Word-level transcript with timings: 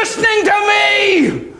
listening 0.00 0.44
to 0.44 0.56
me? 0.68 1.52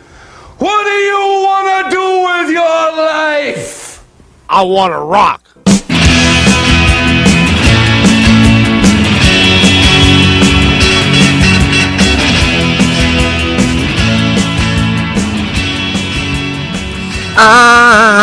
What 0.59 0.83
do 0.83 0.91
you 0.91 1.21
want 1.43 1.67
to 1.85 1.95
do 1.95 2.05
with 2.27 2.49
your 2.51 2.85
life? 2.97 4.03
I 4.49 4.61
want 4.63 4.93
to 4.93 4.99
rock. 4.99 5.43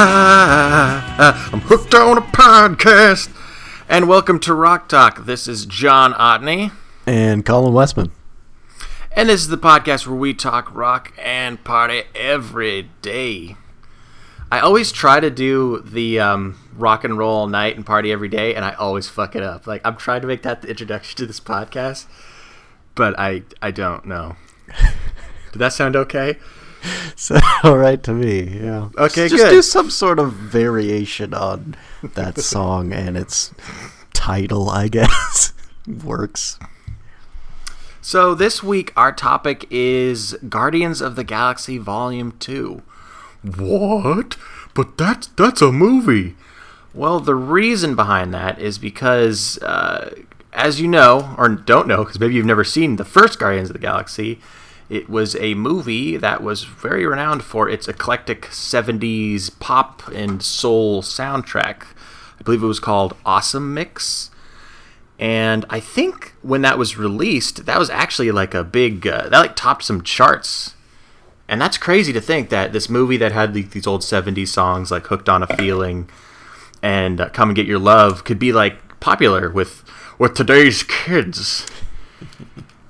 Ah, 0.07 1.51
I'm 1.53 1.61
hooked 1.61 1.95
on 1.95 2.19
a 2.19 2.21
podcast. 2.21 3.31
And 3.89 4.09
welcome 4.09 4.41
to 4.41 4.55
Rock 4.55 4.89
Talk. 4.89 5.25
This 5.27 5.46
is 5.46 5.67
John 5.67 6.12
Otney. 6.15 6.73
And 7.07 7.45
Colin 7.45 7.73
Westman. 7.75 8.11
And 9.17 9.29
this 9.29 9.43
is 9.43 9.49
the 9.49 9.57
podcast 9.57 10.09
where 10.09 10.17
we 10.17 10.35
talk 10.35 10.75
rock 10.75 11.12
and 11.23 11.62
party 11.62 12.02
every 12.16 12.91
day. 13.01 13.57
I 14.51 14.59
always 14.59 14.91
try 14.91 15.21
to 15.21 15.30
do 15.30 15.83
the 15.87 16.19
um, 16.19 16.59
rock 16.77 17.05
and 17.05 17.16
roll 17.16 17.37
all 17.38 17.47
night 17.47 17.77
and 17.77 17.87
party 17.87 18.11
every 18.11 18.29
day, 18.29 18.57
and 18.57 18.65
I 18.65 18.73
always 18.73 19.09
fuck 19.09 19.37
it 19.37 19.43
up. 19.43 19.69
Like 19.69 19.83
I'm 19.85 19.97
trying 19.97 20.21
to 20.23 20.27
make 20.27 20.43
that 20.43 20.62
the 20.62 20.69
introduction 20.69 21.16
to 21.19 21.27
this 21.27 21.38
podcast, 21.38 22.07
but 22.97 23.16
I 23.16 23.45
I 23.62 23.71
don't 23.71 24.05
know. 24.05 24.35
Did 25.52 25.60
that 25.60 25.73
sound 25.73 25.95
okay? 25.95 26.37
So 27.15 27.38
all 27.62 27.79
right 27.79 28.02
to 28.02 28.12
me, 28.12 28.60
yeah. 28.62 28.88
Okay, 28.99 29.29
just 29.29 29.45
good. 29.45 29.51
do 29.51 29.62
some 29.62 29.91
sort 29.91 30.19
of 30.19 30.33
variation 30.33 31.33
on 31.35 31.77
that 32.02 32.38
song 32.41 32.93
and 32.93 33.16
its 33.16 33.52
title, 34.12 34.69
I 34.69 34.88
guess. 34.88 35.52
Works. 35.87 36.59
So 38.07 38.35
this 38.35 38.63
week 38.63 38.93
our 38.99 39.13
topic 39.13 39.67
is 39.71 40.37
Guardians 40.47 41.01
of 41.01 41.17
the 41.17 41.25
Galaxy 41.25 41.79
Volume 41.79 42.37
2. 42.39 42.83
What? 43.57 44.37
But 44.74 44.99
that's 44.99 45.29
that's 45.29 45.63
a 45.63 45.73
movie. 45.73 46.37
Well, 46.93 47.19
the 47.19 47.35
reason 47.35 47.95
behind 47.95 48.35
that 48.35 48.59
is 48.59 48.77
because 48.77 49.57
uh, 49.63 50.15
as 50.52 50.83
you 50.83 50.87
know 50.87 51.35
or 51.38 51.49
don't 51.49 51.88
know 51.88 52.05
because 52.05 52.21
maybe 52.21 52.35
you've 52.35 52.45
never 52.45 52.63
seen 52.63 52.96
the 52.96 53.07
first 53.07 53.38
Guardians 53.38 53.71
of 53.71 53.73
the 53.73 53.79
Galaxy, 53.79 54.39
it 54.91 55.09
was 55.09 55.35
a 55.37 55.55
movie 55.55 56.18
that 56.18 56.43
was 56.43 56.65
very 56.65 57.07
renowned 57.07 57.43
for 57.43 57.71
its 57.71 57.89
eclectic 57.89 58.43
70s 58.49 59.59
pop 59.61 60.07
and 60.09 60.43
soul 60.43 61.01
soundtrack. 61.01 61.85
I 62.39 62.43
believe 62.43 62.63
it 62.63 62.66
was 62.66 62.80
called 62.80 63.16
Awesome 63.24 63.73
Mix. 63.73 64.31
And 65.19 65.65
I 65.70 65.81
think 65.81 66.34
when 66.43 66.62
that 66.62 66.78
was 66.78 66.97
released, 66.97 67.66
that 67.66 67.78
was 67.78 67.88
actually 67.91 68.31
like 68.31 68.54
a 68.54 68.65
big 68.65 69.06
uh, 69.06 69.28
that 69.28 69.38
like 69.38 69.56
topped 69.56 69.84
some 69.84 70.03
charts. 70.03 70.75
And 71.48 71.60
that's 71.60 71.76
crazy 71.78 72.12
to 72.12 72.21
think 72.21 72.48
that 72.48 72.72
this 72.72 72.88
movie 72.88 73.19
that 73.19 73.32
had 73.32 73.54
like, 73.54 73.71
these 73.71 73.87
old 73.87 74.00
70s 74.00 74.48
songs 74.48 74.91
like 74.91 75.06
Hooked 75.06 75.28
on 75.28 75.43
a 75.43 75.56
Feeling 75.56 76.09
and 76.82 77.21
uh, 77.21 77.28
Come 77.28 77.50
and 77.50 77.56
Get 77.56 77.66
Your 77.66 77.78
Love 77.78 78.25
could 78.25 78.38
be 78.38 78.53
like 78.53 79.00
popular 79.00 79.50
with 79.50 79.84
with 80.19 80.34
today's 80.34 80.82
kids. 80.82 81.66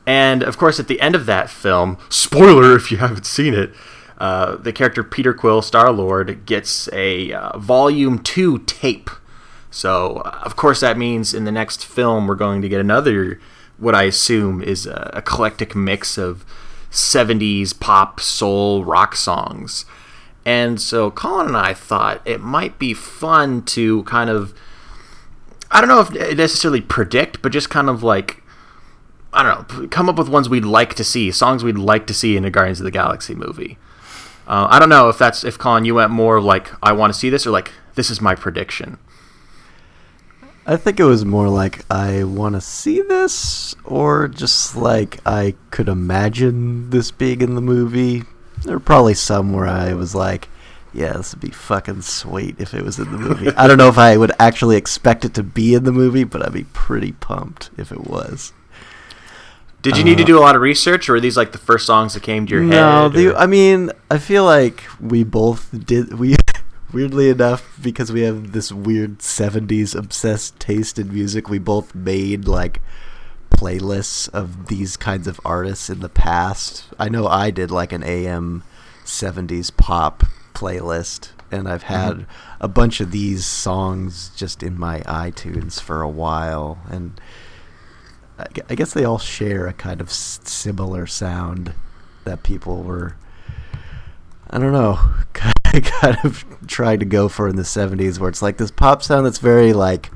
and 0.07 0.43
of 0.43 0.57
course 0.57 0.79
at 0.79 0.89
the 0.89 1.01
end 1.01 1.15
of 1.15 1.27
that 1.27 1.51
film, 1.51 1.99
spoiler 2.09 2.75
if 2.77 2.91
you 2.91 2.99
haven't 2.99 3.27
seen 3.27 3.53
it, 3.55 3.75
uh, 4.19 4.57
the 4.57 4.73
character 4.73 5.03
Peter 5.03 5.35
Quill, 5.35 5.61
Star 5.61 5.93
Lord, 5.93 6.47
gets 6.47 6.89
a 6.93 7.33
uh, 7.33 7.59
volume 7.59 8.19
2 8.19 8.61
tape 8.61 9.11
so, 9.75 10.19
of 10.19 10.55
course, 10.55 10.79
that 10.79 10.97
means 10.97 11.35
in 11.35 11.47
the 11.47 11.51
next 11.51 11.85
film 11.85 12.29
we're 12.29 12.37
going 12.37 12.63
to 12.63 12.69
get 12.69 12.81
another, 12.81 13.41
what 13.77 13.93
I 13.93 14.05
assume 14.05 14.63
is 14.63 14.87
a 14.87 15.11
eclectic 15.17 15.75
mix 15.75 16.17
of 16.17 16.47
70s 16.93 17.81
pop, 17.81 18.21
soul, 18.21 18.85
rock 18.85 19.17
songs. 19.17 19.85
And 20.47 20.81
so 20.81 21.11
Colin 21.11 21.49
and 21.49 21.57
I 21.57 21.75
thought 21.75 22.23
it 22.25 22.41
might 22.41 22.79
be 22.79 22.95
fun 22.95 23.63
to 23.63 24.05
kind 24.05 24.31
of, 24.31 24.55
I 25.73 25.81
don't 25.81 25.89
know 25.89 26.03
if 26.03 26.37
necessarily 26.37 26.81
predict, 26.81 27.43
but 27.43 27.51
just 27.51 27.69
kind 27.69 27.91
of 27.91 28.05
like, 28.05 28.45
I 29.33 29.43
don't 29.43 29.73
know, 29.73 29.89
come 29.89 30.09
up 30.09 30.19
with 30.19 30.29
ones 30.29 30.49
we'd 30.49 30.65
like 30.65 30.95
to 30.95 31.03
see, 31.03 31.33
songs 31.33 31.65
we'd 31.65 31.77
like 31.77 32.07
to 32.07 32.15
see 32.15 32.37
in 32.37 32.45
a 32.45 32.51
Guardians 32.51 32.79
of 32.79 32.85
the 32.85 32.93
Galaxy 32.93 33.35
movie. 33.35 33.77
Uh, 34.47 34.69
I 34.71 34.79
don't 34.79 34.89
know 34.89 35.09
if 35.09 35.19
that's, 35.19 35.43
if 35.43 35.59
Colin, 35.59 35.85
you 35.85 35.97
went 35.97 36.13
more 36.13 36.41
like, 36.41 36.71
I 36.81 36.93
want 36.93 37.13
to 37.13 37.19
see 37.19 37.29
this, 37.29 37.45
or 37.45 37.51
like, 37.51 37.73
this 37.97 38.09
is 38.09 38.21
my 38.21 38.37
prediction. 38.37 38.99
I 40.67 40.77
think 40.77 40.99
it 40.99 41.05
was 41.05 41.25
more 41.25 41.49
like 41.49 41.85
I 41.91 42.25
want 42.25 42.55
to 42.55 42.61
see 42.61 43.03
this, 43.03 43.75
or 43.85 44.29
just 44.29 44.75
like 44.77 45.21
I 45.27 45.55
could 45.71 45.89
imagine 45.89 46.91
this 46.91 47.11
being 47.11 47.41
in 47.43 47.55
the 47.55 47.61
movie. 47.61 48.23
There 48.65 48.75
were 48.77 48.81
probably 48.81 49.15
some 49.15 49.53
where 49.53 49.67
I 49.67 49.93
was 49.93 50.15
like, 50.15 50.49
yeah, 50.95 51.13
this 51.15 51.35
would 51.35 51.43
be 51.43 51.51
fucking 51.51 52.01
sweet 52.03 52.57
if 52.59 52.73
it 52.73 52.83
was 52.83 52.99
in 52.99 53.11
the 53.13 53.19
movie. 53.19 53.51
I 53.57 53.67
don't 53.67 53.77
know 53.77 53.89
if 53.89 53.99
I 53.99 54.17
would 54.17 54.33
actually 54.39 54.77
expect 54.77 55.25
it 55.27 55.35
to 55.35 55.43
be 55.43 55.75
in 55.75 55.85
the 55.85 55.93
movie, 55.93 56.25
but 56.25 56.45
I'd 56.45 56.53
be 56.55 56.65
pretty 56.65 57.13
pumped 57.13 57.69
if 57.77 57.93
it 57.93 58.07
was. 58.07 58.53
Did 59.83 59.99
you 59.99 60.05
need 60.05 60.17
to 60.17 60.23
uh, 60.23 60.27
do 60.27 60.39
a 60.39 60.41
lot 60.41 60.57
of 60.57 60.63
research, 60.63 61.11
or 61.11 61.17
are 61.17 61.21
these 61.21 61.37
like 61.37 61.53
the 61.53 61.59
first 61.59 61.85
songs 61.85 62.15
that 62.15 62.23
came 62.23 62.47
to 62.47 62.55
your 62.55 62.63
No, 62.63 63.11
head? 63.11 63.17
or- 63.27 63.37
I 63.37 63.45
mean, 63.47 63.91
I 64.11 64.17
feel 64.17 64.45
like 64.45 64.83
we 64.99 65.25
both 65.25 65.69
did. 65.85 66.15
We 66.19 66.37
weirdly 66.95 67.29
enough, 67.29 67.79
because 67.83 68.13
we 68.13 68.23
have 68.23 68.53
this 68.53 68.71
weird 68.73 69.19
'70s 69.19 69.95
obsessed 69.95 70.59
taste 70.61 70.99
in 70.99 71.13
music, 71.13 71.51
we 71.51 71.59
both 71.59 71.95
made 71.95 72.47
like 72.47 72.81
playlists 73.51 74.29
of 74.31 74.69
these 74.69 74.97
kinds 74.97 75.27
of 75.27 75.41
artists 75.45 75.91
in 75.91 76.01
the 76.01 76.09
past. 76.09 76.85
I 76.99 77.09
know 77.09 77.27
I 77.27 77.51
did 77.51 77.71
like 77.71 77.93
an 77.93 78.05
AM 78.05 78.63
'70s 79.05 79.77
pop 79.77 80.25
playlist, 80.55 81.31
and 81.51 81.69
I've 81.69 81.85
mm-hmm. 81.85 82.19
had 82.19 82.27
a 82.61 82.69
bunch 82.69 83.01
of 83.01 83.11
these 83.11 83.45
songs 83.45 84.31
just 84.37 84.63
in 84.63 84.79
my 84.79 85.01
iTunes 85.01 85.81
for 85.81 86.01
a 86.01 86.09
while, 86.09 86.79
and. 86.89 87.21
I 88.69 88.75
guess 88.75 88.93
they 88.93 89.05
all 89.05 89.21
share 89.21 89.69
a 89.69 89.73
kind 89.73 90.01
of 90.01 90.11
similar 90.11 91.07
sound 91.07 91.73
that 92.25 92.43
people 92.43 92.83
were 92.83 93.15
I 94.55 94.59
don't 94.61 94.73
know, 94.73 95.01
I 95.65 95.81
kind 95.81 96.17
of 96.23 96.45
tried 96.69 97.01
to 97.01 97.07
go 97.07 97.29
for 97.29 97.49
in 97.49 97.57
the 97.57 97.63
70s 97.63 98.21
where 98.21 98.29
it's 98.29 98.41
like 98.41 98.57
this 98.57 98.71
pop 98.71 99.03
sound 99.03 99.27
that's 99.27 99.39
very 99.39 99.73
like 99.73 100.13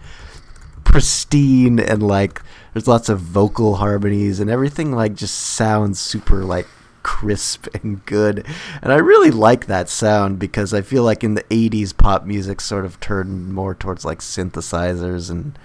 pristine 0.84 1.80
and 1.80 2.00
like 2.00 2.40
there's 2.72 2.86
lots 2.86 3.08
of 3.08 3.18
vocal 3.18 3.74
harmonies 3.74 4.38
and 4.38 4.48
everything 4.48 4.92
like 4.92 5.14
just 5.14 5.34
sounds 5.34 5.98
super 5.98 6.44
like 6.44 6.68
crisp 7.02 7.66
and 7.82 8.06
good. 8.06 8.46
And 8.80 8.92
I 8.92 8.96
really 8.98 9.32
like 9.32 9.66
that 9.66 9.88
sound 9.88 10.38
because 10.38 10.72
I 10.72 10.82
feel 10.82 11.02
like 11.02 11.24
in 11.24 11.34
the 11.34 11.42
80s 11.44 11.96
pop 11.96 12.24
music 12.24 12.60
sort 12.60 12.84
of 12.84 13.00
turned 13.00 13.52
more 13.52 13.74
towards 13.74 14.04
like 14.04 14.20
synthesizers 14.20 15.32
and 15.32 15.58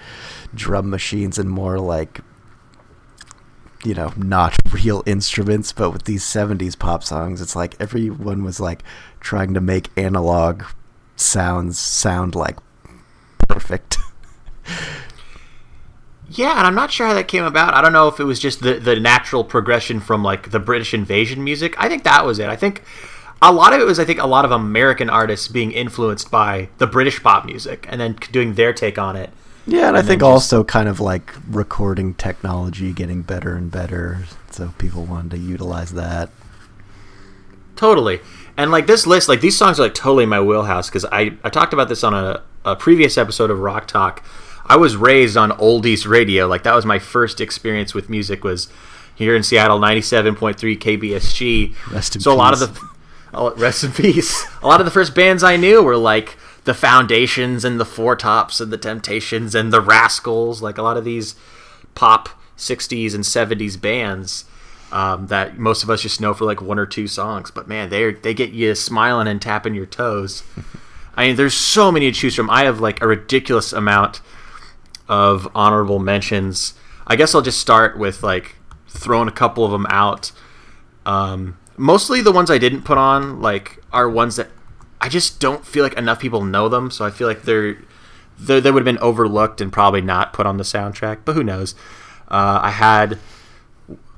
drum 0.55 0.89
machines 0.89 1.37
and 1.37 1.47
more 1.47 1.77
like 1.77 2.21
you 3.83 3.93
know, 3.93 4.13
not 4.17 4.57
real 4.71 5.03
instruments, 5.05 5.71
but 5.71 5.91
with 5.91 6.03
these 6.03 6.23
70s 6.23 6.77
pop 6.77 7.03
songs, 7.03 7.41
it's 7.41 7.55
like 7.55 7.75
everyone 7.79 8.43
was 8.43 8.59
like 8.59 8.83
trying 9.19 9.53
to 9.53 9.61
make 9.61 9.89
analog 9.97 10.63
sounds 11.15 11.77
sound 11.77 12.35
like 12.35 12.57
perfect. 13.47 13.97
yeah, 16.29 16.57
and 16.57 16.67
I'm 16.67 16.75
not 16.75 16.91
sure 16.91 17.07
how 17.07 17.13
that 17.13 17.27
came 17.27 17.43
about. 17.43 17.73
I 17.73 17.81
don't 17.81 17.93
know 17.93 18.07
if 18.07 18.19
it 18.19 18.25
was 18.25 18.39
just 18.39 18.61
the 18.61 18.75
the 18.75 18.99
natural 18.99 19.43
progression 19.43 19.99
from 19.99 20.23
like 20.23 20.51
the 20.51 20.59
British 20.59 20.93
invasion 20.93 21.43
music. 21.43 21.75
I 21.77 21.87
think 21.87 22.03
that 22.03 22.25
was 22.25 22.39
it. 22.39 22.49
I 22.49 22.55
think 22.55 22.83
a 23.41 23.51
lot 23.51 23.73
of 23.73 23.81
it 23.81 23.85
was 23.85 23.99
I 23.99 24.05
think 24.05 24.19
a 24.19 24.27
lot 24.27 24.45
of 24.45 24.51
American 24.51 25.09
artists 25.09 25.47
being 25.47 25.71
influenced 25.71 26.31
by 26.31 26.69
the 26.77 26.87
British 26.87 27.21
pop 27.21 27.45
music 27.45 27.85
and 27.89 27.99
then 27.99 28.17
doing 28.31 28.55
their 28.55 28.73
take 28.73 28.97
on 28.97 29.15
it. 29.15 29.29
Yeah, 29.65 29.87
and 29.87 29.97
I 29.97 30.01
think 30.01 30.21
just- 30.21 30.29
also 30.29 30.63
kind 30.63 30.89
of 30.89 30.99
like 30.99 31.33
recording 31.49 32.13
technology 32.15 32.91
getting 32.93 33.21
better 33.21 33.55
and 33.55 33.71
better, 33.71 34.25
so 34.51 34.73
people 34.77 35.05
wanted 35.05 35.31
to 35.31 35.37
utilize 35.37 35.93
that. 35.93 36.29
Totally. 37.75 38.19
And 38.55 38.71
like 38.71 38.87
this 38.87 39.07
list, 39.07 39.27
like 39.27 39.41
these 39.41 39.57
songs 39.57 39.79
are 39.79 39.83
like 39.83 39.95
totally 39.95 40.25
my 40.25 40.39
wheelhouse 40.39 40.89
because 40.89 41.05
I, 41.05 41.37
I 41.43 41.49
talked 41.49 41.73
about 41.73 41.89
this 41.89 42.03
on 42.03 42.13
a, 42.13 42.43
a 42.63 42.75
previous 42.75 43.17
episode 43.17 43.49
of 43.49 43.59
Rock 43.59 43.87
Talk. 43.87 44.23
I 44.65 44.77
was 44.77 44.95
raised 44.95 45.35
on 45.37 45.51
oldies 45.51 46.07
radio. 46.07 46.47
Like 46.47 46.63
that 46.63 46.75
was 46.75 46.85
my 46.85 46.99
first 46.99 47.41
experience 47.41 47.93
with 47.93 48.09
music 48.09 48.43
was 48.43 48.67
here 49.15 49.35
in 49.35 49.43
Seattle, 49.43 49.79
97.3 49.79 50.55
KBSG. 50.77 51.75
Rest 51.91 52.15
in 52.15 52.21
so 52.21 52.31
a 52.31 52.35
lot 52.35 52.53
of 52.53 52.59
the 52.59 52.87
oh, 53.33 53.55
rest 53.55 53.83
in 53.83 53.91
peace. 53.91 54.45
A 54.61 54.67
lot 54.67 54.79
of 54.79 54.85
the 54.85 54.91
first 54.91 55.15
bands 55.15 55.43
I 55.43 55.57
knew 55.57 55.81
were 55.81 55.97
like 55.97 56.37
the 56.65 56.73
Foundations 56.73 57.65
and 57.65 57.79
the 57.79 57.85
Four 57.85 58.15
Tops 58.15 58.59
and 58.59 58.71
the 58.71 58.77
Temptations 58.77 59.53
and 59.55 59.71
the 59.71 59.81
Rascals. 59.81 60.61
Like 60.61 60.77
a 60.77 60.81
lot 60.81 60.97
of 60.97 61.05
these 61.05 61.35
pop 61.95 62.29
60s 62.57 63.13
and 63.13 63.23
70s 63.23 63.79
bands 63.79 64.45
um, 64.91 65.27
that 65.27 65.57
most 65.57 65.83
of 65.83 65.89
us 65.89 66.01
just 66.01 66.21
know 66.21 66.33
for 66.33 66.45
like 66.45 66.61
one 66.61 66.79
or 66.79 66.85
two 66.85 67.07
songs. 67.07 67.51
But 67.51 67.67
man, 67.67 67.89
they 67.89 68.13
they 68.13 68.33
get 68.33 68.51
you 68.51 68.75
smiling 68.75 69.27
and 69.27 69.41
tapping 69.41 69.73
your 69.73 69.87
toes. 69.87 70.43
I 71.15 71.27
mean, 71.27 71.35
there's 71.35 71.53
so 71.53 71.91
many 71.91 72.11
to 72.11 72.17
choose 72.17 72.35
from. 72.35 72.49
I 72.49 72.63
have 72.63 72.79
like 72.79 73.01
a 73.01 73.07
ridiculous 73.07 73.73
amount 73.73 74.21
of 75.07 75.47
honorable 75.53 75.99
mentions. 75.99 76.73
I 77.05 77.15
guess 77.15 77.35
I'll 77.35 77.41
just 77.41 77.59
start 77.59 77.97
with 77.97 78.23
like 78.23 78.55
throwing 78.87 79.27
a 79.27 79.31
couple 79.31 79.65
of 79.65 79.71
them 79.71 79.85
out. 79.89 80.31
Um, 81.05 81.57
mostly 81.75 82.21
the 82.21 82.31
ones 82.31 82.49
I 82.49 82.57
didn't 82.57 82.83
put 82.83 82.97
on 82.97 83.41
like 83.41 83.79
are 83.91 84.09
ones 84.09 84.35
that 84.37 84.49
I 85.03 85.09
just 85.09 85.41
don't 85.41 85.65
feel 85.65 85.83
like 85.83 85.97
enough 85.97 86.21
people 86.21 86.45
know 86.45 86.69
them. 86.69 86.89
So 86.89 87.03
I 87.03 87.09
feel 87.09 87.27
like 87.27 87.41
they're, 87.41 87.77
they're 88.39 88.61
they 88.61 88.71
would 88.71 88.79
have 88.79 88.85
been 88.85 89.03
overlooked 89.03 89.59
and 89.59 89.71
probably 89.71 89.99
not 89.99 90.31
put 90.31 90.45
on 90.45 90.55
the 90.55 90.63
soundtrack. 90.63 91.19
But 91.25 91.35
who 91.35 91.43
knows? 91.43 91.75
Uh, 92.29 92.61
I 92.63 92.71
had. 92.71 93.19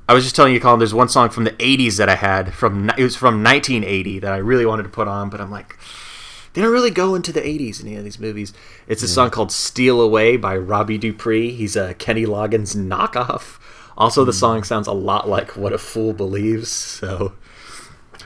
I 0.07 0.13
was 0.13 0.23
just 0.23 0.35
telling 0.35 0.53
you, 0.53 0.59
Colin. 0.59 0.77
There's 0.77 0.93
one 0.93 1.09
song 1.09 1.29
from 1.31 1.43
the 1.43 1.51
'80s 1.53 1.97
that 1.97 2.07
I 2.07 2.13
had 2.13 2.53
from 2.53 2.91
it 2.91 2.99
was 2.99 3.15
from 3.15 3.43
1980 3.43 4.19
that 4.19 4.31
I 4.31 4.37
really 4.37 4.63
wanted 4.67 4.83
to 4.83 4.89
put 4.89 5.07
on, 5.07 5.31
but 5.31 5.41
I'm 5.41 5.49
like, 5.49 5.75
they 6.53 6.61
don't 6.61 6.71
really 6.71 6.91
go 6.91 7.15
into 7.15 7.31
the 7.33 7.41
80s 7.41 7.81
in 7.81 7.87
any 7.87 7.95
of 7.95 8.03
these 8.03 8.19
movies. 8.19 8.53
It's 8.87 9.01
a 9.01 9.07
song 9.07 9.31
called 9.31 9.51
"Steal 9.51 9.99
Away" 9.99 10.37
by 10.37 10.55
Robbie 10.55 10.99
Dupree. 10.99 11.49
He's 11.49 11.75
a 11.75 11.95
Kenny 11.95 12.27
Loggins 12.27 12.75
knockoff. 12.75 13.59
Also, 13.97 14.23
the 14.23 14.33
song 14.33 14.63
sounds 14.63 14.85
a 14.85 14.93
lot 14.93 15.27
like 15.27 15.57
"What 15.57 15.73
a 15.73 15.79
Fool 15.79 16.13
Believes." 16.13 16.69
So, 16.69 17.33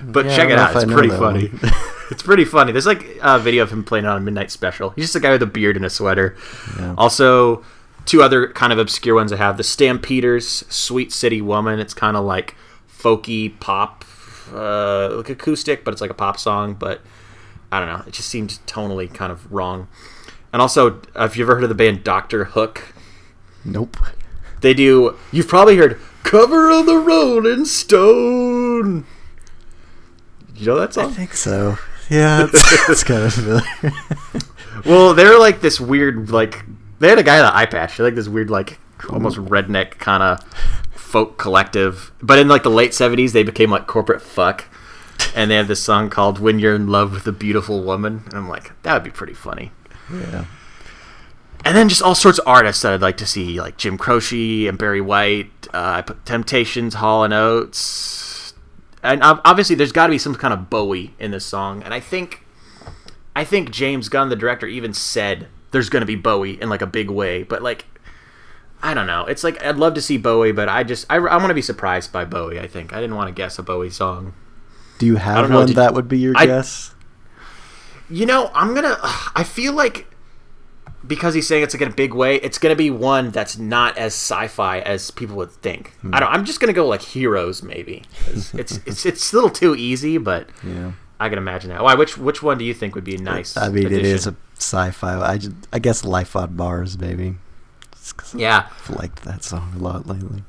but 0.03 0.25
Yeah, 0.25 0.35
check 0.35 0.49
it 0.49 0.59
out; 0.59 0.75
it's 0.75 0.91
pretty 0.91 1.07
funny. 1.07 1.51
it's 2.09 2.23
pretty 2.23 2.45
funny. 2.45 2.71
There's 2.71 2.85
like 2.85 3.17
a 3.21 3.39
video 3.39 3.63
of 3.63 3.71
him 3.71 3.83
playing 3.83 4.05
on 4.05 4.17
a 4.17 4.19
midnight 4.21 4.51
special. 4.51 4.91
He's 4.91 5.05
just 5.05 5.15
a 5.15 5.19
guy 5.19 5.31
with 5.31 5.41
a 5.43 5.45
beard 5.47 5.75
and 5.75 5.85
a 5.85 5.89
sweater. 5.89 6.35
Yeah. 6.77 6.95
Also, 6.97 7.63
two 8.05 8.21
other 8.23 8.47
kind 8.53 8.71
of 8.73 8.79
obscure 8.79 9.15
ones 9.15 9.31
I 9.31 9.37
have: 9.37 9.57
the 9.57 9.63
Stampeders, 9.63 10.65
"Sweet 10.69 11.11
City 11.11 11.41
Woman." 11.41 11.79
It's 11.79 11.93
kind 11.93 12.15
of 12.17 12.25
like 12.25 12.55
folky 12.91 13.59
pop, 13.59 14.03
uh, 14.53 15.09
like 15.15 15.29
acoustic, 15.29 15.83
but 15.83 15.91
it's 15.93 16.01
like 16.01 16.11
a 16.11 16.15
pop 16.15 16.39
song. 16.39 16.73
But 16.73 17.01
I 17.71 17.79
don't 17.79 17.87
know. 17.89 18.03
It 18.07 18.13
just 18.13 18.29
seemed 18.29 18.59
tonally 18.65 19.13
kind 19.13 19.31
of 19.31 19.51
wrong. 19.51 19.87
And 20.51 20.61
also, 20.61 21.01
if 21.15 21.37
you 21.37 21.43
ever 21.43 21.53
heard 21.55 21.63
of 21.63 21.69
the 21.69 21.75
band 21.75 22.03
Doctor 22.03 22.45
Hook, 22.45 22.93
Nope. 23.63 23.97
they 24.61 24.73
do. 24.73 25.15
You've 25.31 25.47
probably 25.47 25.77
heard 25.77 25.99
"Cover 26.23 26.71
of 26.71 26.87
the 26.87 26.97
Rolling 26.97 27.65
Stone." 27.65 29.05
You 30.55 30.65
know 30.65 30.79
that 30.79 30.93
song? 30.93 31.05
I 31.05 31.13
think 31.13 31.33
so. 31.35 31.77
Yeah, 32.09 32.47
it's, 32.51 32.89
it's 32.89 33.03
kind 33.03 33.23
of 33.23 33.33
familiar. 33.33 33.63
Well, 34.85 35.13
they're 35.13 35.37
like 35.37 35.59
this 35.59 35.77
weird, 35.77 36.29
like 36.31 36.63
they 36.99 37.09
had 37.09 37.19
a 37.19 37.23
guy 37.23 37.41
with 37.41 37.49
an 37.49 37.53
eye 37.53 37.65
patch. 37.65 37.97
They're 37.97 38.05
like 38.05 38.15
this 38.15 38.29
weird, 38.29 38.49
like 38.49 38.79
almost 39.09 39.37
redneck 39.37 39.97
kind 39.99 40.23
of 40.23 40.41
folk 40.95 41.37
collective. 41.37 42.13
But 42.21 42.39
in 42.39 42.47
like 42.47 42.63
the 42.63 42.69
late 42.69 42.93
seventies, 42.93 43.33
they 43.33 43.43
became 43.43 43.69
like 43.71 43.87
corporate 43.87 44.21
fuck, 44.21 44.65
and 45.35 45.51
they 45.51 45.55
had 45.55 45.67
this 45.67 45.83
song 45.83 46.09
called 46.09 46.39
"When 46.39 46.59
You're 46.59 46.75
in 46.75 46.87
Love 46.87 47.11
with 47.11 47.27
a 47.27 47.33
Beautiful 47.33 47.83
Woman." 47.83 48.23
And 48.27 48.35
I'm 48.35 48.47
like, 48.47 48.71
that 48.83 48.93
would 48.93 49.03
be 49.03 49.11
pretty 49.11 49.33
funny. 49.33 49.71
yeah. 50.11 50.45
And 51.65 51.75
then 51.75 51.89
just 51.89 52.01
all 52.01 52.15
sorts 52.15 52.39
of 52.39 52.47
artists 52.47 52.81
that 52.83 52.93
I'd 52.93 53.01
like 53.01 53.17
to 53.17 53.25
see, 53.25 53.59
like 53.59 53.75
Jim 53.75 53.97
Croce 53.97 54.65
and 54.67 54.77
Barry 54.77 55.01
White. 55.01 55.67
Uh, 55.73 55.95
I 55.97 56.01
put 56.03 56.25
Temptations, 56.25 56.93
Hall 56.93 57.25
and 57.25 57.33
Oates, 57.33 57.77
and 59.03 59.21
obviously 59.23 59.75
there's 59.75 59.91
got 59.91 60.07
to 60.07 60.11
be 60.11 60.17
some 60.17 60.35
kind 60.35 60.53
of 60.53 60.69
Bowie 60.69 61.13
in 61.19 61.31
this 61.31 61.45
song. 61.45 61.81
And 61.83 61.93
I 61.93 61.99
think, 61.99 62.45
I 63.35 63.43
think 63.43 63.71
James 63.71 64.09
Gunn, 64.09 64.29
the 64.29 64.35
director, 64.35 64.67
even 64.67 64.93
said 64.93 65.47
there's 65.71 65.89
going 65.89 66.01
to 66.01 66.05
be 66.07 66.15
Bowie 66.15 66.61
in 66.61 66.69
like 66.69 66.81
a 66.81 66.87
big 66.87 67.09
way. 67.09 67.43
But 67.43 67.61
like, 67.61 67.85
I 68.81 68.93
don't 68.93 69.07
know. 69.07 69.25
It's 69.25 69.43
like 69.43 69.61
I'd 69.63 69.77
love 69.77 69.93
to 69.95 70.01
see 70.01 70.17
Bowie, 70.17 70.51
but 70.51 70.69
I 70.69 70.83
just 70.83 71.05
I, 71.09 71.15
I 71.15 71.35
want 71.37 71.49
to 71.49 71.53
be 71.53 71.61
surprised 71.61 72.11
by 72.11 72.25
Bowie. 72.25 72.59
I 72.59 72.67
think 72.67 72.93
I 72.93 73.01
didn't 73.01 73.15
want 73.15 73.27
to 73.27 73.33
guess 73.33 73.59
a 73.59 73.63
Bowie 73.63 73.89
song. 73.89 74.33
Do 74.99 75.05
you 75.05 75.15
have 75.17 75.49
know, 75.49 75.57
one 75.57 75.67
did- 75.67 75.75
that 75.77 75.93
would 75.93 76.07
be 76.07 76.19
your 76.19 76.33
I- 76.37 76.45
guess? 76.45 76.93
You 78.09 78.25
know, 78.25 78.49
I'm 78.53 78.73
gonna. 78.73 78.97
I 79.35 79.43
feel 79.43 79.73
like 79.73 80.07
because 81.09 81.33
he's 81.33 81.47
saying 81.47 81.63
it's 81.63 81.73
like 81.73 81.81
in 81.81 81.89
a 81.89 81.93
big 81.93 82.13
way, 82.13 82.35
it's 82.37 82.57
gonna 82.57 82.75
be 82.75 82.89
one 82.89 83.31
that's 83.31 83.57
not 83.57 83.97
as 83.97 84.13
sci-fi 84.13 84.79
as 84.79 85.11
people 85.11 85.35
would 85.37 85.51
think. 85.51 85.93
I 86.13 86.21
don't. 86.21 86.31
I'm 86.31 86.45
just 86.45 86.61
gonna 86.61 86.71
go 86.71 86.87
like 86.87 87.01
heroes, 87.01 87.61
maybe. 87.61 88.03
It's 88.53 88.79
it's 88.85 89.05
it's 89.05 89.33
a 89.33 89.35
little 89.35 89.49
too 89.49 89.75
easy, 89.75 90.17
but 90.17 90.47
Yeah. 90.63 90.93
I 91.19 91.27
can 91.27 91.37
imagine 91.37 91.69
that. 91.71 91.83
Why? 91.83 91.95
Which 91.95 92.17
which 92.17 92.41
one 92.41 92.57
do 92.57 92.63
you 92.63 92.73
think 92.73 92.95
would 92.95 93.03
be 93.03 93.17
nice? 93.17 93.57
I 93.57 93.67
mean, 93.67 93.87
it 93.87 93.91
addition? 93.91 94.15
is 94.15 94.27
a 94.27 94.35
sci-fi. 94.55 95.19
I 95.19 95.37
just, 95.37 95.55
I 95.73 95.79
guess 95.79 96.05
Life 96.05 96.35
on 96.35 96.55
Mars, 96.55 96.97
maybe. 96.97 97.35
Yeah. 98.33 98.67
I've 98.71 98.89
liked 98.95 99.23
that 99.23 99.43
song 99.43 99.73
a 99.75 99.79
lot 99.79 100.07
lately. 100.07 100.43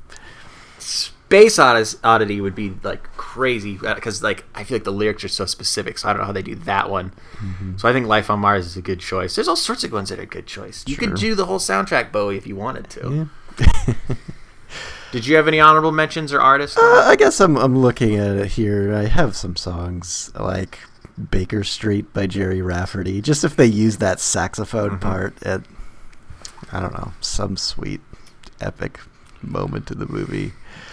Space 1.31 1.59
Oddity 2.03 2.41
would 2.41 2.55
be 2.55 2.73
like 2.83 3.03
crazy 3.15 3.77
because 3.77 4.21
like 4.21 4.43
I 4.53 4.65
feel 4.65 4.75
like 4.75 4.83
the 4.83 4.91
lyrics 4.91 5.23
are 5.23 5.29
so 5.29 5.45
specific, 5.45 5.97
so 5.97 6.09
I 6.09 6.11
don't 6.11 6.19
know 6.19 6.25
how 6.25 6.33
they 6.33 6.41
do 6.41 6.55
that 6.55 6.89
one. 6.89 7.13
Mm-hmm. 7.37 7.77
So 7.77 7.87
I 7.87 7.93
think 7.93 8.05
Life 8.07 8.29
on 8.29 8.41
Mars 8.41 8.65
is 8.65 8.75
a 8.75 8.81
good 8.81 8.99
choice. 8.99 9.35
There's 9.35 9.47
all 9.47 9.55
sorts 9.55 9.85
of 9.85 9.93
ones 9.93 10.09
that 10.09 10.19
are 10.19 10.25
good 10.25 10.45
choice. 10.45 10.83
You 10.87 10.97
could 10.97 11.15
do 11.15 11.33
the 11.33 11.45
whole 11.45 11.59
soundtrack, 11.59 12.11
Bowie, 12.11 12.35
if 12.35 12.45
you 12.45 12.57
wanted 12.57 12.89
to. 12.89 13.29
Yeah. 13.57 13.93
Did 15.13 15.25
you 15.25 15.37
have 15.37 15.47
any 15.47 15.61
honorable 15.61 15.93
mentions 15.93 16.33
or 16.33 16.41
artists? 16.41 16.77
Uh, 16.77 17.05
I 17.07 17.15
guess 17.15 17.39
I'm 17.39 17.55
I'm 17.55 17.77
looking 17.77 18.17
at 18.17 18.35
it 18.35 18.47
here. 18.47 18.93
I 18.93 19.05
have 19.05 19.37
some 19.37 19.55
songs 19.55 20.33
like 20.37 20.79
Baker 21.29 21.63
Street 21.63 22.13
by 22.13 22.27
Gerry 22.27 22.61
Rafferty. 22.61 23.21
Just 23.21 23.45
if 23.45 23.55
they 23.55 23.67
use 23.67 23.97
that 23.97 24.19
saxophone 24.19 24.99
part 24.99 25.41
at 25.43 25.61
I 26.73 26.81
don't 26.81 26.93
know 26.93 27.13
some 27.21 27.55
sweet 27.55 28.01
epic 28.59 28.99
moment 29.41 29.91
in 29.91 29.99
the 29.99 30.07
movie. 30.07 30.51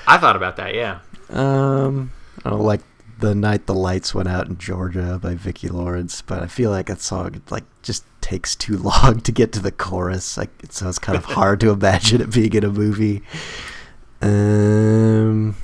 I 0.09 0.17
thought 0.19 0.37
about 0.37 0.57
that. 0.57 0.75
Yeah. 0.75 1.01
Um, 1.29 2.11
I 2.45 2.51
don't 2.51 2.63
like 2.63 2.81
the 3.19 3.35
night 3.35 3.67
the 3.67 3.75
lights 3.75 4.15
went 4.15 4.29
out 4.29 4.49
in 4.49 4.57
Georgia 4.57 5.19
by 5.21 5.35
Vicki 5.35 5.69
Lawrence, 5.69 6.23
but 6.23 6.43
I 6.43 6.47
feel 6.47 6.71
like 6.71 6.87
that 6.87 7.01
song 7.01 7.43
like 7.51 7.65
just 7.83 8.05
takes 8.21 8.57
too 8.57 8.77
long 8.79 9.21
to 9.21 9.33
get 9.33 9.53
to 9.53 9.61
the 9.61 9.71
chorus. 9.71 10.39
Like 10.39 10.51
it 10.63 10.73
sounds 10.73 10.99
kind 10.99 11.19
of 11.19 11.25
hard 11.37 11.61
to 11.61 11.71
imagine 11.71 12.23
it 12.23 12.33
being 12.33 12.55
in 12.55 12.65
a 12.65 12.71
movie. 12.71 13.23
Um, 14.23 15.57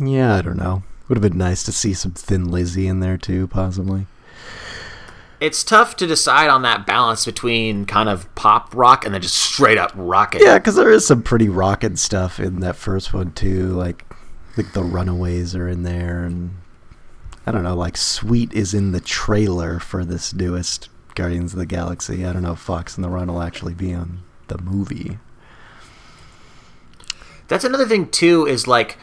yeah, 0.00 0.34
I 0.34 0.42
don't 0.42 0.56
know. 0.58 0.82
Would 1.08 1.16
have 1.16 1.30
been 1.30 1.38
nice 1.38 1.62
to 1.64 1.72
see 1.72 1.94
some 1.94 2.12
Thin 2.12 2.50
Lizzy 2.50 2.86
in 2.86 3.00
there 3.00 3.18
too, 3.18 3.46
possibly. 3.46 4.06
It's 5.44 5.62
tough 5.62 5.96
to 5.96 6.06
decide 6.06 6.48
on 6.48 6.62
that 6.62 6.86
balance 6.86 7.26
between 7.26 7.84
kind 7.84 8.08
of 8.08 8.32
pop 8.34 8.74
rock 8.74 9.04
and 9.04 9.12
then 9.12 9.20
just 9.20 9.34
straight 9.34 9.76
up 9.76 9.92
rocket. 9.94 10.40
Yeah, 10.42 10.56
because 10.56 10.74
there 10.74 10.90
is 10.90 11.06
some 11.06 11.22
pretty 11.22 11.50
rockin' 11.50 11.96
stuff 11.96 12.40
in 12.40 12.60
that 12.60 12.76
first 12.76 13.12
one 13.12 13.32
too. 13.32 13.66
Like, 13.68 14.06
like 14.56 14.72
the 14.72 14.82
Runaways 14.82 15.54
are 15.54 15.68
in 15.68 15.82
there, 15.82 16.24
and 16.24 16.56
I 17.46 17.52
don't 17.52 17.62
know. 17.62 17.76
Like, 17.76 17.98
Sweet 17.98 18.54
is 18.54 18.72
in 18.72 18.92
the 18.92 19.00
trailer 19.00 19.78
for 19.78 20.02
this 20.02 20.32
newest 20.32 20.88
Guardians 21.14 21.52
of 21.52 21.58
the 21.58 21.66
Galaxy. 21.66 22.24
I 22.24 22.32
don't 22.32 22.42
know 22.42 22.52
if 22.52 22.58
Fox 22.58 22.96
on 22.96 23.02
the 23.02 23.10
Run 23.10 23.28
will 23.28 23.42
actually 23.42 23.74
be 23.74 23.92
on 23.92 24.22
the 24.48 24.56
movie. 24.58 25.18
That's 27.48 27.64
another 27.64 27.86
thing 27.86 28.08
too. 28.08 28.46
Is 28.46 28.66
like, 28.66 28.96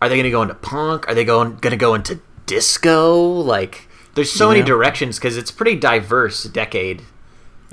are 0.00 0.08
they 0.08 0.14
going 0.14 0.24
to 0.24 0.30
go 0.30 0.42
into 0.42 0.54
punk? 0.54 1.08
Are 1.08 1.14
they 1.14 1.24
going 1.24 1.56
going 1.56 1.72
to 1.72 1.76
go 1.76 1.94
into 1.94 2.20
disco? 2.46 3.20
Like, 3.20 3.87
there's 4.18 4.32
so 4.32 4.48
many 4.48 4.62
directions 4.62 5.18
because 5.18 5.36
it's 5.36 5.50
a 5.50 5.54
pretty 5.54 5.76
diverse 5.76 6.44
decade 6.44 7.02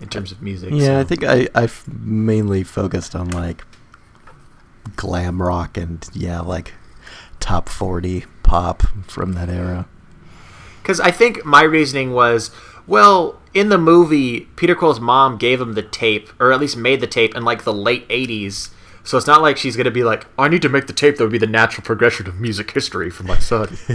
in 0.02 0.08
terms 0.10 0.32
of 0.32 0.42
music. 0.42 0.72
Yeah, 0.74 0.86
so- 0.86 1.00
I 1.00 1.04
think 1.04 1.24
I 1.24 1.48
I've 1.56 1.84
mainly 1.88 2.64
focused 2.64 3.16
on 3.16 3.30
like 3.30 3.64
glam 4.96 5.42
rock 5.42 5.78
and 5.78 6.08
yeah, 6.14 6.40
like 6.42 6.74
top 7.40 7.70
forty 7.70 8.26
pop 8.44 8.84
from 9.08 9.34
that 9.34 9.50
era. 9.50 9.88
Because 10.82 11.00
I 11.00 11.10
think 11.12 11.44
my 11.44 11.64
reasoning 11.64 12.14
was, 12.14 12.52
well, 12.86 13.42
in 13.56 13.70
the 13.70 13.78
movie, 13.80 14.42
Peter 14.56 14.76
Quill's 14.76 15.00
mom 15.00 15.38
gave 15.38 15.60
him 15.60 15.74
the 15.74 15.82
tape, 15.82 16.30
or 16.40 16.52
at 16.54 16.60
least 16.60 16.78
made 16.78 17.02
the 17.02 17.08
tape 17.08 17.36
in 17.36 17.44
like 17.44 17.64
the 17.64 17.74
late 17.74 18.08
'80s. 18.10 18.70
So 19.06 19.18
it's 19.20 19.28
not 19.28 19.44
like 19.44 19.56
she's 19.56 19.78
gonna 19.78 19.92
be 19.92 20.04
like, 20.04 20.26
I 20.38 20.48
need 20.50 20.64
to 20.64 20.70
make 20.70 20.88
the 20.88 20.94
tape 20.94 21.18
that 21.18 21.24
would 21.24 21.32
be 21.32 21.38
the 21.38 21.46
natural 21.46 21.86
progression 21.86 22.28
of 22.28 22.40
music 22.40 22.72
history 22.72 23.12
for 23.12 23.24
my 23.24 23.38
son. 23.38 23.78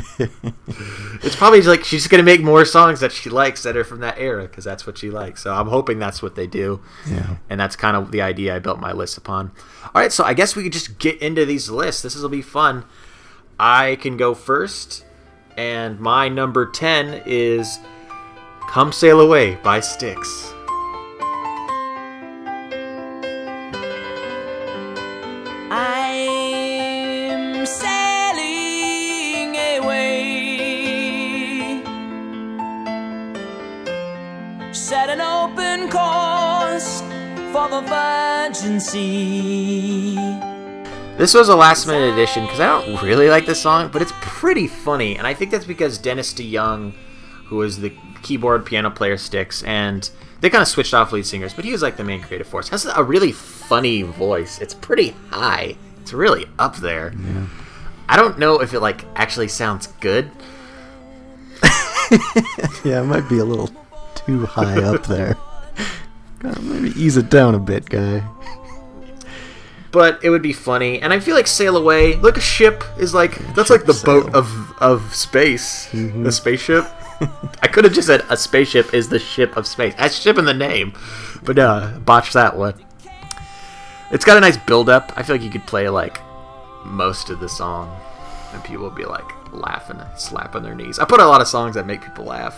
it's 1.23 1.35
probably 1.35 1.61
like 1.63 1.85
she's 1.85 2.07
gonna 2.07 2.23
make 2.23 2.43
more 2.43 2.65
songs 2.65 3.01
that 3.01 3.11
she 3.11 3.29
likes 3.29 3.65
that 3.65 3.77
are 3.77 3.83
from 3.83 3.99
that 4.01 4.19
era 4.19 4.45
because 4.45 4.63
that's 4.63 4.87
what 4.87 4.97
she 4.97 5.11
likes. 5.11 5.43
So 5.43 5.53
I'm 5.53 5.67
hoping 5.67 5.99
that's 5.99 6.23
what 6.23 6.37
they 6.37 6.47
do. 6.47 6.81
Yeah. 7.09 7.37
And 7.51 7.59
that's 7.59 7.75
kind 7.75 7.97
of 7.97 8.13
the 8.13 8.23
idea 8.23 8.55
I 8.55 8.61
built 8.61 8.79
my 8.79 8.93
list 8.93 9.19
upon. 9.19 9.51
All 9.83 10.01
right, 10.01 10.13
so 10.13 10.23
I 10.23 10.33
guess 10.33 10.55
we 10.55 10.63
could 10.63 10.73
just 10.73 11.01
get 11.01 11.21
into 11.21 11.45
these 11.45 11.69
lists. 11.69 12.03
This 12.03 12.15
will 12.15 12.29
be 12.29 12.41
fun. 12.41 12.85
I 13.59 13.99
can 14.01 14.17
go 14.17 14.33
first, 14.35 15.05
and 15.57 15.99
my 15.99 16.29
number 16.29 16.67
10 16.67 17.25
is 17.27 17.81
Come 18.69 18.93
Sail 18.93 19.21
Away 19.21 19.57
by 19.57 19.81
Styx. 19.81 20.55
Open 35.81 35.93
course 35.93 37.01
for 37.53 37.69
the 37.71 37.81
Virgin 37.89 38.81
Sea. 38.81 40.15
This 41.17 41.33
was 41.33 41.49
a 41.49 41.57
last 41.57 41.87
minute 41.87 42.13
addition 42.13 42.45
because 42.45 42.61
I 42.61 42.67
don't 42.67 43.03
really 43.03 43.31
like 43.31 43.47
this 43.47 43.63
song, 43.63 43.89
but 43.91 44.03
it's 44.03 44.13
pretty 44.21 44.67
funny, 44.67 45.17
and 45.17 45.27
I 45.27 45.33
think 45.33 45.51
that's 45.51 45.65
because 45.65 45.97
Dennis 45.97 46.35
DeYoung, 46.35 46.93
who 47.47 47.57
was 47.57 47.81
the 47.81 47.95
keyboard 48.23 48.67
piano 48.67 48.91
player, 48.91 49.17
Styx, 49.17 49.63
and 49.63 50.11
they 50.43 50.51
kind 50.51 50.61
of 50.61 50.69
switched 50.69 50.93
off 50.93 51.13
lead 51.13 51.25
singers, 51.25 51.55
but 51.55 51.65
he 51.65 51.73
was 51.73 51.81
like 51.81 51.97
the 51.97 52.05
main 52.05 52.21
creative 52.21 52.47
force. 52.47 52.69
Has 52.69 52.85
a 52.85 53.03
really 53.03 53.33
funny 53.33 54.03
voice. 54.03 54.61
It's 54.61 54.75
pretty 54.75 55.15
high. 55.31 55.77
It's 56.03 56.13
really 56.13 56.45
up 56.59 56.77
there. 56.77 57.15
I 58.07 58.17
don't 58.17 58.39
know 58.39 58.61
if 58.61 58.75
it 58.75 58.81
like 58.81 59.07
actually 59.15 59.49
sounds 59.49 59.87
good. 59.87 60.31
Yeah, 62.85 63.03
it 63.03 63.05
might 63.05 63.29
be 63.29 63.39
a 63.39 63.45
little 63.45 63.71
too 64.15 64.45
high 64.45 64.83
up 64.83 65.07
there. 65.07 65.37
Gotta 66.41 66.61
maybe 66.63 66.89
ease 67.01 67.17
it 67.17 67.29
down 67.31 67.55
a 67.55 67.59
bit, 67.59 67.89
guy. 67.89 68.23
but 69.93 70.23
it 70.25 70.31
would 70.31 70.43
be 70.43 70.53
funny. 70.53 71.01
And 71.03 71.13
I 71.13 71.21
feel 71.21 71.35
like 71.35 71.47
Sail 71.47 71.77
Away, 71.77 72.17
Like 72.17 72.37
a 72.37 72.41
ship 72.41 72.83
is 72.99 73.13
like 73.15 73.37
that's 73.55 73.71
like 73.71 73.85
the 73.85 73.93
sail. 73.95 74.23
boat 74.23 74.35
of 74.35 74.73
of 74.81 75.15
space, 75.15 75.89
the 75.93 76.33
spaceship. 76.33 76.87
I 77.63 77.67
could 77.69 77.85
have 77.85 77.93
just 77.93 78.07
said 78.07 78.25
a 78.31 78.37
spaceship 78.37 78.95
is 78.95 79.09
the 79.11 79.19
ship 79.19 79.57
of 79.59 79.67
space. 79.67 79.95
That's 79.97 80.17
ship 80.17 80.39
in 80.39 80.47
the 80.47 80.55
name, 80.55 80.95
but 81.45 81.59
uh, 81.59 81.99
botch 82.05 82.33
that 82.33 82.57
one. 82.57 82.75
It's 84.11 84.25
got 84.25 84.37
a 84.39 84.41
nice 84.41 84.57
build 84.57 84.89
up. 84.89 85.13
I 85.17 85.23
feel 85.23 85.37
like 85.37 85.45
you 85.45 85.51
could 85.51 85.67
play 85.67 85.89
like 85.91 86.19
most 86.87 87.29
of 87.29 87.39
the 87.41 87.49
song, 87.49 87.95
and 88.55 88.65
people 88.65 88.85
would 88.85 88.95
be 88.95 89.05
like 89.05 89.31
laughing 89.53 89.99
and 90.01 90.19
slapping 90.19 90.63
their 90.63 90.75
knees. 90.75 90.99
I 90.99 91.05
put 91.05 91.21
a 91.21 91.27
lot 91.27 91.43
of 91.43 91.49
songs 91.49 91.75
that 91.75 91.87
make 91.87 92.01
people 92.01 92.25
laugh. 92.25 92.57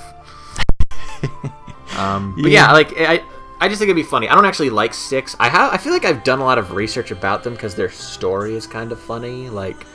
Um, 1.98 2.34
but 2.40 2.50
yeah, 2.50 2.68
Yeah. 2.68 2.72
like 2.72 2.92
I, 2.96 3.22
I 3.62 3.68
just 3.68 3.78
think 3.78 3.90
it'd 3.90 3.94
be 3.94 4.02
funny. 4.02 4.28
I 4.28 4.34
don't 4.34 4.44
actually 4.44 4.70
like 4.70 4.92
Styx. 4.92 5.36
I 5.38 5.48
have, 5.48 5.72
I 5.72 5.76
feel 5.76 5.92
like 5.92 6.04
I've 6.04 6.24
done 6.24 6.40
a 6.40 6.44
lot 6.44 6.58
of 6.58 6.72
research 6.72 7.12
about 7.12 7.44
them 7.44 7.52
because 7.52 7.76
their 7.76 7.90
story 7.90 8.56
is 8.56 8.66
kind 8.66 8.90
of 8.90 8.98
funny. 8.98 9.48
Like 9.50 9.86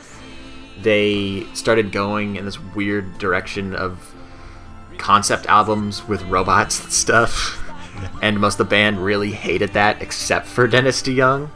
they 0.80 1.44
started 1.52 1.92
going 1.92 2.36
in 2.36 2.46
this 2.46 2.58
weird 2.58 3.18
direction 3.18 3.74
of 3.74 4.14
concept 4.96 5.44
albums 5.48 6.08
with 6.08 6.22
robots 6.22 6.82
and 6.82 6.90
stuff, 6.90 7.62
and 8.22 8.40
most 8.40 8.54
of 8.54 8.66
the 8.66 8.70
band 8.70 9.04
really 9.04 9.32
hated 9.32 9.74
that, 9.74 10.00
except 10.00 10.46
for 10.46 10.66
Dennis 10.66 11.02
DeYoung. 11.02 11.50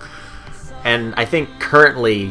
And 0.84 1.14
I 1.16 1.24
think 1.24 1.48
currently. 1.60 2.30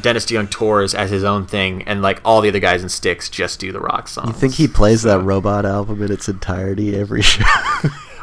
Dennis 0.00 0.26
DeYoung 0.26 0.48
tours 0.48 0.94
as 0.94 1.10
his 1.10 1.24
own 1.24 1.44
thing, 1.44 1.82
and 1.82 2.02
like 2.02 2.20
all 2.24 2.40
the 2.40 2.48
other 2.48 2.60
guys 2.60 2.84
in 2.84 2.88
Styx 2.88 3.28
just 3.28 3.58
do 3.58 3.72
the 3.72 3.80
rock 3.80 4.06
songs. 4.06 4.28
You 4.28 4.32
think 4.34 4.54
he 4.54 4.68
plays 4.68 5.02
that 5.02 5.18
robot 5.24 5.66
album 5.66 6.00
in 6.04 6.12
its 6.12 6.28
entirety 6.28 6.94
every 6.94 7.20
show? 7.22 7.42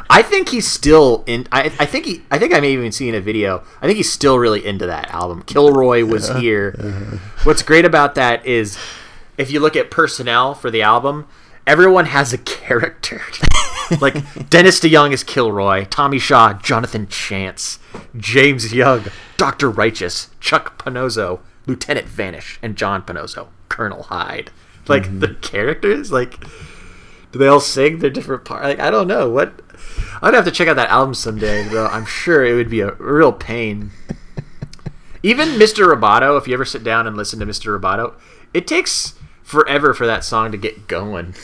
I 0.09 0.21
think 0.21 0.49
he's 0.49 0.67
still 0.67 1.23
in. 1.25 1.47
I, 1.51 1.63
I 1.79 1.85
think 1.85 2.05
he. 2.05 2.23
I 2.29 2.37
think 2.37 2.53
I 2.53 2.59
may 2.59 2.71
even 2.71 2.91
seen 2.91 3.15
a 3.15 3.21
video. 3.21 3.63
I 3.81 3.85
think 3.85 3.97
he's 3.97 4.11
still 4.11 4.37
really 4.37 4.65
into 4.65 4.85
that 4.85 5.09
album. 5.09 5.41
Kilroy 5.43 6.05
was 6.05 6.29
uh-huh. 6.29 6.39
here. 6.39 6.75
Uh-huh. 6.77 7.17
What's 7.43 7.63
great 7.63 7.85
about 7.85 8.15
that 8.15 8.45
is, 8.45 8.77
if 9.37 9.51
you 9.51 9.59
look 9.59 9.75
at 9.75 9.89
personnel 9.89 10.53
for 10.53 10.69
the 10.69 10.81
album, 10.81 11.27
everyone 11.65 12.05
has 12.05 12.33
a 12.33 12.37
character. 12.37 13.21
like 14.01 14.49
Dennis 14.49 14.79
DeYoung 14.79 15.11
is 15.11 15.23
Kilroy, 15.23 15.85
Tommy 15.85 16.19
Shaw, 16.19 16.53
Jonathan 16.53 17.07
Chance, 17.07 17.79
James 18.15 18.73
Young, 18.73 19.05
Doctor 19.37 19.69
Righteous, 19.69 20.29
Chuck 20.39 20.81
Panozzo, 20.83 21.39
Lieutenant 21.65 22.07
Vanish, 22.07 22.59
and 22.61 22.75
John 22.75 23.01
Panozzo, 23.01 23.47
Colonel 23.69 24.03
Hyde. 24.03 24.51
Like 24.87 25.03
mm-hmm. 25.03 25.19
the 25.19 25.33
characters, 25.35 26.11
like 26.11 26.39
do 27.35 27.39
they 27.39 27.47
all 27.47 27.59
sing 27.59 27.99
their 27.99 28.09
different 28.09 28.45
parts? 28.45 28.63
Like 28.63 28.79
I 28.79 28.89
don't 28.89 29.09
know 29.09 29.29
what. 29.29 29.61
I'd 30.21 30.33
have 30.33 30.45
to 30.45 30.51
check 30.51 30.69
out 30.69 30.77
that 30.77 30.87
album 30.87 31.13
someday, 31.13 31.67
though. 31.67 31.87
I'm 31.87 32.05
sure 32.05 32.45
it 32.45 32.53
would 32.53 32.69
be 32.69 32.79
a 32.79 32.93
real 32.93 33.33
pain. 33.33 33.91
Even 35.21 35.49
Mr. 35.49 35.93
Roboto, 35.93 36.37
if 36.37 36.47
you 36.47 36.53
ever 36.53 36.63
sit 36.63 36.81
down 36.81 37.05
and 37.05 37.17
listen 37.17 37.37
to 37.41 37.45
Mr. 37.45 37.77
Roboto, 37.77 38.13
it 38.53 38.65
takes 38.67 39.15
forever 39.43 39.93
for 39.93 40.07
that 40.07 40.23
song 40.23 40.49
to 40.53 40.57
get 40.57 40.87
going. 40.87 41.35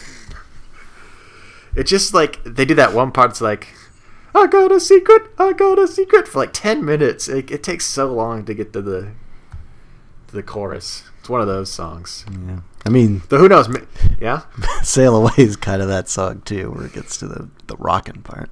It's 1.75 1.89
just 1.89 2.13
like 2.13 2.41
they 2.45 2.63
do 2.63 2.75
that 2.75 2.93
one 2.93 3.11
part. 3.11 3.31
It's 3.31 3.41
like, 3.41 3.67
I 4.33 4.47
got 4.47 4.71
a 4.71 4.79
secret, 4.79 5.23
I 5.37 5.51
got 5.51 5.77
a 5.77 5.89
secret 5.89 6.25
for 6.25 6.39
like 6.39 6.53
ten 6.53 6.85
minutes. 6.85 7.27
It, 7.27 7.51
it 7.51 7.63
takes 7.63 7.83
so 7.83 8.13
long 8.13 8.45
to 8.45 8.53
get 8.53 8.71
to 8.71 8.81
the 8.81 9.09
to 10.27 10.33
the 10.33 10.41
chorus. 10.41 11.03
It's 11.19 11.27
one 11.27 11.41
of 11.41 11.47
those 11.47 11.69
songs. 11.69 12.23
yeah. 12.47 12.61
I 12.85 12.89
mean, 12.89 13.21
Though 13.29 13.37
who 13.37 13.47
knows? 13.47 13.69
Yeah. 14.19 14.41
Sail 14.83 15.15
Away 15.15 15.31
is 15.37 15.55
kind 15.55 15.81
of 15.81 15.87
that 15.87 16.09
song 16.09 16.41
too, 16.41 16.71
where 16.71 16.85
it 16.85 16.93
gets 16.93 17.17
to 17.17 17.27
the 17.27 17.49
the 17.67 17.75
rocking 17.77 18.21
part. 18.23 18.49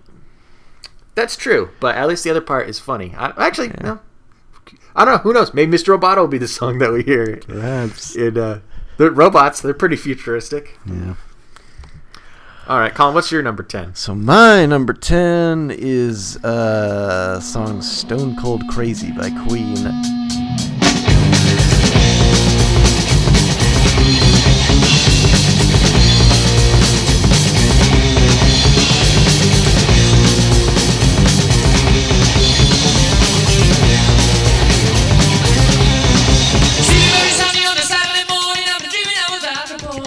That's 1.15 1.35
true, 1.35 1.69
but 1.79 1.95
at 1.95 2.07
least 2.07 2.23
the 2.23 2.29
other 2.29 2.41
part 2.41 2.69
is 2.69 2.79
funny. 2.79 3.13
I, 3.17 3.33
actually, 3.45 3.69
no. 3.81 3.99
I 4.95 5.05
don't 5.05 5.15
know. 5.15 5.19
Who 5.19 5.33
knows? 5.33 5.53
Maybe 5.53 5.75
Mr. 5.75 5.97
Roboto 5.97 6.17
will 6.17 6.27
be 6.27 6.37
the 6.37 6.47
song 6.47 6.77
that 6.79 6.91
we 6.91 7.03
hear. 7.03 7.37
Perhaps. 7.37 8.15
In 8.15 8.37
uh, 8.37 8.61
the 8.97 9.11
robots, 9.11 9.61
they're 9.61 9.73
pretty 9.73 9.95
futuristic. 9.95 10.77
Yeah. 10.85 11.15
All 12.67 12.79
right, 12.79 12.93
Colin, 12.93 13.15
what's 13.15 13.31
your 13.31 13.41
number 13.41 13.63
ten? 13.63 13.95
So 13.95 14.13
my 14.13 14.67
number 14.67 14.93
ten 14.93 15.71
is 15.75 16.37
uh 16.43 17.39
song 17.39 17.81
"Stone 17.81 18.35
Cold 18.37 18.67
Crazy" 18.69 19.11
by 19.11 19.31
Queen. 19.47 20.28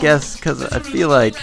Guess 0.03 0.37
because 0.37 0.63
I 0.65 0.79
feel 0.81 1.09
like 1.09 1.35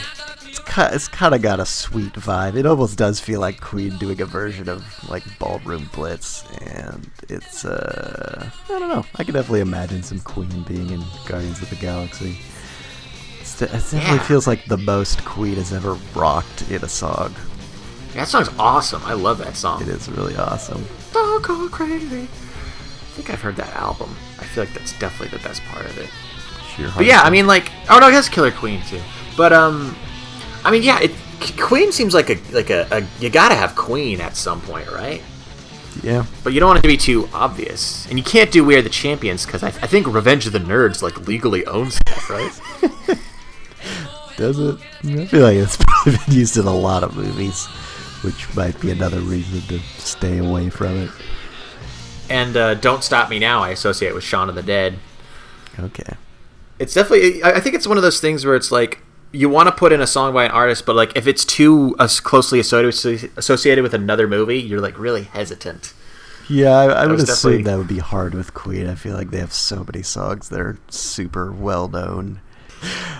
it's 0.45 0.59
ki- 0.59 0.93
it's 0.95 1.07
kind 1.07 1.33
of 1.33 1.41
got 1.41 1.59
a 1.59 1.65
sweet 1.65 2.13
vibe. 2.13 2.55
It 2.55 2.65
almost 2.65 2.97
does 2.97 3.19
feel 3.19 3.39
like 3.39 3.59
Queen 3.61 3.97
doing 3.97 4.21
a 4.21 4.25
version 4.25 4.69
of 4.69 4.83
like 5.09 5.23
Ballroom 5.39 5.89
Blitz, 5.93 6.43
and 6.61 7.09
it's 7.29 7.65
uh 7.65 8.49
I 8.65 8.67
don't 8.79 8.89
know. 8.89 9.05
I 9.15 9.23
can 9.23 9.33
definitely 9.33 9.61
imagine 9.61 10.03
some 10.03 10.19
Queen 10.19 10.63
being 10.63 10.89
in 10.89 11.03
Guardians 11.27 11.61
of 11.61 11.69
the 11.69 11.75
Galaxy. 11.77 12.37
It's 13.41 13.61
it 13.61 13.71
definitely 13.71 13.99
Yeah. 14.17 14.19
feels 14.23 14.47
like 14.47 14.65
the 14.65 14.77
most 14.77 15.23
Queen 15.25 15.55
has 15.55 15.73
ever 15.73 15.93
rocked 16.15 16.69
in 16.69 16.83
a 16.83 16.89
song. 16.89 17.33
That 18.13 18.27
song's 18.27 18.49
awesome. 18.57 19.01
I 19.05 19.13
love 19.13 19.37
that 19.39 19.55
song. 19.55 19.81
It 19.83 19.87
is 19.87 20.09
really 20.09 20.35
awesome. 20.35 20.83
Don't 21.13 21.43
go 21.43 21.69
crazy. 21.69 22.23
I 22.23 23.21
think 23.21 23.29
I've 23.29 23.41
heard 23.41 23.55
that 23.57 23.75
album. 23.75 24.15
I 24.39 24.43
feel 24.45 24.63
like 24.63 24.73
that's 24.73 24.97
definitely 24.97 25.37
the 25.37 25.43
best 25.43 25.61
part 25.65 25.85
of 25.85 25.97
it. 25.97 26.09
Sheer 26.79 26.91
But 26.95 27.05
yeah, 27.05 27.21
I 27.21 27.29
mean, 27.29 27.47
like, 27.47 27.71
oh 27.89 27.99
no, 27.99 28.07
it 28.07 28.13
has 28.13 28.29
Killer 28.29 28.51
Queen 28.51 28.81
too. 28.83 29.01
But 29.37 29.53
um, 29.53 29.95
I 30.63 30.71
mean, 30.71 30.83
yeah, 30.83 30.99
it, 31.01 31.11
Queen 31.57 31.91
seems 31.91 32.13
like 32.13 32.29
a 32.29 32.37
like 32.51 32.69
a, 32.69 32.87
a 32.91 33.07
you 33.19 33.29
gotta 33.29 33.55
have 33.55 33.75
Queen 33.75 34.19
at 34.21 34.35
some 34.35 34.61
point, 34.61 34.89
right? 34.91 35.21
yeah. 36.03 36.25
But 36.43 36.53
you 36.53 36.59
don't 36.59 36.67
want 36.67 36.79
it 36.79 36.81
to 36.83 36.87
be 36.87 36.97
too 36.97 37.29
obvious, 37.33 38.07
and 38.09 38.17
you 38.17 38.23
can't 38.23 38.51
do 38.51 38.63
"We 38.63 38.75
Are 38.75 38.81
the 38.81 38.89
Champions" 38.89 39.45
because 39.45 39.63
I, 39.63 39.67
I 39.67 39.87
think 39.87 40.07
Revenge 40.07 40.47
of 40.47 40.53
the 40.53 40.59
Nerds 40.59 41.01
like 41.01 41.27
legally 41.27 41.65
owns 41.65 41.99
that, 42.05 42.29
right? 42.29 43.17
Does 44.37 44.57
it? 44.59 44.77
I 45.03 45.25
feel 45.25 45.41
like 45.43 45.55
it's 45.57 45.77
probably 45.79 46.17
been 46.25 46.35
used 46.35 46.57
in 46.57 46.65
a 46.65 46.73
lot 46.75 47.03
of 47.03 47.15
movies, 47.15 47.65
which 48.23 48.53
might 48.55 48.79
be 48.79 48.91
another 48.91 49.19
reason 49.19 49.61
to 49.67 49.79
stay 49.99 50.37
away 50.37 50.69
from 50.69 50.97
it. 50.97 51.11
and 52.29 52.55
uh, 52.55 52.73
"Don't 52.75 53.03
Stop 53.03 53.29
Me 53.29 53.39
Now" 53.39 53.61
I 53.63 53.69
associate 53.69 54.13
with 54.13 54.23
Shaun 54.23 54.47
of 54.49 54.55
the 54.55 54.63
Dead. 54.63 54.99
Okay. 55.77 56.13
It's 56.79 56.93
definitely. 56.93 57.43
I 57.43 57.59
think 57.59 57.75
it's 57.75 57.85
one 57.85 57.97
of 57.97 58.03
those 58.03 58.19
things 58.19 58.45
where 58.45 58.55
it's 58.55 58.71
like 58.71 58.99
you 59.31 59.49
want 59.49 59.67
to 59.67 59.75
put 59.75 59.91
in 59.91 60.01
a 60.01 60.07
song 60.07 60.33
by 60.33 60.45
an 60.45 60.51
artist, 60.51 60.85
but 60.85 60.95
like 60.95 61.15
if 61.15 61.27
it's 61.27 61.45
too 61.45 61.95
closely 62.23 62.59
associated 62.59 63.81
with 63.83 63.93
another 63.93 64.27
movie, 64.27 64.59
you're 64.59 64.81
like 64.81 64.97
really 64.97 65.23
hesitant. 65.23 65.93
Yeah, 66.47 66.71
I, 66.71 66.85
I 67.03 67.05
would 67.05 67.19
assume 67.19 67.63
that 67.63 67.77
would 67.77 67.87
be 67.87 67.99
hard 67.99 68.33
with 68.33 68.55
Queen. 68.55 68.87
I 68.87 68.95
feel 68.95 69.13
like 69.13 69.29
they 69.29 69.37
have 69.37 69.53
so 69.53 69.83
many 69.83 70.01
songs 70.01 70.49
that 70.49 70.59
are 70.59 70.79
super 70.89 71.51
well 71.51 71.87
known. 71.87 72.41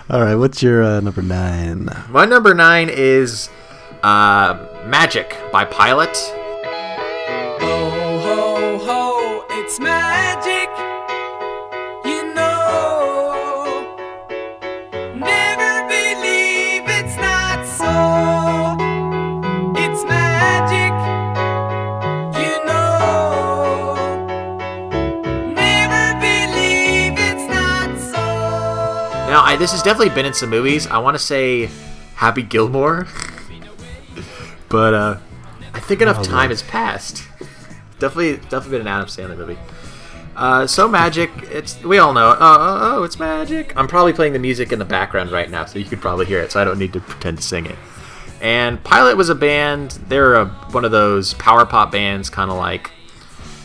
All 0.08 0.22
right, 0.22 0.34
what's 0.34 0.62
your 0.62 0.82
uh, 0.82 1.00
number 1.00 1.22
nine? 1.22 1.88
My 2.08 2.24
number 2.24 2.54
nine 2.54 2.88
is 2.88 3.48
uh, 4.02 4.66
"Magic" 4.86 5.36
by 5.52 5.64
Pilot. 5.64 6.16
This 29.60 29.72
has 29.72 29.82
definitely 29.82 30.14
been 30.14 30.24
in 30.24 30.32
some 30.32 30.48
movies. 30.48 30.86
I 30.86 30.98
want 30.98 31.16
to 31.16 31.22
say 31.22 31.68
Happy 32.14 32.42
Gilmore, 32.42 33.06
but 34.70 34.94
uh, 34.94 35.18
I 35.74 35.80
think 35.80 36.00
enough 36.00 36.16
Probably. 36.16 36.32
time 36.32 36.48
has 36.48 36.62
passed. 36.62 37.22
Definitely, 37.98 38.36
definitely 38.48 38.78
been 38.78 38.80
an 38.80 38.86
Adam 38.88 39.06
Sandler 39.06 39.36
movie. 39.36 39.58
Uh, 40.34 40.66
so 40.66 40.88
magic, 40.88 41.30
it's 41.50 41.82
we 41.84 41.98
all 41.98 42.14
know. 42.14 42.32
it. 42.32 42.38
Oh, 42.40 42.56
oh, 42.58 42.78
oh, 42.80 43.02
it's 43.02 43.18
magic. 43.18 43.76
I'm 43.76 43.86
probably 43.86 44.14
playing 44.14 44.32
the 44.32 44.38
music 44.38 44.72
in 44.72 44.78
the 44.78 44.86
background 44.86 45.30
right 45.30 45.50
now, 45.50 45.66
so 45.66 45.78
you 45.78 45.84
could 45.84 46.00
probably 46.00 46.24
hear 46.24 46.40
it. 46.40 46.50
So 46.50 46.60
I 46.60 46.64
don't 46.64 46.78
need 46.78 46.94
to 46.94 47.00
pretend 47.00 47.36
to 47.36 47.42
sing 47.44 47.66
it. 47.66 47.76
And 48.40 48.82
Pilot 48.82 49.18
was 49.18 49.28
a 49.28 49.34
band. 49.34 49.90
They're 50.08 50.36
a, 50.36 50.46
one 50.46 50.86
of 50.86 50.90
those 50.92 51.34
power 51.34 51.66
pop 51.66 51.92
bands, 51.92 52.30
kind 52.30 52.50
of 52.50 52.56
like, 52.56 52.84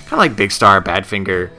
kind 0.02 0.14
of 0.14 0.20
like 0.20 0.36
Big 0.36 0.52
Star, 0.52 0.82
Badfinger, 0.82 1.52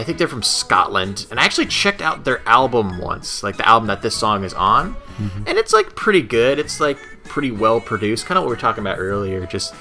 I 0.00 0.02
think 0.02 0.16
they're 0.16 0.28
from 0.28 0.42
Scotland, 0.42 1.26
and 1.30 1.38
I 1.38 1.44
actually 1.44 1.66
checked 1.66 2.00
out 2.00 2.24
their 2.24 2.40
album 2.48 2.98
once, 2.98 3.42
like 3.42 3.58
the 3.58 3.68
album 3.68 3.86
that 3.88 4.00
this 4.00 4.16
song 4.16 4.44
is 4.44 4.54
on, 4.54 4.94
mm-hmm. 4.94 5.44
and 5.46 5.58
it's 5.58 5.74
like 5.74 5.94
pretty 5.94 6.22
good. 6.22 6.58
It's 6.58 6.80
like 6.80 6.96
pretty 7.24 7.50
well 7.50 7.82
produced, 7.82 8.24
kind 8.24 8.38
of 8.38 8.44
what 8.44 8.48
we 8.48 8.54
were 8.54 8.60
talking 8.60 8.80
about 8.80 8.98
earlier, 8.98 9.44
just 9.44 9.74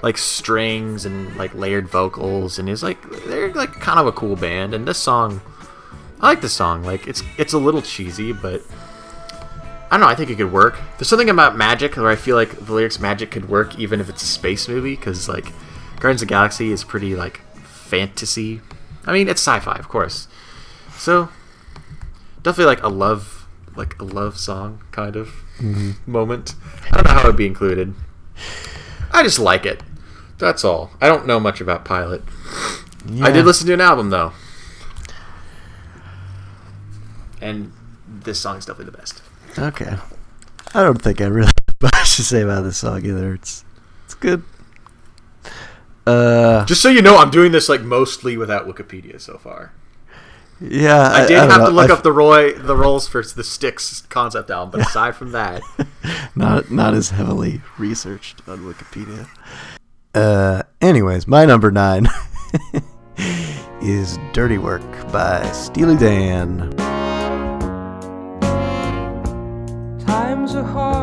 like 0.00 0.16
strings 0.16 1.06
and 1.06 1.34
like 1.36 1.52
layered 1.54 1.88
vocals, 1.88 2.60
and 2.60 2.68
it's 2.68 2.84
like 2.84 3.02
they're 3.26 3.52
like 3.52 3.72
kind 3.72 3.98
of 3.98 4.06
a 4.06 4.12
cool 4.12 4.36
band. 4.36 4.74
And 4.74 4.86
this 4.86 4.98
song, 4.98 5.40
I 6.20 6.28
like 6.28 6.40
this 6.40 6.52
song. 6.52 6.84
Like 6.84 7.08
it's 7.08 7.24
it's 7.36 7.52
a 7.52 7.58
little 7.58 7.82
cheesy, 7.82 8.32
but 8.32 8.62
I 9.90 9.96
don't 9.96 10.02
know. 10.02 10.06
I 10.06 10.14
think 10.14 10.30
it 10.30 10.36
could 10.36 10.52
work. 10.52 10.78
There's 10.98 11.08
something 11.08 11.30
about 11.30 11.56
Magic 11.56 11.96
where 11.96 12.10
I 12.10 12.16
feel 12.16 12.36
like 12.36 12.66
the 12.66 12.72
lyrics 12.72 13.00
Magic 13.00 13.32
could 13.32 13.48
work 13.48 13.76
even 13.76 14.00
if 14.00 14.08
it's 14.08 14.22
a 14.22 14.26
space 14.26 14.68
movie 14.68 14.94
because 14.94 15.28
like 15.28 15.46
Guardians 15.98 16.22
of 16.22 16.28
the 16.28 16.32
Galaxy 16.32 16.70
is 16.70 16.84
pretty 16.84 17.16
like 17.16 17.40
fantasy. 17.64 18.60
I 19.06 19.12
mean, 19.12 19.28
it's 19.28 19.40
sci-fi, 19.40 19.76
of 19.76 19.88
course. 19.88 20.28
So 20.96 21.28
definitely 22.42 22.66
like 22.66 22.82
a 22.82 22.88
love, 22.88 23.46
like 23.76 23.98
a 24.00 24.04
love 24.04 24.38
song 24.38 24.82
kind 24.92 25.16
of 25.16 25.28
mm-hmm. 25.58 25.92
moment. 26.10 26.54
I 26.90 26.96
don't 26.96 27.04
know 27.06 27.12
how 27.12 27.22
it 27.22 27.26
would 27.26 27.36
be 27.36 27.46
included. 27.46 27.94
I 29.12 29.22
just 29.22 29.38
like 29.38 29.66
it. 29.66 29.82
That's 30.38 30.64
all. 30.64 30.90
I 31.00 31.08
don't 31.08 31.26
know 31.26 31.38
much 31.38 31.60
about 31.60 31.84
Pilot. 31.84 32.22
I 33.20 33.30
did 33.30 33.44
listen 33.44 33.66
to 33.66 33.74
an 33.74 33.80
album 33.80 34.10
though, 34.10 34.32
and 37.40 37.72
this 38.08 38.40
song 38.40 38.56
is 38.56 38.64
definitely 38.64 38.90
the 38.90 38.98
best. 38.98 39.22
Okay. 39.58 39.96
I 40.74 40.82
don't 40.82 41.00
think 41.00 41.20
I 41.20 41.26
really 41.26 41.46
have 41.82 41.92
much 41.92 42.16
to 42.16 42.24
say 42.24 42.42
about 42.42 42.62
this 42.62 42.78
song 42.78 43.04
either. 43.04 43.34
It's 43.34 43.64
it's 44.06 44.14
good. 44.14 44.42
Uh, 46.06 46.64
Just 46.66 46.82
so 46.82 46.88
you 46.88 47.00
know, 47.02 47.16
I'm 47.18 47.30
doing 47.30 47.52
this 47.52 47.68
like 47.68 47.80
mostly 47.82 48.36
without 48.36 48.66
Wikipedia 48.66 49.20
so 49.20 49.38
far. 49.38 49.72
yeah. 50.60 51.08
I 51.12 51.26
did 51.26 51.34
don't 51.36 51.50
have 51.50 51.60
know. 51.62 51.66
to 51.70 51.72
look 51.74 51.90
I 51.90 51.94
up 51.94 52.02
the 52.02 52.12
Roy 52.12 52.52
the 52.52 52.76
roles 52.76 53.08
for 53.08 53.22
the 53.22 53.42
Styx 53.44 54.02
concept 54.10 54.50
album, 54.50 54.70
but 54.78 54.86
aside 54.88 55.16
from 55.16 55.32
that, 55.32 55.62
not 56.36 56.70
not 56.70 56.94
as 56.94 57.10
heavily 57.10 57.60
researched 57.78 58.42
on 58.46 58.60
Wikipedia. 58.60 59.26
Uh, 60.14 60.62
anyways, 60.80 61.26
my 61.26 61.44
number 61.44 61.70
nine 61.72 62.06
is 63.82 64.18
"Dirty 64.32 64.58
Work" 64.58 64.82
by 65.10 65.42
Steely 65.52 65.96
Dan. 65.96 66.70
Times 70.06 70.54
are 70.54 70.62
hard, 70.62 70.93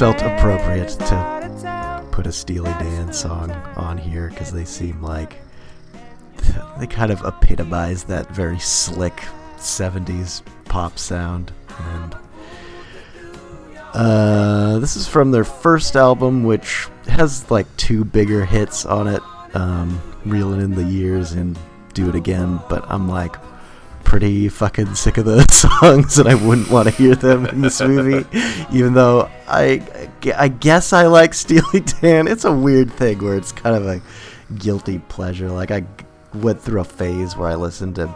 felt 0.00 0.22
appropriate 0.22 0.88
to 0.88 2.08
put 2.10 2.26
a 2.26 2.32
Steely 2.32 2.70
Dan 2.70 3.12
song 3.12 3.50
on 3.76 3.98
here 3.98 4.30
because 4.30 4.50
they 4.50 4.64
seem 4.64 5.02
like 5.02 5.36
they 6.78 6.86
kind 6.86 7.12
of 7.12 7.22
epitomize 7.26 8.04
that 8.04 8.26
very 8.34 8.58
slick 8.58 9.12
70s 9.58 10.40
pop 10.64 10.98
sound. 10.98 11.52
And 11.78 12.16
uh, 13.92 14.78
this 14.78 14.96
is 14.96 15.06
from 15.06 15.32
their 15.32 15.44
first 15.44 15.94
album 15.96 16.44
which 16.44 16.88
has 17.06 17.50
like 17.50 17.66
two 17.76 18.02
bigger 18.02 18.46
hits 18.46 18.86
on 18.86 19.06
it 19.06 19.22
um, 19.52 20.00
reeling 20.24 20.62
in 20.62 20.74
the 20.74 20.84
years 20.84 21.32
and 21.32 21.58
do 21.92 22.08
it 22.08 22.14
again 22.14 22.60
but 22.68 22.88
i'm 22.88 23.08
like 23.08 23.34
pretty 24.10 24.48
fucking 24.48 24.92
sick 24.92 25.18
of 25.18 25.24
those 25.24 25.54
songs 25.80 26.18
and 26.18 26.28
I 26.28 26.34
wouldn't 26.34 26.68
want 26.68 26.88
to 26.88 26.92
hear 26.92 27.14
them 27.14 27.46
in 27.46 27.60
this 27.60 27.80
movie. 27.80 28.26
Even 28.72 28.92
though 28.92 29.30
I, 29.46 29.86
I 30.36 30.48
guess 30.48 30.92
I 30.92 31.06
like 31.06 31.32
Steely 31.32 31.78
Dan. 31.78 32.26
It's 32.26 32.44
a 32.44 32.52
weird 32.52 32.92
thing 32.92 33.22
where 33.22 33.36
it's 33.36 33.52
kind 33.52 33.76
of 33.76 33.86
a 33.86 34.02
guilty 34.56 34.98
pleasure. 34.98 35.48
Like 35.48 35.70
I 35.70 35.84
went 36.34 36.60
through 36.60 36.80
a 36.80 36.84
phase 36.84 37.36
where 37.36 37.48
I 37.48 37.54
listened 37.54 37.94
to 37.94 38.12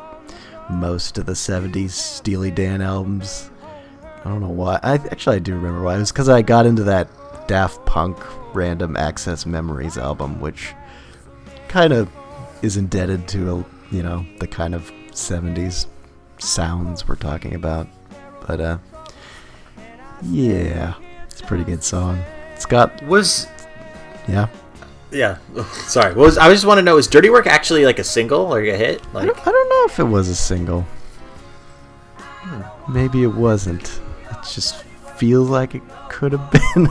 most 0.68 1.16
of 1.16 1.27
the 1.27 1.33
70s 1.35 1.90
Steely 1.90 2.51
Dan 2.51 2.83
albums. 2.83 3.49
I 4.25 4.31
don't 4.31 4.40
know 4.40 4.49
why. 4.49 4.81
I 4.83 4.95
actually 4.95 5.37
I 5.37 5.38
do 5.38 5.55
remember 5.55 5.85
why. 5.85 5.95
It 5.95 6.01
was 6.01 6.11
because 6.11 6.29
I 6.29 6.42
got 6.42 6.66
into 6.66 6.83
that 6.83 7.09
Daft 7.47 7.87
Punk 7.87 8.18
Random 8.53 8.97
Access 8.97 9.47
Memories 9.47 9.97
album, 9.97 10.40
which 10.40 10.75
kind 11.68 11.92
of 11.92 12.11
is 12.62 12.77
indebted 12.77 13.29
to 13.29 13.53
a, 13.53 13.95
you 13.95 14.03
know 14.03 14.27
the 14.40 14.49
kind 14.49 14.75
of 14.75 14.90
70s 15.12 15.87
sounds 16.38 17.07
we're 17.09 17.16
talking 17.16 17.55
about. 17.55 17.87
But 18.47 18.61
uh 18.61 18.79
yeah 20.23 20.94
it's 21.27 21.40
a 21.40 21.44
pretty 21.44 21.64
good 21.64 21.83
song. 21.83 22.23
It's 22.55 22.66
got 22.66 23.03
was 23.05 23.47
yeah? 24.29 24.49
yeah. 25.11 25.38
Sorry, 25.87 26.14
what 26.14 26.25
was 26.25 26.38
I 26.38 26.51
just 26.51 26.64
want 26.64 26.79
to 26.79 26.83
know 26.83 26.97
is 26.97 27.07
Dirty 27.07 27.31
Work 27.31 27.47
actually 27.47 27.85
like 27.85 27.99
a 27.99 28.05
single 28.05 28.53
or 28.55 28.61
a 28.61 28.77
hit? 28.77 29.05
I 29.09 29.12
Like 29.12 29.27
don't, 29.27 29.47
I 29.47 29.51
don't 29.51 29.68
know 29.68 29.85
if 29.92 29.99
it 29.99 30.05
was 30.05 30.29
a 30.29 30.35
single. 30.37 30.87
Maybe 32.88 33.23
it 33.23 33.35
wasn't. 33.35 34.01
It 34.31 34.37
just 34.53 34.83
feels 35.16 35.49
like 35.49 35.75
it 35.75 35.83
could 36.09 36.33
have 36.33 36.51
been. 36.75 36.88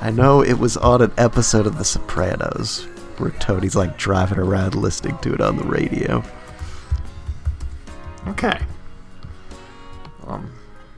I 0.00 0.10
know 0.10 0.42
it 0.42 0.54
was 0.58 0.76
on 0.76 1.02
an 1.02 1.12
episode 1.18 1.66
of 1.66 1.78
the 1.78 1.84
sopranos 1.84 2.86
where 3.18 3.30
tony's 3.32 3.76
like 3.76 3.96
driving 3.96 4.38
around 4.38 4.74
listening 4.74 5.16
to 5.18 5.34
it 5.34 5.40
on 5.40 5.56
the 5.56 5.64
radio. 5.64 6.24
Okay. 8.28 8.58
Um, 10.26 10.52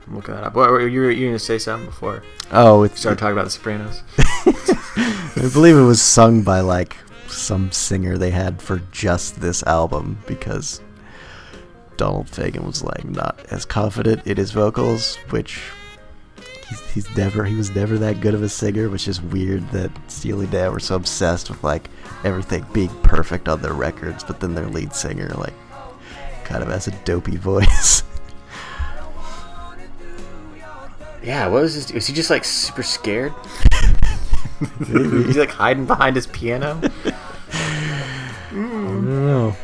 I'm 0.07 0.17
looking 0.17 0.35
that 0.35 0.45
up. 0.45 0.55
What, 0.55 0.71
were 0.71 0.87
you 0.87 1.01
were 1.01 1.11
you 1.11 1.27
gonna 1.27 1.39
say 1.39 1.59
something 1.59 1.87
before 1.87 2.23
oh 2.53 2.83
we 2.83 2.89
started 2.91 3.19
talking 3.19 3.33
about 3.33 3.45
The 3.45 3.51
Sopranos? 3.51 4.03
I 4.19 5.51
believe 5.53 5.77
it 5.77 5.83
was 5.83 6.01
sung 6.01 6.43
by 6.43 6.61
like 6.61 6.97
some 7.29 7.73
singer 7.73 8.17
they 8.17 8.31
had 8.31 8.63
for 8.63 8.81
just 8.93 9.41
this 9.41 9.63
album 9.65 10.19
because 10.27 10.81
Donald 11.97 12.27
Fagen 12.27 12.65
was 12.65 12.85
like 12.85 13.05
not 13.05 13.41
as 13.51 13.65
confident 13.65 14.27
in 14.27 14.37
his 14.37 14.53
vocals, 14.53 15.17
which 15.31 15.61
he's, 16.69 16.81
he's 16.93 17.17
never 17.17 17.45
he 17.45 17.55
was 17.55 17.75
never 17.75 17.99
that 17.99 18.21
good 18.21 18.35
of 18.35 18.43
a 18.43 18.49
singer, 18.49 18.89
which 18.89 19.09
is 19.09 19.21
weird 19.21 19.69
that 19.71 19.91
Steely 20.09 20.47
Dan 20.47 20.73
were 20.73 20.81
so 20.81 20.95
obsessed 20.95 21.51
with 21.51 21.63
like 21.65 21.91
everything 22.25 22.65
being 22.73 22.91
perfect 23.03 23.49
on 23.49 23.61
their 23.61 23.75
records, 23.75 24.23
but 24.23 24.41
then 24.41 24.55
their 24.55 24.69
lead 24.69 24.95
singer 24.95 25.29
like 25.31 25.55
kind 26.45 26.63
of 26.63 26.69
has 26.69 26.87
a 26.87 26.93
dopey 27.05 27.37
voice. 27.37 28.05
Yeah, 31.27 31.49
what 31.49 31.63
was 31.63 31.75
his? 31.75 31.93
Was 31.93 32.07
he 32.07 32.15
just 32.15 32.31
like 32.31 32.45
super 32.45 32.85
scared? 32.85 33.35
was 34.79 35.35
he 35.35 35.41
like 35.41 35.51
hiding 35.51 35.85
behind 35.85 36.15
his 36.15 36.29
piano? 36.29 36.81
I 37.05 38.53
don't 38.53 39.27
know. 39.27 39.57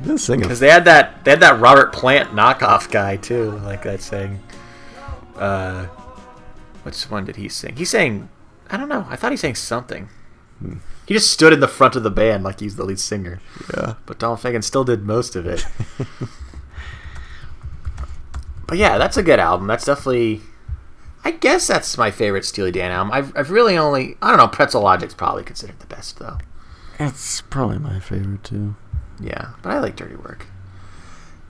This 0.00 0.24
singer 0.24 0.42
Because 0.42 0.58
they 0.58 0.68
had 0.68 0.84
that 0.86 1.24
they 1.24 1.30
had 1.30 1.40
that 1.40 1.60
Robert 1.60 1.92
Plant 1.92 2.30
knockoff 2.30 2.90
guy 2.90 3.16
too, 3.16 3.52
like 3.60 3.84
that 3.84 4.00
saying. 4.00 4.40
Uh, 5.36 5.86
which 6.82 7.00
one 7.04 7.24
did 7.24 7.36
he 7.36 7.48
sing? 7.48 7.76
He 7.76 7.84
sang. 7.84 8.28
I 8.68 8.76
don't 8.76 8.88
know. 8.88 9.06
I 9.08 9.14
thought 9.14 9.30
he 9.30 9.36
sang 9.36 9.54
something. 9.54 10.08
He 11.06 11.14
just 11.14 11.30
stood 11.30 11.52
in 11.52 11.60
the 11.60 11.68
front 11.68 11.94
of 11.94 12.02
the 12.02 12.10
band 12.10 12.42
like 12.42 12.58
he's 12.58 12.74
the 12.74 12.84
lead 12.84 12.98
singer. 12.98 13.40
yeah. 13.72 13.94
But 14.04 14.18
Donald 14.18 14.40
Fagen 14.40 14.64
still 14.64 14.82
did 14.82 15.04
most 15.04 15.36
of 15.36 15.46
it. 15.46 15.64
but 18.66 18.78
yeah, 18.78 18.98
that's 18.98 19.16
a 19.16 19.22
good 19.22 19.38
album. 19.38 19.68
That's 19.68 19.84
definitely. 19.84 20.42
I 21.28 21.32
guess 21.32 21.66
that's 21.66 21.98
my 21.98 22.10
favorite 22.10 22.46
Steely 22.46 22.72
Dan 22.72 22.90
album. 22.90 23.12
I've, 23.12 23.36
I've 23.36 23.50
really 23.50 23.76
only. 23.76 24.16
I 24.22 24.30
don't 24.30 24.38
know. 24.38 24.48
Pretzel 24.48 24.80
Logic's 24.80 25.12
probably 25.12 25.44
considered 25.44 25.78
the 25.78 25.86
best, 25.86 26.18
though. 26.18 26.38
It's 26.98 27.42
probably 27.42 27.78
my 27.78 28.00
favorite 28.00 28.42
too. 28.42 28.76
Yeah, 29.20 29.50
but 29.60 29.70
I 29.70 29.78
like 29.78 29.94
Dirty 29.94 30.16
Work. 30.16 30.46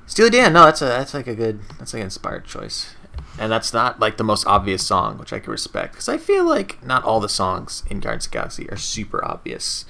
Steely 0.05 0.31
Dan, 0.31 0.53
no, 0.53 0.65
that's 0.65 0.83
a 0.83 0.87
that's 0.87 1.15
like 1.15 1.29
a 1.29 1.35
good 1.37 1.61
that's 1.79 1.95
like 1.95 2.01
an 2.01 2.07
inspired 2.07 2.45
choice, 2.45 2.97
and 3.39 3.53
that's 3.53 3.73
not 3.73 4.01
like 4.01 4.17
the 4.17 4.25
most 4.25 4.45
obvious 4.49 4.85
song, 4.85 5.17
which 5.17 5.33
I 5.33 5.39
can 5.39 5.53
respect 5.53 5.93
because 5.93 6.09
I 6.09 6.19
feel 6.19 6.45
like 6.45 6.85
not 6.85 7.05
all 7.05 7.21
the 7.21 7.29
songs 7.29 7.85
in 7.89 8.01
Guardians 8.01 8.27
of 8.27 8.33
Galaxy 8.33 8.69
are 8.71 8.77
super 8.77 9.25
obvious. 9.25 9.85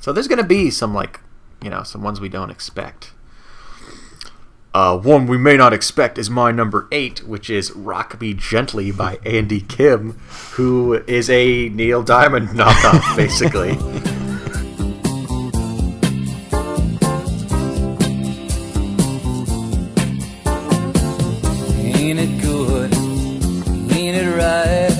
So 0.00 0.12
there's 0.12 0.26
gonna 0.26 0.42
be 0.42 0.68
some 0.68 0.92
like 0.92 1.20
you 1.62 1.70
know 1.70 1.84
some 1.84 2.02
ones 2.02 2.20
we 2.20 2.28
don't 2.28 2.50
expect. 2.50 3.12
Uh, 4.76 4.94
one 4.94 5.26
we 5.26 5.38
may 5.38 5.56
not 5.56 5.72
expect 5.72 6.18
is 6.18 6.28
my 6.28 6.52
number 6.52 6.86
eight, 6.92 7.26
which 7.26 7.48
is 7.48 7.72
"Rock 7.72 8.20
Me 8.20 8.34
Gently" 8.34 8.92
by 8.92 9.18
Andy 9.24 9.62
Kim, 9.62 10.18
who 10.52 11.02
is 11.06 11.30
a 11.30 11.70
Neil 11.70 12.02
Diamond 12.02 12.48
knockoff, 12.58 13.16
basically. 13.16 13.70
Ain't 21.80 22.18
it 22.18 22.42
good? 22.42 22.92
Ain't 23.96 24.14
it 24.14 24.30
right 24.36 24.92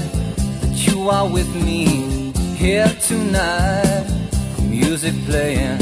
that 0.62 0.86
you 0.86 1.10
are 1.10 1.28
with 1.30 1.54
me 1.54 2.32
here 2.56 2.88
tonight? 3.02 4.06
Music 4.62 5.12
playing 5.26 5.76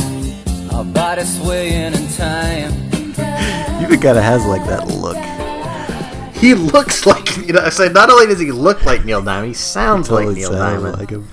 by 0.68 0.83
body 0.83 1.22
swaying 1.22 1.94
in 1.94 2.09
time. 2.09 2.84
He 3.88 3.97
kind 3.97 4.18
of 4.18 4.25
has 4.25 4.44
like 4.47 4.64
that 4.66 4.88
look. 4.88 5.16
He 6.37 6.55
looks 6.55 7.07
like 7.07 7.37
you 7.38 7.53
know. 7.53 7.68
So 7.70 7.88
not 7.88 8.11
only 8.11 8.27
does 8.27 8.40
he 8.40 8.51
look 8.53 8.85
like 8.85 9.05
Neil 9.05 9.23
Diamond, 9.23 9.49
he 9.49 9.55
sounds 9.55 10.11
like 10.11 10.25
Totally 10.25 10.40
Neil 10.40 10.51
sounds 10.51 10.83
Diamond. 10.83 10.99
like 10.99 11.11
him. 11.11 11.29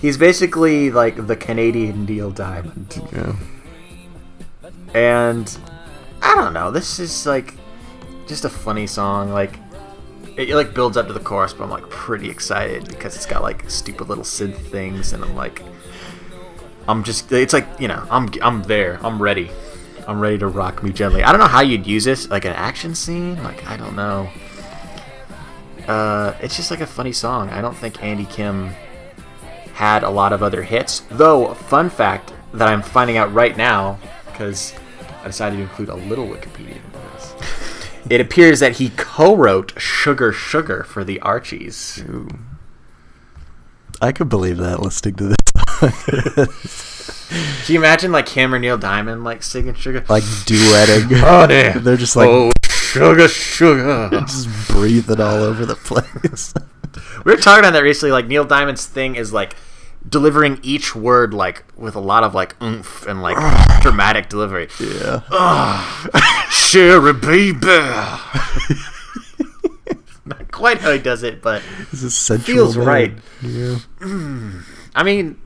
He's 0.00 0.16
basically 0.18 0.90
like 0.90 1.26
the 1.26 1.34
Canadian 1.36 2.04
Neil 2.04 2.30
Diamond. 2.30 3.02
Yeah. 3.12 3.36
And 4.94 5.58
I 6.22 6.34
don't 6.34 6.52
know. 6.52 6.70
This 6.70 6.98
is 6.98 7.26
like 7.26 7.54
just 8.26 8.44
a 8.44 8.50
funny 8.50 8.86
song. 8.86 9.32
Like 9.32 9.58
it, 10.36 10.50
it, 10.50 10.54
like 10.56 10.74
builds 10.74 10.96
up 10.96 11.06
to 11.06 11.12
the 11.12 11.20
chorus, 11.20 11.52
but 11.52 11.64
I'm 11.64 11.70
like 11.70 11.88
pretty 11.90 12.28
excited 12.30 12.88
because 12.88 13.16
it's 13.16 13.26
got 13.26 13.42
like 13.42 13.68
stupid 13.68 14.08
little 14.08 14.24
synth 14.24 14.56
things, 14.56 15.12
and 15.12 15.24
I'm 15.24 15.34
like, 15.34 15.62
I'm 16.86 17.02
just. 17.02 17.32
It's 17.32 17.52
like 17.52 17.66
you 17.80 17.88
know, 17.88 18.06
I'm 18.10 18.28
I'm 18.42 18.62
there. 18.64 19.00
I'm 19.02 19.20
ready. 19.20 19.50
I'm 20.06 20.20
ready 20.20 20.38
to 20.38 20.46
rock 20.46 20.82
me 20.82 20.92
gently. 20.92 21.22
I 21.22 21.32
don't 21.32 21.40
know 21.40 21.46
how 21.46 21.60
you'd 21.60 21.86
use 21.86 22.04
this, 22.04 22.28
like 22.28 22.44
an 22.44 22.52
action 22.52 22.94
scene. 22.94 23.42
Like 23.42 23.66
I 23.66 23.76
don't 23.76 23.96
know. 23.96 24.28
Uh, 25.86 26.34
it's 26.40 26.56
just 26.56 26.70
like 26.70 26.80
a 26.80 26.86
funny 26.86 27.12
song. 27.12 27.50
I 27.50 27.60
don't 27.60 27.76
think 27.76 28.02
Andy 28.02 28.24
Kim 28.24 28.70
had 29.74 30.02
a 30.02 30.10
lot 30.10 30.32
of 30.32 30.42
other 30.42 30.62
hits. 30.62 31.00
Though, 31.10 31.54
fun 31.54 31.90
fact 31.90 32.32
that 32.52 32.68
I'm 32.68 32.82
finding 32.82 33.16
out 33.16 33.32
right 33.32 33.56
now, 33.56 33.98
because 34.26 34.74
I 35.22 35.26
decided 35.26 35.56
to 35.56 35.62
include 35.62 35.88
a 35.88 35.94
little 35.94 36.26
Wikipedia 36.26 36.76
into 36.76 36.90
this. 37.12 37.34
it 38.10 38.20
appears 38.20 38.60
that 38.60 38.72
he 38.72 38.90
co-wrote 38.90 39.78
"Sugar 39.80 40.32
Sugar" 40.32 40.84
for 40.84 41.04
the 41.04 41.20
Archies. 41.20 42.02
Ooh. 42.08 42.28
I 44.00 44.12
could 44.12 44.28
believe 44.28 44.58
that 44.58 44.80
listening 44.80 45.14
to 45.16 45.36
this. 45.80 46.90
Can 47.28 47.72
you 47.74 47.78
imagine 47.78 48.12
like 48.12 48.28
him 48.28 48.54
or 48.54 48.58
Neil 48.58 48.76
Diamond 48.78 49.24
like 49.24 49.42
singing 49.42 49.74
"Sugar"? 49.74 50.04
like 50.08 50.22
duetting. 50.22 51.20
Oh, 51.24 51.46
damn. 51.46 51.82
They're 51.84 51.96
just 51.96 52.16
like 52.16 52.28
oh, 52.28 52.50
sugar, 52.64 53.28
sugar. 53.28 54.08
just 54.26 54.48
breathing 54.68 55.20
all 55.20 55.42
over 55.42 55.64
the 55.66 55.74
place. 55.76 56.52
we 57.24 57.32
were 57.32 57.38
talking 57.38 57.60
about 57.60 57.72
that 57.72 57.82
recently. 57.82 58.12
Like 58.12 58.26
Neil 58.26 58.44
Diamond's 58.44 58.86
thing 58.86 59.16
is 59.16 59.32
like 59.32 59.56
delivering 60.06 60.60
each 60.62 60.94
word 60.94 61.32
like 61.32 61.64
with 61.76 61.94
a 61.96 62.00
lot 62.00 62.22
of 62.24 62.34
like 62.34 62.60
oomph 62.62 63.06
and 63.06 63.22
like 63.22 63.36
dramatic 63.82 64.28
delivery. 64.28 64.68
yeah. 64.78 65.20
Sherry 66.50 67.12
baby. 67.14 67.66
Not 70.26 70.50
quite 70.50 70.78
how 70.78 70.92
he 70.92 70.98
does 70.98 71.22
it, 71.22 71.42
but 71.42 71.62
This 71.90 72.02
is. 72.02 72.44
Feels 72.44 72.76
right. 72.76 73.12
Yeah. 73.42 73.78
I 74.94 75.02
mean, 75.02 75.38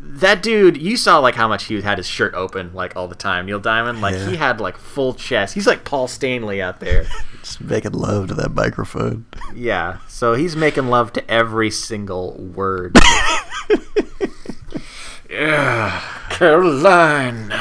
that 0.00 0.42
dude. 0.42 0.76
You 0.76 0.96
saw 0.96 1.18
like 1.18 1.34
how 1.34 1.48
much 1.48 1.64
he 1.64 1.80
had 1.82 1.98
his 1.98 2.06
shirt 2.06 2.34
open 2.34 2.72
like 2.74 2.96
all 2.96 3.08
the 3.08 3.14
time. 3.14 3.46
Neil 3.46 3.60
Diamond, 3.60 4.00
like 4.00 4.14
Yeah. 4.14 4.30
he 4.30 4.36
had 4.36 4.60
like 4.60 4.76
full 4.78 5.14
chest. 5.14 5.54
He's 5.54 5.66
like 5.66 5.84
Paul 5.84 6.08
Stanley 6.08 6.62
out 6.62 6.80
there. 6.80 7.06
Just 7.42 7.60
making 7.60 7.92
love 7.92 8.28
to 8.28 8.34
that 8.34 8.52
microphone. 8.54 9.26
Yeah, 9.54 9.98
so 10.08 10.34
he's 10.34 10.54
making 10.54 10.88
love 10.88 11.12
to 11.14 11.30
every 11.30 11.70
single 11.70 12.34
word. 12.34 12.96
yeah, 15.30 16.00
Carolina. 16.30 17.58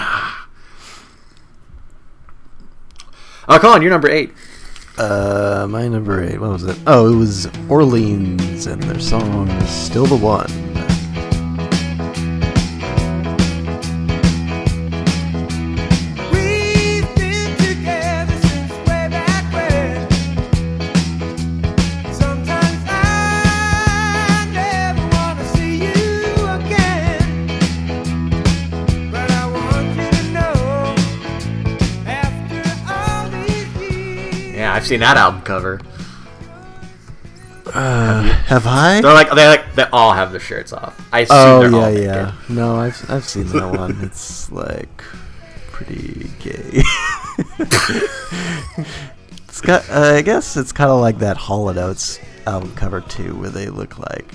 Oh, 3.48 3.60
come 3.60 3.74
on, 3.74 3.82
you're 3.82 3.92
number 3.92 4.10
eight. 4.10 4.32
Uh, 4.98 5.66
my 5.70 5.88
number 5.88 6.24
eight. 6.24 6.40
What 6.40 6.52
was 6.52 6.64
it? 6.64 6.78
Oh, 6.86 7.12
it 7.12 7.16
was 7.16 7.50
Orleans 7.70 8.68
and 8.68 8.82
their 8.84 9.00
song 9.00 9.50
is 9.50 9.70
"Still 9.70 10.06
the 10.06 10.16
One." 10.16 10.48
Seen 34.92 35.00
that 35.00 35.16
album 35.16 35.42
cover. 35.44 35.80
Uh, 37.74 38.24
have 38.24 38.68
I? 38.68 39.00
They're 39.00 39.14
like 39.14 39.30
they 39.34 39.48
like 39.48 39.74
they 39.76 39.84
all 39.94 40.12
have 40.12 40.32
their 40.32 40.42
shirts 40.42 40.74
off. 40.74 41.00
I 41.14 41.22
assume 41.22 41.38
Oh 41.38 41.60
they're 41.62 41.72
yeah, 41.72 41.78
all 41.78 41.92
naked. 41.92 42.04
yeah. 42.04 42.34
No, 42.50 42.76
I've 42.76 43.10
I've 43.10 43.24
seen 43.24 43.46
that 43.48 43.68
one. 43.78 43.98
It's 44.02 44.52
like 44.52 45.02
pretty 45.72 46.30
gay. 46.40 46.84
it's 49.48 49.62
got. 49.62 49.90
Uh, 49.90 50.16
I 50.18 50.22
guess 50.24 50.58
it's 50.58 50.74
kind 50.74 50.90
of 50.92 51.00
like 51.00 51.20
that 51.20 51.38
and 51.38 52.20
album 52.46 52.76
cover 52.76 53.00
too, 53.00 53.34
where 53.40 53.50
they 53.50 53.70
look 53.70 53.98
like 53.98 54.28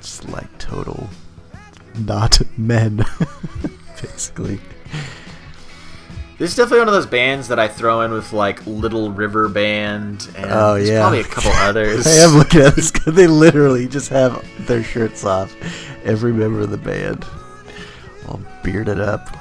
just 0.00 0.26
like 0.30 0.56
total 0.58 1.10
not 1.98 2.40
men, 2.56 3.04
basically. 4.00 4.58
This 6.40 6.50
is 6.52 6.56
definitely 6.56 6.78
one 6.78 6.88
of 6.88 6.94
those 6.94 7.04
bands 7.06 7.48
that 7.48 7.58
I 7.58 7.68
throw 7.68 8.00
in 8.00 8.12
with 8.12 8.32
like 8.32 8.66
Little 8.66 9.12
River 9.12 9.46
Band 9.48 10.26
and 10.36 10.50
Oh 10.50 10.74
yeah, 10.76 11.00
probably 11.00 11.20
a 11.20 11.24
couple 11.24 11.50
others. 11.54 12.06
I 12.06 12.12
am 12.24 12.30
looking 12.38 12.62
at 12.62 12.74
this. 12.74 12.90
'cause 12.90 13.12
They 13.14 13.26
literally 13.26 13.86
just 13.86 14.08
have 14.08 14.42
their 14.66 14.82
shirts 14.82 15.22
off. 15.24 15.54
Every 16.02 16.32
member 16.32 16.60
of 16.60 16.70
the 16.70 16.78
band, 16.78 17.26
all 18.26 18.40
bearded 18.62 18.98
up. 18.98 19.36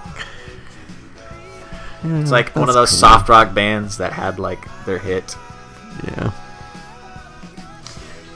It's 2.03 2.31
like 2.31 2.53
one 2.55 2.67
of 2.69 2.75
those 2.75 2.89
cool. 2.91 2.99
soft 2.99 3.29
rock 3.29 3.53
bands 3.53 3.97
that 3.97 4.11
had 4.13 4.37
like 4.37 4.59
their 4.85 4.99
hit. 4.99 5.35
Yeah. 6.05 6.31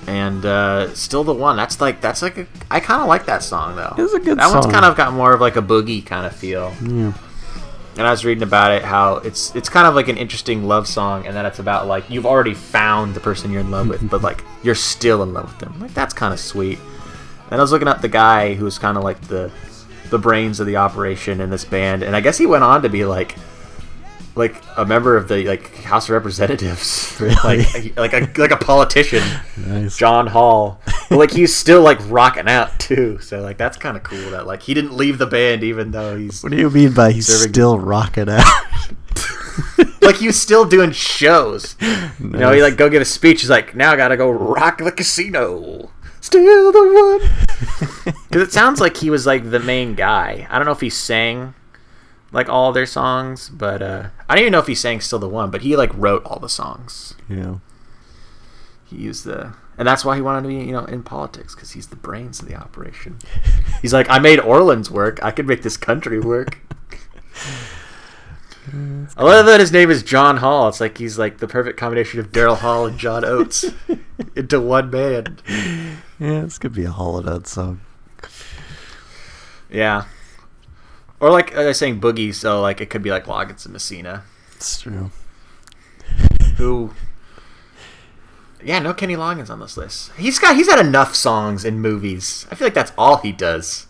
and 0.08 0.46
uh, 0.46 0.94
still 0.96 1.24
the 1.26 1.34
one. 1.34 1.56
That's 1.58 1.80
like 1.82 2.00
that's 2.02 2.22
like 2.22 2.38
a, 2.38 2.48
I 2.72 2.80
kind 2.80 3.02
of 3.02 3.08
like 3.08 3.26
that 3.26 3.44
song 3.44 3.76
though. 3.76 3.94
It's 3.98 4.14
a 4.14 4.20
good 4.20 4.38
That 4.38 4.54
one's 4.54 4.66
kind 4.68 4.86
of 4.86 4.96
got 4.98 5.14
more 5.14 5.34
of 5.34 5.42
like 5.42 5.56
a 5.58 5.62
boogie 5.62 6.06
kind 6.06 6.26
of 6.26 6.34
feel. 6.36 6.74
Yeah. 6.86 7.14
And 7.96 8.08
I 8.08 8.12
was 8.12 8.26
reading 8.26 8.44
about 8.44 8.72
it 8.72 8.84
how 8.84 9.18
it's 9.18 9.56
it's 9.56 9.70
kind 9.70 9.86
of 9.86 9.94
like 9.94 10.08
an 10.08 10.18
interesting 10.18 10.68
love 10.68 10.88
song, 10.88 11.28
and 11.28 11.36
then 11.36 11.46
it's 11.46 11.60
about 11.60 11.88
like 11.88 12.10
you've 12.10 12.26
already 12.26 12.54
found 12.56 13.14
the 13.14 13.20
person 13.20 13.52
you're 13.52 13.62
in 13.62 13.70
love 13.72 13.88
with, 13.88 14.10
but 14.10 14.22
like 14.24 14.44
you're 14.64 14.74
still 14.76 15.22
in 15.22 15.34
love 15.34 15.46
with 15.46 15.60
them. 15.60 15.80
Like 15.80 15.94
that's 15.94 16.14
kind 16.14 16.34
of 16.34 16.40
sweet. 16.40 16.80
And 17.52 17.60
I 17.60 17.64
was 17.64 17.72
looking 17.72 17.88
up 17.88 18.02
the 18.02 18.10
guy 18.10 18.56
who 18.56 18.66
was 18.66 18.80
kind 18.80 18.98
of 18.98 19.04
like 19.04 19.22
the 19.28 19.52
the 20.10 20.18
brains 20.18 20.60
of 20.60 20.66
the 20.68 20.78
operation 20.78 21.40
in 21.40 21.50
this 21.52 21.66
band, 21.66 22.02
and 22.04 22.16
I 22.16 22.22
guess 22.22 22.38
he 22.38 22.46
went 22.48 22.64
on 22.64 22.82
to 22.82 22.90
be 22.90 23.06
like 23.06 23.36
like 24.36 24.60
a 24.78 24.86
member 24.86 25.16
of 25.16 25.28
the 25.28 25.44
like 25.46 25.76
House 25.84 26.06
of 26.06 26.12
Representatives, 26.12 27.16
Really? 27.22 27.36
like 27.44 27.96
like 27.96 28.14
a 28.14 28.42
like 28.42 28.52
a 28.52 28.58
politician. 28.58 29.24
Nice. 29.58 29.96
John 29.98 30.26
Hall. 30.28 30.80
Like 31.18 31.32
he's 31.32 31.56
still 31.56 31.82
like 31.82 32.00
rocking 32.10 32.48
out 32.48 32.80
too. 32.80 33.20
So 33.20 33.42
like 33.42 33.58
that's 33.58 33.78
kind 33.78 33.96
of 33.98 34.04
cool 34.04 34.32
that 34.32 34.46
like 34.48 34.64
he 34.64 34.74
didn't 34.74 34.96
leave 34.98 35.18
the 35.18 35.28
band 35.28 35.64
even 35.64 35.92
though 35.92 36.18
he's 36.18 36.42
What 36.44 36.52
do 36.52 36.58
you 36.58 36.70
mean 36.70 36.94
by 36.94 37.12
he's 37.12 37.28
Serving- 37.28 37.54
still 37.54 37.80
rocking 37.80 38.30
out? 38.30 38.46
like 40.02 40.18
he 40.18 40.28
was 40.28 40.40
still 40.40 40.66
doing 40.66 40.92
shows. 40.92 41.76
You 41.82 42.30
know, 42.30 42.52
he 42.52 42.62
like 42.62 42.78
go 42.78 42.90
give 42.90 43.02
a 43.02 43.06
speech. 43.06 43.42
He's 43.42 43.50
like, 43.50 43.76
now 43.76 43.92
I 43.92 43.96
gotta 43.96 44.18
go 44.18 44.30
rock 44.30 44.80
the 44.80 44.92
casino. 44.92 45.92
Still 46.22 46.72
the 46.72 47.20
one. 47.24 48.16
Because 48.34 48.48
it 48.48 48.52
sounds 48.52 48.82
like 48.82 48.98
he 48.98 49.10
was 49.12 49.28
like 49.28 49.52
the 49.52 49.60
main 49.60 49.94
guy. 49.94 50.48
I 50.50 50.58
don't 50.58 50.66
know 50.66 50.72
if 50.72 50.82
he 50.82 50.90
sang 50.90 51.54
like 52.32 52.50
all 52.50 52.72
their 52.72 52.88
songs, 52.88 53.50
but 53.50 53.82
uh, 53.84 54.08
I 54.28 54.34
don't 54.36 54.42
even 54.42 54.52
know 54.54 54.60
if 54.60 54.66
he 54.66 54.74
sang 54.74 55.02
"Still 55.02 55.20
the 55.20 55.30
One." 55.30 55.52
But 55.52 55.62
he 55.62 55.76
like 55.76 55.92
wrote 55.94 56.26
all 56.26 56.40
the 56.40 56.50
songs. 56.50 57.14
yeah. 57.30 57.58
He 58.86 58.96
used 58.98 59.24
the, 59.26 59.54
and 59.78 59.88
that's 59.88 60.04
why 60.06 60.16
he 60.16 60.22
wanted 60.22 60.44
to 60.44 60.48
be, 60.50 60.56
you 60.56 60.72
know, 60.72 60.86
in 60.86 61.04
politics 61.04 61.56
because 61.56 61.72
he's 61.72 61.88
the 61.88 61.96
brains 61.96 62.40
of 62.42 62.48
the 62.48 62.56
operation. 62.56 63.18
He's 63.82 63.94
like, 63.94 64.10
I 64.10 64.20
made 64.20 64.40
Orleans 64.40 64.90
work. 64.92 65.20
I 65.24 65.32
could 65.32 65.48
make 65.48 65.62
this 65.64 65.78
country 65.78 66.20
work. 66.20 66.60
I 69.18 69.24
love 69.24 69.46
that 69.48 69.60
his 69.60 69.74
name 69.74 69.92
is 69.92 70.04
John 70.04 70.38
Hall. 70.38 70.70
It's 70.70 70.80
like 70.80 70.98
he's 70.98 71.20
like 71.20 71.40
the 71.40 71.48
perfect 71.48 71.78
combination 71.78 72.20
of 72.22 72.32
Daryl 72.32 72.58
Hall 72.58 72.86
and 72.86 72.98
John 72.98 73.26
Oates 73.26 73.66
into 74.36 74.62
one 74.62 74.90
man. 74.90 75.38
Yeah, 76.18 76.42
this 76.42 76.58
could 76.58 76.74
be 76.74 76.86
a 76.86 76.92
holiday 76.92 77.44
song. 77.46 77.82
Yeah. 79.70 80.06
Or 81.20 81.30
like 81.30 81.56
I 81.56 81.66
was 81.66 81.78
saying, 81.78 82.00
Boogie. 82.00 82.34
So 82.34 82.62
like 82.62 82.80
it 82.80 82.90
could 82.90 83.04
be 83.04 83.12
like 83.12 83.26
Loggins 83.26 83.66
and 83.66 83.74
Messina, 83.74 84.24
It's 84.56 84.80
true. 84.82 85.12
who. 86.56 86.92
Yeah, 88.66 88.80
no 88.80 88.94
Kenny 88.94 89.16
Loggins 89.16 89.50
on 89.50 89.60
this 89.60 89.76
list. 89.78 90.12
He's 90.18 90.40
got 90.40 90.56
he's 90.56 90.70
had 90.70 90.80
enough 90.80 91.16
songs 91.16 91.66
in 91.66 91.80
movies. 91.80 92.48
I 92.52 92.56
feel 92.56 92.66
like 92.68 92.74
that's 92.74 92.92
all 92.98 93.18
he 93.18 93.32
does. 93.32 93.88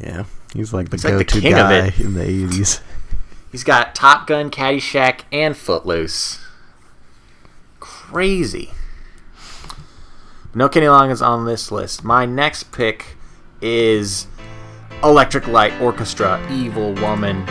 Yeah. 0.00 0.24
He's 0.52 0.72
like 0.72 0.90
the 0.90 0.96
He's 0.96 1.04
go-to 1.04 1.40
king 1.40 1.52
of 1.52 1.58
guy 1.58 1.86
it. 1.86 2.00
in 2.00 2.14
the 2.14 2.24
80s. 2.24 2.80
He's 3.52 3.64
got 3.64 3.94
Top 3.96 4.26
Gun, 4.28 4.50
Caddyshack, 4.50 5.20
and 5.32 5.56
Footloose. 5.56 6.38
Crazy. 7.80 8.70
No 10.54 10.68
Kenny 10.68 10.86
Loggins 10.86 11.24
on 11.24 11.46
this 11.46 11.70
list. 11.72 12.04
My 12.04 12.26
next 12.26 12.72
pick 12.72 13.16
is 13.60 14.26
Electric 15.02 15.46
Light 15.48 15.72
Orchestra, 15.80 16.44
Evil 16.50 16.94
Woman. 16.94 17.44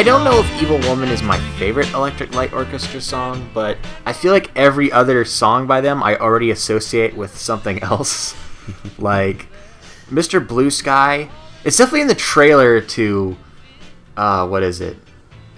I 0.00 0.02
don't 0.02 0.24
know 0.24 0.40
if 0.40 0.62
Evil 0.62 0.78
Woman 0.88 1.10
is 1.10 1.22
my 1.22 1.38
favorite 1.58 1.92
Electric 1.92 2.34
Light 2.34 2.54
Orchestra 2.54 3.02
song, 3.02 3.50
but 3.52 3.76
I 4.06 4.14
feel 4.14 4.32
like 4.32 4.50
every 4.56 4.90
other 4.90 5.26
song 5.26 5.66
by 5.66 5.82
them 5.82 6.02
I 6.02 6.16
already 6.16 6.50
associate 6.50 7.14
with 7.14 7.36
something 7.36 7.82
else. 7.82 8.34
like 8.98 9.46
Mr. 10.08 10.46
Blue 10.46 10.70
Sky. 10.70 11.28
It's 11.64 11.76
definitely 11.76 12.00
in 12.00 12.06
the 12.06 12.14
trailer 12.14 12.80
to 12.80 13.36
uh 14.16 14.48
what 14.48 14.62
is 14.62 14.80
it? 14.80 14.96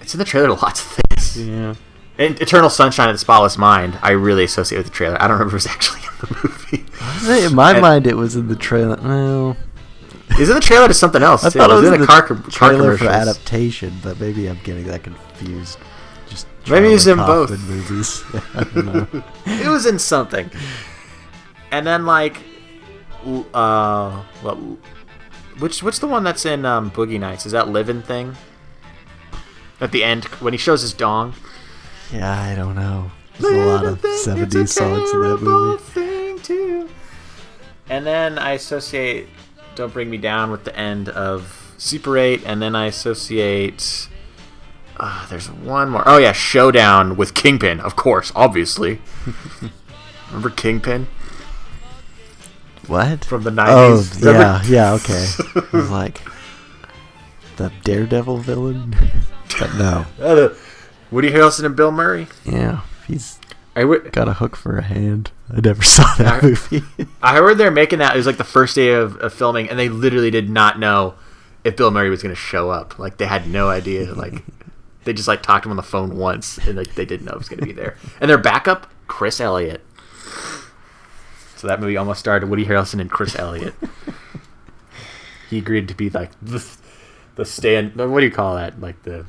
It's 0.01 0.13
in 0.13 0.17
the 0.19 0.25
trailer 0.25 0.47
to 0.47 0.53
lots 0.55 0.81
of 0.83 0.99
things. 1.07 1.37
Yeah. 1.39 1.75
And 2.17 2.37
Eternal 2.41 2.69
Sunshine 2.69 3.07
of 3.07 3.13
the 3.15 3.19
Spotless 3.19 3.57
Mind, 3.57 3.97
I 4.01 4.11
really 4.11 4.43
associate 4.43 4.77
with 4.79 4.87
the 4.87 4.91
trailer. 4.93 5.15
I 5.21 5.27
don't 5.29 5.39
remember 5.39 5.55
if 5.55 5.63
it 5.65 5.67
was 5.67 5.73
actually 5.73 6.01
in 6.01 6.17
the 6.19 6.39
movie. 6.43 7.45
In 7.45 7.55
my 7.55 7.71
And- 7.71 7.81
mind, 7.81 8.07
it 8.07 8.17
was 8.17 8.35
in 8.35 8.49
the 8.49 8.55
trailer. 8.57 8.97
Well, 9.01 9.55
Is 10.39 10.49
it 10.49 10.53
the 10.53 10.59
trailer 10.59 10.87
to 10.87 10.93
something 10.93 11.21
else? 11.21 11.43
I 11.45 11.49
too. 11.49 11.59
thought 11.59 11.69
it 11.69 11.73
was 11.75 11.87
in 11.87 11.93
in 11.95 12.01
the 12.01 12.07
car, 12.07 12.23
car 12.23 12.37
trailer 12.49 12.97
for 12.97 13.05
adaptation, 13.07 13.93
but 14.03 14.19
maybe 14.19 14.47
I'm 14.49 14.59
getting 14.63 14.85
that 14.87 15.03
confused. 15.03 15.77
Just 16.27 16.47
Maybe 16.69 16.87
it's 16.87 17.05
Charlie 17.05 17.21
in 17.21 17.27
both. 17.27 17.51
Movies. 17.69 18.23
I 18.55 18.63
don't 18.63 18.85
know. 19.13 19.23
it 19.45 19.67
was 19.67 19.85
in 19.85 19.99
something. 19.99 20.49
And 21.71 21.85
then 21.85 22.05
like, 22.05 22.41
uh, 23.53 24.23
what? 24.41 24.55
Which 25.59 25.83
what's 25.83 25.99
the 25.99 26.07
one 26.07 26.23
that's 26.23 26.45
in 26.45 26.65
um, 26.65 26.89
Boogie 26.91 27.19
Nights? 27.19 27.45
Is 27.45 27.51
that 27.51 27.69
Living 27.69 28.01
Thing? 28.01 28.35
At 29.79 29.91
the 29.91 30.03
end, 30.03 30.25
when 30.41 30.53
he 30.53 30.57
shows 30.57 30.81
his 30.81 30.93
dong. 30.93 31.33
yeah, 32.11 32.41
I 32.41 32.55
don't 32.55 32.75
know. 32.75 33.11
There's 33.39 33.53
a 33.53 33.65
lot 33.65 33.85
of 33.85 34.03
Living 34.03 34.49
Thing, 34.49 34.63
70s 34.63 34.69
songs 34.69 35.11
in 35.11 35.21
that 35.21 35.37
movie. 35.41 35.83
thing 35.83 36.39
too. 36.39 36.89
And 37.89 38.05
then 38.05 38.39
I 38.39 38.51
associate 38.53 39.27
"Don't 39.75 39.93
Bring 39.93 40.09
Me 40.09 40.17
Down" 40.17 40.51
with 40.51 40.63
the 40.63 40.75
end 40.77 41.09
of 41.09 41.73
Super 41.77 42.17
8, 42.17 42.43
and 42.45 42.61
then 42.61 42.75
I 42.75 42.85
associate. 42.87 44.07
Uh, 44.97 45.25
there's 45.27 45.49
one 45.49 45.89
more. 45.89 46.03
Oh 46.05 46.17
yeah, 46.17 46.31
Showdown 46.33 47.17
with 47.17 47.33
Kingpin, 47.33 47.79
of 47.79 47.95
course, 47.95 48.31
obviously. 48.35 49.01
Remember 50.27 50.49
Kingpin? 50.49 51.07
What? 52.87 53.23
From 53.25 53.43
the 53.43 53.49
Oh, 53.51 53.97
90s. 54.03 54.19
Remember- 54.23 54.39
yeah, 54.39 54.63
yeah, 54.65 54.93
okay. 54.93 55.27
Was 55.77 55.89
like, 55.89 56.21
the 57.57 57.71
Daredevil 57.83 58.37
villain? 58.39 58.95
But 59.59 59.73
no. 59.75 60.05
Uh, 60.19 60.49
Woody 61.11 61.29
Harrelson 61.31 61.63
and 61.65 61.75
Bill 61.75 61.91
Murray. 61.91 62.27
Yeah, 62.43 62.81
he's 63.07 63.39
I, 63.75 63.81
w- 63.81 64.09
got 64.11 64.27
a 64.27 64.33
hook 64.33 64.55
for 64.55 64.77
a 64.77 64.81
hand. 64.83 65.29
I 65.55 65.59
never 65.59 65.83
saw 65.83 66.03
that 66.15 66.43
I- 66.43 66.47
movie. 66.47 66.83
I 67.21 67.35
heard 67.35 67.57
they're 67.57 67.71
making 67.71 67.99
that. 67.99 68.13
It 68.13 68.17
was 68.17 68.25
like 68.25 68.37
the 68.37 68.43
first 68.43 68.75
day 68.75 68.93
of, 68.93 69.17
of 69.17 69.33
filming, 69.33 69.69
and 69.69 69.77
they 69.77 69.89
literally 69.89 70.31
did 70.31 70.49
not 70.49 70.79
know 70.79 71.15
if 71.63 71.75
Bill 71.75 71.91
Murray 71.91 72.09
was 72.09 72.23
going 72.23 72.33
to 72.33 72.39
show 72.39 72.69
up. 72.69 72.97
Like 72.97 73.17
they 73.17 73.25
had 73.25 73.47
no 73.47 73.69
idea. 73.69 74.13
Like 74.13 74.43
they 75.03 75.13
just 75.13 75.27
like 75.27 75.43
talked 75.43 75.63
to 75.63 75.67
him 75.69 75.71
on 75.71 75.77
the 75.77 75.83
phone 75.83 76.17
once, 76.17 76.57
and 76.57 76.75
like 76.75 76.95
they 76.95 77.05
didn't 77.05 77.25
know 77.25 77.33
he 77.33 77.37
was 77.37 77.49
going 77.49 77.59
to 77.59 77.65
be 77.65 77.71
there. 77.71 77.95
And 78.19 78.29
their 78.29 78.37
backup, 78.37 78.89
Chris 79.07 79.39
Elliott. 79.39 79.81
So 81.55 81.67
that 81.67 81.79
movie 81.79 81.95
almost 81.95 82.19
starred 82.19 82.43
Woody 82.49 82.65
Harrelson 82.65 82.99
and 82.99 83.09
Chris 83.09 83.37
Elliott. 83.37 83.73
he 85.49 85.59
agreed 85.59 85.87
to 85.87 85.93
be 85.93 86.09
like 86.09 86.31
the, 86.41 86.65
the 87.35 87.45
stand. 87.45 87.95
What 87.95 88.19
do 88.19 88.25
you 88.25 88.31
call 88.31 88.55
that? 88.55 88.81
Like 88.81 89.01
the 89.03 89.25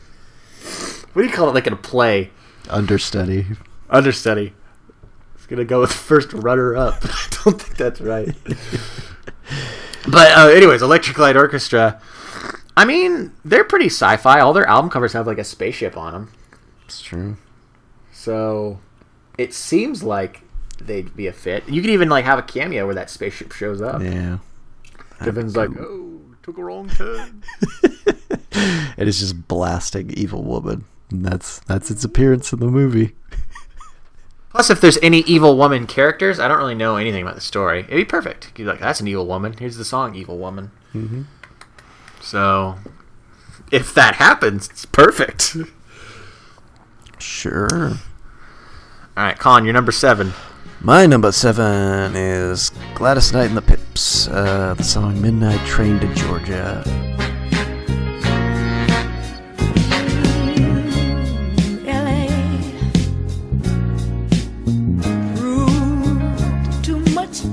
what 1.12 1.22
do 1.22 1.28
you 1.28 1.34
call 1.34 1.48
it? 1.48 1.54
Like 1.54 1.66
in 1.66 1.72
a 1.72 1.76
play. 1.76 2.30
Understudy. 2.68 3.46
Understudy. 3.90 4.54
It's 5.44 5.50
gonna 5.50 5.66
go 5.66 5.83
with 5.83 5.92
first 5.92 6.33
runner 6.33 6.74
up. 6.74 6.94
I 7.04 7.28
don't 7.44 7.61
think 7.61 7.76
that's 7.76 8.00
right. 8.00 8.35
but 10.11 10.33
uh, 10.38 10.48
anyways, 10.48 10.80
Electric 10.80 11.18
Light 11.18 11.37
Orchestra. 11.37 12.00
I 12.78 12.87
mean, 12.87 13.30
they're 13.44 13.62
pretty 13.64 13.87
sci-fi. 13.90 14.40
All 14.40 14.54
their 14.54 14.66
album 14.66 14.90
covers 14.90 15.12
have 15.12 15.26
like 15.26 15.37
a 15.37 15.44
spaceship 15.44 15.98
on 15.98 16.14
them, 16.14 16.33
It's 16.87 17.02
true. 17.02 17.37
so 18.11 18.80
it 19.37 19.52
seems 19.52 20.02
like 20.02 20.40
they'd 20.80 21.14
be 21.14 21.26
a 21.26 21.33
fit. 21.35 21.68
You 21.68 21.83
could 21.83 21.90
even 21.90 22.09
like 22.09 22.24
have 22.24 22.38
a 22.38 22.42
cameo 22.42 22.87
where 22.87 22.94
that 22.94 23.11
spaceship 23.11 23.52
shows 23.52 23.83
up. 23.83 24.00
Yeah. 24.00 24.38
Devon's 25.22 25.54
like, 25.59 25.68
"Oh, 25.78 26.20
took 26.42 26.57
a 26.57 26.64
wrong 26.64 26.88
turn." 26.88 27.42
And 27.83 27.94
It 28.96 29.09
is 29.09 29.20
just 29.20 29.46
blasting 29.46 30.09
Evil 30.12 30.42
Woman. 30.42 30.87
And 31.11 31.22
that's 31.22 31.59
that's 31.66 31.90
its 31.90 32.02
appearance 32.02 32.50
in 32.54 32.61
the 32.61 32.66
movie. 32.68 33.14
Plus, 34.54 34.70
if 34.70 34.80
there's 34.80 34.98
any 35.02 35.18
evil 35.22 35.58
woman 35.58 35.84
characters, 35.84 36.38
I 36.38 36.46
don't 36.46 36.58
really 36.58 36.76
know 36.76 36.94
anything 36.94 37.22
about 37.22 37.34
the 37.34 37.40
story. 37.40 37.80
It'd 37.80 37.90
be 37.90 38.04
perfect. 38.04 38.46
You'd 38.46 38.54
be 38.54 38.64
like, 38.64 38.78
that's 38.78 39.00
an 39.00 39.08
evil 39.08 39.26
woman. 39.26 39.52
Here's 39.58 39.76
the 39.76 39.84
song, 39.84 40.14
Evil 40.14 40.38
Woman. 40.38 40.70
Mm-hmm. 40.94 41.22
So, 42.20 42.76
if 43.72 43.92
that 43.94 44.14
happens, 44.14 44.68
it's 44.70 44.86
perfect. 44.86 45.56
Sure. 47.18 47.90
All 49.16 49.24
right, 49.24 49.38
Colin, 49.38 49.64
you're 49.64 49.72
number 49.72 49.92
seven. 49.92 50.34
My 50.82 51.06
number 51.06 51.32
seven 51.32 52.14
is 52.14 52.70
Gladys 52.94 53.32
Knight 53.32 53.46
and 53.46 53.56
the 53.56 53.62
Pips. 53.62 54.28
Uh, 54.28 54.74
the 54.74 54.84
song 54.84 55.22
Midnight 55.22 55.64
Train 55.66 56.00
to 56.00 56.14
Georgia. 56.14 56.82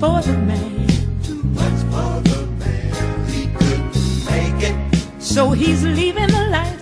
For 0.02 0.20
the 0.24 0.34
man. 0.34 0.88
Too 1.22 1.44
much 1.44 1.80
for 1.92 2.22
the 2.28 2.48
man. 2.58 3.28
He 3.28 3.46
couldn't 3.54 3.94
make 4.26 4.64
it. 4.64 4.76
So 5.22 5.52
he's 5.52 5.84
leaving 5.84 6.26
the 6.26 6.48
life 6.50 6.82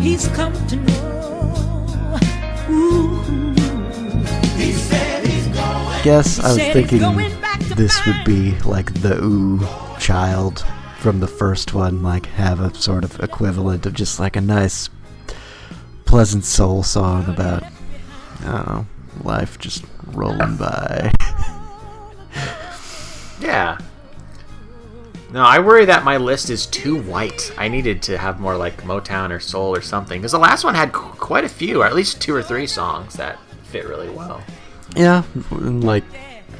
he's 0.00 0.28
come 0.28 0.52
to 0.68 0.76
know. 0.76 2.18
Ooh. 2.70 3.18
He 4.56 4.70
said 4.74 5.26
he's 5.26 5.48
going. 5.48 6.02
Guess 6.04 6.38
I 6.38 6.52
was 6.52 6.58
thinking 6.58 7.00
going 7.00 7.40
back 7.40 7.58
to 7.58 7.74
this 7.74 8.06
would 8.06 8.24
be 8.24 8.56
like 8.60 8.94
the 9.02 9.20
Ooh 9.24 9.66
child 9.98 10.64
from 11.00 11.18
the 11.18 11.26
first 11.26 11.74
one, 11.74 12.00
like 12.04 12.26
have 12.26 12.60
a 12.60 12.72
sort 12.76 13.02
of 13.02 13.18
equivalent 13.18 13.86
of 13.86 13.94
just 13.94 14.20
like 14.20 14.36
a 14.36 14.40
nice, 14.40 14.88
pleasant 16.04 16.44
soul 16.44 16.84
song 16.84 17.28
about, 17.28 17.64
I 18.42 18.52
don't 18.52 18.68
know, 18.68 18.86
life 19.24 19.58
just 19.58 19.84
rolling 20.14 20.56
by. 20.56 21.10
Yeah. 23.40 23.78
No, 25.32 25.42
I 25.42 25.58
worry 25.58 25.84
that 25.86 26.04
my 26.04 26.16
list 26.16 26.48
is 26.48 26.66
too 26.66 27.00
white. 27.02 27.52
I 27.58 27.66
needed 27.68 28.02
to 28.02 28.16
have 28.16 28.38
more 28.38 28.56
like 28.56 28.82
Motown 28.84 29.30
or 29.30 29.40
soul 29.40 29.74
or 29.74 29.80
something. 29.80 30.20
Because 30.20 30.32
the 30.32 30.38
last 30.38 30.62
one 30.64 30.74
had 30.76 30.92
qu- 30.92 31.16
quite 31.18 31.44
a 31.44 31.48
few, 31.48 31.82
or 31.82 31.86
at 31.86 31.94
least 31.94 32.20
two 32.20 32.34
or 32.34 32.42
three 32.42 32.66
songs 32.68 33.14
that 33.14 33.38
fit 33.64 33.84
really 33.86 34.08
well. 34.08 34.42
Yeah, 34.96 35.24
like 35.50 36.04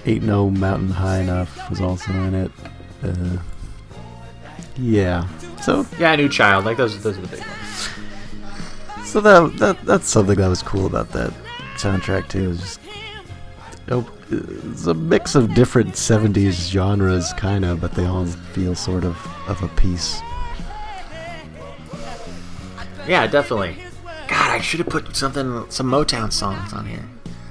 Ain't 0.06 0.24
No 0.24 0.50
Mountain 0.50 0.90
High 0.90 1.20
Enough 1.20 1.70
was 1.70 1.80
also 1.80 2.12
in 2.12 2.34
it. 2.34 2.50
Uh, 3.02 3.38
yeah, 4.76 5.28
so 5.62 5.86
Yeah, 6.00 6.18
Ooh 6.18 6.28
Child. 6.28 6.64
Like 6.64 6.76
those, 6.76 7.00
those 7.00 7.16
are 7.16 7.20
the 7.22 7.28
big 7.28 7.40
ones. 7.46 9.08
so 9.08 9.20
that 9.20 9.56
that 9.58 9.84
that's 9.86 10.08
something 10.08 10.36
that 10.36 10.48
was 10.48 10.62
cool 10.62 10.86
about 10.86 11.10
that 11.12 11.32
soundtrack 11.76 12.26
too. 12.28 12.50
Is 12.50 12.60
just 12.60 12.80
oh, 13.90 14.08
it's 14.30 14.86
a 14.86 14.94
mix 14.94 15.34
of 15.34 15.54
different 15.54 15.94
'70s 15.94 16.68
genres, 16.70 17.32
kind 17.34 17.64
of, 17.64 17.80
but 17.80 17.92
they 17.94 18.06
all 18.06 18.26
feel 18.26 18.74
sort 18.74 19.04
of 19.04 19.16
of 19.48 19.62
a 19.62 19.68
piece. 19.68 20.20
Yeah, 23.06 23.26
definitely. 23.26 23.76
God, 24.28 24.50
I 24.50 24.60
should 24.60 24.80
have 24.80 24.88
put 24.88 25.14
something, 25.14 25.66
some 25.70 25.90
Motown 25.90 26.32
songs 26.32 26.72
on 26.72 26.86
here. 26.86 27.04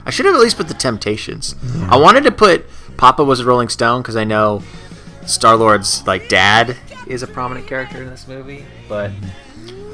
I 0.05 0.09
should 0.09 0.25
have 0.25 0.33
at 0.35 0.41
least 0.41 0.57
put 0.57 0.67
the 0.67 0.73
Temptations. 0.73 1.55
I 1.87 1.95
wanted 1.97 2.23
to 2.23 2.31
put 2.31 2.65
Papa 2.97 3.23
was 3.23 3.39
a 3.39 3.45
Rolling 3.45 3.69
Stone 3.69 4.01
because 4.01 4.15
I 4.15 4.23
know 4.23 4.63
Star 5.25 5.55
Lord's 5.55 6.05
like 6.07 6.27
dad 6.27 6.75
is 7.07 7.21
a 7.23 7.27
prominent 7.27 7.67
character 7.67 8.01
in 8.01 8.09
this 8.09 8.27
movie, 8.27 8.65
but 8.89 9.11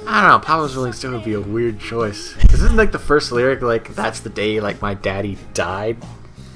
I 0.08 0.22
don't 0.22 0.30
know. 0.30 0.40
Papa 0.40 0.62
was 0.64 0.74
a 0.74 0.78
Rolling 0.78 0.94
Stone 0.94 1.14
would 1.14 1.24
be 1.26 1.34
a 1.34 1.42
weird 1.42 1.80
choice. 1.80 2.34
'Cause 2.34 2.62
Isn't 2.64 2.78
like 2.78 2.92
the 2.92 3.00
first 3.00 3.32
lyric 3.32 3.62
like 3.62 3.94
that's 3.94 4.22
the 4.22 4.30
day 4.30 4.60
like 4.62 4.82
my 4.82 4.94
daddy 4.94 5.38
died? 5.54 5.98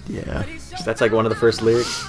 Yeah, 0.08 0.44
That's 0.86 1.02
like 1.02 1.12
one 1.12 1.26
of 1.26 1.30
the 1.30 1.36
first 1.36 1.62
lyrics. 1.62 2.06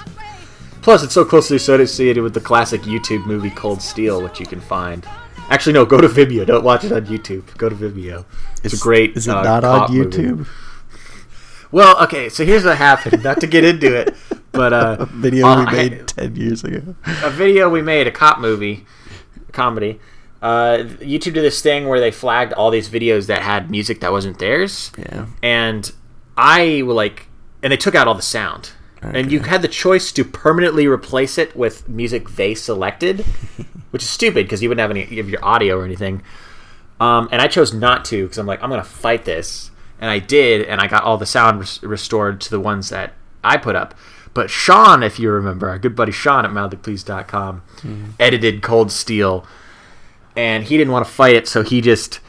Plus, 0.81 1.03
it's 1.03 1.13
so 1.13 1.25
closely 1.25 1.55
associated 1.57 2.21
with 2.23 2.33
the 2.33 2.41
classic 2.41 2.81
YouTube 2.81 3.25
movie 3.25 3.49
Cold 3.49 3.81
Steel, 3.81 4.21
which 4.21 4.39
you 4.39 4.45
can 4.45 4.61
find. 4.61 5.05
Actually, 5.49 5.73
no, 5.73 5.85
go 5.85 5.99
to 6.01 6.07
Vimeo. 6.07 6.45
Don't 6.45 6.63
watch 6.63 6.83
it 6.83 6.91
on 6.91 7.05
YouTube. 7.05 7.55
Go 7.57 7.69
to 7.69 7.75
Vimeo. 7.75 8.25
It's, 8.63 8.73
a 8.73 8.77
great. 8.77 9.15
Is 9.15 9.27
it 9.27 9.31
uh, 9.35 9.41
not 9.43 9.63
on 9.63 9.79
cop 9.81 9.89
movie. 9.91 10.17
YouTube? 10.17 10.47
Well, 11.71 12.01
okay, 12.03 12.29
so 12.29 12.45
here's 12.45 12.63
what 12.63 12.77
happened. 12.77 13.23
Not 13.23 13.41
to 13.41 13.47
get 13.47 13.63
into 13.63 13.95
it, 13.95 14.15
but 14.51 14.73
uh, 14.73 15.05
Video 15.11 15.47
uh, 15.47 15.59
we 15.61 15.65
I- 15.67 15.71
made 15.71 16.07
ten 16.07 16.35
years 16.35 16.63
ago. 16.63 16.95
a 17.23 17.29
video 17.29 17.69
we 17.69 17.81
made, 17.81 18.07
a 18.07 18.11
cop 18.11 18.39
movie, 18.39 18.85
comedy. 19.51 19.99
Uh, 20.41 20.83
YouTube 20.99 21.33
did 21.33 21.43
this 21.43 21.61
thing 21.61 21.87
where 21.87 21.99
they 21.99 22.11
flagged 22.11 22.53
all 22.53 22.69
these 22.69 22.87
videos 22.89 23.25
that 23.27 23.41
had 23.41 23.71
music 23.71 23.99
that 24.01 24.11
wasn't 24.11 24.37
theirs, 24.37 24.91
Yeah. 24.97 25.25
and 25.41 25.91
I 26.37 26.81
like, 26.85 27.27
and 27.65 27.71
they 27.71 27.77
took 27.77 27.95
out 27.95 28.07
all 28.07 28.13
the 28.13 28.21
sound, 28.21 28.73
and 29.01 29.31
you 29.31 29.39
had 29.39 29.63
the 29.63 29.67
choice 29.67 30.11
to 30.11 30.23
permanently 30.23 30.85
replace 30.85 31.39
it 31.39 31.55
with 31.55 31.89
music 31.89 32.29
they 32.29 32.53
selected, 32.53 33.21
which 33.89 34.03
is 34.03 34.09
stupid 34.09 34.45
because 34.45 34.61
you 34.61 34.69
wouldn't 34.69 34.81
have 34.83 34.91
any 34.91 35.19
of 35.19 35.27
your 35.27 35.43
audio 35.43 35.79
or 35.79 35.83
anything. 35.83 36.21
Um, 36.99 37.27
and 37.31 37.41
I 37.41 37.47
chose 37.47 37.73
not 37.73 38.05
to 38.05 38.23
because 38.23 38.37
I'm 38.37 38.45
like, 38.45 38.61
I'm 38.61 38.69
gonna 38.69 38.83
fight 38.83 39.25
this, 39.25 39.71
and 39.99 40.11
I 40.11 40.19
did, 40.19 40.67
and 40.67 40.79
I 40.79 40.85
got 40.85 41.01
all 41.03 41.17
the 41.17 41.25
sound 41.25 41.59
res- 41.61 41.81
restored 41.81 42.39
to 42.41 42.51
the 42.51 42.59
ones 42.59 42.89
that 42.89 43.13
I 43.43 43.57
put 43.57 43.75
up. 43.75 43.95
But 44.35 44.51
Sean, 44.51 45.01
if 45.01 45.17
you 45.17 45.31
remember, 45.31 45.67
our 45.67 45.79
good 45.79 45.95
buddy 45.95 46.11
Sean 46.11 46.45
at 46.45 46.51
mildlypleased.com, 46.51 47.63
edited 48.19 48.61
Cold 48.61 48.91
Steel, 48.91 49.43
and 50.35 50.65
he 50.65 50.77
didn't 50.77 50.93
want 50.93 51.03
to 51.07 51.11
fight 51.11 51.35
it, 51.35 51.47
so 51.47 51.63
he 51.63 51.81
just 51.81 52.19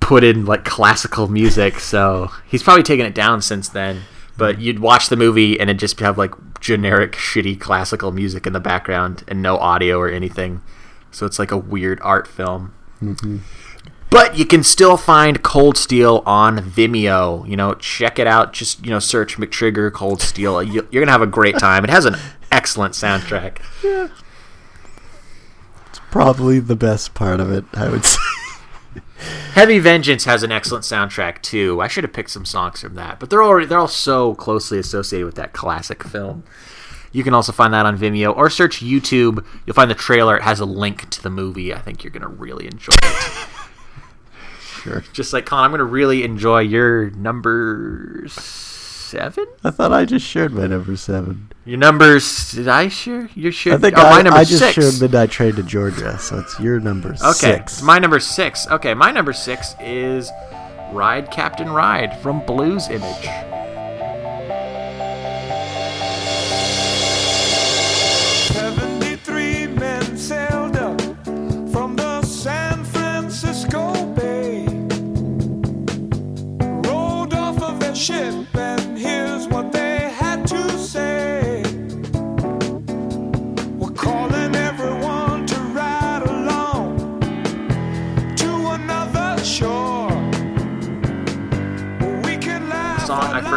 put 0.00 0.24
in 0.24 0.46
like 0.46 0.64
classical 0.64 1.28
music. 1.28 1.78
So 1.78 2.32
he's 2.48 2.64
probably 2.64 2.82
taken 2.82 3.06
it 3.06 3.14
down 3.14 3.40
since 3.40 3.68
then. 3.68 4.02
But 4.40 4.60
you'd 4.60 4.78
watch 4.80 5.08
the 5.08 5.16
movie 5.16 5.60
and 5.60 5.70
it'd 5.70 5.78
just 5.78 6.00
have 6.00 6.16
like 6.18 6.32
generic, 6.60 7.12
shitty 7.12 7.60
classical 7.60 8.10
music 8.10 8.46
in 8.46 8.52
the 8.54 8.58
background 8.60 9.22
and 9.28 9.40
no 9.42 9.56
audio 9.58 9.98
or 9.98 10.08
anything. 10.08 10.62
So 11.12 11.26
it's 11.26 11.38
like 11.38 11.52
a 11.52 11.56
weird 11.56 12.00
art 12.02 12.26
film. 12.26 12.74
Mm-hmm. 13.02 13.38
But 14.10 14.36
you 14.36 14.44
can 14.44 14.62
still 14.64 14.96
find 14.96 15.42
Cold 15.42 15.76
Steel 15.76 16.22
on 16.26 16.58
Vimeo. 16.58 17.48
You 17.48 17.56
know, 17.56 17.74
check 17.74 18.18
it 18.18 18.26
out. 18.26 18.52
Just 18.52 18.84
you 18.84 18.90
know, 18.90 18.98
search 18.98 19.36
McTrigger 19.36 19.92
Cold 19.92 20.20
Steel. 20.20 20.62
You- 20.62 20.88
You're 20.90 21.02
gonna 21.02 21.12
have 21.12 21.22
a 21.22 21.26
great 21.26 21.58
time. 21.58 21.84
It 21.84 21.90
has 21.90 22.06
an 22.06 22.16
excellent 22.50 22.94
soundtrack. 22.94 23.58
It's 25.88 26.00
probably 26.10 26.58
the 26.60 26.76
best 26.76 27.14
part 27.14 27.40
of 27.40 27.52
it, 27.52 27.64
I 27.74 27.88
would 27.88 28.04
say. 28.04 28.18
Heavy 29.52 29.78
Vengeance 29.78 30.24
has 30.24 30.42
an 30.42 30.52
excellent 30.52 30.84
soundtrack 30.84 31.42
too. 31.42 31.80
I 31.80 31.88
should 31.88 32.04
have 32.04 32.12
picked 32.12 32.30
some 32.30 32.44
songs 32.44 32.80
from 32.80 32.94
that, 32.94 33.20
but 33.20 33.30
they're 33.30 33.42
already 33.42 33.66
they're 33.66 33.78
all 33.78 33.88
so 33.88 34.34
closely 34.34 34.78
associated 34.78 35.26
with 35.26 35.34
that 35.34 35.52
classic 35.52 36.02
film. 36.02 36.44
You 37.12 37.24
can 37.24 37.34
also 37.34 37.52
find 37.52 37.74
that 37.74 37.86
on 37.86 37.98
Vimeo 37.98 38.34
or 38.36 38.48
search 38.48 38.80
YouTube. 38.80 39.44
You'll 39.66 39.74
find 39.74 39.90
the 39.90 39.96
trailer. 39.96 40.36
It 40.36 40.42
has 40.42 40.60
a 40.60 40.64
link 40.64 41.10
to 41.10 41.22
the 41.22 41.30
movie. 41.30 41.74
I 41.74 41.80
think 41.80 42.04
you're 42.04 42.12
gonna 42.12 42.28
really 42.28 42.66
enjoy 42.66 42.94
it. 43.02 43.46
Sure. 44.82 45.04
Just 45.12 45.34
like 45.34 45.44
Con, 45.44 45.62
I'm 45.62 45.70
gonna 45.72 45.84
really 45.84 46.24
enjoy 46.24 46.60
your 46.60 47.10
number 47.10 48.24
seven. 49.10 49.46
I 49.64 49.70
thought 49.70 49.92
I 49.92 50.04
just 50.04 50.24
shared 50.26 50.52
my 50.52 50.66
number 50.66 50.96
seven. 50.96 51.50
Your 51.64 51.78
numbers? 51.78 52.52
Did 52.52 52.68
I 52.68 52.88
share? 52.88 53.28
You 53.34 53.50
shared. 53.50 53.76
I 53.76 53.78
think 53.80 53.98
oh, 53.98 54.02
I, 54.02 54.10
my 54.10 54.22
number 54.22 54.38
I 54.38 54.44
just 54.44 54.60
six. 54.60 54.74
shared 54.74 55.00
Midnight 55.00 55.30
Train 55.30 55.54
to 55.56 55.62
Georgia, 55.62 56.18
so 56.18 56.38
it's 56.38 56.58
your 56.60 56.80
number 56.80 57.10
Okay, 57.10 57.32
six. 57.56 57.82
my 57.82 57.98
number 57.98 58.18
six. 58.20 58.66
Okay, 58.68 58.94
my 58.94 59.10
number 59.10 59.32
six 59.32 59.74
is 59.80 60.30
"Ride 60.92 61.30
Captain 61.30 61.70
Ride" 61.70 62.18
from 62.20 62.44
Blues 62.46 62.88
Image. 62.88 63.49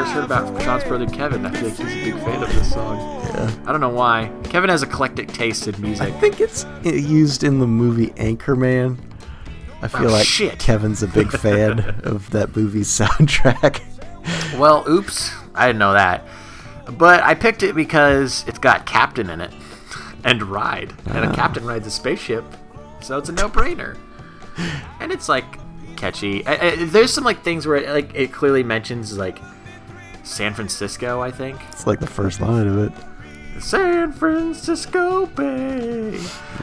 First 0.03 0.15
heard 0.15 0.25
about 0.25 0.61
Sean's 0.61 0.83
brother 0.83 1.07
Kevin. 1.07 1.45
I 1.45 1.51
feel 1.51 1.69
like 1.69 1.77
he's 1.77 1.79
a 1.79 2.11
big 2.11 2.23
fan 2.23 2.43
of 2.43 2.53
this 2.53 2.73
song. 2.73 2.97
Yeah. 2.97 3.55
I 3.65 3.71
don't 3.71 3.79
know 3.79 3.89
why. 3.89 4.31
Kevin 4.45 4.69
has 4.69 4.83
eclectic 4.83 5.31
taste 5.31 5.67
in 5.67 5.79
music. 5.81 6.07
I 6.07 6.11
think 6.19 6.41
it's 6.41 6.65
used 6.83 7.43
in 7.43 7.59
the 7.59 7.67
movie 7.67 8.07
Anchorman. 8.09 8.97
I 9.81 9.87
feel 9.87 10.09
Oh, 10.09 10.13
like 10.13 10.25
shit. 10.25 10.59
Kevin's 10.59 11.03
a 11.03 11.07
big 11.07 11.31
fan 11.31 11.79
of 12.03 12.29
that 12.31 12.55
movie's 12.55 12.89
soundtrack. 12.89 13.81
Well, 14.57 14.85
oops, 14.89 15.31
I 15.55 15.67
didn't 15.67 15.79
know 15.79 15.93
that. 15.93 16.25
But 16.97 17.23
I 17.23 17.33
picked 17.33 17.63
it 17.63 17.73
because 17.73 18.43
it's 18.47 18.59
got 18.59 18.85
Captain 18.85 19.29
in 19.29 19.39
it 19.39 19.51
and 20.25 20.43
Ride, 20.43 20.93
and 21.07 21.25
a 21.25 21.29
ah. 21.29 21.33
captain 21.33 21.65
rides 21.65 21.87
a 21.87 21.91
spaceship, 21.91 22.45
so 23.01 23.17
it's 23.17 23.27
a 23.27 23.33
no-brainer. 23.33 23.97
And 25.01 25.11
it's 25.11 25.27
like 25.27 25.59
catchy. 25.97 26.45
I, 26.45 26.67
I, 26.67 26.75
there's 26.85 27.11
some 27.11 27.23
like 27.25 27.43
things 27.43 27.67
where 27.67 27.77
it, 27.77 27.89
like 27.89 28.15
it 28.15 28.31
clearly 28.31 28.63
mentions 28.63 29.17
like 29.17 29.39
San 30.23 30.53
Francisco, 30.53 31.21
I 31.21 31.31
think. 31.31 31.59
It's 31.69 31.85
like 31.85 31.99
the 31.99 32.07
first 32.07 32.41
line 32.41 32.67
of 32.67 32.77
it. 32.79 33.61
San 33.61 34.11
Francisco 34.11 35.25
Bay. 35.27 36.19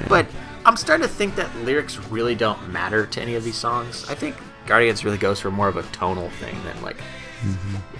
But 0.09 0.27
I'm 0.65 0.77
starting 0.77 1.07
to 1.07 1.13
think 1.13 1.37
that 1.37 1.55
lyrics 1.59 1.99
really 2.09 2.35
don't 2.35 2.71
matter 2.71 3.07
to 3.07 3.21
any 3.21 3.35
of 3.35 3.45
these 3.45 3.57
songs. 3.57 4.09
I 4.09 4.15
think 4.15 4.37
Guardians 4.67 5.05
really 5.05 5.19
goes 5.19 5.41
for 5.41 5.51
more 5.51 5.69
of 5.69 5.77
a 5.77 5.83
tonal 5.85 6.31
thing 6.31 6.57
than 6.65 6.83
like. 6.83 6.97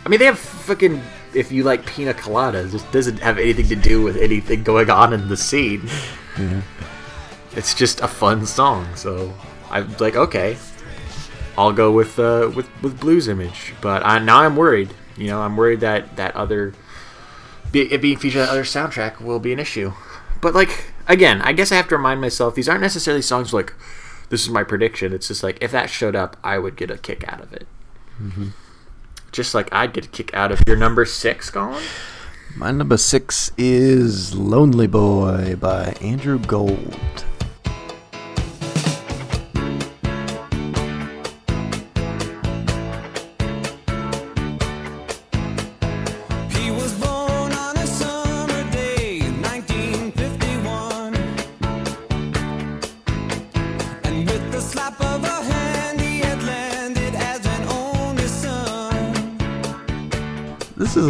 I 0.05 0.09
mean, 0.09 0.19
they 0.19 0.27
have 0.27 0.39
fucking. 0.39 1.03
If 1.33 1.51
you 1.53 1.63
like 1.63 1.87
pina 1.87 2.13
coladas, 2.13 2.75
it 2.75 2.93
doesn't 2.93 3.19
have 3.21 3.39
anything 3.39 3.69
to 3.69 3.77
do 3.77 4.03
with 4.03 4.17
anything 4.17 4.63
going 4.63 4.91
on 4.91 5.13
in 5.13 5.29
the 5.29 5.37
scene. 5.37 5.89
It's 7.53 7.75
just 7.75 8.01
a 8.01 8.09
fun 8.09 8.45
song, 8.47 8.87
so 8.97 9.33
I'm 9.71 9.95
like, 9.99 10.17
okay, 10.17 10.59
I'll 11.57 11.73
go 11.73 11.91
with 11.93 12.19
uh, 12.19 12.51
with 12.55 12.69
with 12.83 13.01
Blues 13.01 13.29
Image. 13.29 13.75
But 13.81 14.05
I, 14.05 14.19
now 14.19 14.41
I'm 14.41 14.57
worried. 14.57 14.93
You 15.21 15.27
know, 15.27 15.43
I'm 15.43 15.55
worried 15.55 15.81
that 15.81 16.17
that 16.17 16.35
other 16.35 16.73
it 17.75 18.01
being 18.01 18.17
featured 18.17 18.41
on 18.41 18.47
that 18.47 18.53
other 18.53 18.65
soundtrack 18.65 19.21
will 19.21 19.39
be 19.39 19.53
an 19.53 19.59
issue. 19.59 19.93
But 20.41 20.55
like 20.55 20.93
again, 21.07 21.43
I 21.43 21.53
guess 21.53 21.71
I 21.71 21.77
have 21.77 21.89
to 21.89 21.97
remind 21.97 22.23
myself 22.23 22.55
these 22.55 22.71
aren't 22.71 22.81
necessarily 22.81 23.21
songs 23.21 23.53
like 23.53 23.75
this 24.31 24.43
is 24.43 24.49
my 24.49 24.65
prediction. 24.65 25.13
It's 25.13 25.29
just 25.29 25.43
like 25.43 25.59
if 25.61 25.73
that 25.73 25.91
showed 25.91 26.17
up, 26.17 26.39
I 26.43 26.59
would 26.59 26.75
get 26.75 26.91
a 26.91 26.97
kick 26.97 27.23
out 27.29 27.43
of 27.43 27.53
it. 27.53 27.67
Mm-hmm. 28.21 28.49
Just 29.31 29.55
like 29.55 29.69
I'd 29.73 29.93
get 29.93 30.07
a 30.07 30.09
kick 30.09 30.33
out 30.33 30.53
of 30.53 30.63
your 30.67 30.77
number 30.77 31.05
six, 31.05 31.51
Colin. 31.51 31.85
My 32.57 32.71
number 32.71 32.97
six 32.97 33.53
is 33.59 34.35
Lonely 34.35 34.87
Boy 34.87 35.55
by 35.55 35.97
Andrew 36.01 36.39
Gold. 36.39 37.25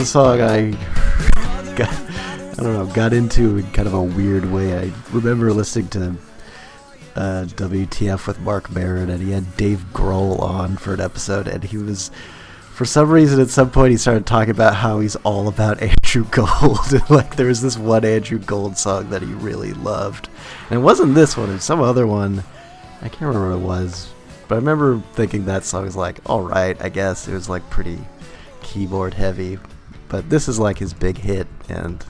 A 0.00 0.04
song 0.06 0.40
I 0.40 0.70
got, 1.76 1.90
I 1.90 2.54
don't 2.56 2.72
know, 2.72 2.86
got 2.94 3.12
into 3.12 3.58
in 3.58 3.70
kind 3.72 3.86
of 3.86 3.92
a 3.92 4.02
weird 4.02 4.50
way. 4.50 4.74
I 4.74 4.90
remember 5.12 5.52
listening 5.52 5.88
to 5.88 6.16
uh, 7.16 7.44
WTF 7.44 8.26
with 8.26 8.40
Marc 8.40 8.70
Maron, 8.70 9.10
and 9.10 9.22
he 9.22 9.32
had 9.32 9.58
Dave 9.58 9.84
Grohl 9.92 10.40
on 10.40 10.78
for 10.78 10.94
an 10.94 11.00
episode, 11.00 11.46
and 11.46 11.62
he 11.62 11.76
was, 11.76 12.10
for 12.72 12.86
some 12.86 13.10
reason, 13.10 13.42
at 13.42 13.50
some 13.50 13.70
point, 13.70 13.90
he 13.90 13.98
started 13.98 14.24
talking 14.24 14.52
about 14.52 14.74
how 14.74 15.00
he's 15.00 15.16
all 15.16 15.48
about 15.48 15.82
Andrew 15.82 16.24
Gold. 16.30 16.92
and, 16.92 17.10
like, 17.10 17.36
there 17.36 17.48
was 17.48 17.60
this 17.60 17.76
one 17.76 18.06
Andrew 18.06 18.38
Gold 18.38 18.78
song 18.78 19.10
that 19.10 19.20
he 19.20 19.34
really 19.34 19.74
loved. 19.74 20.30
And 20.70 20.78
it 20.78 20.82
wasn't 20.82 21.14
this 21.14 21.36
one, 21.36 21.50
it 21.50 21.54
was 21.54 21.64
some 21.64 21.82
other 21.82 22.06
one. 22.06 22.42
I 23.02 23.10
can't 23.10 23.34
remember 23.34 23.50
what 23.50 23.62
it 23.62 23.66
was. 23.66 24.10
But 24.48 24.54
I 24.54 24.58
remember 24.58 25.02
thinking 25.12 25.44
that 25.44 25.64
song 25.64 25.84
was 25.84 25.94
like, 25.94 26.26
alright, 26.26 26.80
I 26.80 26.88
guess. 26.88 27.28
It 27.28 27.34
was 27.34 27.50
like 27.50 27.68
pretty 27.68 27.98
keyboard 28.62 29.12
heavy. 29.12 29.58
But 30.10 30.28
this 30.28 30.48
is 30.48 30.58
like 30.58 30.78
his 30.78 30.92
big 30.92 31.16
hit, 31.18 31.46
and 31.68 32.04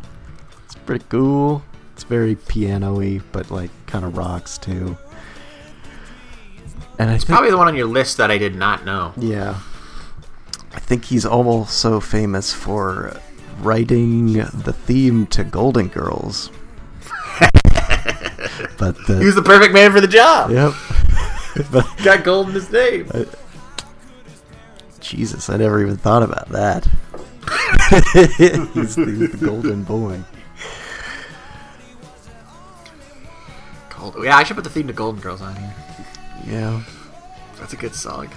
it's 0.65 0.75
pretty 0.75 1.05
cool. 1.09 1.63
It's 1.93 2.03
very 2.03 2.35
piano 2.35 2.97
y, 2.99 3.21
but 3.31 3.51
like 3.51 3.71
kind 3.87 4.05
of 4.05 4.17
rocks 4.17 4.59
too. 4.59 4.97
And 6.99 7.11
I 7.11 7.17
think, 7.19 7.29
Probably 7.29 7.51
the 7.51 7.57
one 7.59 7.69
on 7.69 7.77
your 7.77 7.87
list 7.87 8.17
that 8.17 8.31
I 8.31 8.39
did 8.39 8.55
not 8.57 8.85
know. 8.85 9.13
yeah, 9.17 9.59
I 10.75 10.81
think 10.81 11.05
he's 11.05 11.25
almost 11.27 11.79
so 11.79 12.01
famous 12.01 12.53
for 12.53 13.21
writing 13.61 14.33
the 14.35 14.73
theme 14.73 15.27
to 15.29 15.45
Golden 15.45 15.89
Girls. 15.89 16.51
but 18.79 18.97
the, 19.07 19.19
He 19.21 19.27
was 19.27 19.35
the 19.35 19.43
perfect 19.43 19.73
man 19.75 19.93
for 19.93 20.01
the 20.01 20.09
job. 20.09 20.51
yep. 20.51 20.73
but 21.71 21.87
Got 22.05 22.25
gold 22.25 22.49
in 22.49 22.55
his 22.55 22.71
name. 22.71 23.11
Jesus, 25.01 25.51
I 25.51 25.57
never 25.57 25.81
even 25.83 25.97
thought 25.97 26.23
about 26.23 26.49
that 26.51 26.89
he's, 28.13 28.95
he's, 28.95 28.97
the 28.97 29.39
golden 29.41 29.85
boy. 29.85 30.21
Gold. 33.97 34.17
Yeah, 34.23 34.37
I 34.37 34.45
should 34.45 34.57
put 34.57 34.65
the 34.65 34.71
theme 34.71 34.87
to 34.87 34.93
Golden 34.93 35.21
Girls 35.21 35.41
on 35.41 35.57
here. 35.57 35.75
Yeah, 36.47 36.83
that's 37.59 37.73
a 37.73 37.77
good 37.77 37.95
song. 37.95 38.29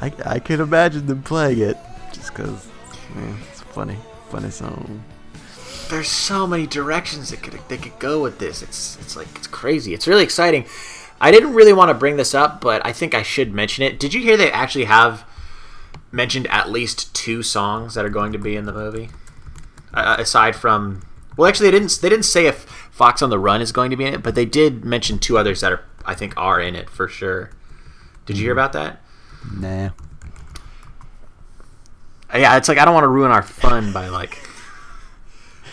I 0.00 0.12
I 0.24 0.38
can 0.38 0.60
imagine 0.60 1.06
them 1.06 1.22
playing 1.22 1.58
it 1.60 1.76
just 2.12 2.34
because 2.34 2.68
Man, 3.14 3.36
it's 3.50 3.60
funny, 3.60 3.98
funny 4.30 4.50
song. 4.50 5.02
There's 5.90 6.08
so 6.08 6.46
many 6.46 6.66
directions 6.66 7.30
that 7.30 7.42
could 7.42 7.58
they 7.68 7.76
could 7.76 7.98
go 7.98 8.22
with 8.22 8.38
this. 8.38 8.62
It's 8.62 8.96
it's 9.00 9.16
like 9.16 9.28
it's 9.36 9.46
crazy. 9.46 9.92
It's 9.92 10.08
really 10.08 10.24
exciting. 10.24 10.64
I 11.20 11.30
didn't 11.30 11.54
really 11.54 11.72
want 11.72 11.90
to 11.90 11.94
bring 11.94 12.16
this 12.16 12.34
up, 12.34 12.60
but 12.60 12.84
I 12.84 12.92
think 12.92 13.14
I 13.14 13.22
should 13.22 13.52
mention 13.52 13.84
it. 13.84 14.00
Did 14.00 14.14
you 14.14 14.20
hear 14.20 14.36
they 14.36 14.50
actually 14.50 14.84
have 14.84 15.24
mentioned 16.12 16.46
at 16.48 16.70
least 16.70 17.14
two 17.14 17.42
songs 17.42 17.94
that 17.94 18.04
are 18.04 18.10
going 18.10 18.32
to 18.32 18.38
be 18.38 18.54
in 18.54 18.66
the 18.66 18.72
movie? 18.72 19.08
Uh, 19.92 20.16
aside 20.18 20.54
from 20.54 21.02
well, 21.36 21.48
actually 21.48 21.70
they 21.70 21.78
didn't 21.78 21.98
they 22.00 22.08
didn't 22.08 22.24
say 22.24 22.46
if 22.46 22.64
Fox 22.90 23.22
on 23.22 23.30
the 23.30 23.38
Run 23.38 23.60
is 23.60 23.72
going 23.72 23.90
to 23.90 23.96
be 23.96 24.04
in 24.04 24.14
it, 24.14 24.22
but 24.22 24.34
they 24.34 24.44
did 24.44 24.84
mention 24.84 25.18
two 25.18 25.38
others 25.38 25.60
that 25.60 25.72
are 25.72 25.84
I 26.04 26.14
think 26.14 26.34
are 26.36 26.60
in 26.60 26.74
it 26.76 26.90
for 26.90 27.08
sure. 27.08 27.50
Did 28.26 28.36
you 28.38 28.44
hear 28.44 28.52
about 28.52 28.72
that? 28.74 29.00
Nah. 29.58 29.90
Uh, 32.32 32.38
yeah, 32.38 32.56
it's 32.56 32.68
like 32.68 32.78
I 32.78 32.84
don't 32.84 32.94
want 32.94 33.04
to 33.04 33.08
ruin 33.08 33.30
our 33.30 33.42
fun 33.42 33.92
by 33.92 34.08
like. 34.08 34.46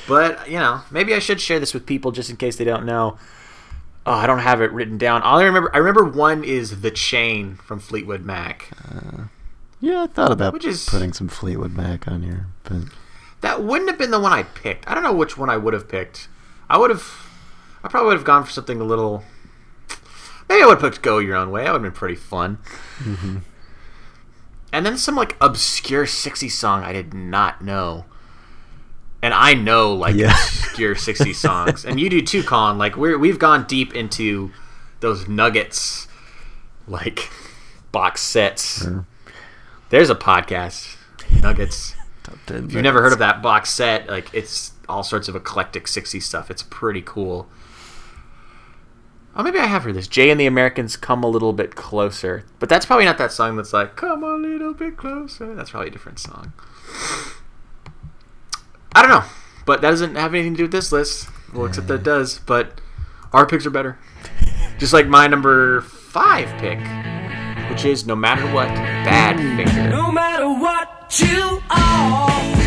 But 0.08 0.50
you 0.50 0.60
know, 0.60 0.82
maybe 0.92 1.14
I 1.14 1.20
should 1.20 1.40
share 1.40 1.60
this 1.60 1.74
with 1.74 1.86
people 1.86 2.12
just 2.12 2.30
in 2.30 2.38
case 2.38 2.56
they 2.56 2.66
don't 2.66 2.86
know. 2.86 3.18
Oh, 4.06 4.14
I 4.14 4.26
don't 4.28 4.40
have 4.40 4.62
it 4.62 4.72
written 4.72 4.98
down. 4.98 5.22
All 5.22 5.40
I 5.40 5.44
remember, 5.44 5.70
I 5.74 5.78
remember 5.78 6.04
one 6.04 6.44
is 6.44 6.82
the 6.82 6.90
chain 6.90 7.56
from 7.56 7.80
Fleetwood 7.80 8.26
Mac. 8.26 8.70
Yeah, 9.82 10.04
I 10.04 10.08
thought 10.08 10.32
about 10.32 10.54
Which 10.54 10.66
is- 10.66 10.86
putting 10.90 11.14
some 11.14 11.28
Fleetwood 11.30 11.74
Mac 11.76 12.08
on 12.08 12.22
here, 12.24 12.48
but 12.64 12.84
That 13.42 13.64
wouldn't 13.64 13.90
have 13.90 13.98
been 13.98 14.12
the 14.12 14.20
one 14.20 14.34
I 14.34 14.44
picked. 14.44 14.86
I 14.90 14.94
don't 14.94 15.04
know 15.04 15.14
which 15.14 15.38
one 15.38 15.50
I 15.50 15.56
would 15.58 15.74
have 15.74 15.88
picked. 15.88 16.28
I 16.70 16.78
would 16.78 16.90
have, 16.90 17.06
I 17.84 17.88
probably 17.88 18.08
would 18.08 18.18
have 18.18 18.26
gone 18.26 18.44
for 18.44 18.52
something 18.52 18.82
a 18.82 18.84
little. 18.84 19.24
Maybe 20.50 20.62
I 20.62 20.66
would 20.66 20.82
have 20.82 20.92
picked 20.92 21.02
"Go 21.04 21.20
Your 21.20 21.36
Own 21.38 21.50
Way." 21.52 21.64
That 21.64 21.72
would 21.72 21.78
have 21.84 21.94
been 21.94 21.98
pretty 21.98 22.16
fun. 22.16 22.58
Mm-hmm. 23.00 23.38
And 24.74 24.86
then 24.86 24.98
some 24.98 25.16
like 25.16 25.38
obscure 25.40 26.06
'60s 26.06 26.52
song 26.52 26.84
I 26.84 26.92
did 26.92 27.14
not 27.14 27.62
know. 27.64 28.06
And 29.22 29.34
I 29.34 29.54
know 29.54 29.94
like 29.94 30.16
Yeah. 30.16 30.32
obscure 30.32 30.96
'60s 30.96 31.36
songs, 31.40 31.86
and 31.86 32.00
you 32.00 32.10
do 32.10 32.22
too, 32.22 32.44
Con. 32.44 32.78
Like 32.78 32.98
we're 32.98 33.18
we've 33.18 33.40
gone 33.40 33.66
deep 33.68 33.96
into 33.96 34.52
those 35.00 35.28
nuggets, 35.28 36.08
like 36.88 37.30
box 37.92 38.22
sets. 38.22 38.86
There's 39.90 40.10
a 40.10 40.16
podcast, 40.16 40.98
Nuggets. 41.42 41.96
If 42.48 42.74
you've 42.74 42.84
never 42.84 43.02
heard 43.02 43.14
of 43.14 43.20
that 43.20 43.42
box 43.42 43.72
set, 43.72 44.08
like 44.08 44.32
it's 44.34 44.74
all 44.88 45.02
sorts 45.04 45.28
of 45.28 45.36
eclectic 45.36 45.86
60s 45.86 46.22
stuff. 46.22 46.52
It's 46.52 46.62
pretty 46.62 47.02
cool. 47.02 47.48
Oh, 49.36 49.44
maybe 49.44 49.58
I 49.58 49.66
have 49.66 49.84
heard 49.84 49.96
this. 49.96 50.08
Jay 50.08 50.30
and 50.30 50.40
the 50.40 50.46
Americans 50.46 50.98
come 50.98 51.24
a 51.24 51.28
little 51.28 51.54
bit 51.54 51.76
closer, 51.76 52.46
but 52.60 52.70
that's 52.70 52.86
probably 52.86 53.06
not 53.06 53.18
that 53.20 53.32
song 53.32 53.56
that's 53.56 53.74
like 53.74 53.96
"Come 53.96 54.24
a 54.24 54.36
little 54.36 54.74
bit 54.74 54.98
closer." 54.98 55.56
That's 55.56 55.72
probably 55.72 55.88
a 55.88 55.92
different 55.92 56.20
song. 56.20 56.54
I 58.94 59.02
don't 59.02 59.10
know, 59.10 59.24
but 59.66 59.82
that 59.82 59.92
doesn't 59.92 60.16
have 60.16 60.34
anything 60.34 60.54
to 60.54 60.58
do 60.58 60.64
with 60.64 60.72
this 60.72 60.92
list. 60.92 61.30
Well, 61.54 61.66
except 61.66 61.88
that 61.88 61.96
it 61.96 62.04
does. 62.04 62.40
But 62.40 62.82
our 63.32 63.46
picks 63.46 63.66
are 63.66 63.72
better. 63.72 63.98
Just 64.78 64.94
like 64.94 65.08
my 65.08 65.28
number 65.28 65.82
five 65.82 66.48
pick, 66.60 66.80
which 67.80 67.86
is 67.86 68.06
"No 68.06 68.14
Matter 68.14 68.46
What, 68.54 68.68
Bad 69.08 69.38
Finger." 69.56 69.90
No 69.90 70.12
matter 70.12 70.50
what 70.50 71.18
you 71.18 71.62
are, 71.70 72.59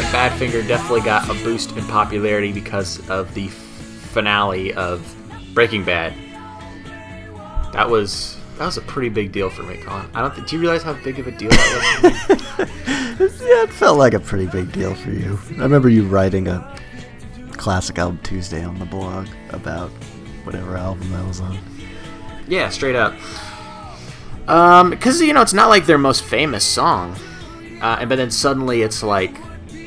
feel 0.00 0.10
like 0.10 0.32
Badfinger 0.32 0.66
definitely 0.66 1.02
got 1.02 1.28
a 1.28 1.34
boost 1.44 1.76
in 1.76 1.84
popularity 1.84 2.50
because 2.50 3.06
of 3.10 3.34
the 3.34 3.48
finale 3.48 4.72
of 4.72 5.14
Breaking 5.52 5.84
Bad. 5.84 6.14
That 7.74 7.90
was 7.90 8.38
that 8.56 8.64
was 8.64 8.78
a 8.78 8.80
pretty 8.82 9.10
big 9.10 9.32
deal 9.32 9.50
for 9.50 9.64
me, 9.64 9.76
Colin. 9.76 10.08
I 10.14 10.22
don't. 10.22 10.34
Think, 10.34 10.48
do 10.48 10.56
you 10.56 10.62
realize 10.62 10.82
how 10.82 10.94
big 10.94 11.18
of 11.18 11.26
a 11.26 11.30
deal 11.32 11.50
that 11.50 12.00
was? 12.02 12.22
For 12.22 12.64
me? 12.64 12.68
Yeah, 13.20 13.64
it 13.64 13.70
felt 13.70 13.98
like 13.98 14.14
a 14.14 14.18
pretty 14.18 14.46
big 14.46 14.72
deal 14.72 14.94
for 14.94 15.10
you. 15.10 15.38
I 15.50 15.62
remember 15.62 15.90
you 15.90 16.04
writing 16.04 16.48
a 16.48 16.74
classic 17.52 17.98
album 17.98 18.18
Tuesday 18.22 18.64
on 18.64 18.78
the 18.78 18.86
blog 18.86 19.28
about 19.50 19.90
whatever 20.44 20.76
album 20.76 21.12
that 21.12 21.26
was 21.26 21.40
on. 21.40 21.58
yeah, 22.48 22.70
straight 22.70 22.96
up. 22.96 23.14
Um, 24.48 24.90
because 24.90 25.20
you 25.20 25.34
know 25.34 25.42
it's 25.42 25.52
not 25.52 25.68
like 25.68 25.84
their 25.84 25.98
most 25.98 26.24
famous 26.24 26.64
song, 26.64 27.14
uh, 27.82 27.98
and 28.00 28.08
but 28.08 28.16
then 28.16 28.30
suddenly 28.30 28.80
it's 28.80 29.02
like 29.02 29.36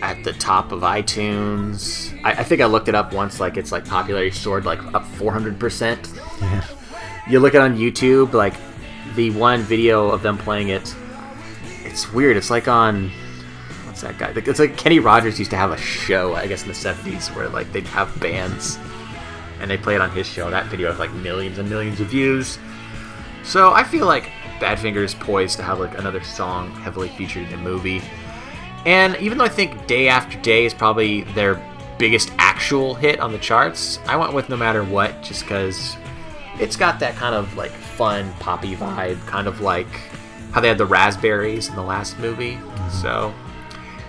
at 0.05 0.23
the 0.23 0.33
top 0.33 0.71
of 0.71 0.81
iTunes. 0.81 2.15
I, 2.23 2.33
I 2.33 2.43
think 2.43 2.61
I 2.61 2.65
looked 2.65 2.87
it 2.87 2.93
up 2.93 3.11
once. 3.11 3.39
Like 3.39 3.57
it's 3.57 3.71
like 3.71 3.85
popularity 3.85 4.29
soared 4.29 4.63
like 4.63 4.79
up 4.93 5.03
400 5.03 5.59
percent. 5.59 6.13
Yeah. 6.39 6.63
you 7.27 7.39
look 7.39 7.55
it 7.55 7.61
on 7.61 7.75
YouTube, 7.75 8.33
like 8.33 8.53
the 9.15 9.31
one 9.31 9.61
video 9.61 10.09
of 10.09 10.21
them 10.21 10.37
playing 10.37 10.69
it. 10.69 10.95
It's 11.83 12.13
weird. 12.13 12.37
It's 12.37 12.51
like 12.51 12.67
on 12.67 13.09
what's 13.85 14.01
that 14.01 14.19
guy? 14.19 14.31
It's 14.35 14.59
like 14.59 14.77
Kenny 14.77 14.99
Rogers 14.99 15.39
used 15.39 15.51
to 15.51 15.57
have 15.57 15.71
a 15.71 15.77
show, 15.77 16.35
I 16.35 16.45
guess, 16.45 16.61
in 16.61 16.67
the 16.67 16.75
'70s, 16.75 17.35
where 17.35 17.49
like 17.49 17.71
they'd 17.71 17.87
have 17.87 18.19
bands 18.19 18.77
and 19.59 19.71
they 19.71 19.77
play 19.77 19.95
it 19.95 20.01
on 20.01 20.11
his 20.11 20.27
show. 20.27 20.51
That 20.51 20.67
video 20.67 20.89
has 20.91 20.99
like 20.99 21.11
millions 21.13 21.57
and 21.57 21.67
millions 21.67 21.99
of 21.99 22.07
views. 22.07 22.59
So 23.43 23.71
I 23.73 23.83
feel 23.83 24.05
like 24.05 24.25
Badfinger 24.59 25.03
is 25.03 25.15
poised 25.15 25.57
to 25.57 25.63
have 25.63 25.79
like 25.79 25.97
another 25.97 26.23
song 26.23 26.69
heavily 26.75 27.09
featured 27.09 27.45
in 27.45 27.51
the 27.51 27.57
movie. 27.57 28.03
And 28.85 29.15
even 29.17 29.37
though 29.37 29.45
I 29.45 29.49
think 29.49 29.87
Day 29.87 30.07
After 30.07 30.39
Day 30.41 30.65
is 30.65 30.73
probably 30.73 31.23
their 31.33 31.61
biggest 31.97 32.31
actual 32.37 32.93
hit 32.93 33.19
on 33.19 33.31
the 33.31 33.39
charts, 33.39 33.99
I 34.05 34.15
went 34.15 34.33
with 34.33 34.49
No 34.49 34.57
Matter 34.57 34.83
What 34.83 35.23
just 35.23 35.43
because 35.43 35.95
it's 36.59 36.75
got 36.75 36.99
that 36.99 37.15
kind 37.15 37.35
of 37.35 37.55
like 37.57 37.71
fun 37.71 38.31
poppy 38.39 38.75
vibe, 38.75 39.25
kind 39.25 39.47
of 39.47 39.61
like 39.61 39.87
how 40.51 40.61
they 40.61 40.67
had 40.67 40.77
the 40.77 40.85
raspberries 40.85 41.67
in 41.67 41.75
the 41.75 41.81
last 41.81 42.19
movie. 42.19 42.53
Mm-hmm. 42.53 42.89
So 43.01 43.33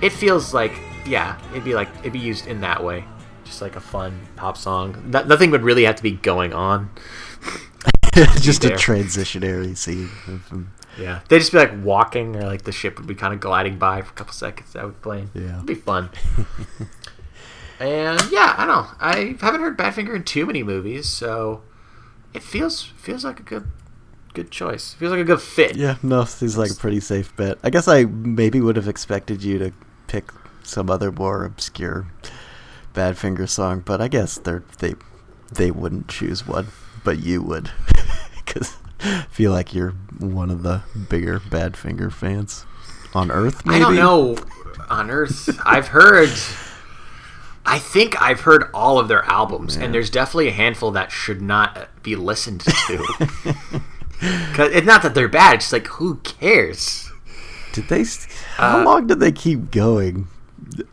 it 0.03 0.11
feels 0.11 0.53
like, 0.53 0.79
yeah, 1.07 1.39
it'd 1.51 1.65
be 1.65 1.75
like 1.75 1.89
it'd 2.01 2.13
be 2.13 2.19
used 2.19 2.47
in 2.47 2.61
that 2.61 2.83
way, 2.85 3.05
just 3.45 3.63
like 3.63 3.77
a 3.77 3.81
fun 3.81 4.21
pop 4.37 4.57
song. 4.57 5.03
No- 5.07 5.25
nothing 5.25 5.51
would 5.51 5.63
really 5.63 5.85
have 5.85 5.97
to 5.97 6.03
be 6.03 6.13
going 6.13 6.53
on. 6.53 6.91
Just 8.41 8.65
a 8.65 8.71
transitionary 8.71 9.77
scene. 9.77 10.09
Yeah, 10.99 11.21
they'd 11.29 11.39
just 11.39 11.53
be 11.53 11.59
like 11.59 11.73
walking, 11.83 12.37
or 12.37 12.43
like 12.43 12.63
the 12.63 12.73
ship 12.73 12.99
would 12.99 13.07
be 13.07 13.15
kind 13.15 13.35
of 13.35 13.41
gliding 13.41 13.79
by 13.79 14.03
for 14.03 14.11
a 14.11 14.15
couple 14.15 14.33
seconds. 14.33 14.73
That 14.73 14.85
would 14.85 15.03
play. 15.03 15.27
Yeah. 15.35 15.57
it'd 15.57 15.67
be 15.67 15.75
fun. 15.75 16.11
and 17.81 18.21
yeah, 18.31 18.55
I 18.57 18.67
don't 18.67 18.69
know. 18.69 18.87
I 19.01 19.37
haven't 19.41 19.61
heard 19.61 19.77
Badfinger 19.77 20.15
in 20.17 20.25
too 20.25 20.47
many 20.47 20.63
movies, 20.63 21.09
so 21.09 21.63
it 22.35 22.43
feels 22.43 22.83
feels 22.83 23.25
like 23.25 23.41
a 23.41 23.43
good 23.43 23.67
good 24.35 24.51
choice. 24.51 24.95
Feels 24.95 25.11
like 25.11 25.21
a 25.21 25.25
good 25.25 25.41
fit. 25.41 25.77
Yeah, 25.77 25.97
no, 26.03 26.21
it 26.23 26.29
seems 26.29 26.59
like 26.59 26.71
a 26.71 26.75
pretty 26.75 27.01
safe 27.01 27.35
bet. 27.37 27.59
I 27.63 27.71
guess 27.71 27.89
I 27.89 28.05
maybe 28.05 28.61
would 28.61 28.77
have 28.77 28.89
expected 28.89 29.43
you 29.43 29.59
to 29.59 29.73
pick 30.07 30.31
some 30.63 30.91
other 30.91 31.11
more 31.11 31.45
obscure 31.45 32.07
Badfinger 32.95 33.49
song, 33.49 33.83
but 33.85 34.01
I 34.01 34.09
guess 34.09 34.39
they're 34.39 34.65
they 34.79 34.95
they 35.53 35.71
wouldn't 35.71 36.09
choose 36.09 36.47
one, 36.47 36.69
but 37.05 37.19
you 37.19 37.43
would, 37.43 37.71
because 38.37 38.77
feel 39.31 39.53
like 39.53 39.75
you're 39.75 39.93
one 40.19 40.51
of 40.51 40.63
the 40.63 40.83
bigger 41.09 41.39
Badfinger 41.41 42.13
fans 42.13 42.65
on 43.15 43.31
Earth. 43.31 43.65
Maybe 43.67 43.77
I 43.77 43.79
don't 43.81 43.97
know 43.97 44.37
on 44.89 45.11
Earth. 45.11 45.59
I've 45.65 45.89
heard. 45.89 46.31
I 47.69 47.79
think 47.81 48.21
I've 48.23 48.43
heard 48.43 48.71
all 48.73 48.99
of 49.01 49.09
their 49.09 49.25
albums, 49.25 49.77
and 49.77 49.93
there's 49.93 50.09
definitely 50.09 50.49
a 50.49 50.53
handful 50.53 50.93
that 50.93 51.11
should 51.11 51.43
not 51.43 51.89
be 52.03 52.15
listened 52.15 52.61
to. 52.61 52.99
Cause 54.55 54.71
it's 54.73 54.87
not 54.87 55.03
that 55.03 55.15
they're 55.15 55.29
bad; 55.29 55.57
it's 55.57 55.65
just 55.65 55.73
like 55.73 55.87
who 55.89 56.17
cares? 56.19 57.11
Did 57.73 57.89
they? 57.89 58.05
How 58.57 58.81
Uh, 58.81 58.85
long 58.85 59.07
did 59.09 59.21
they 59.21 59.33
keep 59.33 59.71
going? 59.71 60.29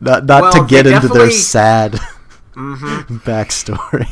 Not 0.01 0.25
not 0.25 0.41
Well, 0.41 0.51
to 0.53 0.65
get 0.67 0.87
into 0.87 1.07
their 1.07 1.29
sad 1.31 1.93
backstory. 2.55 4.09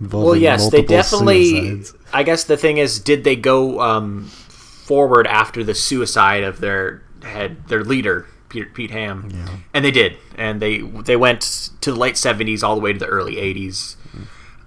Well, 0.00 0.36
yes, 0.36 0.70
they 0.70 0.82
definitely. 0.82 1.50
suicides. 1.80 1.94
I 2.16 2.22
guess 2.22 2.44
the 2.44 2.56
thing 2.56 2.78
is, 2.78 2.98
did 2.98 3.24
they 3.24 3.36
go 3.36 3.80
um, 3.80 4.24
forward 4.24 5.26
after 5.26 5.62
the 5.62 5.74
suicide 5.74 6.44
of 6.44 6.60
their 6.60 7.02
head, 7.22 7.68
their 7.68 7.84
leader, 7.84 8.26
Peter, 8.48 8.70
Pete 8.72 8.90
Ham? 8.90 9.28
And 9.74 9.84
they 9.84 9.90
did, 9.90 10.16
and 10.34 10.62
they 10.62 10.78
they 10.78 11.16
went 11.16 11.70
to 11.82 11.92
the 11.92 11.98
late 11.98 12.16
seventies 12.16 12.62
all 12.62 12.74
the 12.74 12.80
way 12.80 12.94
to 12.94 12.98
the 12.98 13.06
early 13.06 13.38
eighties. 13.38 13.96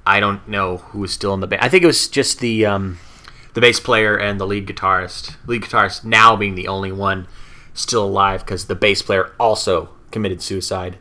I 0.05 0.19
don't 0.19 0.47
know 0.47 0.77
who 0.77 0.99
was 0.99 1.11
still 1.11 1.33
in 1.33 1.39
the 1.39 1.47
band. 1.47 1.63
I 1.63 1.69
think 1.69 1.83
it 1.83 1.87
was 1.87 2.07
just 2.07 2.39
the 2.39 2.67
um, 2.67 2.99
the 3.55 3.61
bass 3.61 3.79
player 3.79 4.15
and 4.15 4.39
the 4.39 4.45
lead 4.45 4.67
guitarist. 4.67 5.35
Lead 5.47 5.63
guitarist 5.63 6.03
now 6.03 6.35
being 6.35 6.53
the 6.53 6.67
only 6.67 6.91
one 6.91 7.27
still 7.73 8.05
alive 8.05 8.45
because 8.45 8.65
the 8.65 8.75
bass 8.75 9.01
player 9.01 9.31
also 9.39 9.89
committed 10.11 10.43
suicide 10.43 10.99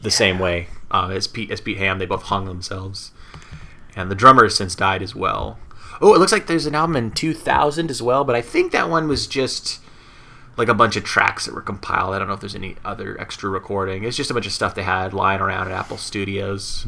the 0.00 0.10
same 0.12 0.38
way 0.38 0.68
uh, 0.92 1.08
as 1.12 1.26
Pete 1.26 1.50
as 1.50 1.60
Pete 1.60 1.78
Ham. 1.78 1.98
They 1.98 2.06
both 2.06 2.24
hung 2.24 2.44
themselves, 2.44 3.10
and 3.96 4.10
the 4.10 4.14
drummer 4.14 4.44
has 4.44 4.54
since 4.54 4.74
died 4.74 5.02
as 5.02 5.14
well. 5.14 5.58
Oh, 6.00 6.14
it 6.14 6.18
looks 6.18 6.32
like 6.32 6.46
there's 6.46 6.66
an 6.66 6.74
album 6.74 6.96
in 6.96 7.10
2000 7.10 7.90
as 7.90 8.02
well, 8.02 8.22
but 8.22 8.36
I 8.36 8.42
think 8.42 8.70
that 8.72 8.90
one 8.90 9.08
was 9.08 9.26
just 9.26 9.80
like 10.58 10.68
a 10.68 10.74
bunch 10.74 10.96
of 10.96 11.04
tracks 11.04 11.46
that 11.46 11.54
were 11.54 11.62
compiled. 11.62 12.14
I 12.14 12.18
don't 12.18 12.28
know 12.28 12.34
if 12.34 12.40
there's 12.40 12.54
any 12.54 12.76
other 12.84 13.18
extra 13.20 13.48
recording. 13.48 14.04
It's 14.04 14.16
just 14.16 14.30
a 14.30 14.34
bunch 14.34 14.46
of 14.46 14.52
stuff 14.52 14.74
they 14.74 14.82
had 14.82 15.14
lying 15.14 15.40
around 15.40 15.68
at 15.68 15.72
Apple 15.72 15.96
Studios. 15.96 16.86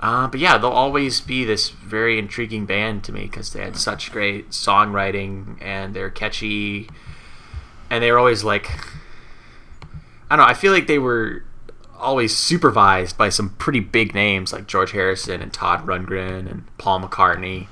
Uh, 0.00 0.28
but 0.28 0.40
yeah, 0.40 0.56
they'll 0.56 0.70
always 0.70 1.20
be 1.20 1.44
this 1.44 1.68
very 1.68 2.18
intriguing 2.18 2.64
band 2.64 3.04
to 3.04 3.12
me 3.12 3.22
because 3.22 3.52
they 3.52 3.60
had 3.60 3.76
such 3.76 4.10
great 4.12 4.50
songwriting 4.50 5.60
and 5.60 5.94
they're 5.94 6.10
catchy, 6.10 6.88
and 7.90 8.02
they 8.02 8.10
were 8.10 8.18
always 8.18 8.42
like, 8.42 8.70
I 10.30 10.36
don't 10.36 10.38
know. 10.46 10.50
I 10.50 10.54
feel 10.54 10.72
like 10.72 10.86
they 10.86 10.98
were 10.98 11.44
always 12.00 12.36
supervised 12.36 13.16
by 13.16 13.28
some 13.28 13.50
pretty 13.50 13.80
big 13.80 14.14
names 14.14 14.52
like 14.52 14.66
George 14.66 14.92
Harrison 14.92 15.40
and 15.40 15.52
Todd 15.52 15.86
Rundgren 15.86 16.50
and 16.50 16.64
Paul 16.78 17.00
McCartney. 17.00 17.68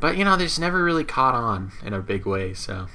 But 0.00 0.16
you 0.16 0.24
know, 0.24 0.36
they 0.36 0.44
just 0.44 0.60
never 0.60 0.82
really 0.82 1.04
caught 1.04 1.34
on 1.34 1.72
in 1.84 1.92
a 1.92 2.00
big 2.00 2.26
way. 2.26 2.54
So, 2.54 2.86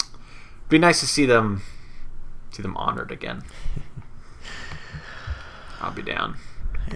it'd 0.00 0.68
be 0.68 0.78
nice 0.78 1.00
to 1.00 1.06
see 1.06 1.26
them 1.26 1.62
see 2.52 2.62
them 2.62 2.76
honored 2.76 3.10
again. 3.10 3.42
I'll 5.80 5.92
be 5.92 6.02
down. 6.02 6.36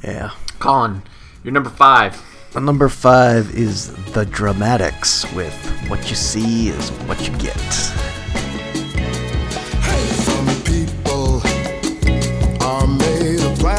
Yeah. 0.05 0.31
Colin, 0.59 1.03
you're 1.43 1.53
number 1.53 1.71
five. 1.71 2.23
Uh, 2.55 2.61
Number 2.61 2.89
five 2.89 3.55
is 3.55 3.93
The 4.12 4.25
Dramatics 4.25 5.31
with 5.35 5.55
What 5.89 6.09
You 6.09 6.16
See 6.16 6.71
Is 6.71 6.89
What 7.03 7.21
You 7.21 7.37
Get. 7.37 8.47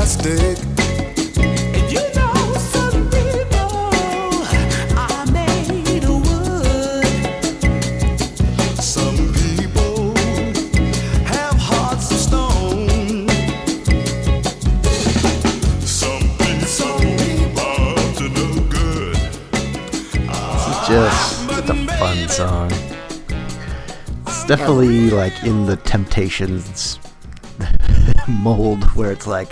Plastic. 0.10 0.58
And 1.38 1.92
you 1.92 2.02
know 2.16 2.54
some 2.58 3.10
people 3.10 3.94
are 4.98 5.26
made 5.32 6.04
of 6.04 6.22
wood. 6.26 7.06
Some 8.82 9.34
people 9.34 10.16
have 11.26 11.56
hearts 11.56 12.12
of 12.12 12.18
stone. 12.18 13.28
Some 15.82 16.24
people 16.38 16.96
are 17.60 18.14
to 18.16 18.30
no 18.30 18.48
good. 18.70 19.18
It's 20.66 20.88
just 20.88 21.50
such 21.50 21.70
a 21.70 21.76
fun 21.98 22.30
song. 22.30 22.72
It's 24.26 24.46
definitely 24.46 25.10
like 25.12 25.44
in 25.44 25.66
the 25.66 25.76
Temptations 25.78 27.00
mold 28.28 28.84
where 28.96 29.12
it's 29.12 29.28
like 29.28 29.52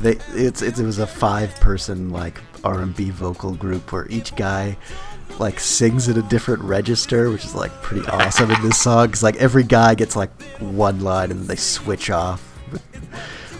they 0.00 0.18
it's, 0.34 0.62
it's 0.62 0.78
it 0.78 0.84
was 0.84 0.98
a 0.98 1.06
five 1.06 1.54
person 1.56 2.10
like 2.10 2.40
R&B 2.64 3.10
vocal 3.10 3.54
group 3.54 3.92
where 3.92 4.06
each 4.08 4.34
guy 4.36 4.76
like 5.38 5.60
sings 5.60 6.08
in 6.08 6.18
a 6.18 6.22
different 6.22 6.62
register 6.62 7.30
which 7.30 7.44
is 7.44 7.54
like 7.54 7.72
pretty 7.82 8.06
awesome 8.08 8.50
in 8.50 8.62
this 8.62 8.78
song. 8.80 9.10
Cuz 9.10 9.22
like 9.22 9.36
every 9.36 9.64
guy 9.64 9.94
gets 9.94 10.16
like 10.16 10.30
one 10.58 11.00
line 11.00 11.30
and 11.30 11.46
they 11.46 11.56
switch 11.56 12.10
off 12.10 12.42
with, 12.72 12.82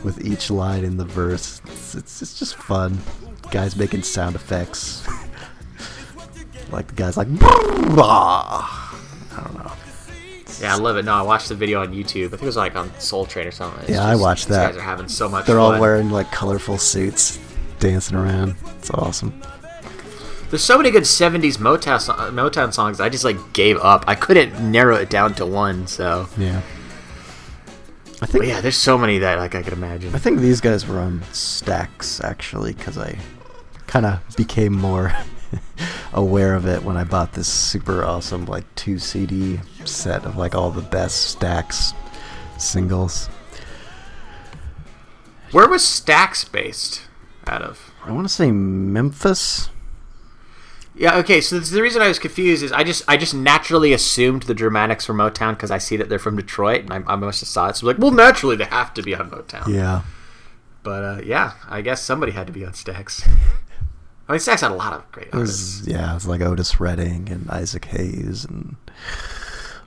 with 0.04 0.24
each 0.24 0.50
line 0.50 0.84
in 0.84 0.96
the 0.96 1.04
verse. 1.04 1.60
It's, 1.66 1.94
it's, 1.94 2.22
it's 2.22 2.38
just 2.38 2.56
fun. 2.56 2.98
Guys 3.50 3.76
making 3.76 4.02
sound 4.02 4.34
effects. 4.34 5.06
Like 6.70 6.88
the 6.88 6.94
guy's 6.94 7.16
like 7.16 7.28
Yeah, 10.60 10.74
I 10.74 10.78
love 10.78 10.96
it. 10.96 11.04
No, 11.04 11.12
I 11.14 11.22
watched 11.22 11.48
the 11.48 11.54
video 11.54 11.80
on 11.82 11.92
YouTube. 11.92 12.26
I 12.26 12.30
think 12.30 12.42
it 12.42 12.46
was 12.46 12.56
like 12.56 12.76
on 12.76 12.90
Soul 12.98 13.26
Train 13.26 13.46
or 13.46 13.50
something. 13.50 13.80
It's 13.82 13.90
Yeah, 13.90 14.04
I 14.04 14.14
watched 14.16 14.46
these 14.48 14.56
that. 14.56 14.68
guys 14.72 14.76
are 14.78 14.82
having 14.84 15.08
so 15.08 15.28
much 15.28 15.46
They're 15.46 15.56
fun. 15.56 15.74
all 15.74 15.80
wearing 15.80 16.10
like 16.10 16.30
colorful 16.32 16.78
suits, 16.78 17.38
dancing 17.78 18.16
around. 18.16 18.54
It's 18.78 18.90
awesome. 18.90 19.40
There's 20.50 20.62
so 20.64 20.76
many 20.78 20.90
good 20.92 21.02
70s 21.02 21.56
Motown, 21.58 22.00
so- 22.00 22.12
Motown 22.14 22.72
songs. 22.72 23.00
I 23.00 23.08
just 23.08 23.24
like 23.24 23.36
gave 23.52 23.76
up. 23.78 24.04
I 24.06 24.14
couldn't 24.14 24.70
narrow 24.70 24.94
it 24.96 25.10
down 25.10 25.34
to 25.34 25.44
one. 25.46 25.86
So, 25.86 26.28
Yeah. 26.38 26.60
I 28.22 28.26
think 28.26 28.44
but 28.44 28.48
yeah, 28.48 28.60
there's 28.62 28.76
so 28.76 28.96
many 28.96 29.18
that 29.18 29.38
like 29.38 29.54
I 29.54 29.62
could 29.62 29.74
imagine. 29.74 30.14
I 30.14 30.18
think 30.18 30.40
these 30.40 30.60
guys 30.62 30.86
were 30.86 31.00
on 31.00 31.20
Stax 31.32 32.24
actually 32.24 32.72
because 32.72 32.96
I 32.96 33.18
kind 33.88 34.06
of 34.06 34.20
became 34.36 34.72
more 34.72 35.12
aware 36.16 36.54
of 36.54 36.66
it 36.66 36.82
when 36.82 36.96
I 36.96 37.04
bought 37.04 37.34
this 37.34 37.46
super 37.46 38.02
awesome 38.02 38.46
like 38.46 38.64
two 38.74 38.98
CD 38.98 39.60
set 39.84 40.24
of 40.24 40.36
like 40.36 40.54
all 40.54 40.70
the 40.70 40.82
best 40.82 41.38
Stax 41.38 41.94
singles. 42.58 43.28
Where 45.52 45.68
was 45.68 45.82
Stax 45.82 46.50
based 46.50 47.02
out 47.46 47.62
of? 47.62 47.92
I 48.04 48.12
want 48.12 48.26
to 48.26 48.32
say 48.32 48.50
Memphis. 48.50 49.70
Yeah, 50.94 51.18
okay. 51.18 51.42
So 51.42 51.60
the 51.60 51.82
reason 51.82 52.00
I 52.00 52.08
was 52.08 52.18
confused 52.18 52.62
is 52.62 52.72
I 52.72 52.82
just 52.82 53.04
I 53.06 53.18
just 53.18 53.34
naturally 53.34 53.92
assumed 53.92 54.44
the 54.44 54.54
Dramatics 54.54 55.08
were 55.08 55.14
Motown 55.14 55.52
because 55.52 55.70
I 55.70 55.78
see 55.78 55.96
that 55.98 56.08
they're 56.08 56.18
from 56.18 56.36
Detroit, 56.36 56.82
and 56.82 56.92
I, 56.92 57.12
I 57.12 57.16
must 57.16 57.40
have 57.40 57.48
saw 57.48 57.68
it. 57.68 57.76
So 57.76 57.86
like, 57.86 57.98
well, 57.98 58.10
naturally 58.10 58.56
they 58.56 58.64
have 58.64 58.94
to 58.94 59.02
be 59.02 59.14
on 59.14 59.30
Motown. 59.30 59.68
Yeah. 59.68 60.02
But 60.82 61.04
uh, 61.04 61.20
yeah, 61.22 61.54
I 61.68 61.82
guess 61.82 62.00
somebody 62.00 62.32
had 62.32 62.46
to 62.46 62.52
be 62.52 62.64
on 62.64 62.72
Stax. 62.72 63.28
I 64.28 64.32
mean, 64.32 64.40
Stax 64.40 64.60
had 64.60 64.72
a 64.72 64.74
lot 64.74 64.92
of 64.92 65.10
great 65.12 65.28
It 65.28 65.34
artists. 65.34 65.80
was 65.80 65.88
yeah, 65.88 66.10
it 66.10 66.14
was 66.14 66.26
like 66.26 66.40
Otis 66.40 66.80
Redding 66.80 67.28
and 67.30 67.48
Isaac 67.50 67.84
Hayes 67.86 68.44
and 68.44 68.76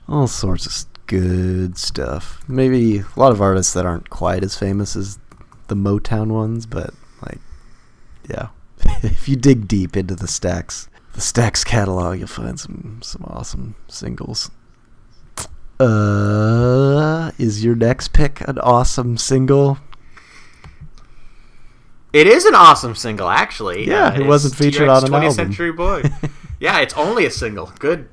all 0.08 0.26
sorts 0.26 0.66
of 0.66 0.86
good 1.06 1.76
stuff. 1.76 2.42
Maybe 2.48 2.98
a 3.00 3.04
lot 3.20 3.32
of 3.32 3.42
artists 3.42 3.72
that 3.74 3.84
aren't 3.84 4.08
quite 4.10 4.42
as 4.42 4.56
famous 4.56 4.96
as 4.96 5.18
the 5.68 5.74
Motown 5.76 6.28
ones, 6.28 6.66
but 6.66 6.94
like 7.22 7.38
yeah. 8.28 8.48
if 9.02 9.28
you 9.28 9.36
dig 9.36 9.68
deep 9.68 9.96
into 9.96 10.14
the 10.14 10.26
Stax 10.26 10.88
the 11.12 11.20
Stax 11.20 11.64
catalog, 11.66 12.18
you'll 12.18 12.28
find 12.28 12.58
some 12.58 13.00
some 13.02 13.24
awesome 13.26 13.74
singles. 13.88 14.50
Uh 15.78 17.30
is 17.38 17.64
your 17.64 17.74
next 17.74 18.12
pick 18.12 18.40
an 18.48 18.58
awesome 18.60 19.16
single? 19.16 19.78
It 22.12 22.26
is 22.26 22.44
an 22.44 22.54
awesome 22.54 22.94
single, 22.94 23.28
actually. 23.28 23.86
Yeah, 23.86 24.08
Uh, 24.08 24.20
it 24.20 24.26
wasn't 24.26 24.54
featured 24.56 24.88
T-Rex 24.88 25.04
on 25.04 25.04
an 25.04 25.10
20th 25.10 25.14
album. 25.14 25.30
Century 25.32 25.72
Boy. 25.72 26.02
yeah, 26.60 26.80
it's 26.80 26.94
only 26.94 27.24
a 27.24 27.30
single. 27.30 27.72
Good, 27.78 28.08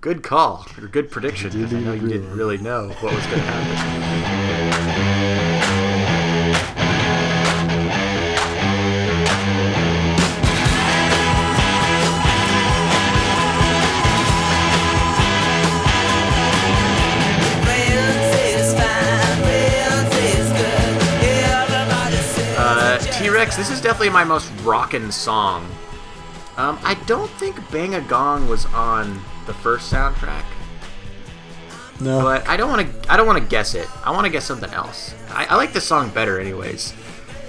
good 0.00 0.22
call 0.22 0.66
or 0.80 0.86
good 0.86 1.10
prediction. 1.10 1.50
I 1.64 1.80
know 1.80 1.92
you 1.92 2.08
didn't 2.08 2.32
really 2.36 2.58
know 2.58 2.88
what 3.00 3.14
was 3.14 3.26
going 3.26 3.38
to 3.38 3.44
happen. 3.44 5.11
This 23.50 23.70
is 23.70 23.80
definitely 23.80 24.10
my 24.10 24.22
most 24.24 24.50
rockin' 24.62 25.10
song. 25.10 25.68
Um, 26.56 26.78
I 26.84 26.94
don't 27.06 27.30
think 27.32 27.56
Bang 27.72 27.94
a 27.96 28.00
Gong 28.00 28.48
was 28.48 28.66
on 28.66 29.20
the 29.46 29.52
first 29.54 29.92
soundtrack, 29.92 30.44
No. 32.00 32.22
but 32.22 32.46
I 32.48 32.56
don't 32.56 32.70
want 32.70 33.02
to. 33.02 33.12
I 33.12 33.16
don't 33.16 33.26
want 33.26 33.42
to 33.42 33.48
guess 33.48 33.74
it. 33.74 33.88
I 34.06 34.10
want 34.12 34.26
to 34.26 34.30
guess 34.30 34.44
something 34.44 34.70
else. 34.70 35.12
I, 35.30 35.46
I 35.46 35.56
like 35.56 35.72
this 35.72 35.84
song 35.84 36.10
better, 36.10 36.38
anyways, 36.40 36.94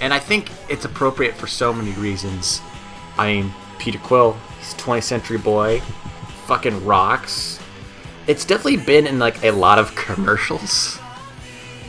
and 0.00 0.12
I 0.12 0.18
think 0.18 0.50
it's 0.68 0.84
appropriate 0.84 1.34
for 1.36 1.46
so 1.46 1.72
many 1.72 1.92
reasons. 1.92 2.60
I 3.16 3.32
mean, 3.34 3.52
Peter 3.78 3.98
Quill, 4.00 4.36
he's 4.58 4.74
20th 4.74 5.04
Century 5.04 5.38
Boy, 5.38 5.80
fucking 6.46 6.84
rocks. 6.84 7.60
It's 8.26 8.44
definitely 8.44 8.78
been 8.78 9.06
in 9.06 9.18
like 9.18 9.42
a 9.44 9.52
lot 9.52 9.78
of 9.78 9.94
commercials. 9.96 10.98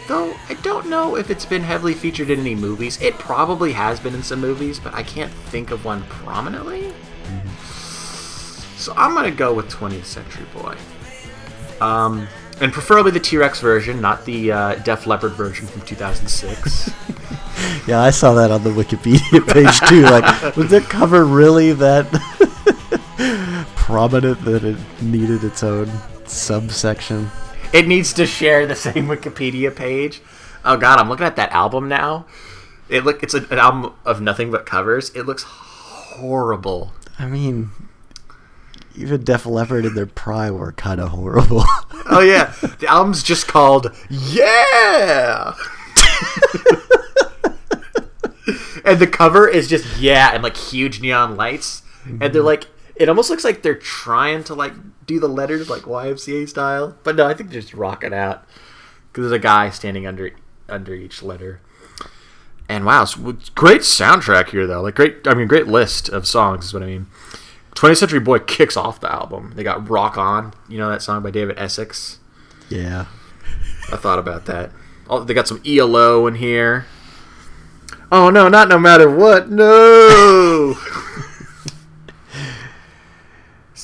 Though 0.08 0.36
I 0.50 0.54
don't 0.56 0.88
know 0.90 1.16
if 1.16 1.30
it's 1.30 1.46
been 1.46 1.64
heavily 1.64 1.94
featured 1.94 2.30
in 2.30 2.40
any 2.40 2.56
movies. 2.56 3.02
It 3.02 3.16
probably 3.16 3.74
has 3.74 4.00
been 4.00 4.14
in 4.14 4.24
some 4.24 4.40
movies, 4.40 4.80
but 4.80 4.94
I 4.94 5.04
can't 5.04 5.32
think 5.32 5.72
of 5.72 5.84
one 5.84 6.04
prominently. 6.04 6.94
So 8.78 8.94
I'm 8.96 9.16
gonna 9.16 9.32
go 9.32 9.54
with 9.54 9.70
20th 9.70 10.06
Century 10.06 10.46
Boy. 10.54 10.76
Um, 11.82 12.28
and 12.62 12.72
preferably 12.72 13.12
the 13.12 13.20
T-Rex 13.20 13.60
version, 13.60 14.00
not 14.00 14.26
the 14.26 14.52
uh, 14.52 14.76
Def 14.76 15.08
Leppard 15.08 15.34
version 15.34 15.68
from 15.68 15.82
2006. 15.82 16.92
Yeah, 17.88 18.02
I 18.02 18.10
saw 18.10 18.34
that 18.34 18.50
on 18.52 18.64
the 18.64 18.72
Wikipedia 18.72 19.48
page 19.48 19.80
too. 19.90 20.02
Like, 20.04 20.56
was 20.56 20.72
the 20.72 20.82
cover 20.82 21.24
really 21.24 21.72
that 21.74 22.06
prominent 23.76 24.44
that 24.44 24.64
it 24.64 24.78
needed 25.02 25.44
its 25.44 25.62
own 25.64 25.90
subsection? 26.26 27.30
It 27.76 27.88
needs 27.88 28.14
to 28.14 28.26
share 28.26 28.66
the 28.66 28.76
same 28.76 29.08
Wikipedia 29.08 29.76
page. 29.76 30.22
Oh 30.64 30.78
god, 30.78 30.98
I'm 30.98 31.10
looking 31.10 31.26
at 31.26 31.36
that 31.36 31.52
album 31.52 31.90
now. 31.90 32.26
It 32.88 33.04
look 33.04 33.22
it's 33.22 33.34
an 33.34 33.52
album 33.52 33.94
of 34.06 34.22
nothing 34.22 34.50
but 34.50 34.66
covers. 34.66 35.10
It 35.10 35.24
looks 35.24 35.44
horrible. 35.44 36.94
I 37.20 37.26
mean, 37.26 37.72
even 38.96 39.24
Def 39.24 39.46
Leppard 39.46 39.86
in 39.86 39.94
their 39.94 40.06
prime 40.06 40.58
were 40.58 40.72
kind 40.72 41.02
of 41.02 41.10
horrible. 41.10 41.66
Oh 42.08 42.20
yeah, 42.20 42.54
the 42.78 42.86
album's 42.86 43.24
just 43.24 43.48
called 43.48 43.92
Yeah. 44.12 45.56
and 48.86 49.00
the 49.00 49.08
cover 49.08 49.48
is 49.48 49.68
just 49.68 50.00
yeah 50.00 50.30
and 50.32 50.44
like 50.44 50.56
huge 50.56 51.02
neon 51.02 51.36
lights 51.36 51.82
and 52.06 52.20
they're 52.20 52.30
mm-hmm. 52.30 52.46
like 52.46 52.68
it 52.96 53.10
almost 53.10 53.30
looks 53.30 53.44
like 53.44 53.62
they're 53.62 53.76
trying 53.76 54.44
to 54.46 54.56
like 54.56 54.74
do 55.06 55.20
the 55.20 55.28
letters 55.28 55.70
like 55.70 55.84
YMCA 55.84 56.48
style, 56.50 56.98
but 57.04 57.16
no, 57.16 57.26
I 57.28 57.34
think 57.34 57.50
they're 57.50 57.62
just 57.62 57.74
rocking 57.74 58.14
out 58.14 58.46
because 59.12 59.24
there's 59.30 59.40
a 59.40 59.40
guy 59.40 59.70
standing 59.70 60.08
under 60.08 60.32
under 60.70 60.94
each 60.94 61.22
letter. 61.22 61.62
And 62.68 62.86
wow, 62.86 63.04
it's 63.04 63.50
great 63.50 63.82
soundtrack 63.82 64.50
here 64.50 64.66
though. 64.66 64.82
Like 64.82 64.96
great, 64.96 65.28
I 65.28 65.34
mean, 65.36 65.48
great 65.48 65.68
list 65.68 66.10
of 66.10 66.28
songs 66.28 66.66
is 66.66 66.74
what 66.74 66.84
I 66.84 66.88
mean. 66.88 67.08
20th 67.76 67.98
Century 67.98 68.20
Boy 68.20 68.40
kicks 68.40 68.78
off 68.78 69.02
the 69.02 69.12
album. 69.12 69.52
They 69.56 69.64
got 69.64 69.90
Rock 69.90 70.18
On, 70.18 70.54
you 70.70 70.78
know 70.78 70.90
that 70.90 71.02
song 71.02 71.22
by 71.22 71.32
David 71.32 71.60
Essex. 71.60 72.20
yeah. 72.70 73.06
I 73.92 73.98
thought 73.98 74.18
about 74.18 74.46
that. 74.46 74.72
Oh, 75.08 75.24
they 75.24 75.36
got 75.36 75.48
some 75.48 75.62
ELO 75.64 76.26
in 76.26 76.36
here. 76.36 76.88
Oh 78.12 78.32
no, 78.32 78.50
not 78.50 78.68
no 78.68 78.80
matter 78.80 79.08
what. 79.10 79.52
No. 79.52 80.76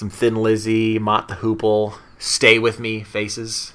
some 0.02 0.10
Thin 0.10 0.34
Lizzy, 0.34 0.97
Mott 0.97 1.28
the 1.28 1.36
Hoople, 1.36 1.93
Stay 2.18 2.58
with 2.58 2.80
Me, 2.80 3.04
Faces. 3.04 3.74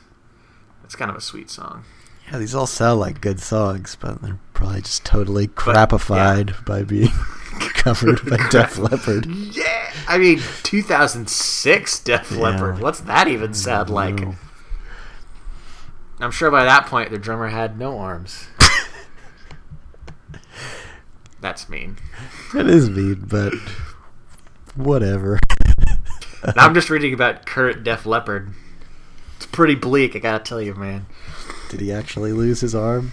That's 0.83 0.97
kind 0.97 1.09
of 1.09 1.17
a 1.17 1.21
sweet 1.21 1.49
song. 1.51 1.85
Yeah, 2.27 2.39
these 2.39 2.53
all 2.53 2.67
sound 2.67 2.99
like 2.99 3.21
good 3.21 3.39
songs, 3.39 3.97
but 4.01 4.21
they're 4.23 4.41
probably 4.53 4.81
just 4.81 5.05
totally 5.05 5.47
crapified 5.47 6.53
by 6.65 6.83
being 6.83 7.11
covered 7.61 8.29
by 8.29 8.39
Def 8.51 8.77
Leppard. 8.77 9.27
Yeah, 9.27 9.93
I 10.09 10.19
mean 10.19 10.41
2006 10.65 12.01
Def 12.01 12.33
Yeah. 12.33 12.39
Leppard. 12.41 12.81
What's 12.81 12.99
that 13.03 13.29
even 13.29 13.55
sound 13.55 13.89
like? 13.89 14.19
know. 14.19 14.35
I'm 16.19 16.33
sure 16.33 16.51
by 16.51 16.65
that 16.65 16.87
point 16.87 17.13
the 17.13 17.19
drummer 17.19 17.51
had 17.51 17.79
no 17.79 18.01
arms. 18.01 18.49
That's 21.41 21.69
mean. 21.69 21.99
It 22.53 22.69
is 22.69 22.91
mean, 22.91 23.27
but 23.29 23.55
whatever. 24.75 25.39
Now 26.55 26.67
I'm 26.67 26.75
just 26.75 26.91
reading 26.91 27.13
about 27.13 27.47
current 27.47 27.83
Def 27.83 28.07
Leppard. 28.07 28.53
It's 29.37 29.47
pretty 29.47 29.75
bleak, 29.75 30.15
I 30.15 30.19
gotta 30.19 30.43
tell 30.45 30.63
you, 30.63 30.75
man. 30.75 31.07
Did 31.71 31.81
he 31.81 31.93
actually 31.93 32.33
lose 32.33 32.61
his 32.61 32.75
arm 32.75 33.13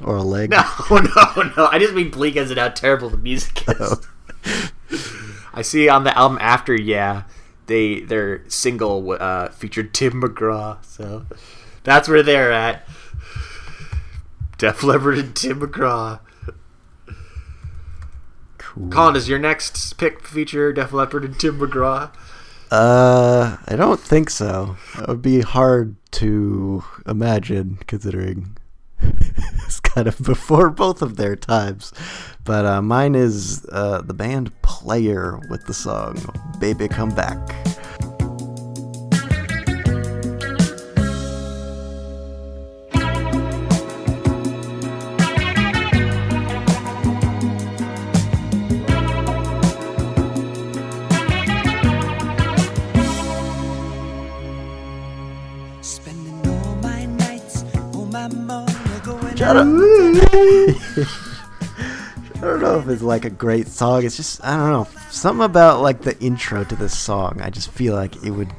or 0.00 0.16
a 0.16 0.22
leg? 0.22 0.50
No, 0.90 0.98
no, 0.98 1.52
no. 1.56 1.66
I 1.70 1.78
just 1.78 1.94
mean 1.94 2.10
bleak 2.10 2.36
as 2.36 2.50
in 2.50 2.58
how 2.58 2.68
terrible 2.68 3.10
the 3.10 3.16
music 3.16 3.62
is. 3.68 3.76
Oh. 3.80 4.70
I 5.54 5.62
see 5.62 5.88
on 5.88 6.04
the 6.04 6.16
album 6.16 6.38
after, 6.40 6.74
yeah, 6.74 7.24
they 7.66 8.00
their 8.00 8.48
single 8.48 9.16
uh, 9.18 9.48
featured 9.48 9.92
Tim 9.92 10.22
McGraw, 10.22 10.82
so 10.84 11.26
that's 11.84 12.08
where 12.08 12.22
they're 12.22 12.52
at. 12.52 12.88
Def 14.58 14.82
Leppard 14.82 15.18
and 15.18 15.36
Tim 15.36 15.60
McGraw. 15.60 16.20
Cool. 18.58 18.88
Colin, 18.88 19.14
does 19.14 19.28
your 19.28 19.38
next 19.38 19.98
pick 19.98 20.26
feature 20.26 20.72
Def 20.72 20.92
Leppard 20.92 21.24
and 21.24 21.38
Tim 21.38 21.58
McGraw? 21.58 22.10
Uh, 22.72 23.58
I 23.68 23.76
don't 23.76 24.00
think 24.00 24.30
so. 24.30 24.78
That 24.96 25.06
would 25.06 25.20
be 25.20 25.42
hard 25.42 25.94
to 26.12 26.82
imagine, 27.06 27.78
considering 27.86 28.56
it's 29.02 29.78
kind 29.78 30.06
of 30.06 30.18
before 30.22 30.70
both 30.70 31.02
of 31.02 31.16
their 31.16 31.36
times. 31.36 31.92
But 32.44 32.64
uh, 32.64 32.80
mine 32.80 33.14
is 33.14 33.66
uh, 33.70 34.00
the 34.00 34.14
band 34.14 34.58
Player 34.62 35.38
with 35.50 35.66
the 35.66 35.74
song 35.74 36.16
"Baby 36.60 36.88
Come 36.88 37.14
Back." 37.14 37.38
I 59.44 59.52
don't, 59.54 59.80
I 62.36 62.40
don't 62.40 62.60
know 62.60 62.78
if 62.78 62.88
it's 62.88 63.02
like 63.02 63.24
a 63.24 63.30
great 63.30 63.66
song. 63.68 64.04
It's 64.04 64.16
just 64.16 64.42
I 64.44 64.56
don't 64.56 64.70
know 64.70 64.88
something 65.10 65.44
about 65.44 65.80
like 65.82 66.02
the 66.02 66.18
intro 66.20 66.64
to 66.64 66.76
this 66.76 66.96
song. 66.96 67.40
I 67.42 67.50
just 67.50 67.70
feel 67.70 67.94
like 67.94 68.22
it 68.24 68.30
would 68.30 68.52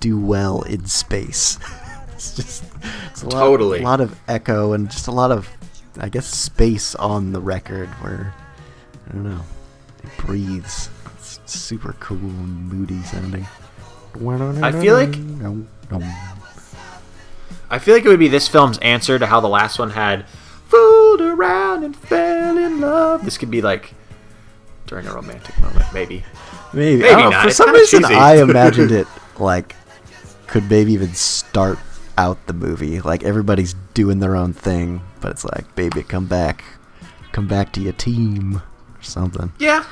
do 0.00 0.18
well 0.20 0.62
in 0.62 0.84
space. 0.86 1.58
it's 2.14 2.34
just 2.36 2.64
it's 3.10 3.22
a 3.22 3.28
lot, 3.28 3.40
Totally. 3.40 3.80
a 3.80 3.82
lot 3.82 4.00
of 4.00 4.18
echo 4.28 4.72
and 4.72 4.90
just 4.90 5.08
a 5.08 5.12
lot 5.12 5.30
of 5.32 5.48
I 5.98 6.08
guess 6.08 6.26
space 6.26 6.94
on 6.94 7.32
the 7.32 7.40
record 7.40 7.88
where 8.00 8.32
I 9.08 9.12
don't 9.12 9.24
know 9.24 9.40
it 10.04 10.10
breathes. 10.18 10.88
It's 11.16 11.40
super 11.46 11.94
cool 12.00 12.16
and 12.18 12.72
moody 12.72 13.02
sounding. 13.02 13.46
I 14.64 14.72
feel 14.72 14.94
like- 14.94 15.14
I 17.70 17.78
feel 17.78 17.94
like 17.94 18.04
it 18.04 18.08
would 18.08 18.18
be 18.18 18.28
this 18.28 18.48
film's 18.48 18.78
answer 18.78 19.18
to 19.18 19.26
how 19.26 19.40
the 19.40 19.48
last 19.48 19.78
one 19.78 19.90
had 19.90 20.26
fooled 20.68 21.20
around 21.20 21.84
and 21.84 21.94
fell 21.96 22.56
in 22.58 22.80
love. 22.80 23.24
This 23.24 23.38
could 23.38 23.50
be 23.50 23.60
like 23.62 23.94
during 24.86 25.06
a 25.06 25.12
romantic 25.14 25.58
moment, 25.60 25.84
maybe. 25.92 26.24
Maybe, 26.72 27.02
Maybe 27.02 27.14
know. 27.22 27.30
For 27.42 27.48
It's 27.48 27.56
some 27.56 27.72
reason, 27.72 28.02
cheesy. 28.02 28.14
I 28.14 28.36
imagined 28.42 28.90
it 28.92 29.06
like 29.38 29.74
could 30.46 30.68
maybe 30.70 30.92
even 30.92 31.14
start 31.14 31.78
out 32.16 32.46
the 32.46 32.52
movie. 32.52 33.00
Like 33.00 33.22
everybody's 33.22 33.74
doing 33.94 34.18
their 34.20 34.34
own 34.36 34.52
thing, 34.52 35.02
but 35.20 35.30
it's 35.30 35.44
like, 35.44 35.74
baby, 35.74 36.02
come 36.02 36.26
back, 36.26 36.64
come 37.32 37.46
back 37.46 37.72
to 37.74 37.80
your 37.80 37.92
team 37.92 38.56
or 38.56 39.02
something. 39.02 39.52
Yeah, 39.58 39.84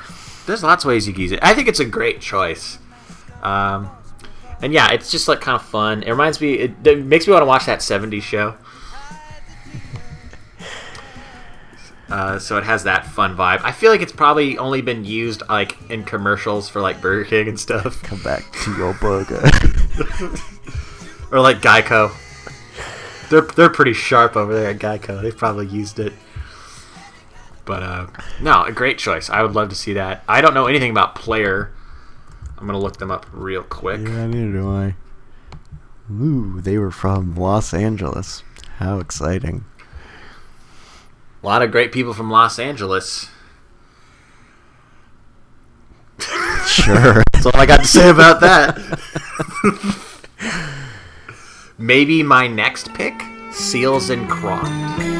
there's 0.46 0.62
lots 0.62 0.84
of 0.84 0.88
ways 0.88 1.06
you 1.06 1.12
can 1.12 1.22
use 1.22 1.32
it. 1.32 1.38
I 1.42 1.54
think 1.54 1.68
it's 1.68 1.80
a 1.80 1.84
great 1.84 2.20
choice. 2.20 2.78
Um, 3.42 3.90
and 4.62 4.72
yeah, 4.72 4.92
it's 4.92 5.10
just 5.10 5.28
like 5.28 5.40
kind 5.40 5.56
of 5.56 5.66
fun. 5.66 6.02
It 6.02 6.10
reminds 6.10 6.40
me, 6.40 6.54
it, 6.54 6.72
it 6.84 7.04
makes 7.04 7.26
me 7.26 7.32
want 7.32 7.42
to 7.42 7.46
watch 7.46 7.66
that 7.66 7.80
'70s 7.80 8.22
show. 8.22 8.56
Uh, 12.08 12.38
so 12.38 12.56
it 12.56 12.62
has 12.62 12.84
that 12.84 13.04
fun 13.04 13.36
vibe. 13.36 13.60
I 13.64 13.72
feel 13.72 13.90
like 13.90 14.00
it's 14.00 14.12
probably 14.12 14.56
only 14.58 14.80
been 14.80 15.04
used 15.04 15.42
like 15.48 15.76
in 15.90 16.04
commercials 16.04 16.68
for 16.68 16.80
like 16.80 17.00
Burger 17.00 17.24
King 17.24 17.48
and 17.48 17.58
stuff, 17.58 18.00
Come 18.04 18.22
back 18.22 18.44
to 18.62 18.76
your 18.76 18.94
burger. 19.00 19.42
or 21.32 21.40
like 21.40 21.60
Geico. 21.60 22.12
They're 23.28 23.40
they're 23.40 23.70
pretty 23.70 23.92
sharp 23.92 24.36
over 24.36 24.54
there 24.54 24.70
at 24.70 24.78
Geico. 24.78 25.20
They've 25.20 25.36
probably 25.36 25.66
used 25.66 25.98
it. 25.98 26.12
But 27.64 27.82
uh, 27.82 28.06
no, 28.40 28.62
a 28.62 28.70
great 28.70 28.98
choice. 28.98 29.28
I 29.28 29.42
would 29.42 29.54
love 29.56 29.70
to 29.70 29.74
see 29.74 29.94
that. 29.94 30.22
I 30.28 30.40
don't 30.40 30.54
know 30.54 30.66
anything 30.66 30.92
about 30.92 31.16
Player. 31.16 31.72
I'm 32.58 32.66
gonna 32.66 32.78
look 32.78 32.98
them 32.98 33.10
up 33.10 33.26
real 33.32 33.62
quick. 33.62 34.00
yeah, 34.00 34.26
neither 34.26 34.52
do 34.52 34.68
I. 34.70 34.94
Ooh, 36.10 36.60
they 36.60 36.78
were 36.78 36.90
from 36.90 37.34
Los 37.34 37.74
Angeles. 37.74 38.42
How 38.78 38.98
exciting! 38.98 39.64
A 41.42 41.46
lot 41.46 41.62
of 41.62 41.70
great 41.70 41.92
people 41.92 42.12
from 42.14 42.30
Los 42.30 42.58
Angeles. 42.58 43.28
Sure. 46.66 47.22
That's 47.32 47.46
all 47.46 47.56
I 47.56 47.66
got 47.66 47.80
to 47.80 47.86
say 47.86 48.10
about 48.10 48.40
that. 48.40 48.76
Maybe 51.78 52.22
my 52.22 52.46
next 52.46 52.92
pick, 52.94 53.14
Seals 53.52 54.10
and 54.10 54.28
Croft. 54.28 55.15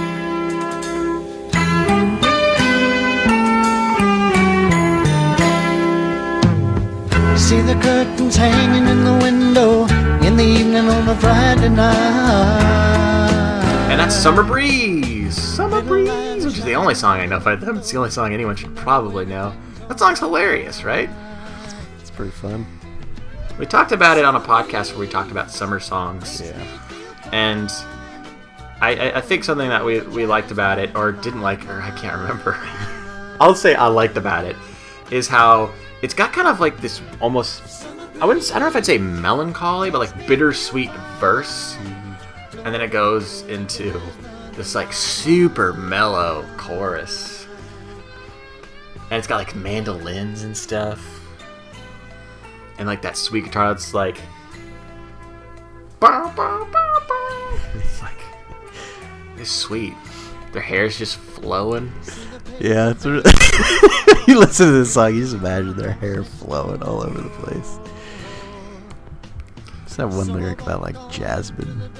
See 7.46 7.60
the 7.60 7.74
curtains 7.74 8.34
hanging 8.34 8.88
in 8.88 9.04
the 9.04 9.16
window 9.22 9.86
in 10.26 10.36
the 10.36 10.42
evening 10.42 10.88
on 10.88 11.08
a 11.08 11.14
Friday 11.14 11.68
night. 11.68 12.58
And 13.88 14.00
that's 14.00 14.16
Summer 14.16 14.42
Breeze. 14.42 15.40
Summer 15.40 15.80
Breeze, 15.80 16.44
which 16.44 16.58
is 16.58 16.64
the 16.64 16.74
only 16.74 16.96
song 16.96 17.20
I 17.20 17.26
know 17.26 17.38
by 17.38 17.54
them. 17.54 17.78
It's 17.78 17.92
the 17.92 17.98
only 17.98 18.10
song 18.10 18.32
anyone 18.32 18.56
should 18.56 18.74
probably 18.74 19.26
know. 19.26 19.54
That 19.86 20.00
song's 20.00 20.18
hilarious, 20.18 20.82
right? 20.82 21.08
it's 22.00 22.10
pretty 22.10 22.32
fun. 22.32 22.66
We 23.60 23.66
talked 23.66 23.92
about 23.92 24.18
it 24.18 24.24
on 24.24 24.34
a 24.34 24.40
podcast 24.40 24.90
where 24.90 24.98
we 24.98 25.06
talked 25.06 25.30
about 25.30 25.48
summer 25.48 25.78
songs. 25.78 26.40
Yeah. 26.40 26.80
and 27.30 27.70
I, 28.80 28.96
I, 28.96 29.18
I 29.18 29.20
think 29.20 29.44
something 29.44 29.68
that 29.68 29.84
we, 29.84 30.00
we 30.00 30.26
liked 30.26 30.50
about 30.50 30.80
it 30.80 30.96
or 30.96 31.12
didn't 31.12 31.42
like 31.42 31.64
or 31.68 31.80
I 31.80 31.92
can't 31.92 32.16
remember 32.16 32.54
I'll 33.40 33.54
say 33.54 33.76
I 33.76 33.86
liked 33.86 34.16
about 34.16 34.44
it 34.44 34.56
is 35.12 35.28
how 35.28 35.72
it's 36.02 36.14
got 36.14 36.32
kind 36.32 36.48
of 36.48 36.60
like 36.60 36.80
this 36.80 37.00
almost 37.20 37.86
I 38.20 38.26
wouldn't 38.26 38.50
I 38.50 38.54
don't 38.54 38.62
know 38.62 38.68
if 38.68 38.76
I'd 38.76 38.86
say 38.86 38.98
melancholy 38.98 39.90
but 39.90 39.98
like 39.98 40.26
bittersweet 40.26 40.90
verse 41.18 41.76
and 42.64 42.74
then 42.74 42.80
it 42.80 42.90
goes 42.90 43.42
into 43.42 44.00
this 44.52 44.74
like 44.74 44.92
super 44.92 45.72
mellow 45.72 46.44
chorus 46.56 47.46
and 49.10 49.18
it's 49.18 49.26
got 49.26 49.36
like 49.36 49.54
mandolins 49.54 50.42
and 50.42 50.56
stuff 50.56 51.16
and 52.78 52.86
like 52.86 53.02
that 53.02 53.16
sweet 53.16 53.44
guitar 53.44 53.72
that's 53.72 53.94
like. 53.94 54.20
"Bow, 56.00 56.32
bow, 56.36 56.66
bow, 56.70 57.00
bow." 57.08 57.58
It's 57.74 58.02
like 58.02 58.18
it's 59.36 59.50
sweet. 59.50 59.94
Their 60.52 60.62
hair's 60.62 60.98
just 60.98 61.16
flowing. 61.16 61.92
Yeah, 62.60 62.90
it's 62.90 63.04
really 63.04 63.30
you 64.28 64.38
listen 64.38 64.66
to 64.66 64.72
this 64.72 64.94
song, 64.94 65.14
you 65.14 65.22
just 65.22 65.34
imagine 65.34 65.76
their 65.76 65.92
hair 65.92 66.24
flowing 66.24 66.82
all 66.82 67.02
over 67.02 67.20
the 67.20 67.28
place. 67.28 67.78
There's 69.80 69.96
that 69.96 70.08
one 70.08 70.28
lyric 70.28 70.62
about 70.62 70.80
like 70.82 70.96
jasmine 71.10 71.90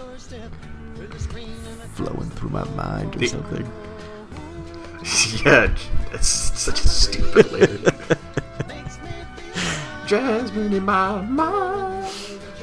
flowing 1.95 2.31
through 2.31 2.51
my 2.51 2.65
mind 2.71 3.17
or 3.17 3.19
The- 3.21 3.27
something. 3.29 3.71
yeah, 5.45 5.75
it's 6.13 6.27
such 6.29 6.85
a 6.85 6.89
stupid 6.89 7.53
lyric. 7.53 7.81
Jasmine 10.07 10.73
in 10.73 10.85
my 10.85 11.21
mind. 11.21 12.13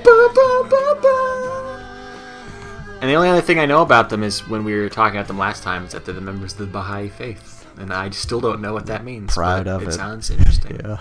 Ba, 0.01 0.29
ba, 0.33 0.67
ba, 0.69 0.97
ba. 1.01 2.97
And 3.01 3.09
the 3.09 3.15
only 3.15 3.27
other 3.27 3.41
thing 3.41 3.59
I 3.59 3.65
know 3.65 3.81
about 3.81 4.09
them 4.09 4.23
is 4.23 4.47
when 4.47 4.63
we 4.63 4.73
were 4.75 4.87
talking 4.87 5.17
about 5.17 5.27
them 5.27 5.37
last 5.37 5.61
time 5.61 5.83
is 5.83 5.91
that 5.91 6.05
they're 6.05 6.13
the 6.15 6.21
members 6.21 6.53
of 6.53 6.59
the 6.59 6.65
Baha'i 6.67 7.09
faith, 7.09 7.52
and 7.77 7.93
I 7.93 8.09
still 8.11 8.39
don't 8.39 8.61
know 8.61 8.73
what 8.73 8.85
that 8.87 9.03
means. 9.03 9.33
Proud 9.33 9.67
of 9.67 9.83
it. 9.83 9.89
it. 9.89 9.93
sounds 9.93 10.29
interesting. 10.29 10.79
Yeah. 10.83 10.99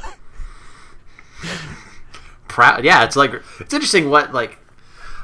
Proud. 2.49 2.85
Yeah, 2.85 3.05
it's 3.05 3.16
like 3.16 3.33
it's 3.61 3.73
interesting 3.73 4.11
what 4.11 4.33
like. 4.33 4.59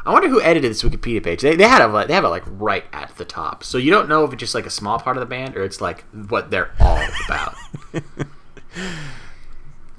I 0.07 0.13
wonder 0.13 0.29
who 0.29 0.41
edited 0.41 0.71
this 0.71 0.83
Wikipedia 0.83 1.23
page. 1.23 1.43
They, 1.43 1.55
they 1.55 1.69
had 1.69 1.85
like 1.87 2.09
they 2.09 2.15
have 2.15 2.25
it 2.25 2.29
like 2.29 2.45
right 2.47 2.85
at 2.93 3.15
the 3.17 3.27
top, 3.27 3.63
so 3.63 3.77
you 3.77 3.91
don't 3.91 4.09
know 4.09 4.25
if 4.25 4.33
it's 4.33 4.41
just 4.41 4.55
like 4.55 4.65
a 4.65 4.71
small 4.71 4.99
part 4.99 5.17
of 5.17 5.21
the 5.21 5.27
band 5.27 5.55
or 5.57 5.63
it's 5.63 5.81
like 5.81 6.05
what 6.13 6.51
they're 6.51 6.71
all 6.81 7.07
about. 7.27 7.55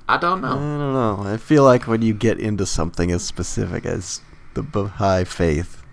I 0.08 0.18
don't 0.18 0.42
know. 0.42 0.48
I 0.48 0.54
don't 0.54 0.94
know. 0.94 1.24
I 1.24 1.38
feel 1.38 1.64
like 1.64 1.88
when 1.88 2.02
you 2.02 2.16
get 2.16 2.40
into 2.40 2.66
something 2.66 3.12
as 3.12 3.24
specific 3.24 3.86
as 3.86 4.22
the 4.56 4.64
Baha'i 4.64 5.24
faith, 5.24 5.84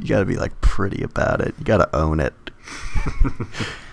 you 0.00 0.08
gotta 0.08 0.24
be 0.24 0.36
like 0.36 0.60
pretty 0.60 1.04
about 1.04 1.40
it. 1.40 1.54
You 1.58 1.64
gotta 1.64 1.94
own 1.94 2.18
it. 2.18 2.34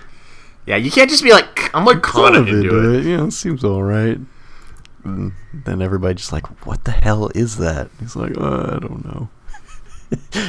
Yeah, 0.66 0.76
you 0.76 0.91
can't 0.91 1.10
just 1.10 1.24
be 1.24 1.32
like 1.32 1.74
I'm 1.76 1.86
like 1.86 2.01
kind 2.03 2.36
of 2.36 2.47
into 2.47 2.93
it. 2.93 3.05
You 3.05 3.18
know, 3.18 3.26
it 3.28 3.32
seems 3.32 3.64
alright. 3.64 4.20
And 5.03 5.32
then 5.53 5.82
everybody 5.82 6.16
just 6.16 6.32
like, 6.34 6.45
what 6.66 6.84
the 6.84 6.91
hell 6.91 7.30
is 7.34 7.57
that? 7.57 7.89
He's 7.99 8.16
like, 8.16 8.38
uh, 8.38 8.76
I 8.76 8.80
don't 8.80 9.03
know. 9.05 9.30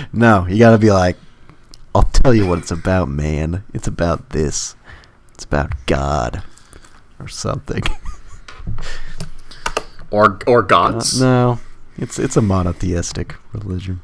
no, 0.13 0.47
you 0.49 0.59
gotta 0.59 0.79
be 0.79 0.91
like, 0.91 1.17
I'll 1.95 2.03
tell 2.03 2.35
you 2.35 2.47
what 2.47 2.59
it's 2.59 2.71
about, 2.71 3.09
man. 3.09 3.65
It's 3.73 3.87
about 3.89 4.31
this. 4.31 4.75
It's 5.35 5.45
about 5.45 5.73
God. 5.87 6.43
Or 7.19 7.29
something. 7.29 7.83
Or 10.11 10.41
or 10.47 10.59
Uh, 10.59 10.67
gods. 10.67 11.21
no. 11.21 11.61
It's 11.97 12.19
it's 12.19 12.37
a 12.37 12.43
monotheistic 12.43 13.37
religion. 13.53 14.01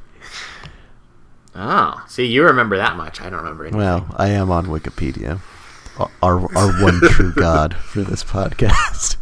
Oh, 1.54 2.04
see, 2.06 2.26
you 2.26 2.44
remember 2.44 2.76
that 2.76 2.96
much. 2.96 3.20
I 3.20 3.24
don't 3.30 3.40
remember 3.40 3.64
anything. 3.64 3.78
Well, 3.80 4.06
I 4.16 4.28
am 4.28 4.50
on 4.50 4.66
Wikipedia. 4.66 5.40
Our 5.98 6.10
our, 6.22 6.82
one 6.82 7.00
true 7.08 7.32
God 7.32 7.74
for 7.74 8.02
this 8.02 8.22
podcast. 8.22 9.16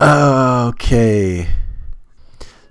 okay. 0.00 1.48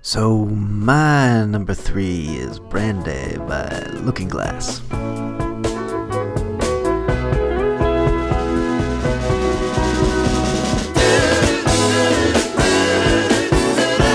So 0.02 0.44
my 0.46 1.44
number 1.46 1.74
three 1.74 2.26
is 2.36 2.60
Brandy 2.60 3.38
by 3.38 3.86
Looking 3.94 4.28
Glass. 4.28 4.78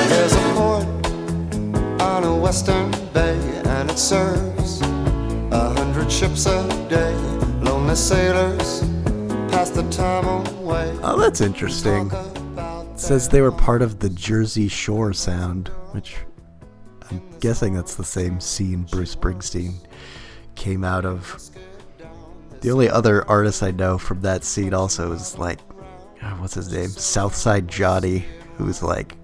There's 0.09 0.33
a 0.33 0.39
on 2.01 2.23
a 2.23 2.35
western 2.37 2.91
bay, 3.11 3.37
and 3.65 3.91
it 3.91 3.99
serves 3.99 4.84
a 5.51 5.69
hundred 5.73 6.11
ships 6.11 6.45
a 6.45 6.67
day. 6.89 7.13
Lonely 7.61 7.95
sailors 7.95 8.81
pass 9.49 9.69
the 9.69 9.87
time 9.89 10.25
away. 10.25 10.97
Oh, 11.03 11.17
that's 11.19 11.41
interesting. 11.41 12.11
It 12.11 12.99
says 12.99 13.29
they 13.29 13.41
were 13.41 13.51
part 13.51 13.81
of 13.81 13.99
the 13.99 14.09
Jersey 14.09 14.67
Shore 14.67 15.13
sound, 15.13 15.69
which 15.91 16.15
I'm 17.09 17.21
guessing 17.39 17.73
that's 17.73 17.95
the 17.95 18.03
same 18.03 18.39
scene 18.39 18.83
Bruce 18.83 19.15
Springsteen 19.15 19.75
came 20.55 20.83
out 20.83 21.05
of. 21.05 21.39
The 22.61 22.71
only 22.71 22.89
other 22.89 23.27
artist 23.29 23.61
I 23.61 23.71
know 23.71 23.97
from 23.97 24.21
that 24.21 24.43
scene 24.43 24.73
also 24.73 25.11
is 25.11 25.37
like, 25.37 25.59
God, 26.19 26.39
what's 26.39 26.55
his 26.55 26.71
name? 26.71 26.89
Southside 26.89 27.67
Johnny, 27.67 28.25
who's 28.57 28.81
like, 28.81 29.15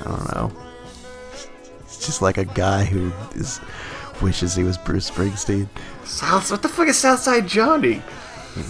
I 0.00 0.04
don't 0.04 0.34
know. 0.34 0.52
It's 1.80 2.04
just 2.04 2.20
like 2.20 2.36
a 2.36 2.44
guy 2.44 2.84
who 2.84 3.12
is 3.34 3.60
wishes 4.22 4.54
he 4.54 4.64
was 4.64 4.78
Bruce 4.78 5.10
Springsteen. 5.10 5.68
South, 6.04 6.50
what 6.50 6.62
the 6.62 6.68
fuck 6.68 6.88
is 6.88 6.98
Southside 6.98 7.46
Johnny? 7.46 8.02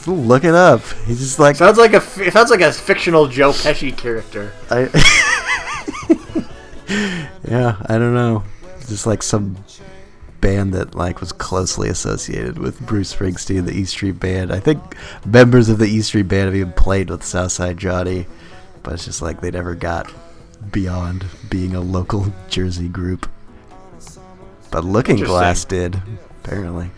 Look 0.06 0.44
it 0.44 0.54
up. 0.54 0.82
He's 1.06 1.20
just 1.20 1.38
like 1.38 1.56
Sounds 1.56 1.78
like 1.78 1.92
a 1.92 2.00
sounds 2.30 2.50
like 2.50 2.60
a 2.60 2.72
fictional 2.72 3.28
Joe 3.28 3.50
Pesci 3.50 3.96
character. 3.96 4.52
I 4.70 4.88
yeah, 7.48 7.76
I 7.86 7.98
don't 7.98 8.14
know. 8.14 8.42
Just 8.88 9.06
like 9.06 9.22
some 9.22 9.56
band 10.40 10.74
that 10.74 10.94
like 10.94 11.20
was 11.20 11.32
closely 11.32 11.88
associated 11.88 12.58
with 12.58 12.80
Bruce 12.80 13.14
Springsteen, 13.14 13.64
the 13.64 13.72
E 13.72 13.84
Street 13.84 14.18
Band. 14.18 14.52
I 14.52 14.60
think 14.60 14.80
members 15.24 15.68
of 15.68 15.78
the 15.78 15.86
E 15.86 16.00
Street 16.02 16.28
Band 16.28 16.46
have 16.46 16.56
even 16.56 16.72
played 16.72 17.10
with 17.10 17.24
Southside 17.24 17.78
Johnny, 17.78 18.26
but 18.82 18.94
it's 18.94 19.04
just 19.04 19.22
like 19.22 19.40
they 19.40 19.50
never 19.50 19.74
got 19.74 20.12
beyond 20.72 21.26
being 21.48 21.74
a 21.74 21.80
local 21.80 22.32
Jersey 22.48 22.88
group. 22.88 23.28
But 24.70 24.84
Looking 24.84 25.16
Glass 25.16 25.64
did, 25.64 26.00
apparently. 26.44 26.90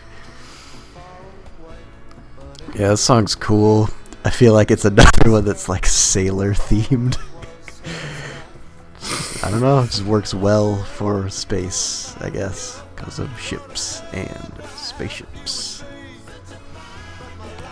Yeah, 2.75 2.89
this 2.89 3.01
song's 3.01 3.35
cool. 3.35 3.89
I 4.25 4.31
feel 4.31 4.53
like 4.53 4.71
it's 4.71 4.85
another 4.85 5.31
one 5.31 5.45
that's 5.45 5.69
like 5.69 5.87
sailor 5.87 6.53
themed. 6.53 7.17
I 9.45 9.51
don't 9.51 9.61
know, 9.61 9.81
it 9.81 9.87
just 9.87 10.03
works 10.03 10.35
well 10.35 10.83
for 10.83 11.29
space, 11.31 12.17
I 12.21 12.31
guess, 12.31 12.83
because 12.95 13.19
of 13.19 13.41
ships 13.41 14.03
and 14.13 14.53
spaceships. 14.77 15.85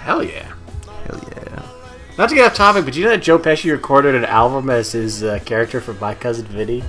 Hell 0.00 0.22
yeah. 0.22 0.52
Hell 1.06 1.20
yeah. 1.36 1.62
Not 2.16 2.30
to 2.30 2.34
get 2.34 2.46
off 2.46 2.54
topic, 2.54 2.84
but 2.84 2.96
you 2.96 3.04
know 3.04 3.10
that 3.10 3.22
Joe 3.22 3.38
Pesci 3.38 3.70
recorded 3.70 4.14
an 4.14 4.24
album 4.24 4.70
as 4.70 4.92
his 4.92 5.22
uh, 5.22 5.38
character 5.44 5.80
from 5.80 5.98
My 5.98 6.14
Cousin 6.14 6.46
Vinny? 6.46 6.82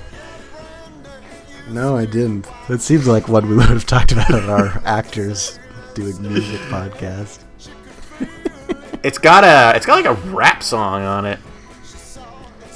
No, 1.70 1.97
I 1.97 2.05
didn't. 2.05 2.47
That 2.68 2.82
seems 2.82 3.07
like 3.07 3.28
one 3.28 3.47
we 3.49 3.55
would 3.57 3.65
have 3.68 3.86
talked 3.86 4.11
about 4.11 4.32
on 4.34 4.49
our 4.49 4.82
actors 4.86 5.59
doing 5.93 6.22
music 6.22 6.61
podcast. 6.61 7.39
It's 9.03 9.18
got 9.18 9.43
a 9.43 9.76
it's 9.76 9.86
got 9.86 10.03
like 10.03 10.05
a 10.05 10.20
rap 10.32 10.63
song 10.63 11.03
on 11.03 11.26
it. 11.26 11.39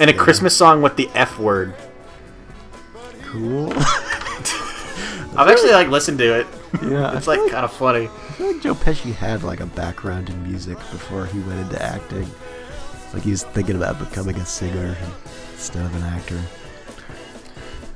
And 0.00 0.08
a 0.10 0.12
Christmas 0.14 0.56
song 0.56 0.82
with 0.82 0.96
the 0.96 1.08
F 1.14 1.38
word. 1.38 1.74
Cool. 3.24 3.72
I've 5.34 5.48
actually 5.48 5.72
like 5.72 5.88
listened 5.88 6.18
to 6.18 6.40
it. 6.40 6.46
yeah, 6.82 7.16
It's 7.16 7.28
I 7.28 7.36
like 7.36 7.50
kind 7.50 7.64
of 7.64 7.72
funny. 7.72 8.04
I 8.06 8.32
feel 8.32 8.52
like 8.52 8.62
Joe 8.62 8.74
Pesci 8.74 9.12
had 9.14 9.42
like 9.42 9.60
a 9.60 9.66
background 9.66 10.28
in 10.28 10.42
music 10.42 10.76
before 10.76 11.26
he 11.26 11.38
went 11.40 11.60
into 11.60 11.82
acting. 11.82 12.28
Like 13.14 13.22
he 13.22 13.30
was 13.30 13.42
thinking 13.44 13.76
about 13.76 13.98
becoming 13.98 14.36
a 14.36 14.44
singer 14.46 14.96
instead 15.52 15.84
of 15.84 15.94
an 15.96 16.02
actor. 16.02 16.40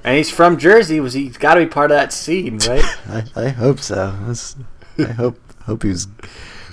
And 0.06 0.16
he's 0.16 0.30
from 0.30 0.56
Jersey. 0.56 1.00
Was 1.00 1.14
he's 1.14 1.36
got 1.36 1.54
to 1.54 1.60
be 1.60 1.66
part 1.66 1.90
of 1.90 1.96
that 1.96 2.12
scene, 2.12 2.58
right? 2.68 2.84
I, 3.08 3.24
I 3.34 3.48
hope 3.48 3.80
so. 3.80 4.16
That's, 4.22 4.56
I 4.98 5.12
hope 5.12 5.38
hope 5.64 5.82
he 5.82 5.88
was 5.90 6.06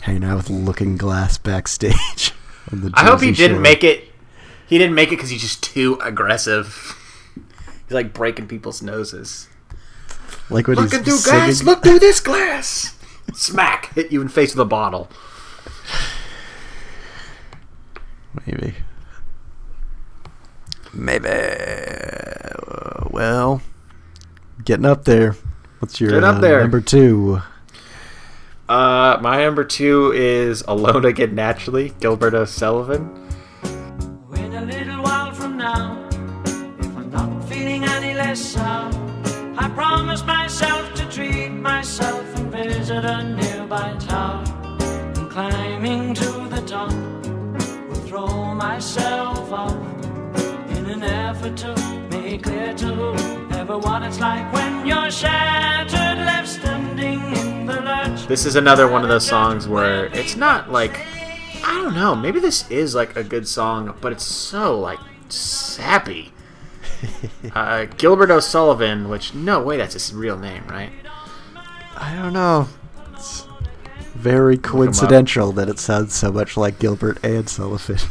hanging 0.03 0.23
out 0.23 0.37
with 0.37 0.49
Looking 0.51 0.95
Glass 0.97 1.37
backstage. 1.39 2.31
On 2.71 2.81
the 2.81 2.91
I 2.93 3.03
hope 3.05 3.21
he 3.21 3.31
didn't 3.31 3.57
Shore. 3.57 3.61
make 3.61 3.83
it. 3.83 4.05
He 4.67 4.77
didn't 4.77 4.95
make 4.95 5.09
it 5.09 5.15
because 5.17 5.31
he's 5.31 5.41
just 5.41 5.61
too 5.63 5.95
aggressive. 6.01 6.99
He's 7.87 7.91
like 7.91 8.13
breaking 8.13 8.47
people's 8.47 8.81
noses. 8.81 9.49
like 10.49 10.67
when 10.67 10.77
Looking 10.77 11.03
through 11.03 11.15
he's 11.15 11.25
glass. 11.25 11.63
Look 11.63 11.83
through 11.83 11.99
this 11.99 12.21
glass. 12.21 12.97
Smack! 13.33 13.93
Hit 13.93 14.09
you 14.11 14.21
in 14.21 14.27
the 14.27 14.33
face 14.33 14.55
with 14.55 14.61
a 14.61 14.65
bottle. 14.65 15.09
Maybe. 18.45 18.75
Maybe. 20.93 21.29
Well, 23.09 23.61
getting 24.63 24.85
up 24.85 25.05
there. 25.05 25.35
What's 25.79 25.99
your 25.99 26.11
Get 26.11 26.23
up 26.23 26.37
uh, 26.37 26.39
there. 26.39 26.61
number 26.61 26.81
two? 26.81 27.41
Uh, 28.69 29.17
my 29.21 29.43
number 29.43 29.63
two 29.63 30.11
is 30.15 30.63
"Alone 30.67 31.05
Again 31.05 31.35
Naturally," 31.35 31.93
Gilbert 31.99 32.33
O'Sullivan. 32.33 33.09
Wait 34.29 34.53
a 34.53 34.61
little 34.61 35.01
while 35.03 35.33
from 35.33 35.57
now, 35.57 36.07
if 36.79 36.95
I'm 36.95 37.09
not 37.11 37.43
feeling 37.49 37.83
any 37.83 38.13
less 38.13 38.39
sound, 38.39 38.95
I 39.59 39.67
promise 39.69 40.23
myself 40.25 40.93
to 40.95 41.05
treat 41.09 41.49
myself 41.49 42.23
and 42.37 42.51
visit 42.51 43.03
a 43.03 43.23
nearby 43.23 43.95
town. 43.99 44.47
And 45.17 45.29
climbing 45.29 46.13
to 46.15 46.47
the 46.49 46.63
top, 46.65 46.93
will 47.89 47.95
throw 48.07 48.53
myself 48.55 49.51
off 49.51 50.02
an 51.03 51.35
effort 51.35 51.57
to 51.57 52.07
make 52.09 52.43
clear 52.43 52.73
to 52.73 52.87
whoever 52.87 53.77
what 53.77 54.03
it's 54.03 54.19
like 54.19 54.51
when 54.53 54.85
you're 54.85 55.11
shattered, 55.11 56.25
left 56.25 56.47
standing 56.47 57.21
in 57.35 57.65
the 57.65 57.81
lurch. 57.81 58.27
This 58.27 58.45
is 58.45 58.55
another 58.55 58.87
one 58.87 59.03
of 59.03 59.09
those 59.09 59.25
songs 59.25 59.67
where 59.67 60.05
it's 60.07 60.35
not 60.35 60.71
like 60.71 60.99
I 61.65 61.73
don't 61.81 61.95
know, 61.95 62.15
maybe 62.15 62.39
this 62.39 62.69
is 62.69 62.95
like 62.95 63.15
a 63.15 63.23
good 63.23 63.47
song, 63.47 63.95
but 64.01 64.11
it's 64.11 64.25
so 64.25 64.79
like 64.79 64.99
sappy. 65.29 66.31
uh, 67.55 67.85
Gilbert 67.97 68.31
O'Sullivan, 68.31 69.09
which 69.09 69.33
no 69.33 69.61
way 69.61 69.77
that's 69.77 69.93
his 69.93 70.13
real 70.13 70.37
name, 70.37 70.63
right? 70.67 70.91
I 71.95 72.15
don't 72.15 72.33
know. 72.33 72.67
Very 74.23 74.57
coincidental 74.57 75.51
that 75.53 75.67
it 75.69 75.79
sounds 75.79 76.13
so 76.13 76.31
much 76.31 76.55
like 76.55 76.79
Gilbert 76.79 77.23
and 77.23 77.47
Sullivan. 77.49 77.97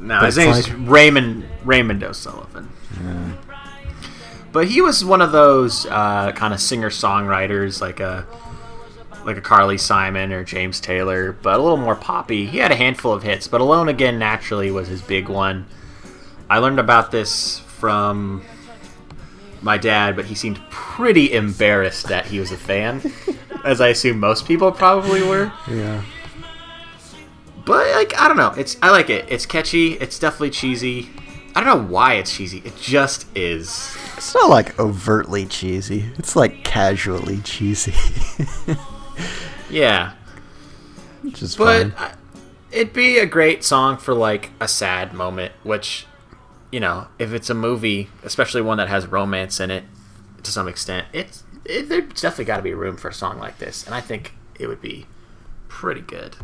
No, 0.00 0.18
But 0.20 0.26
his 0.26 0.36
name's 0.38 0.68
like- 0.68 0.78
Raymond 0.88 1.44
Raymond 1.64 2.02
O'Sullivan. 2.02 2.68
But 4.52 4.68
he 4.68 4.80
was 4.80 5.04
one 5.04 5.20
of 5.22 5.32
those 5.32 5.86
uh, 5.86 6.32
kind 6.32 6.54
of 6.54 6.60
singer 6.60 6.90
songwriters, 6.90 7.80
like 7.80 8.00
a 8.00 8.26
like 9.24 9.36
a 9.36 9.40
Carly 9.40 9.78
Simon 9.78 10.32
or 10.32 10.44
James 10.44 10.80
Taylor, 10.80 11.32
but 11.32 11.58
a 11.58 11.62
little 11.62 11.76
more 11.78 11.94
poppy. 11.96 12.46
He 12.46 12.58
had 12.58 12.70
a 12.70 12.76
handful 12.76 13.12
of 13.12 13.22
hits, 13.22 13.48
but 13.48 13.60
Alone 13.60 13.88
Again 13.88 14.18
naturally 14.18 14.70
was 14.70 14.88
his 14.88 15.00
big 15.02 15.28
one. 15.28 15.66
I 16.50 16.58
learned 16.58 16.78
about 16.78 17.10
this 17.10 17.58
from 17.60 18.42
my 19.62 19.78
dad, 19.78 20.14
but 20.16 20.26
he 20.26 20.34
seemed 20.34 20.60
pretty 20.70 21.32
embarrassed 21.32 22.08
that 22.08 22.26
he 22.26 22.38
was 22.38 22.52
a 22.52 22.56
fan, 22.58 23.00
as 23.64 23.80
I 23.80 23.88
assume 23.88 24.20
most 24.20 24.46
people 24.46 24.70
probably 24.72 25.22
were. 25.22 25.52
yeah. 25.70 26.02
But 27.64 27.90
like 27.94 28.18
I 28.20 28.28
don't 28.28 28.36
know, 28.36 28.52
it's 28.56 28.76
I 28.82 28.90
like 28.90 29.08
it. 29.10 29.24
It's 29.28 29.46
catchy. 29.46 29.94
It's 29.94 30.18
definitely 30.18 30.50
cheesy. 30.50 31.08
I 31.56 31.62
don't 31.62 31.78
know 31.86 31.92
why 31.92 32.14
it's 32.14 32.34
cheesy. 32.36 32.58
It 32.64 32.76
just 32.76 33.26
is. 33.36 33.96
It's 34.16 34.34
not 34.34 34.50
like 34.50 34.78
overtly 34.78 35.46
cheesy. 35.46 36.04
It's 36.18 36.36
like 36.36 36.64
casually 36.64 37.38
cheesy. 37.38 37.94
Yeah, 39.70 40.12
Which 41.22 41.42
is 41.42 41.56
but 41.56 41.92
fine. 41.92 41.94
I, 41.96 42.14
it'd 42.70 42.92
be 42.92 43.18
a 43.18 43.26
great 43.26 43.64
song 43.64 43.96
for 43.96 44.12
like 44.14 44.50
a 44.60 44.68
sad 44.68 45.12
moment. 45.14 45.52
Which, 45.62 46.06
you 46.70 46.80
know, 46.80 47.06
if 47.18 47.32
it's 47.32 47.50
a 47.50 47.54
movie, 47.54 48.08
especially 48.22 48.62
one 48.62 48.78
that 48.78 48.88
has 48.88 49.06
romance 49.06 49.58
in 49.60 49.70
it, 49.70 49.84
to 50.42 50.50
some 50.50 50.68
extent, 50.68 51.06
it's 51.12 51.43
it, 51.64 51.88
there's 51.88 52.20
definitely 52.20 52.44
got 52.46 52.56
to 52.58 52.62
be 52.62 52.74
room 52.74 52.96
for 52.96 53.08
a 53.08 53.14
song 53.14 53.38
like 53.38 53.58
this, 53.58 53.84
and 53.84 53.94
I 53.94 54.00
think 54.00 54.34
it 54.58 54.66
would 54.66 54.80
be 54.80 55.06
pretty 55.68 56.02
good. 56.02 56.36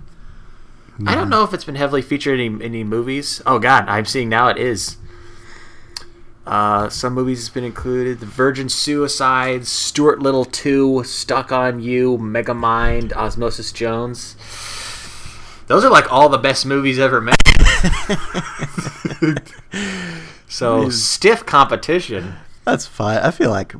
I 1.07 1.15
don't 1.15 1.31
know 1.31 1.45
if 1.45 1.55
it's 1.55 1.65
been 1.65 1.77
heavily 1.77 2.03
featured 2.03 2.39
in 2.39 2.57
any, 2.57 2.65
any 2.65 2.85
movies. 2.85 3.41
Oh 3.47 3.59
God, 3.59 3.89
I'm 3.89 4.05
seeing 4.05 4.29
now 4.29 4.49
it 4.49 4.59
is. 4.59 4.99
Uh, 6.47 6.89
some 6.89 7.15
movies 7.15 7.39
has 7.39 7.49
been 7.49 7.65
included: 7.65 8.21
The 8.21 8.27
Virgin 8.27 8.69
Suicides, 8.69 9.71
Stuart 9.71 10.21
Little 10.21 10.45
Two, 10.45 11.03
Stuck 11.05 11.53
on 11.53 11.81
You, 11.81 12.19
Megamind, 12.19 13.15
Osmosis 13.15 13.73
Jones. 13.73 14.37
Those 15.69 15.85
are 15.85 15.91
like 15.91 16.13
all 16.13 16.29
the 16.29 16.39
best 16.39 16.67
movies 16.67 16.99
ever 16.99 17.21
made. 17.21 17.37
so 20.49 20.91
stiff 20.91 21.47
competition. 21.47 22.35
That's 22.65 22.87
fine. 22.87 23.19
I 23.19 23.31
feel 23.31 23.51
like 23.51 23.75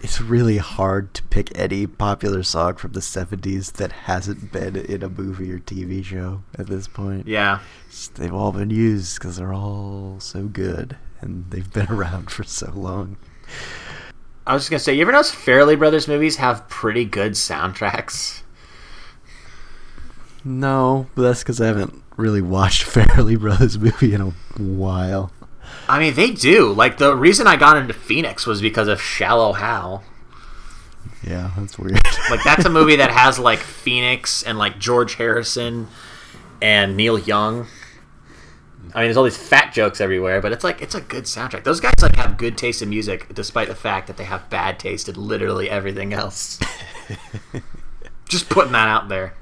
it's 0.00 0.20
really 0.20 0.58
hard 0.58 1.12
to 1.14 1.22
pick 1.24 1.56
any 1.58 1.86
popular 1.86 2.42
song 2.42 2.76
from 2.76 2.92
the 2.92 3.00
70s 3.00 3.72
that 3.74 3.92
hasn't 3.92 4.52
been 4.52 4.76
in 4.76 5.02
a 5.02 5.08
movie 5.08 5.50
or 5.52 5.58
TV 5.58 6.04
show 6.04 6.42
at 6.56 6.68
this 6.68 6.86
point. 6.86 7.26
Yeah. 7.26 7.60
They've 8.14 8.34
all 8.34 8.52
been 8.52 8.70
used 8.70 9.18
because 9.18 9.36
they're 9.36 9.52
all 9.52 10.16
so 10.20 10.44
good 10.44 10.96
and 11.20 11.50
they've 11.50 11.72
been 11.72 11.86
around 11.90 12.30
for 12.30 12.44
so 12.44 12.70
long. 12.74 13.16
I 14.46 14.54
was 14.54 14.62
just 14.62 14.70
gonna 14.70 14.80
say, 14.80 14.94
you 14.94 15.02
ever 15.02 15.12
notice 15.12 15.34
Farrelly 15.34 15.78
Brothers 15.78 16.08
movies 16.08 16.36
have 16.36 16.68
pretty 16.68 17.04
good 17.04 17.32
soundtracks? 17.32 18.42
No, 20.44 21.08
but 21.14 21.22
that's 21.22 21.42
because 21.42 21.60
I 21.60 21.66
haven't 21.66 22.02
really 22.16 22.40
watched 22.40 22.86
Farrelly 22.86 23.38
Brothers 23.38 23.78
movie 23.78 24.14
in 24.14 24.20
a 24.20 24.30
while. 24.56 25.32
I 25.88 25.98
mean, 25.98 26.14
they 26.14 26.30
do. 26.30 26.72
Like 26.72 26.98
the 26.98 27.16
reason 27.16 27.46
I 27.46 27.56
got 27.56 27.76
into 27.76 27.94
Phoenix 27.94 28.46
was 28.46 28.60
because 28.60 28.88
of 28.88 29.00
Shallow 29.00 29.54
Hal. 29.54 30.04
Yeah, 31.22 31.50
that's 31.56 31.78
weird. 31.78 32.00
Like 32.30 32.44
that's 32.44 32.66
a 32.66 32.70
movie 32.70 32.96
that 32.96 33.10
has 33.10 33.38
like 33.38 33.58
Phoenix 33.60 34.42
and 34.42 34.58
like 34.58 34.78
George 34.78 35.14
Harrison 35.14 35.88
and 36.60 36.94
Neil 36.94 37.18
Young. 37.18 37.66
I 38.94 38.98
mean, 38.98 39.06
there's 39.06 39.16
all 39.16 39.24
these 39.24 39.36
fat 39.36 39.72
jokes 39.72 39.98
everywhere, 39.98 40.42
but 40.42 40.52
it's 40.52 40.62
like 40.62 40.82
it's 40.82 40.94
a 40.94 41.00
good 41.00 41.24
soundtrack. 41.24 41.64
Those 41.64 41.80
guys 41.80 41.94
like 42.02 42.16
have 42.16 42.36
good 42.36 42.58
taste 42.58 42.82
in 42.82 42.90
music, 42.90 43.34
despite 43.34 43.68
the 43.68 43.74
fact 43.74 44.08
that 44.08 44.18
they 44.18 44.24
have 44.24 44.50
bad 44.50 44.78
taste 44.78 45.08
in 45.08 45.14
literally 45.14 45.70
everything 45.70 46.12
else. 46.12 46.60
Just 48.28 48.50
putting 48.50 48.72
that 48.72 48.88
out 48.88 49.08
there. 49.08 49.32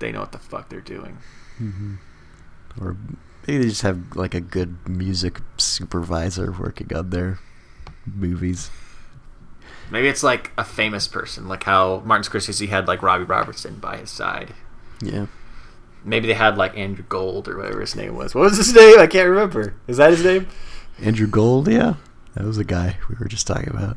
They 0.00 0.10
know 0.10 0.20
what 0.20 0.32
the 0.32 0.38
fuck 0.38 0.68
they're 0.68 0.80
doing. 0.80 1.18
Mm-hmm. 1.60 1.94
or 2.80 2.96
maybe 3.46 3.62
they 3.62 3.68
just 3.68 3.82
have 3.82 4.16
like 4.16 4.34
a 4.34 4.40
good 4.40 4.88
music 4.88 5.40
supervisor 5.56 6.52
working 6.52 6.94
on 6.94 7.10
their 7.10 7.38
movies. 8.06 8.70
Maybe 9.90 10.08
it's 10.08 10.22
like 10.22 10.52
a 10.58 10.64
famous 10.64 11.06
person, 11.06 11.48
like 11.48 11.64
how 11.64 12.02
Martin 12.04 12.30
Scorsese 12.30 12.68
had 12.68 12.88
like 12.88 13.02
Robbie 13.02 13.24
Robertson 13.24 13.78
by 13.78 13.98
his 13.98 14.10
side. 14.10 14.52
Yeah. 15.00 15.26
Maybe 16.04 16.26
they 16.26 16.34
had 16.34 16.56
like 16.56 16.76
Andrew 16.76 17.04
Gold 17.08 17.48
or 17.48 17.56
whatever 17.56 17.80
his 17.80 17.94
name 17.94 18.16
was. 18.16 18.34
What 18.34 18.42
was 18.42 18.56
his 18.56 18.74
name? 18.74 18.98
I 18.98 19.06
can't 19.06 19.28
remember. 19.28 19.74
Is 19.86 19.96
that 19.98 20.10
his 20.10 20.24
name? 20.24 20.48
Andrew 21.00 21.26
Gold, 21.26 21.68
yeah. 21.68 21.94
That 22.34 22.44
was 22.44 22.56
the 22.56 22.64
guy 22.64 22.96
we 23.08 23.16
were 23.18 23.26
just 23.26 23.46
talking 23.46 23.70
about. 23.70 23.96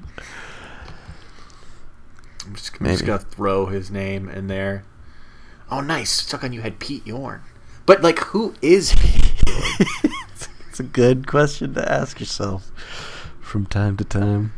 I'm 2.45 2.55
just, 2.55 2.75
I'm 2.79 2.87
just 2.87 3.05
gonna 3.05 3.19
throw 3.19 3.67
his 3.67 3.91
name 3.91 4.29
in 4.29 4.47
there. 4.47 4.83
Oh, 5.69 5.81
nice. 5.81 6.09
Stuck 6.09 6.43
on 6.43 6.53
you 6.53 6.61
had 6.61 6.79
Pete 6.79 7.05
Yorn, 7.05 7.41
but 7.85 8.01
like, 8.01 8.19
who 8.19 8.55
is? 8.61 8.95
It's 10.69 10.79
a 10.79 10.83
good 10.83 11.27
question 11.27 11.73
to 11.73 11.91
ask 11.91 12.19
yourself 12.21 12.71
from 13.41 13.65
time 13.65 13.97
to 13.97 14.05
time. 14.05 14.53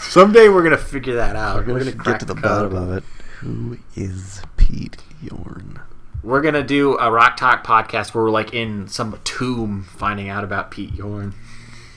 Someday 0.00 0.48
we're 0.48 0.64
gonna 0.64 0.76
figure 0.76 1.14
that 1.14 1.36
out. 1.36 1.64
We're 1.66 1.74
We're 1.74 1.78
gonna 1.80 1.92
get 2.04 2.20
to 2.20 2.26
the 2.26 2.34
code. 2.34 2.42
bottom 2.42 2.74
of 2.76 2.90
it. 2.90 3.04
Who 3.40 3.78
is 3.94 4.42
Pete 4.56 4.96
Yorn? 5.22 5.80
We're 6.24 6.40
gonna 6.40 6.64
do 6.64 6.98
a 6.98 7.10
Rock 7.12 7.36
Talk 7.36 7.64
podcast 7.64 8.14
where 8.14 8.24
we're 8.24 8.30
like 8.30 8.52
in 8.52 8.88
some 8.88 9.20
tomb 9.22 9.84
finding 9.84 10.28
out 10.28 10.42
about 10.42 10.72
Pete 10.72 10.94
Yorn. 10.94 11.34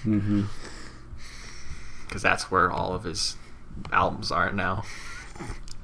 Mm-hmm. 0.03 0.43
Because 2.07 2.21
that's 2.21 2.51
where 2.51 2.69
all 2.69 2.93
of 2.93 3.05
his 3.05 3.38
albums 3.91 4.32
are 4.32 4.51
now. 4.51 4.84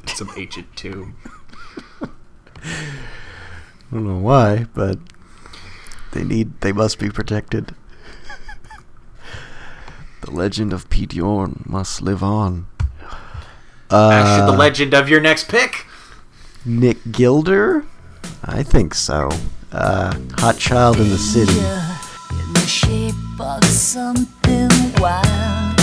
some 0.06 0.30
ancient 0.38 0.76
tomb. 0.76 1.16
I 2.02 2.78
don't 3.92 4.06
know 4.08 4.18
why, 4.20 4.66
but 4.76 5.00
they 6.16 6.24
need 6.24 6.62
they 6.62 6.72
must 6.72 6.98
be 6.98 7.10
protected. 7.10 7.76
the 10.22 10.32
legend 10.32 10.72
of 10.74 10.90
Pete 10.90 11.14
Yorn 11.14 11.64
must 11.68 12.02
live 12.02 12.24
on. 12.24 12.68
Ash, 13.92 14.42
Uh, 14.42 14.46
the 14.52 14.58
legend 14.58 14.94
of 14.94 15.10
your 15.10 15.20
next 15.20 15.48
pick. 15.50 15.86
Nick 16.66 16.98
Gilder? 17.12 17.86
I 18.44 18.64
think 18.64 18.94
so. 18.96 19.30
Uh, 19.72 20.16
Hot 20.40 20.58
Child 20.58 20.98
in 21.02 21.10
the 21.10 21.18
City. 21.18 21.52
in 21.60 22.54
the 22.54 22.66
shape 22.66 23.14
of 23.40 23.64
something 23.66 24.70
wild. 24.98 25.80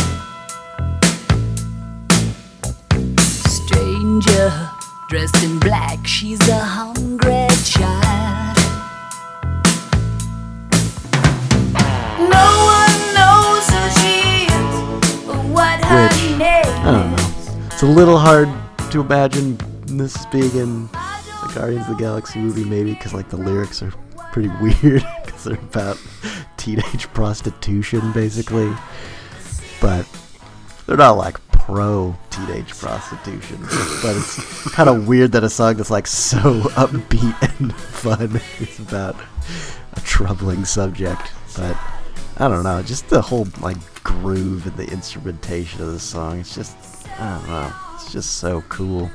Stranger 3.20 4.70
dressed 5.09 5.43
in 5.45 5.59
black, 5.61 6.07
she's 6.07 6.41
a 6.49 6.59
hungry 6.59 7.47
child. 7.64 8.22
Which, 15.93 16.40
I 16.40 16.82
don't 16.84 17.11
know. 17.11 17.66
It's 17.66 17.82
a 17.82 17.86
little 17.86 18.16
hard 18.16 18.49
to 18.93 19.01
imagine 19.03 19.59
this 19.84 20.24
being 20.26 20.55
in 20.57 20.86
the 20.86 21.53
Guardians 21.55 21.86
of 21.86 21.99
the 21.99 22.03
Galaxy 22.03 22.38
movie, 22.38 22.64
maybe, 22.64 22.95
because 22.95 23.12
like 23.12 23.28
the 23.28 23.36
lyrics 23.36 23.82
are 23.82 23.93
pretty 24.32 24.49
weird, 24.62 25.07
because 25.24 25.45
they're 25.45 25.55
about 25.55 26.01
teenage 26.57 27.09
prostitution, 27.12 28.11
basically. 28.12 28.72
But 29.82 30.07
they're 30.86 30.97
not 30.97 31.18
like 31.18 31.38
pro 31.51 32.16
teenage 32.30 32.70
prostitution. 32.70 33.59
but 34.03 34.16
it's 34.16 34.70
kind 34.72 34.88
of 34.88 35.07
weird 35.07 35.32
that 35.32 35.45
a 35.45 35.51
song 35.51 35.76
that's 35.76 35.90
like 35.90 36.07
so 36.07 36.62
upbeat 36.70 37.61
and 37.61 37.74
fun 37.74 38.40
is 38.61 38.78
about 38.80 39.16
a 39.93 40.01
troubling 40.01 40.64
subject. 40.64 41.32
But 41.55 41.76
I 42.38 42.49
don't 42.49 42.62
know, 42.64 42.82
just 42.82 43.11
the 43.11 43.20
whole 43.20 43.47
like 43.61 43.76
groove 44.03 44.66
and 44.66 44.76
the 44.76 44.90
instrumentation 44.90 45.80
of 45.82 45.92
the 45.92 46.00
song. 46.00 46.40
It's 46.40 46.55
just 46.55 46.76
I 47.18 47.38
don't 47.38 47.48
know. 47.48 47.72
It's 47.94 48.12
just 48.12 48.36
so 48.36 48.62
cool. 48.68 49.11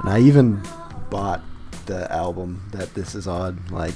And 0.00 0.08
I 0.08 0.20
even 0.20 0.62
bought 1.10 1.42
the 1.86 2.10
album 2.12 2.62
that 2.72 2.94
this 2.94 3.14
is 3.14 3.26
on 3.26 3.62
like 3.70 3.94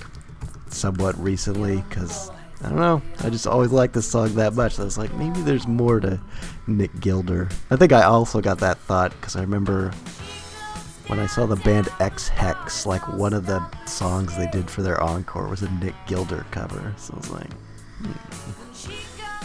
somewhat 0.68 1.18
recently 1.18 1.83
because 1.89 2.30
I 2.64 2.68
don't 2.68 2.78
know. 2.78 3.03
I 3.20 3.30
just 3.30 3.47
always 3.47 3.72
liked 3.72 3.95
this 3.95 4.09
song 4.09 4.35
that 4.37 4.55
much. 4.55 4.78
I 4.78 4.85
was 4.85 4.97
like, 4.97 5.12
maybe 5.14 5.41
there's 5.43 5.66
more 5.66 6.01
to 6.01 6.20
Nick 6.66 7.01
Gilder. 7.01 7.49
I 7.70 7.76
think 7.76 7.93
I 7.93 8.03
also 8.03 8.41
got 8.41 8.59
that 8.59 8.78
thought 8.78 9.11
because 9.12 9.37
I 9.37 9.41
remember 9.41 9.91
when 11.09 11.18
I 11.18 11.26
saw 11.26 11.47
the 11.47 11.57
band 11.57 11.89
Ex 11.99 12.28
Hex, 12.28 12.87
like 12.87 13.07
one 13.09 13.33
of 13.33 13.47
the 13.47 13.62
songs 13.87 14.37
they 14.37 14.47
did 14.47 14.70
for 14.70 14.83
their 14.83 15.01
encore 15.03 15.49
was 15.49 15.62
a 15.62 15.70
Nick 15.72 15.95
Gilder 16.07 16.47
cover. 16.53 16.95
So 16.97 17.14
I 17.14 17.16
was 17.16 17.30
like, 17.30 17.53
hmm. 17.99 18.62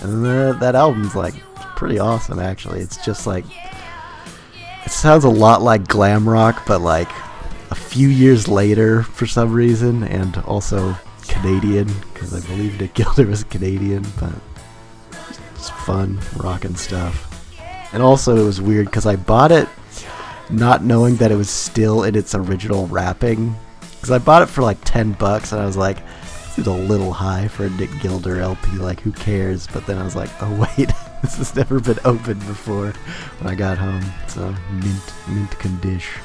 And 0.02 0.26
the, 0.26 0.58
that 0.60 0.76
album's 0.76 1.16
like 1.16 1.36
pretty 1.76 2.00
awesome 2.00 2.40
actually. 2.40 2.80
It's 2.80 3.04
just 3.04 3.28
like 3.28 3.46
it 4.86 4.92
sounds 4.92 5.24
a 5.24 5.30
lot 5.30 5.62
like 5.62 5.88
glam 5.88 6.28
rock, 6.28 6.64
but 6.66 6.82
like 6.82 7.10
a 7.70 7.76
few 7.76 8.08
years 8.08 8.48
later 8.48 9.04
for 9.04 9.28
some 9.28 9.52
reason, 9.54 10.04
and 10.04 10.38
also 10.40 10.96
Canadian 11.28 11.88
because 12.14 12.34
I 12.34 12.48
believe 12.48 12.80
Nick 12.80 12.94
Gilder 12.94 13.28
was 13.28 13.44
Canadian, 13.44 14.06
but 14.20 14.34
it's 15.56 15.70
fun 15.70 16.20
rocking 16.38 16.76
stuff. 16.76 17.24
And 17.94 18.04
also, 18.04 18.36
it 18.36 18.44
was 18.44 18.62
weird 18.62 18.88
because 18.88 19.06
I 19.06 19.16
bought 19.16 19.52
it 19.52 19.68
not 20.50 20.84
knowing 20.84 21.16
that 21.18 21.32
it 21.32 21.36
was 21.36 21.50
still 21.50 22.04
in 22.04 22.16
its 22.16 22.36
original 22.36 22.88
wrapping. 22.88 23.56
Because 23.80 24.12
I 24.12 24.20
bought 24.20 24.42
it 24.42 24.48
for 24.48 24.62
like 24.62 24.78
10 24.84 25.14
bucks 25.14 25.52
and 25.52 25.62
I 25.62 25.66
was 25.66 25.78
like, 25.78 25.98
this 26.58 26.66
is 26.66 26.68
a 26.68 26.72
little 26.78 27.14
high 27.14 27.48
for 27.48 27.66
a 27.66 27.70
Nick 27.72 27.90
Gilder 28.02 28.40
LP. 28.42 28.72
Like, 28.78 29.00
who 29.02 29.12
cares? 29.12 29.68
But 29.68 29.86
then 29.86 29.98
I 29.98 30.04
was 30.04 30.16
like, 30.16 30.30
oh, 30.42 30.68
wait, 30.78 30.90
this 31.22 31.38
has 31.38 31.56
never 31.56 31.80
been 31.80 32.00
opened 32.04 32.40
before 32.48 32.92
when 33.40 33.52
I 33.52 33.56
got 33.56 33.78
home. 33.78 34.04
So, 34.28 34.54
mint, 34.72 35.14
mint 35.30 35.52
condition. 35.60 36.22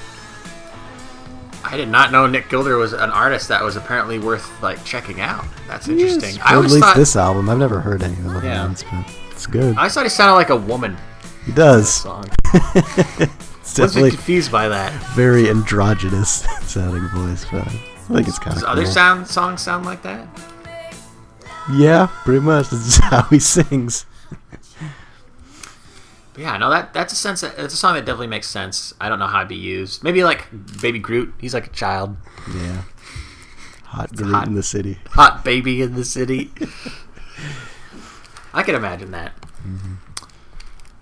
I 1.65 1.77
did 1.77 1.89
not 1.89 2.11
know 2.13 2.27
Nick 2.27 2.49
Gilder 2.49 2.77
was 2.77 2.93
an 2.93 3.11
artist 3.11 3.49
that 3.49 3.63
was 3.63 3.77
apparently 3.77 4.19
worth 4.19 4.51
like 4.63 4.83
checking 4.85 5.21
out. 5.21 5.45
That's 5.69 5.87
interesting. 5.89 6.35
Yes, 6.37 6.45
I 6.45 6.55
at 6.57 6.63
least 6.63 6.79
thought 6.81 6.97
this 6.97 7.15
album. 7.15 7.49
I've 7.49 7.59
never 7.59 7.81
heard 7.81 8.03
any 8.03 8.15
of 8.17 8.25
the 8.25 8.41
Yeah. 8.43 8.65
ones, 8.65 8.83
but 8.91 9.07
it's 9.31 9.47
good. 9.47 9.77
I 9.77 9.89
thought 9.89 10.03
he 10.03 10.09
sounded 10.09 10.35
like 10.35 10.51
a 10.51 10.57
woman. 10.57 10.97
He 11.47 11.53
does. 11.53 11.89
Song. 11.93 12.25
it's 12.55 12.79
I 12.79 13.29
was 13.61 13.75
definitely 13.75 14.11
confused 14.11 14.51
by 14.53 14.69
that. 14.69 14.93
very 15.15 15.49
androgynous 15.49 16.45
sounding 16.63 17.09
voice, 17.09 17.47
but 17.51 17.69
I 18.13 18.17
think 18.17 18.29
it's 18.29 18.39
kind 18.39 18.55
Does 18.55 18.63
of 18.63 18.69
other 18.69 18.87
sound 18.87 19.27
songs 19.27 19.61
sound 19.63 19.85
like 19.87 20.03
that? 20.03 20.27
Yeah, 21.73 22.09
pretty 22.25 22.41
much. 22.41 22.69
This 22.71 22.87
is 22.87 22.97
how 22.99 23.23
he 23.23 23.39
sings. 23.39 24.05
But 26.35 26.41
yeah, 26.43 26.57
no, 26.57 26.71
that 26.71 26.95
that's 26.95 27.13
a 27.13 27.17
sense. 27.17 27.43
It's 27.43 27.75
a 27.75 27.77
song 27.77 27.95
that 27.95 28.07
definitely 28.07 28.27
makes 28.29 28.49
sense. 28.49 28.95
I 29.01 29.09
don't 29.09 29.19
know 29.19 29.27
how 29.27 29.39
it'd 29.41 29.49
be 29.49 29.57
used. 29.57 30.03
Maybe 30.03 30.25
like 30.25 30.47
Baby 30.81 30.99
Groot. 30.99 31.35
He's 31.39 31.53
like 31.55 31.67
a 31.67 31.71
child, 31.71 32.17
Yeah. 32.55 32.83
Hot 33.85 34.15
Groot 34.17 34.31
hot. 34.35 34.47
in 34.49 34.55
the 34.55 34.63
city. 34.63 34.99
hot 35.11 35.45
baby 35.45 35.83
in 35.83 35.95
the 35.95 36.05
city. 36.05 36.51
I 38.55 38.63
can 38.63 38.75
imagine 38.75 39.11
that. 39.13 39.33
Mm-hmm. 39.67 39.95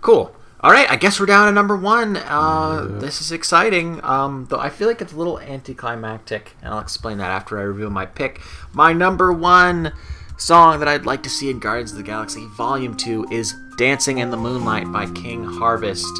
Cool. 0.00 0.34
All 0.62 0.70
right, 0.70 0.90
I 0.90 0.96
guess 0.96 1.18
we're 1.18 1.24
down 1.24 1.46
to 1.46 1.52
number 1.52 1.74
one. 1.74 2.18
Uh, 2.18 2.86
This 2.86 3.22
is 3.22 3.32
exciting. 3.32 4.04
Um, 4.04 4.46
though 4.50 4.58
I 4.60 4.68
feel 4.68 4.88
like 4.88 5.00
it's 5.00 5.14
a 5.14 5.16
little 5.16 5.40
anticlimactic, 5.40 6.54
and 6.60 6.74
I'll 6.74 6.80
explain 6.80 7.16
that 7.16 7.30
after 7.30 7.58
I 7.58 7.62
reveal 7.62 7.88
my 7.88 8.04
pick. 8.04 8.42
My 8.74 8.92
number 8.92 9.32
one 9.32 9.92
song 10.36 10.78
that 10.80 10.88
I'd 10.88 11.06
like 11.06 11.22
to 11.22 11.30
see 11.30 11.48
in 11.48 11.60
Guardians 11.60 11.92
of 11.92 11.96
the 11.96 12.02
Galaxy 12.02 12.46
Volume 12.58 12.94
Two 12.94 13.26
is 13.30 13.54
"Dancing 13.78 14.18
in 14.18 14.30
the 14.30 14.36
Moonlight" 14.36 14.92
by 14.92 15.06
King 15.12 15.44
Harvest. 15.44 16.12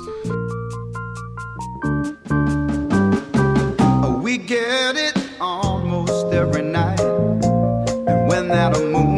We 4.22 4.38
get 4.38 4.96
it 4.96 5.18
almost 5.38 6.32
every 6.32 6.62
night. 6.62 6.98
And 7.00 8.26
when 8.26 8.48
that 8.48 8.72
moon 8.80 9.09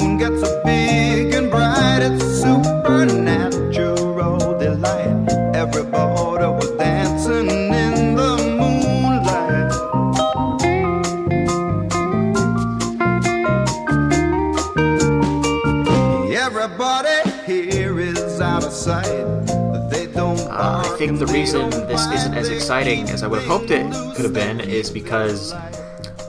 think 21.06 21.18
the 21.18 21.26
reason 21.26 21.68
this 21.88 22.06
isn't 22.06 22.34
as 22.34 22.48
exciting 22.48 23.10
as 23.10 23.24
I 23.24 23.26
would 23.26 23.40
have 23.40 23.48
hoped 23.48 23.72
it 23.72 23.90
could 24.14 24.24
have 24.24 24.32
been 24.32 24.60
is 24.60 24.88
because 24.88 25.52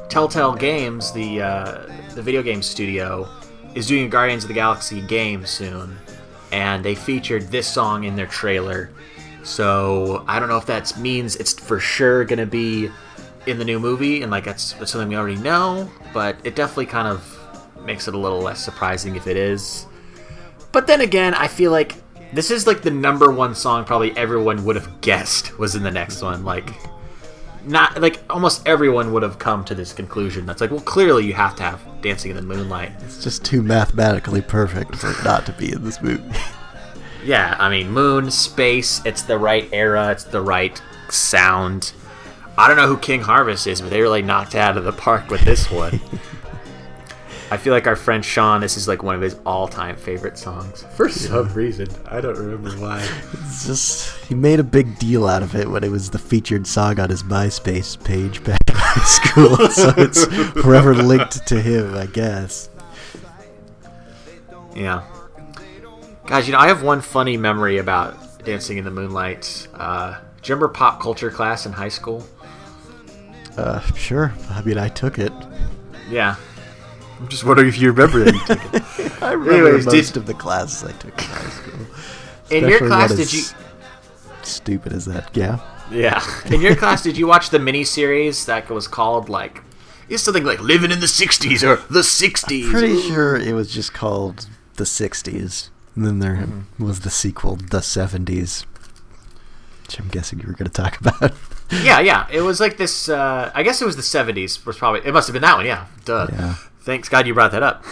Telltale 0.09 0.55
Games, 0.55 1.11
the 1.11 1.43
uh, 1.43 1.85
the 2.15 2.23
video 2.23 2.41
game 2.41 2.63
studio, 2.63 3.29
is 3.75 3.85
doing 3.85 4.05
a 4.05 4.09
Guardians 4.09 4.45
of 4.45 4.47
the 4.47 4.55
Galaxy 4.55 5.01
game 5.01 5.45
soon, 5.45 5.95
and 6.51 6.83
they 6.83 6.95
featured 6.95 7.51
this 7.51 7.67
song 7.67 8.05
in 8.05 8.15
their 8.15 8.25
trailer. 8.25 8.89
So 9.43 10.25
I 10.27 10.39
don't 10.39 10.49
know 10.49 10.57
if 10.57 10.65
that 10.65 10.97
means 10.97 11.35
it's 11.35 11.53
for 11.53 11.79
sure 11.79 12.25
gonna 12.25 12.47
be 12.47 12.89
in 13.45 13.59
the 13.59 13.65
new 13.65 13.79
movie, 13.79 14.23
and 14.23 14.31
like 14.31 14.45
that's, 14.45 14.73
that's 14.73 14.89
something 14.89 15.09
we 15.09 15.15
already 15.15 15.37
know. 15.37 15.87
But 16.15 16.37
it 16.43 16.55
definitely 16.55 16.87
kind 16.87 17.07
of 17.07 17.39
makes 17.85 18.07
it 18.07 18.15
a 18.15 18.17
little 18.17 18.39
less 18.39 18.65
surprising 18.65 19.15
if 19.15 19.27
it 19.27 19.37
is. 19.37 19.85
But 20.71 20.87
then 20.87 21.01
again, 21.01 21.35
I 21.35 21.47
feel 21.47 21.69
like 21.69 21.93
this 22.33 22.51
is 22.51 22.67
like 22.67 22.81
the 22.81 22.91
number 22.91 23.31
one 23.31 23.55
song 23.55 23.85
probably 23.85 24.15
everyone 24.17 24.65
would 24.65 24.75
have 24.75 25.01
guessed 25.01 25.57
was 25.57 25.75
in 25.75 25.83
the 25.83 25.91
next 25.91 26.21
one. 26.21 26.43
Like, 26.43 26.69
not 27.65 28.01
like 28.01 28.19
almost 28.29 28.67
everyone 28.67 29.13
would 29.13 29.23
have 29.23 29.39
come 29.39 29.63
to 29.65 29.75
this 29.75 29.93
conclusion. 29.93 30.45
That's 30.45 30.61
like, 30.61 30.71
well, 30.71 30.81
clearly 30.81 31.25
you 31.25 31.33
have 31.33 31.55
to 31.57 31.63
have 31.63 31.81
Dancing 32.01 32.31
in 32.31 32.37
the 32.37 32.43
Moonlight. 32.43 32.91
It's 33.01 33.23
just 33.23 33.45
too 33.45 33.61
mathematically 33.61 34.41
perfect 34.41 34.95
for 34.95 35.11
it 35.11 35.23
not 35.23 35.45
to 35.45 35.53
be 35.53 35.71
in 35.71 35.83
this 35.83 36.01
movie. 36.01 36.23
Yeah, 37.25 37.55
I 37.57 37.69
mean, 37.69 37.89
moon, 37.89 38.29
space, 38.31 39.01
it's 39.05 39.21
the 39.21 39.37
right 39.37 39.69
era, 39.71 40.11
it's 40.11 40.25
the 40.25 40.41
right 40.41 40.81
sound. 41.09 41.93
I 42.57 42.67
don't 42.67 42.75
know 42.75 42.87
who 42.87 42.97
King 42.97 43.21
Harvest 43.21 43.65
is, 43.65 43.81
but 43.81 43.89
they 43.89 44.01
really 44.01 44.21
knocked 44.21 44.55
it 44.55 44.59
out 44.59 44.77
of 44.77 44.83
the 44.83 44.91
park 44.91 45.29
with 45.29 45.41
this 45.41 45.71
one. 45.71 46.01
I 47.53 47.57
feel 47.57 47.71
like 47.71 47.85
our 47.85 47.95
friend 47.95 48.25
Sean, 48.25 48.61
this 48.61 48.77
is 48.77 48.87
like 48.87 49.03
one 49.03 49.13
of 49.13 49.21
his 49.21 49.35
all 49.45 49.67
time 49.67 49.95
favorite 49.95 50.39
songs. 50.39 50.87
For 50.95 51.07
some 51.07 51.53
reason. 51.53 51.87
I 52.07 52.19
don't 52.19 52.35
remember 52.35 52.71
why. 52.81 53.07
It's 53.31 53.67
just 53.67 54.25
he 54.25 54.33
made 54.33 54.59
a 54.59 54.63
big 54.63 54.97
deal 54.97 55.27
out 55.27 55.43
of 55.43 55.55
it 55.55 55.69
when 55.69 55.83
it 55.83 55.91
was 55.91 56.09
the 56.09 56.17
featured 56.17 56.65
song 56.65 56.99
on 56.99 57.11
his 57.11 57.21
MySpace 57.21 58.03
page 58.03 58.43
back 58.43 58.59
in 58.67 58.73
high 58.75 59.03
school. 59.03 59.55
so 59.69 59.93
it's 59.97 60.25
forever 60.63 60.95
linked 60.95 61.45
to 61.45 61.61
him, 61.61 61.93
I 61.93 62.07
guess. 62.07 62.71
Yeah. 64.75 65.03
Guys, 66.25 66.47
you 66.47 66.53
know, 66.53 66.59
I 66.59 66.69
have 66.69 66.81
one 66.81 67.01
funny 67.01 67.37
memory 67.37 67.77
about 67.77 68.43
Dancing 68.43 68.79
in 68.79 68.83
the 68.83 68.89
Moonlight. 68.89 69.67
Uh, 69.75 70.13
do 70.41 70.49
you 70.49 70.55
remember 70.55 70.69
pop 70.69 70.99
culture 70.99 71.29
class 71.29 71.67
in 71.67 71.71
high 71.71 71.89
school? 71.89 72.25
Uh, 73.55 73.79
sure. 73.93 74.33
I 74.49 74.63
mean, 74.63 74.79
I 74.79 74.89
took 74.89 75.19
it. 75.19 75.31
Yeah. 76.09 76.35
I'm 77.23 77.29
just 77.29 77.43
wondering 77.45 77.69
if 77.69 77.77
you 77.79 77.91
remember 77.91 78.23
that 78.25 78.33
you 78.33 78.45
took 78.45 78.73
it. 78.73 79.23
I 79.23 79.31
remember 79.31 79.53
Anyways, 79.67 79.85
did- 79.85 79.93
most 79.95 80.17
of 80.17 80.25
the 80.25 80.33
classes 80.33 80.83
I 80.83 80.91
took 80.97 81.17
in 81.17 81.25
high 81.29 81.49
school. 81.49 81.85
In 82.51 82.67
your 82.67 82.79
class, 82.79 83.09
one 83.11 83.17
did 83.19 83.33
you? 83.33 83.43
Stupid 84.43 84.91
as 84.91 85.05
that, 85.05 85.29
yeah. 85.35 85.59
Yeah. 85.89 86.21
In 86.47 86.59
your 86.61 86.75
class, 86.75 87.01
did 87.03 87.17
you 87.17 87.25
watch 87.27 87.49
the 87.49 87.59
mini 87.59 87.83
series 87.85 88.45
that 88.45 88.69
was 88.69 88.87
called 88.87 89.29
like? 89.29 89.61
It's 90.09 90.21
something 90.21 90.43
like 90.43 90.59
"Living 90.59 90.91
in 90.91 90.99
the 90.99 91.05
'60s" 91.07 91.63
or 91.63 91.77
"The 91.91 92.01
'60s." 92.01 92.65
I'm 92.65 92.71
Pretty 92.71 92.99
sure 93.01 93.37
it 93.37 93.53
was 93.53 93.71
just 93.73 93.93
called 93.93 94.47
the 94.75 94.83
'60s, 94.83 95.69
and 95.95 96.05
then 96.05 96.19
there 96.19 96.35
Mm-hmm. 96.35 96.83
was 96.85 96.99
the 97.01 97.09
sequel, 97.09 97.55
the 97.55 97.79
'70s, 97.79 98.65
which 99.85 99.97
I'm 99.99 100.09
guessing 100.09 100.39
you 100.41 100.47
were 100.47 100.53
going 100.53 100.69
to 100.69 100.81
talk 100.81 100.99
about. 101.05 101.31
Yeah, 101.71 102.01
yeah. 102.01 102.27
It 102.31 102.41
was 102.41 102.59
like 102.59 102.75
this. 102.77 103.07
Uh, 103.07 103.49
I 103.55 103.63
guess 103.63 103.81
it 103.81 103.85
was 103.85 103.95
the 103.95 104.01
'70s. 104.01 104.65
Was 104.65 104.77
probably 104.77 105.01
it 105.05 105.13
must 105.13 105.27
have 105.27 105.33
been 105.33 105.41
that 105.43 105.55
one. 105.55 105.65
Yeah. 105.65 105.85
Duh. 106.03 106.27
Yeah. 106.31 106.55
Thanks 106.83 107.07
God 107.07 107.25
you 107.27 107.33
brought 107.33 107.53
that 107.53 107.63
up. 107.63 107.85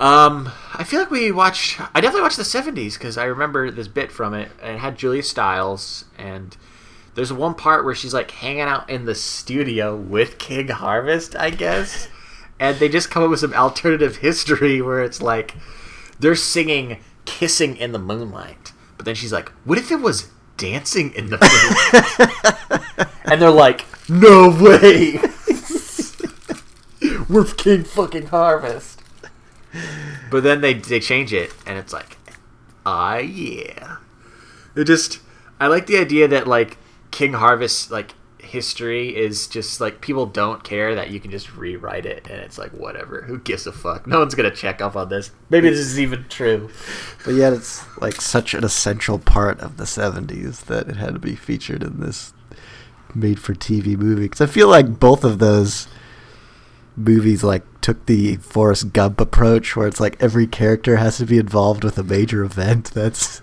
Um, 0.00 0.50
I 0.74 0.82
feel 0.82 0.98
like 0.98 1.12
we 1.12 1.30
watched. 1.30 1.80
I 1.94 2.00
definitely 2.00 2.22
watched 2.22 2.38
the 2.38 2.42
'70s 2.42 2.94
because 2.94 3.16
I 3.16 3.24
remember 3.24 3.70
this 3.70 3.86
bit 3.86 4.10
from 4.10 4.34
it, 4.34 4.50
and 4.60 4.74
it 4.74 4.78
had 4.80 4.98
Julia 4.98 5.22
Stiles, 5.22 6.06
and 6.18 6.56
there's 7.14 7.32
one 7.32 7.54
part 7.54 7.84
where 7.84 7.94
she's 7.94 8.12
like 8.12 8.32
hanging 8.32 8.62
out 8.62 8.90
in 8.90 9.04
the 9.04 9.14
studio 9.14 9.94
with 9.94 10.38
King 10.38 10.68
Harvest, 10.68 11.36
I 11.36 11.50
guess, 11.50 12.08
and 12.58 12.78
they 12.78 12.88
just 12.88 13.10
come 13.10 13.22
up 13.22 13.30
with 13.30 13.40
some 13.40 13.54
alternative 13.54 14.16
history 14.16 14.82
where 14.82 15.04
it's 15.04 15.22
like 15.22 15.54
they're 16.18 16.34
singing 16.34 16.98
"Kissing 17.26 17.76
in 17.76 17.92
the 17.92 18.00
Moonlight," 18.00 18.72
but 18.96 19.06
then 19.06 19.14
she's 19.14 19.32
like, 19.32 19.50
"What 19.64 19.78
if 19.78 19.92
it 19.92 20.00
was 20.00 20.28
dancing 20.56 21.12
in 21.14 21.30
the 21.30 21.38
moonlight?" 22.98 23.08
and 23.26 23.40
they're 23.40 23.50
like, 23.50 23.86
"No 24.08 24.50
way." 24.50 25.20
We're 27.28 27.44
King 27.44 27.84
fucking 27.84 28.26
Harvest. 28.26 29.02
But 30.30 30.42
then 30.42 30.60
they 30.60 30.74
they 30.74 31.00
change 31.00 31.32
it, 31.32 31.52
and 31.66 31.78
it's 31.78 31.92
like, 31.92 32.18
ah, 32.84 33.18
yeah. 33.18 33.98
It 34.74 34.84
just, 34.84 35.20
I 35.58 35.66
like 35.66 35.86
the 35.86 35.98
idea 35.98 36.28
that 36.28 36.46
like 36.46 36.78
King 37.10 37.34
Harvest, 37.34 37.90
like 37.90 38.14
history 38.38 39.16
is 39.16 39.46
just 39.46 39.80
like 39.80 40.00
people 40.00 40.26
don't 40.26 40.64
care 40.64 40.94
that 40.94 41.10
you 41.10 41.20
can 41.20 41.30
just 41.30 41.54
rewrite 41.54 42.04
it 42.04 42.26
and 42.28 42.40
it's 42.40 42.58
like 42.58 42.72
whatever. 42.72 43.22
Who 43.22 43.38
gives 43.38 43.66
a 43.66 43.72
fuck? 43.72 44.06
No 44.06 44.18
one's 44.18 44.34
gonna 44.34 44.50
check 44.50 44.80
up 44.80 44.96
on 44.96 45.08
this. 45.08 45.30
Maybe 45.50 45.70
this 45.70 45.78
is 45.78 46.00
even 46.00 46.24
true. 46.28 46.70
But 47.24 47.34
yet 47.34 47.52
it's 47.52 47.84
like 48.00 48.20
such 48.20 48.54
an 48.54 48.64
essential 48.64 49.18
part 49.18 49.60
of 49.60 49.76
the 49.76 49.84
70s 49.84 50.64
that 50.66 50.88
it 50.88 50.96
had 50.96 51.14
to 51.14 51.20
be 51.20 51.36
featured 51.36 51.82
in 51.82 52.00
this 52.00 52.32
made 53.14 53.38
for 53.38 53.54
TV 53.54 53.96
movie. 53.96 54.22
Because 54.22 54.40
I 54.40 54.46
feel 54.46 54.68
like 54.68 54.98
both 54.98 55.22
of 55.24 55.38
those 55.38 55.86
movies 56.96 57.42
like 57.42 57.64
took 57.80 58.06
the 58.06 58.36
Forrest 58.36 58.92
Gump 58.92 59.20
approach 59.20 59.74
where 59.76 59.86
it's 59.86 60.00
like 60.00 60.20
every 60.22 60.46
character 60.46 60.96
has 60.96 61.18
to 61.18 61.26
be 61.26 61.38
involved 61.38 61.84
with 61.84 61.98
a 61.98 62.02
major 62.02 62.42
event 62.44 62.90
that's 62.92 63.42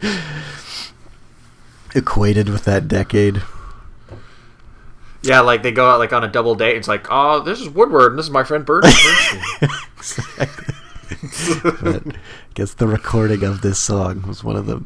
equated 1.94 2.48
with 2.48 2.64
that 2.64 2.88
decade. 2.88 3.42
Yeah, 5.22 5.40
like 5.40 5.62
they 5.62 5.70
go 5.70 5.88
out 5.88 6.00
like 6.00 6.12
on 6.12 6.24
a 6.24 6.28
double 6.28 6.54
date. 6.54 6.76
It's 6.76 6.88
like, 6.88 7.06
oh, 7.10 7.40
this 7.40 7.60
is 7.60 7.68
Woodward 7.68 8.12
and 8.12 8.18
this 8.18 8.26
is 8.26 8.32
my 8.32 8.42
friend 8.42 8.66
Bird. 8.66 8.82
but 11.62 12.02
I 12.06 12.18
guess 12.54 12.74
the 12.74 12.88
recording 12.88 13.44
of 13.44 13.60
this 13.60 13.78
song 13.78 14.22
was 14.26 14.42
one 14.42 14.56
of 14.56 14.66
the 14.66 14.84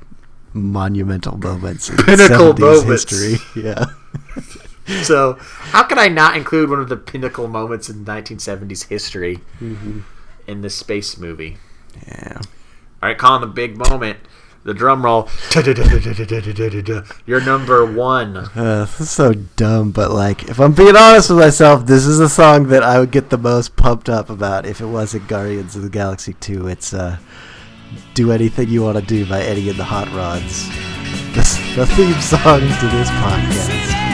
monumental 0.53 1.39
moments 1.39 1.89
in 1.89 1.97
Pinnacle 1.97 2.53
70s 2.53 2.59
moments. 2.59 3.11
history. 3.11 3.62
Yeah. 3.62 3.87
so 5.03 5.37
how 5.41 5.82
can 5.82 5.99
I 5.99 6.09
not 6.09 6.37
include 6.37 6.70
one 6.70 6.80
of 6.80 6.89
the 6.89 6.97
pinnacle 6.97 7.49
moments 7.49 7.89
in 7.89 8.05
1970s 8.05 8.89
history 8.89 9.41
in 10.47 10.61
this 10.61 10.74
space 10.76 11.18
movie? 11.18 11.57
Yeah. 12.07 12.39
All 13.03 13.09
right, 13.09 13.18
Colin, 13.18 13.41
the 13.41 13.47
big 13.47 13.76
moment, 13.76 14.18
the 14.64 14.74
drum 14.74 15.05
roll. 15.05 15.28
You're 17.26 17.41
number 17.41 17.84
one. 17.84 18.37
Uh, 18.37 18.84
this 18.84 19.01
is 19.01 19.11
so 19.11 19.32
dumb, 19.32 19.91
but 19.91 20.11
like, 20.11 20.45
if 20.49 20.61
I'm 20.61 20.72
being 20.72 20.97
honest 20.97 21.30
with 21.30 21.39
myself, 21.39 21.87
this 21.87 22.07
is 22.07 22.20
a 22.20 22.28
song 22.28 22.68
that 22.68 22.82
I 22.82 22.99
would 22.99 23.11
get 23.11 23.30
the 23.30 23.39
most 23.39 23.76
pumped 23.76 24.09
up 24.09 24.30
about 24.30 24.66
if 24.66 24.80
it 24.80 24.87
wasn't 24.87 25.28
Guardians 25.28 25.76
of 25.76 25.82
the 25.82 25.89
Galaxy 25.91 26.34
2. 26.34 26.68
It's 26.68 26.95
uh, 26.95 27.18
Do 28.14 28.32
Anything 28.32 28.68
You 28.68 28.82
Want 28.82 28.99
to 28.99 29.05
Do 29.05 29.26
by 29.26 29.41
Eddie 29.43 29.68
and 29.68 29.78
the 29.78 29.84
Hot 29.84 30.09
Rods. 30.12 30.68
This, 31.34 31.57
the 31.76 31.87
theme 31.87 32.20
song 32.20 32.61
to 32.61 32.89
this 32.89 33.11
podcast. 33.11 34.05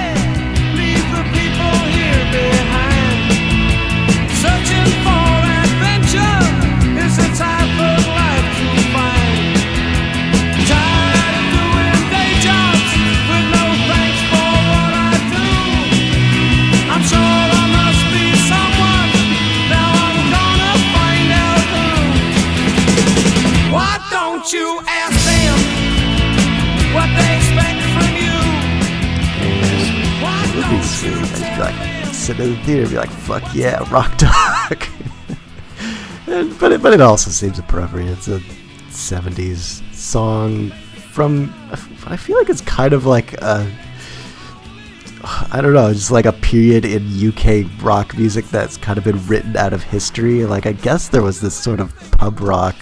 Don't 24.42 24.52
you 24.54 24.80
ask 24.88 25.24
them 25.24 25.58
what 26.92 27.06
they 27.16 27.36
expect 27.36 27.78
from 27.94 28.10
you? 28.18 28.34
Be 29.38 30.62
don't 30.62 30.72
you 30.72 31.14
I'd 31.44 31.54
be 31.54 31.62
like, 31.62 32.12
sit 32.12 32.40
in 32.40 32.50
the 32.50 32.56
theater 32.64 32.82
and 32.82 32.90
be 32.90 32.96
like, 32.96 33.10
fuck 33.10 33.44
yeah, 33.54 33.88
rock 33.92 34.18
dog. 34.18 34.84
and, 36.26 36.58
but, 36.58 36.72
it, 36.72 36.82
but 36.82 36.92
it 36.92 37.00
also 37.00 37.30
seems 37.30 37.60
appropriate. 37.60 38.10
It's 38.10 38.26
a 38.26 38.40
70s 38.88 39.94
song 39.94 40.70
from, 41.12 41.54
I 42.06 42.16
feel 42.16 42.36
like 42.36 42.50
it's 42.50 42.62
kind 42.62 42.94
of 42.94 43.06
like 43.06 43.34
a, 43.34 43.70
I 45.52 45.60
don't 45.60 45.72
know, 45.72 45.92
just 45.92 46.10
like 46.10 46.26
a 46.26 46.32
period 46.32 46.84
in 46.84 47.28
UK 47.28 47.64
rock 47.80 48.18
music 48.18 48.46
that's 48.46 48.76
kind 48.76 48.98
of 48.98 49.04
been 49.04 49.24
written 49.28 49.56
out 49.56 49.72
of 49.72 49.84
history. 49.84 50.44
Like, 50.46 50.66
I 50.66 50.72
guess 50.72 51.08
there 51.08 51.22
was 51.22 51.40
this 51.40 51.54
sort 51.54 51.78
of 51.78 51.94
pub 52.18 52.40
rock 52.40 52.74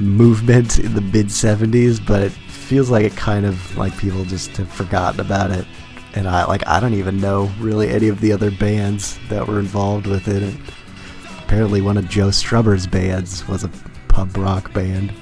movement 0.00 0.78
in 0.78 0.94
the 0.94 1.00
mid 1.00 1.26
70s, 1.26 2.04
but 2.04 2.22
it 2.22 2.32
feels 2.32 2.90
like 2.90 3.04
it 3.04 3.16
kind 3.16 3.46
of 3.46 3.76
like 3.76 3.96
people 3.98 4.24
just 4.24 4.56
have 4.56 4.70
forgotten 4.70 5.20
about 5.20 5.50
it. 5.50 5.66
And 6.14 6.26
I 6.26 6.44
like 6.46 6.66
I 6.66 6.80
don't 6.80 6.94
even 6.94 7.20
know 7.20 7.50
really 7.60 7.88
any 7.90 8.08
of 8.08 8.20
the 8.20 8.32
other 8.32 8.50
bands 8.50 9.18
that 9.28 9.46
were 9.46 9.58
involved 9.58 10.06
with 10.06 10.28
it. 10.28 10.54
Apparently, 11.40 11.80
one 11.80 11.96
of 11.96 12.08
Joe 12.08 12.28
Strummer's 12.28 12.86
bands 12.86 13.46
was 13.46 13.64
a 13.64 13.70
pub 14.08 14.36
rock 14.36 14.72
band 14.72 15.12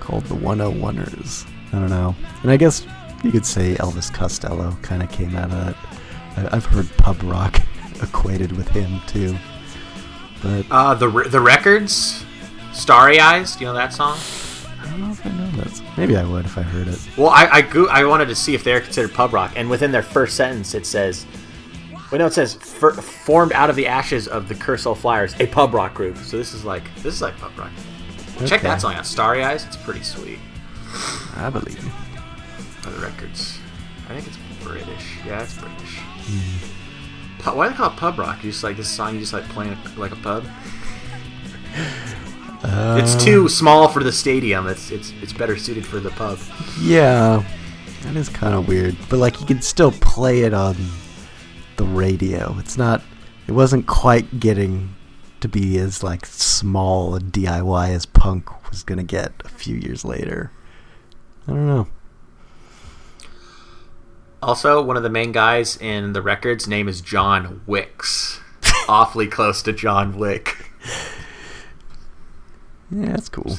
called 0.00 0.24
the 0.24 0.34
101ers. 0.34 1.46
I 1.72 1.78
don't 1.78 1.90
know. 1.90 2.14
And 2.42 2.50
I 2.50 2.56
guess 2.56 2.86
you 3.22 3.30
could 3.32 3.46
say 3.46 3.74
Elvis 3.74 4.12
Costello 4.12 4.76
kind 4.82 5.02
of 5.02 5.10
came 5.10 5.36
out 5.36 5.50
of 5.50 5.76
that. 6.36 6.52
I've 6.54 6.64
heard 6.64 6.88
pub 6.96 7.22
rock 7.22 7.60
equated 8.02 8.52
with 8.52 8.68
him 8.68 9.00
too. 9.06 9.36
But 10.42 10.66
Uh, 10.70 10.94
the 10.94 11.08
the 11.28 11.40
records, 11.40 12.24
Starry 12.74 13.20
Eyes. 13.20 13.54
Do 13.56 13.60
you 13.60 13.66
know 13.66 13.74
that 13.74 13.92
song? 13.92 14.18
I 14.80 14.90
don't 14.90 15.00
know 15.00 15.10
if 15.12 15.24
I 15.26 15.30
know 15.30 15.50
that. 15.62 15.82
Maybe 15.96 16.16
I 16.16 16.24
would 16.24 16.44
if 16.44 16.58
I 16.58 16.62
heard 16.62 16.88
it. 16.88 16.98
Well, 17.16 17.28
I 17.30 17.46
I, 17.46 17.62
go- 17.62 17.88
I 17.88 18.04
wanted 18.04 18.26
to 18.28 18.34
see 18.34 18.54
if 18.54 18.64
they're 18.64 18.80
considered 18.80 19.14
pub 19.14 19.32
rock, 19.32 19.52
and 19.56 19.70
within 19.70 19.92
their 19.92 20.02
first 20.02 20.36
sentence 20.36 20.74
it 20.74 20.84
says, 20.86 21.24
"Wait, 22.12 22.18
no, 22.18 22.26
it 22.26 22.32
says 22.32 22.54
"Fir- 22.54 22.92
formed 22.92 23.52
out 23.52 23.70
of 23.70 23.76
the 23.76 23.86
ashes 23.86 24.28
of 24.28 24.48
the 24.48 24.54
Kursaal 24.54 24.96
Flyers, 24.96 25.34
a 25.40 25.46
pub 25.46 25.72
rock 25.72 25.94
group." 25.94 26.16
So 26.18 26.36
this 26.36 26.52
is 26.52 26.64
like 26.64 26.82
this 26.96 27.14
is 27.14 27.22
like 27.22 27.36
pub 27.38 27.52
rock. 27.58 27.70
Check 28.40 28.60
Okay. 28.60 28.62
that 28.68 28.80
song 28.80 28.94
out, 28.94 29.06
Starry 29.06 29.44
Eyes. 29.44 29.64
It's 29.64 29.76
pretty 29.76 30.02
sweet. 30.02 30.38
I 31.36 31.48
believe 31.50 31.82
you. 31.82 31.90
For 32.82 32.90
the 32.90 32.98
records, 33.00 33.58
I 34.10 34.14
think 34.20 34.26
it's 34.26 34.36
British. 34.62 35.16
Yeah, 35.26 35.42
it's 35.42 35.56
British. 35.56 35.98
Hmm. 36.00 37.40
Pu- 37.42 37.56
Why 37.56 37.66
do 37.66 37.70
they 37.72 37.76
call 37.76 37.90
it 37.90 37.96
pub 37.96 38.18
rock? 38.18 38.42
You 38.44 38.50
just 38.50 38.64
like 38.64 38.76
this 38.76 38.88
song, 38.88 39.14
you 39.14 39.20
just 39.20 39.32
like 39.32 39.44
playing 39.50 39.72
a, 39.72 40.00
like 40.00 40.12
a 40.12 40.16
pub. 40.16 40.44
it's 42.64 43.14
uh, 43.14 43.20
too 43.20 43.48
small 43.48 43.88
for 43.88 44.02
the 44.02 44.12
stadium. 44.12 44.66
It's 44.66 44.90
it's 44.90 45.12
it's 45.20 45.32
better 45.32 45.56
suited 45.56 45.86
for 45.86 46.00
the 46.00 46.10
pub. 46.10 46.38
Yeah, 46.80 47.44
that 48.02 48.16
is 48.16 48.28
kind 48.28 48.54
of 48.54 48.68
weird. 48.68 48.96
But 49.08 49.18
like, 49.18 49.40
you 49.40 49.46
can 49.46 49.62
still 49.62 49.92
play 49.92 50.40
it 50.42 50.54
on 50.54 50.76
the 51.76 51.84
radio. 51.84 52.56
It's 52.58 52.76
not. 52.76 53.02
It 53.46 53.52
wasn't 53.52 53.86
quite 53.86 54.40
getting 54.40 54.94
to 55.40 55.48
be 55.48 55.78
as 55.78 56.02
like 56.02 56.24
small 56.24 57.14
and 57.14 57.30
DIY 57.32 57.90
as 57.90 58.06
punk 58.06 58.48
was 58.70 58.82
gonna 58.82 59.02
get 59.02 59.32
a 59.44 59.48
few 59.48 59.76
years 59.76 60.04
later. 60.04 60.50
I 61.46 61.52
don't 61.52 61.66
know. 61.66 61.88
Also, 64.42 64.82
one 64.82 64.96
of 64.96 65.02
the 65.02 65.10
main 65.10 65.32
guys 65.32 65.76
in 65.76 66.12
the 66.12 66.22
records 66.22 66.66
name 66.66 66.88
is 66.88 67.00
John 67.00 67.62
Wicks. 67.66 68.40
Awfully 68.88 69.26
close 69.26 69.62
to 69.62 69.72
John 69.72 70.16
Wick. 70.18 70.70
Yeah, 72.90 73.06
that's 73.06 73.28
cool. 73.28 73.56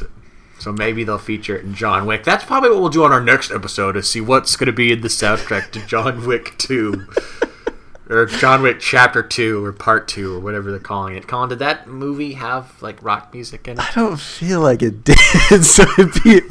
So 0.59 0.71
maybe 0.71 1.03
they'll 1.03 1.17
feature 1.17 1.57
it 1.57 1.65
in 1.65 1.73
John 1.73 2.05
Wick. 2.05 2.23
That's 2.23 2.43
probably 2.43 2.69
what 2.69 2.79
we'll 2.79 2.89
do 2.89 3.03
on 3.03 3.11
our 3.11 3.21
next 3.21 3.51
episode 3.51 3.93
to 3.93 4.03
see 4.03 4.21
what's 4.21 4.55
going 4.55 4.67
to 4.67 4.73
be 4.73 4.91
in 4.91 5.01
the 5.01 5.09
soundtrack 5.09 5.71
to 5.71 5.85
John 5.85 6.25
Wick 6.25 6.57
2. 6.57 7.07
or 8.09 8.25
John 8.25 8.61
Wick 8.61 8.79
Chapter 8.79 9.23
2 9.23 9.63
or 9.63 9.73
Part 9.73 10.07
2 10.07 10.35
or 10.35 10.39
whatever 10.39 10.71
they're 10.71 10.79
calling 10.79 11.15
it. 11.15 11.27
Colin, 11.27 11.49
did 11.49 11.59
that 11.59 11.87
movie 11.87 12.33
have 12.33 12.81
like 12.81 13.01
rock 13.03 13.33
music 13.33 13.67
in 13.67 13.79
it? 13.79 13.79
I 13.79 13.91
don't 13.93 14.19
feel 14.19 14.61
like 14.61 14.81
it 14.81 15.03
did, 15.03 15.17
so 15.63 15.83
it'd 15.97 16.23
be 16.23 16.41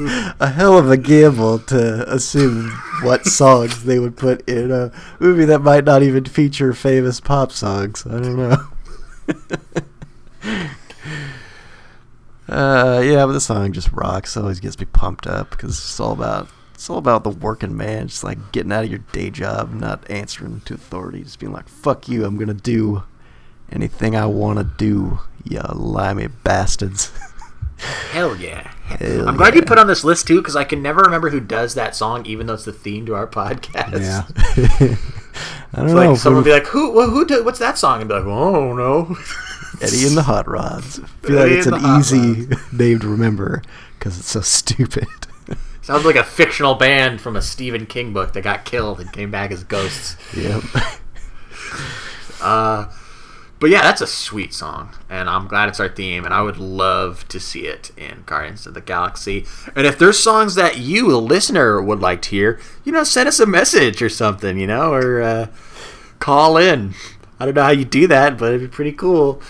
a 0.41 0.49
hell 0.49 0.79
of 0.79 0.91
a 0.91 0.97
gamble 0.97 1.61
to 1.61 2.13
assume 2.13 2.71
what 3.03 3.27
songs 3.27 3.85
they 3.85 3.99
would 3.99 4.17
put 4.17 4.49
in 4.49 4.71
a 4.71 4.93
movie 5.21 5.45
that 5.45 5.61
might 5.61 5.85
not 5.85 6.03
even 6.03 6.25
feature 6.25 6.73
famous 6.73 7.21
pop 7.21 7.53
songs. 7.53 8.05
I 8.07 8.21
don't 8.21 8.37
know. 8.37 8.57
uh, 12.49 13.01
yeah, 13.05 13.25
but 13.27 13.33
the 13.33 13.41
song 13.41 13.73
just 13.73 13.91
rocks. 13.93 14.37
Always 14.37 14.61
gets 14.61 14.79
me 14.79 14.87
pumped 14.87 15.27
up 15.27 15.51
because 15.51 15.71
it's 15.79 16.01
all 16.01 16.13
about 16.13 16.49
it's 16.75 16.91
all 16.91 16.99
about 16.99 17.25
the 17.25 17.31
working 17.31 17.77
man, 17.77 18.09
just 18.09 18.25
like 18.25 18.53
getting 18.53 18.73
out 18.73 18.85
of 18.85 18.91
your 18.91 19.01
day 19.13 19.31
job, 19.31 19.73
not 19.73 20.09
answering 20.11 20.61
to 20.67 20.75
authorities, 20.75 21.37
being 21.37 21.53
like, 21.53 21.69
"Fuck 21.69 22.09
you, 22.09 22.25
I'm 22.25 22.37
gonna 22.37 22.53
do 22.55 23.03
anything 23.73 24.15
I 24.17 24.27
want 24.27 24.59
to 24.59 24.65
do, 24.65 25.21
you 25.45 25.61
limey 25.75 26.29
bastards." 26.29 27.13
Hell 28.13 28.37
yeah. 28.37 28.71
Hell 28.85 29.29
I'm 29.29 29.37
glad 29.37 29.55
you 29.55 29.63
put 29.63 29.79
on 29.79 29.89
this 29.89 30.05
list 30.05 30.27
too 30.29 30.41
because 30.41 30.55
I 30.57 30.65
can 30.65 30.81
never 30.81 31.03
remember 31.03 31.31
who 31.31 31.41
does 31.41 31.75
that 31.75 31.95
song, 31.97 32.25
even 32.25 32.47
though 32.47 32.55
it's 32.55 32.65
the 32.65 32.73
theme 32.73 33.05
to 33.07 33.15
our 33.15 33.27
podcast. 33.27 34.01
Yeah. 34.01 34.97
I 35.73 35.79
don't 35.79 35.87
It's 35.87 35.95
know. 35.95 36.11
like 36.11 36.19
someone 36.19 36.43
would 36.43 36.45
be 36.49 36.53
like, 36.53 36.67
"Who? 36.67 36.93
Who? 36.93 37.11
who 37.11 37.25
did, 37.25 37.45
what's 37.45 37.59
that 37.59 37.77
song?" 37.79 38.01
And 38.01 38.09
be 38.09 38.15
like, 38.15 38.25
"Oh, 38.25 38.51
I 38.55 38.59
don't 38.69 38.77
know." 38.77 39.17
Eddie 39.83 40.07
and 40.07 40.17
the 40.17 40.23
Hot 40.23 40.47
Rods. 40.49 41.01
I 41.01 41.07
feel 41.27 41.37
like 41.37 41.51
it's 41.51 41.67
an 41.67 41.99
easy 41.99 42.57
name 42.73 42.99
to 43.01 43.09
remember 43.09 43.63
because 43.99 44.19
it's 44.19 44.31
so 44.31 44.41
stupid. 44.41 45.07
Sounds 45.83 46.05
like 46.05 46.17
a 46.17 46.25
fictional 46.25 46.75
band 46.75 47.21
from 47.21 47.37
a 47.37 47.43
Stephen 47.43 47.87
King 47.87 48.13
book 48.13 48.33
that 48.33 48.43
got 48.43 48.65
killed 48.65 49.01
and 49.01 49.13
came 49.13 49.31
back 49.31 49.51
as 49.51 49.65
ghosts. 49.65 50.17
yep. 50.35 50.63
But 50.73 51.01
But 53.65 53.71
yeah, 53.71 53.81
that's 53.81 54.03
a 54.03 54.07
sweet 54.07 54.53
song, 54.53 54.91
and 55.09 55.31
I'm 55.31 55.49
glad 55.49 55.71
it's 55.71 55.81
our 55.81 55.89
theme, 55.89 56.27
and 56.27 56.35
I 56.35 56.43
would 56.43 56.59
love 56.59 57.27
to 57.29 57.41
see 57.41 57.67
it 57.67 57.93
in 57.97 58.23
Guardians 58.27 58.67
of 58.67 58.75
the 58.75 58.83
Galaxy. 58.83 59.47
And 59.75 59.87
if 59.87 59.99
there's 59.99 60.19
songs 60.19 60.55
that 60.57 60.77
you, 60.77 61.11
the 61.11 61.19
listener, 61.19 61.81
would 61.81 62.01
like 62.01 62.21
to 62.23 62.31
hear, 62.31 62.61
you 62.85 62.93
know, 62.93 63.05
send 63.05 63.27
us 63.27 63.41
a 63.41 63.47
message 63.47 64.03
or 64.03 64.11
something, 64.11 64.59
you 64.59 64.67
know, 64.67 64.93
or 64.93 65.23
uh, 65.23 65.47
call 66.19 66.59
in. 66.59 66.93
I 67.41 67.45
don't 67.45 67.55
know 67.55 67.63
how 67.63 67.71
you 67.71 67.85
do 67.85 68.07
that, 68.07 68.39
but 68.39 68.55
it'd 68.55 68.61
be 68.61 68.69
pretty 68.69 68.93
cool. 68.93 69.41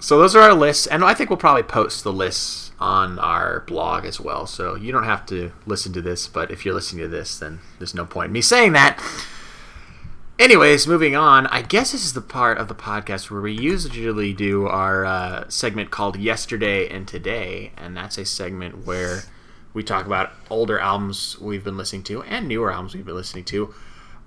So 0.00 0.18
those 0.18 0.34
are 0.34 0.40
our 0.40 0.54
lists, 0.54 0.86
and 0.86 1.04
I 1.04 1.12
think 1.14 1.28
we'll 1.30 1.36
probably 1.36 1.62
post 1.62 2.04
the 2.04 2.12
lists 2.12 2.72
on 2.80 3.18
our 3.18 3.60
blog 3.60 4.06
as 4.06 4.18
well. 4.18 4.46
So 4.46 4.74
you 4.74 4.92
don't 4.92 5.04
have 5.04 5.26
to 5.26 5.52
listen 5.66 5.92
to 5.92 6.00
this, 6.00 6.26
but 6.26 6.50
if 6.50 6.64
you're 6.64 6.74
listening 6.74 7.02
to 7.02 7.08
this, 7.08 7.38
then 7.38 7.60
there's 7.78 7.94
no 7.94 8.06
point 8.06 8.28
in 8.28 8.32
me 8.32 8.40
saying 8.40 8.72
that. 8.72 8.98
Anyways, 10.38 10.86
moving 10.86 11.14
on. 11.14 11.46
I 11.48 11.60
guess 11.60 11.92
this 11.92 12.02
is 12.02 12.14
the 12.14 12.22
part 12.22 12.56
of 12.56 12.68
the 12.68 12.74
podcast 12.74 13.30
where 13.30 13.42
we 13.42 13.52
usually 13.52 14.32
do 14.32 14.66
our 14.66 15.04
uh, 15.04 15.44
segment 15.50 15.90
called 15.90 16.16
Yesterday 16.16 16.88
and 16.88 17.06
Today, 17.06 17.72
and 17.76 17.94
that's 17.94 18.16
a 18.16 18.24
segment 18.24 18.86
where 18.86 19.24
we 19.74 19.82
talk 19.82 20.06
about 20.06 20.32
older 20.48 20.78
albums 20.78 21.38
we've 21.38 21.62
been 21.62 21.76
listening 21.76 22.04
to 22.04 22.22
and 22.22 22.48
newer 22.48 22.72
albums 22.72 22.94
we've 22.94 23.04
been 23.04 23.14
listening 23.14 23.44
to. 23.44 23.74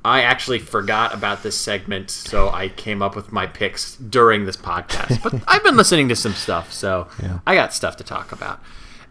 I 0.06 0.22
actually 0.22 0.60
forgot 0.60 1.14
about 1.14 1.44
this 1.44 1.58
segment, 1.58 2.12
so 2.12 2.50
I 2.50 2.68
came 2.68 3.02
up 3.02 3.16
with 3.16 3.32
my 3.32 3.48
picks 3.48 3.96
during 3.96 4.46
this 4.46 4.58
podcast. 4.58 5.24
But 5.24 5.42
I've 5.48 5.64
been 5.64 5.78
listening 5.78 6.10
to 6.10 6.16
some 6.16 6.34
stuff, 6.34 6.74
so 6.74 7.08
Yeah. 7.22 7.40
I 7.48 7.56
got 7.56 7.74
stuff 7.74 7.96
to 7.98 8.04
talk 8.04 8.32
about. 8.32 8.60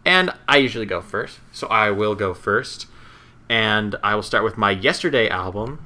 And 0.05 0.31
I 0.47 0.57
usually 0.57 0.85
go 0.85 1.01
first, 1.01 1.39
so 1.51 1.65
I 1.67 1.89
will 1.91 2.13
go 2.13 2.33
first. 2.33 2.85
And 3.49 3.95
I 4.03 4.15
will 4.15 4.23
start 4.23 4.43
with 4.43 4.57
my 4.57 4.71
yesterday 4.71 5.27
album, 5.29 5.83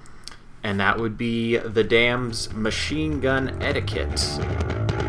and 0.63 0.79
that 0.79 0.99
would 0.99 1.17
be 1.17 1.57
The 1.57 1.83
Damned's 1.83 2.51
Machine 2.53 3.19
Gun 3.21 3.61
Etiquette. 3.61 5.06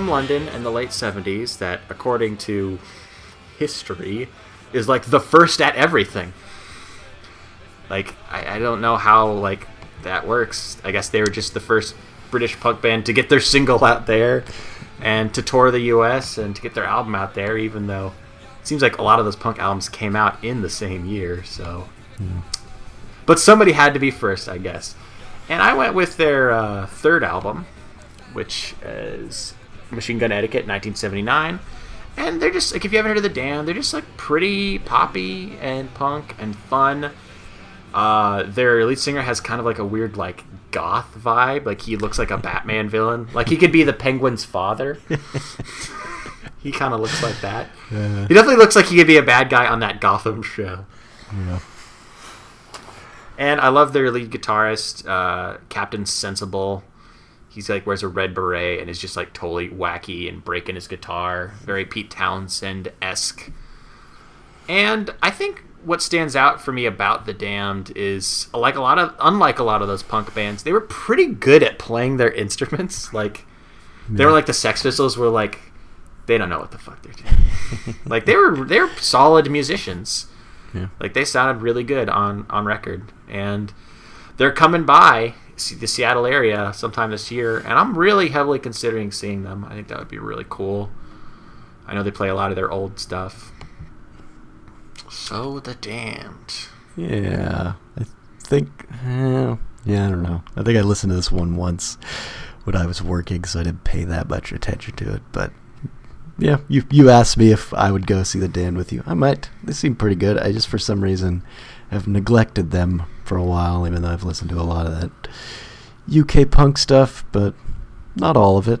From 0.00 0.08
London 0.08 0.48
in 0.48 0.62
the 0.62 0.72
late 0.72 0.88
70s 0.88 1.58
that, 1.58 1.78
according 1.90 2.34
to 2.34 2.78
history, 3.58 4.30
is 4.72 4.88
like 4.88 5.04
the 5.04 5.20
first 5.20 5.60
at 5.60 5.76
everything. 5.76 6.32
Like, 7.90 8.14
I, 8.30 8.56
I 8.56 8.58
don't 8.58 8.80
know 8.80 8.96
how, 8.96 9.30
like, 9.30 9.68
that 10.02 10.26
works. 10.26 10.78
I 10.84 10.90
guess 10.90 11.10
they 11.10 11.20
were 11.20 11.28
just 11.28 11.52
the 11.52 11.60
first 11.60 11.94
British 12.30 12.58
punk 12.58 12.80
band 12.80 13.04
to 13.06 13.12
get 13.12 13.28
their 13.28 13.40
single 13.40 13.84
out 13.84 14.06
there 14.06 14.42
and 15.02 15.34
to 15.34 15.42
tour 15.42 15.70
the 15.70 15.80
US 15.80 16.38
and 16.38 16.56
to 16.56 16.62
get 16.62 16.72
their 16.72 16.86
album 16.86 17.14
out 17.14 17.34
there, 17.34 17.58
even 17.58 17.86
though 17.86 18.14
it 18.58 18.66
seems 18.66 18.80
like 18.80 18.96
a 18.96 19.02
lot 19.02 19.18
of 19.18 19.26
those 19.26 19.36
punk 19.36 19.58
albums 19.58 19.90
came 19.90 20.16
out 20.16 20.42
in 20.42 20.62
the 20.62 20.70
same 20.70 21.04
year, 21.04 21.44
so. 21.44 21.90
But 23.26 23.38
somebody 23.38 23.72
had 23.72 23.92
to 23.92 24.00
be 24.00 24.10
first, 24.10 24.48
I 24.48 24.56
guess. 24.56 24.94
And 25.50 25.60
I 25.60 25.74
went 25.74 25.92
with 25.94 26.16
their 26.16 26.52
uh, 26.52 26.86
third 26.86 27.22
album, 27.22 27.66
which 28.32 28.74
is 28.82 29.52
Machine 29.92 30.18
Gun 30.18 30.32
Etiquette, 30.32 30.66
1979. 30.66 31.60
And 32.16 32.42
they're 32.42 32.50
just 32.50 32.72
like 32.72 32.84
if 32.84 32.92
you 32.92 32.98
haven't 32.98 33.10
heard 33.10 33.16
of 33.18 33.22
the 33.22 33.28
Damned, 33.28 33.66
they're 33.68 33.74
just 33.74 33.94
like 33.94 34.16
pretty 34.16 34.78
poppy 34.78 35.56
and 35.60 35.92
punk 35.94 36.34
and 36.38 36.56
fun. 36.56 37.12
Uh, 37.92 38.44
their 38.44 38.84
lead 38.84 38.98
singer 38.98 39.22
has 39.22 39.40
kind 39.40 39.58
of 39.58 39.66
like 39.66 39.78
a 39.78 39.84
weird 39.84 40.16
like 40.16 40.44
goth 40.70 41.14
vibe. 41.16 41.66
Like 41.66 41.82
he 41.82 41.96
looks 41.96 42.18
like 42.18 42.30
a 42.30 42.38
Batman 42.38 42.88
villain. 42.88 43.28
Like 43.32 43.48
he 43.48 43.56
could 43.56 43.72
be 43.72 43.82
the 43.82 43.92
Penguin's 43.92 44.44
father. 44.44 44.98
he 46.62 46.72
kind 46.72 46.94
of 46.94 47.00
looks 47.00 47.22
like 47.22 47.40
that. 47.40 47.68
Yeah. 47.90 48.28
He 48.28 48.34
definitely 48.34 48.56
looks 48.56 48.76
like 48.76 48.86
he 48.86 48.96
could 48.96 49.06
be 49.06 49.16
a 49.16 49.22
bad 49.22 49.48
guy 49.50 49.66
on 49.66 49.80
that 49.80 50.00
Gotham 50.00 50.42
show. 50.42 50.84
Yeah. 51.32 51.60
And 53.38 53.60
I 53.60 53.68
love 53.68 53.94
their 53.94 54.10
lead 54.10 54.30
guitarist, 54.30 55.08
uh, 55.08 55.58
Captain 55.70 56.04
Sensible. 56.04 56.84
He's 57.50 57.68
like 57.68 57.84
wears 57.84 58.04
a 58.04 58.08
red 58.08 58.32
beret 58.32 58.80
and 58.80 58.88
is 58.88 59.00
just 59.00 59.16
like 59.16 59.32
totally 59.32 59.68
wacky 59.68 60.28
and 60.28 60.42
breaking 60.42 60.76
his 60.76 60.86
guitar, 60.86 61.52
very 61.64 61.84
Pete 61.84 62.08
Townshend 62.08 62.92
esque. 63.02 63.50
And 64.68 65.12
I 65.20 65.30
think 65.30 65.64
what 65.84 66.00
stands 66.00 66.36
out 66.36 66.60
for 66.60 66.70
me 66.70 66.86
about 66.86 67.26
the 67.26 67.34
Damned 67.34 67.90
is 67.96 68.46
like 68.54 68.76
a 68.76 68.80
lot 68.80 69.00
of 69.00 69.14
unlike 69.18 69.58
a 69.58 69.64
lot 69.64 69.82
of 69.82 69.88
those 69.88 70.04
punk 70.04 70.32
bands, 70.32 70.62
they 70.62 70.72
were 70.72 70.80
pretty 70.80 71.26
good 71.26 71.64
at 71.64 71.78
playing 71.78 72.18
their 72.18 72.30
instruments. 72.30 73.12
Like 73.12 73.46
they 74.08 74.24
were 74.24 74.32
like 74.32 74.46
the 74.46 74.52
Sex 74.52 74.84
Pistols 74.84 75.16
were 75.16 75.28
like 75.28 75.58
they 76.26 76.38
don't 76.38 76.48
know 76.48 76.60
what 76.60 76.70
the 76.70 76.78
fuck 76.78 77.02
they're 77.02 77.12
doing. 77.12 77.96
like 78.06 78.26
they 78.26 78.36
were 78.36 78.64
they 78.64 78.78
were 78.78 78.90
solid 78.96 79.50
musicians. 79.50 80.26
Yeah. 80.72 80.88
Like 81.00 81.14
they 81.14 81.24
sounded 81.24 81.62
really 81.62 81.82
good 81.82 82.08
on 82.08 82.46
on 82.48 82.64
record, 82.64 83.10
and 83.28 83.72
they're 84.36 84.52
coming 84.52 84.84
by 84.84 85.34
the 85.68 85.86
Seattle 85.86 86.26
area 86.26 86.72
sometime 86.74 87.10
this 87.10 87.30
year, 87.30 87.58
and 87.58 87.72
I'm 87.74 87.96
really 87.96 88.28
heavily 88.28 88.58
considering 88.58 89.12
seeing 89.12 89.42
them. 89.42 89.64
I 89.64 89.74
think 89.74 89.88
that 89.88 89.98
would 89.98 90.08
be 90.08 90.18
really 90.18 90.46
cool. 90.48 90.90
I 91.86 91.94
know 91.94 92.02
they 92.02 92.10
play 92.10 92.28
a 92.28 92.34
lot 92.34 92.50
of 92.50 92.56
their 92.56 92.70
old 92.70 92.98
stuff. 92.98 93.52
So 95.10 95.58
the 95.60 95.74
damned. 95.74 96.68
Yeah, 96.96 97.74
I 97.98 98.04
think. 98.40 98.68
eh, 99.04 99.56
yeah, 99.84 100.06
I 100.06 100.10
don't 100.10 100.22
know. 100.22 100.42
I 100.56 100.62
think 100.62 100.78
I 100.78 100.82
listened 100.82 101.10
to 101.10 101.16
this 101.16 101.32
one 101.32 101.56
once 101.56 101.96
when 102.64 102.76
I 102.76 102.86
was 102.86 103.02
working, 103.02 103.44
so 103.44 103.60
I 103.60 103.64
didn't 103.64 103.84
pay 103.84 104.04
that 104.04 104.28
much 104.28 104.52
attention 104.52 104.94
to 104.96 105.14
it. 105.14 105.22
But 105.32 105.52
yeah, 106.38 106.58
you 106.68 106.84
you 106.90 107.10
asked 107.10 107.36
me 107.38 107.50
if 107.50 107.72
I 107.74 107.90
would 107.90 108.06
go 108.06 108.22
see 108.22 108.38
the 108.38 108.48
Damned 108.48 108.76
with 108.76 108.92
you. 108.92 109.02
I 109.06 109.14
might. 109.14 109.50
They 109.64 109.72
seem 109.72 109.96
pretty 109.96 110.16
good. 110.16 110.38
I 110.38 110.52
just 110.52 110.68
for 110.68 110.78
some 110.78 111.02
reason 111.02 111.42
have 111.90 112.06
neglected 112.06 112.70
them 112.70 113.02
for 113.30 113.36
a 113.36 113.44
while, 113.44 113.86
even 113.86 114.02
though 114.02 114.08
I've 114.08 114.24
listened 114.24 114.50
to 114.50 114.60
a 114.60 114.66
lot 114.66 114.86
of 114.86 115.00
that 115.00 115.28
UK 116.12 116.50
punk 116.50 116.78
stuff, 116.78 117.24
but 117.30 117.54
not 118.16 118.36
all 118.36 118.58
of 118.58 118.66
it. 118.66 118.80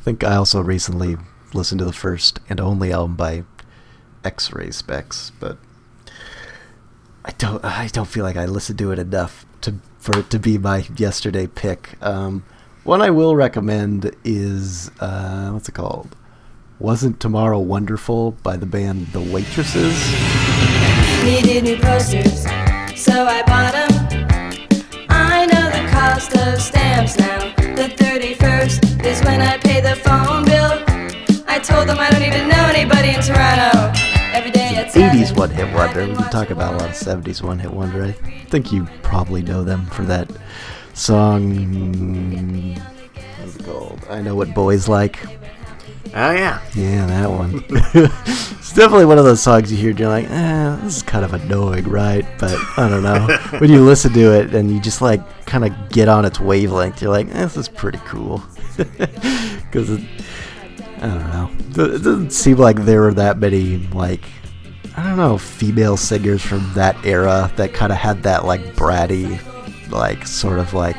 I 0.00 0.02
think 0.02 0.24
I 0.24 0.34
also 0.34 0.60
recently 0.60 1.16
listened 1.52 1.78
to 1.78 1.84
the 1.84 1.92
first 1.92 2.40
and 2.48 2.58
only 2.60 2.92
album 2.92 3.14
by 3.14 3.44
X-Ray 4.24 4.70
Spex, 4.70 5.30
but 5.38 5.58
I 7.24 7.30
don't 7.38 7.64
I 7.64 7.86
don't 7.86 8.08
feel 8.08 8.24
like 8.24 8.36
I 8.36 8.46
listened 8.46 8.80
to 8.80 8.90
it 8.90 8.98
enough 8.98 9.46
to 9.60 9.76
for 10.00 10.18
it 10.18 10.30
to 10.30 10.40
be 10.40 10.58
my 10.58 10.84
yesterday 10.96 11.46
pick. 11.46 11.90
Um, 12.02 12.42
one 12.82 13.02
I 13.02 13.10
will 13.10 13.36
recommend 13.36 14.16
is 14.24 14.90
uh, 14.98 15.50
what's 15.50 15.68
it 15.68 15.76
called? 15.76 16.16
Wasn't 16.80 17.20
Tomorrow 17.20 17.60
Wonderful 17.60 18.32
by 18.42 18.56
the 18.56 18.66
band 18.66 19.12
The 19.12 19.20
Waitresses? 19.20 19.94
Needed 22.94 23.02
new 23.02 23.02
posters, 23.02 23.02
so 23.02 23.24
I 23.24 23.42
bought 23.42 23.72
them. 23.72 23.90
I 25.08 25.46
know 25.46 25.70
the 25.70 25.90
cost 25.90 26.36
of 26.36 26.60
stamps 26.60 27.18
now. 27.18 27.38
The 27.74 27.88
31st 27.96 29.04
is 29.04 29.22
when 29.24 29.40
I 29.40 29.58
pay 29.58 29.80
the 29.80 29.96
phone 29.96 30.44
bill. 30.44 30.82
I 31.46 31.58
told 31.58 31.88
them 31.88 31.98
I 31.98 32.10
don't 32.10 32.22
even 32.22 32.48
know 32.48 32.70
anybody 32.74 33.10
in 33.10 33.20
Toronto. 33.20 33.92
Every 34.32 34.50
day 34.50 34.76
at 34.76 34.92
80s 34.92 35.36
one 35.36 35.50
hit 35.50 35.74
wonder. 35.74 36.06
We 36.06 36.14
can 36.14 36.30
talk 36.30 36.50
about 36.50 36.74
a 36.74 36.76
lot 36.78 36.90
of 36.90 36.96
70s 36.96 37.42
one 37.42 37.58
hit 37.58 37.72
wonder. 37.72 38.04
I 38.04 38.12
think 38.12 38.72
you 38.72 38.86
probably 39.02 39.42
know 39.42 39.64
them 39.64 39.86
for 39.86 40.02
that 40.04 40.30
song. 40.94 42.74
What's 43.40 43.56
it 43.56 43.64
called? 43.64 44.00
I 44.08 44.22
know 44.22 44.34
what 44.34 44.54
boys 44.54 44.88
like. 44.88 45.18
Oh 46.16 46.30
yeah. 46.30 46.62
Yeah, 46.76 47.06
that 47.06 47.28
one. 47.28 47.64
it's 47.68 48.72
definitely 48.72 49.04
one 49.04 49.18
of 49.18 49.24
those 49.24 49.42
songs 49.42 49.72
you 49.72 49.76
hear 49.76 49.90
and 49.90 49.98
you're 49.98 50.08
like, 50.08 50.30
eh, 50.30 50.76
this 50.82 50.98
is 50.98 51.02
kind 51.02 51.24
of 51.24 51.34
annoying, 51.34 51.88
right? 51.88 52.24
But 52.38 52.56
I 52.76 52.88
don't 52.88 53.02
know. 53.02 53.36
when 53.58 53.68
you 53.68 53.80
listen 53.80 54.12
to 54.12 54.32
it 54.32 54.54
and 54.54 54.70
you 54.70 54.80
just 54.80 55.02
like 55.02 55.20
kind 55.44 55.64
of 55.64 55.90
get 55.90 56.08
on 56.08 56.24
its 56.24 56.38
wavelength, 56.38 57.02
you're 57.02 57.10
like, 57.10 57.26
eh, 57.34 57.42
this 57.42 57.56
is 57.56 57.68
pretty 57.68 57.98
cool. 58.04 58.42
Because 59.74 59.90
it, 59.90 60.08
I 60.98 61.08
don't 61.08 61.30
know. 61.32 61.50
It 61.70 62.02
doesn't 62.04 62.30
seem 62.30 62.58
like 62.58 62.84
there 62.84 63.00
were 63.00 63.14
that 63.14 63.38
many 63.38 63.78
like 63.88 64.22
I 64.96 65.02
don't 65.02 65.16
know 65.16 65.36
female 65.36 65.96
singers 65.96 66.40
from 66.40 66.70
that 66.74 66.96
era 67.04 67.50
that 67.56 67.74
kind 67.74 67.90
of 67.90 67.98
had 67.98 68.22
that 68.22 68.44
like 68.44 68.60
bratty, 68.76 69.40
like 69.90 70.24
sort 70.28 70.60
of 70.60 70.74
like 70.74 70.96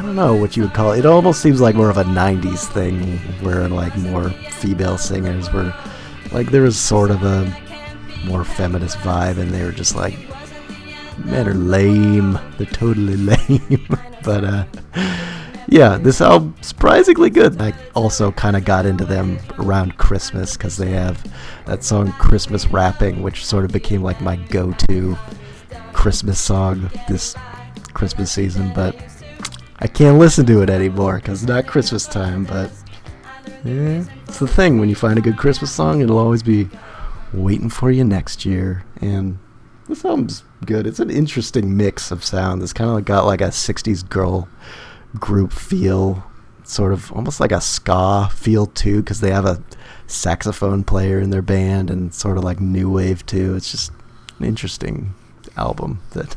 I 0.00 0.02
don't 0.02 0.16
know 0.16 0.34
what 0.34 0.56
you 0.56 0.62
would 0.62 0.72
call 0.72 0.92
it. 0.92 1.00
It 1.00 1.04
almost 1.04 1.42
seems 1.42 1.60
like 1.60 1.74
more 1.74 1.90
of 1.90 1.98
a 1.98 2.04
'90s 2.04 2.66
thing, 2.72 3.18
where 3.44 3.68
like 3.68 3.94
more 3.98 4.30
female 4.30 4.96
singers 4.96 5.52
were 5.52 5.74
like 6.32 6.50
there 6.50 6.62
was 6.62 6.78
sort 6.78 7.10
of 7.10 7.22
a 7.22 7.54
more 8.24 8.42
feminist 8.42 8.96
vibe, 9.00 9.36
and 9.36 9.50
they 9.50 9.62
were 9.62 9.72
just 9.72 9.94
like 9.94 10.16
men 11.18 11.46
are 11.46 11.52
lame. 11.52 12.38
They're 12.56 12.66
totally 12.66 13.16
lame. 13.18 13.86
but 14.24 14.42
uh, 14.42 14.64
yeah, 15.68 15.98
this 15.98 16.22
album 16.22 16.54
surprisingly 16.62 17.28
good. 17.28 17.60
I 17.60 17.74
also 17.94 18.32
kind 18.32 18.56
of 18.56 18.64
got 18.64 18.86
into 18.86 19.04
them 19.04 19.38
around 19.58 19.98
Christmas 19.98 20.56
because 20.56 20.78
they 20.78 20.92
have 20.92 21.22
that 21.66 21.84
song 21.84 22.12
"Christmas 22.12 22.66
Wrapping," 22.68 23.22
which 23.22 23.44
sort 23.44 23.66
of 23.66 23.70
became 23.70 24.02
like 24.02 24.22
my 24.22 24.36
go-to 24.36 25.18
Christmas 25.92 26.40
song 26.40 26.90
this 27.06 27.36
Christmas 27.92 28.32
season. 28.32 28.72
But 28.72 28.96
I 29.82 29.86
can't 29.86 30.18
listen 30.18 30.44
to 30.46 30.60
it 30.60 30.68
anymore 30.68 31.16
because 31.16 31.42
it's 31.42 31.48
not 31.48 31.66
Christmas 31.66 32.06
time. 32.06 32.44
But 32.44 32.70
yeah, 33.64 34.04
it's 34.26 34.38
the 34.38 34.46
thing 34.46 34.78
when 34.78 34.90
you 34.90 34.94
find 34.94 35.18
a 35.18 35.22
good 35.22 35.38
Christmas 35.38 35.72
song, 35.72 36.02
it'll 36.02 36.18
always 36.18 36.42
be 36.42 36.68
waiting 37.32 37.70
for 37.70 37.90
you 37.90 38.04
next 38.04 38.44
year. 38.44 38.84
And 39.00 39.38
this 39.88 40.04
album's 40.04 40.44
good. 40.66 40.86
It's 40.86 41.00
an 41.00 41.08
interesting 41.08 41.76
mix 41.76 42.10
of 42.10 42.22
sound. 42.22 42.62
It's 42.62 42.74
kind 42.74 42.90
of 42.90 43.06
got 43.06 43.24
like 43.24 43.40
a 43.40 43.48
'60s 43.48 44.06
girl 44.06 44.48
group 45.18 45.50
feel, 45.50 46.24
sort 46.62 46.92
of 46.92 47.10
almost 47.12 47.40
like 47.40 47.52
a 47.52 47.60
ska 47.60 48.28
feel 48.34 48.66
too, 48.66 49.00
because 49.00 49.20
they 49.20 49.30
have 49.30 49.46
a 49.46 49.62
saxophone 50.06 50.84
player 50.84 51.20
in 51.20 51.30
their 51.30 51.42
band 51.42 51.90
and 51.90 52.12
sort 52.12 52.36
of 52.36 52.44
like 52.44 52.60
new 52.60 52.90
wave 52.90 53.24
too. 53.24 53.54
It's 53.56 53.70
just 53.70 53.92
an 54.38 54.44
interesting 54.44 55.14
album 55.56 56.02
that 56.10 56.36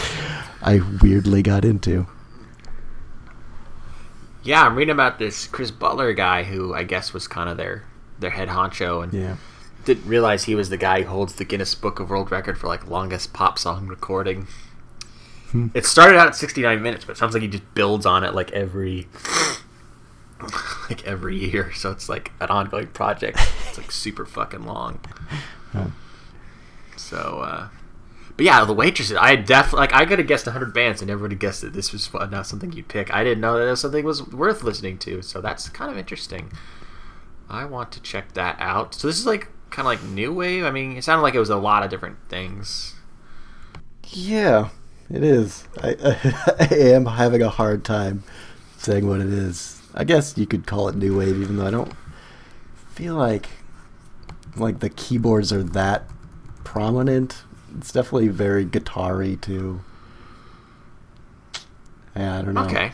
I 0.62 0.80
weirdly 1.00 1.42
got 1.42 1.64
into. 1.64 2.08
Yeah, 4.44 4.62
I'm 4.64 4.74
reading 4.74 4.92
about 4.92 5.18
this 5.18 5.46
Chris 5.46 5.70
Butler 5.70 6.12
guy 6.14 6.42
who 6.44 6.74
I 6.74 6.82
guess 6.84 7.12
was 7.12 7.28
kind 7.28 7.48
of 7.48 7.56
their 7.56 7.84
their 8.18 8.30
head 8.30 8.48
honcho 8.48 9.02
and 9.02 9.12
Yeah. 9.12 9.36
didn't 9.84 10.06
realize 10.06 10.44
he 10.44 10.54
was 10.54 10.68
the 10.68 10.76
guy 10.76 11.02
who 11.02 11.08
holds 11.10 11.34
the 11.34 11.44
Guinness 11.44 11.74
Book 11.74 11.98
of 12.00 12.10
World 12.10 12.30
Record 12.30 12.58
for 12.58 12.66
like 12.68 12.86
longest 12.88 13.32
pop 13.32 13.58
song 13.58 13.86
recording. 13.86 14.46
Hmm. 15.50 15.68
It 15.74 15.84
started 15.86 16.18
out 16.18 16.26
at 16.28 16.34
69 16.34 16.80
minutes, 16.82 17.04
but 17.04 17.12
it 17.12 17.18
sounds 17.18 17.34
like 17.34 17.42
he 17.42 17.48
just 17.48 17.74
builds 17.74 18.06
on 18.06 18.24
it 18.24 18.34
like 18.34 18.50
every 18.52 19.06
like 20.88 21.04
every 21.06 21.36
year. 21.50 21.72
So 21.74 21.90
it's 21.90 22.08
like 22.08 22.32
an 22.40 22.48
ongoing 22.48 22.88
project. 22.88 23.38
It's 23.68 23.78
like 23.78 23.92
super 23.92 24.24
fucking 24.26 24.64
long. 24.64 25.00
So 26.96 27.40
uh 27.40 27.68
but 28.36 28.46
yeah, 28.46 28.64
the 28.64 28.72
waitresses. 28.72 29.16
I 29.16 29.36
definitely 29.36 29.80
like. 29.80 29.94
I 29.94 30.06
could 30.06 30.18
have 30.18 30.28
guessed 30.28 30.46
hundred 30.46 30.72
bands, 30.72 31.00
and 31.00 31.08
never 31.08 31.22
would 31.22 31.32
have 31.32 31.40
guessed 31.40 31.60
that 31.60 31.72
this 31.72 31.92
was 31.92 32.12
not 32.12 32.46
something 32.46 32.72
you'd 32.72 32.88
pick. 32.88 33.12
I 33.12 33.24
didn't 33.24 33.40
know 33.40 33.64
that 33.64 33.76
something 33.76 34.04
was 34.04 34.26
worth 34.26 34.62
listening 34.62 34.98
to. 34.98 35.22
So 35.22 35.40
that's 35.40 35.68
kind 35.68 35.90
of 35.90 35.98
interesting. 35.98 36.52
I 37.48 37.64
want 37.66 37.92
to 37.92 38.00
check 38.00 38.32
that 38.32 38.56
out. 38.58 38.94
So 38.94 39.06
this 39.06 39.18
is 39.18 39.26
like 39.26 39.48
kind 39.70 39.86
of 39.86 39.92
like 39.92 40.02
new 40.02 40.32
wave. 40.32 40.64
I 40.64 40.70
mean, 40.70 40.96
it 40.96 41.04
sounded 41.04 41.22
like 41.22 41.34
it 41.34 41.40
was 41.40 41.50
a 41.50 41.56
lot 41.56 41.82
of 41.82 41.90
different 41.90 42.16
things. 42.28 42.94
Yeah, 44.08 44.70
it 45.10 45.22
is. 45.22 45.64
I, 45.82 45.96
I 46.70 46.74
am 46.74 47.06
having 47.06 47.42
a 47.42 47.48
hard 47.50 47.84
time 47.84 48.24
saying 48.78 49.06
what 49.06 49.20
it 49.20 49.32
is. 49.32 49.82
I 49.94 50.04
guess 50.04 50.38
you 50.38 50.46
could 50.46 50.66
call 50.66 50.88
it 50.88 50.96
new 50.96 51.18
wave, 51.18 51.40
even 51.40 51.58
though 51.58 51.66
I 51.66 51.70
don't 51.70 51.92
feel 52.94 53.14
like 53.14 53.48
like 54.56 54.80
the 54.80 54.90
keyboards 54.90 55.52
are 55.52 55.62
that 55.62 56.04
prominent. 56.64 57.42
It's 57.76 57.92
definitely 57.92 58.28
very 58.28 58.64
guitar-y 58.64 59.38
too. 59.40 59.80
Yeah, 62.16 62.38
I 62.38 62.42
don't 62.42 62.54
know. 62.54 62.64
Okay. 62.64 62.92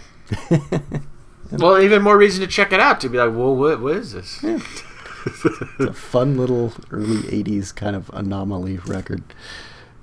well, 1.52 1.80
even 1.80 2.02
more 2.02 2.16
reason 2.16 2.40
to 2.42 2.46
check 2.46 2.72
it 2.72 2.80
out 2.80 3.00
to 3.00 3.08
be 3.08 3.18
like, 3.18 3.36
well, 3.36 3.54
what, 3.54 3.80
what 3.80 3.96
is 3.96 4.12
this? 4.12 4.42
It's 4.42 4.84
a 5.80 5.92
fun 5.92 6.36
little 6.36 6.72
early 6.90 7.22
'80s 7.22 7.74
kind 7.74 7.96
of 7.96 8.10
anomaly 8.14 8.78
record. 8.78 9.22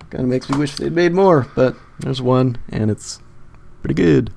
Kind 0.10 0.24
of 0.24 0.30
makes 0.30 0.50
me 0.50 0.58
wish 0.58 0.76
they'd 0.76 0.94
made 0.94 1.14
more, 1.14 1.48
but 1.56 1.76
there's 2.00 2.22
one, 2.22 2.58
and 2.70 2.92
it's 2.92 3.20
pretty 3.82 3.96
good. 3.96 4.32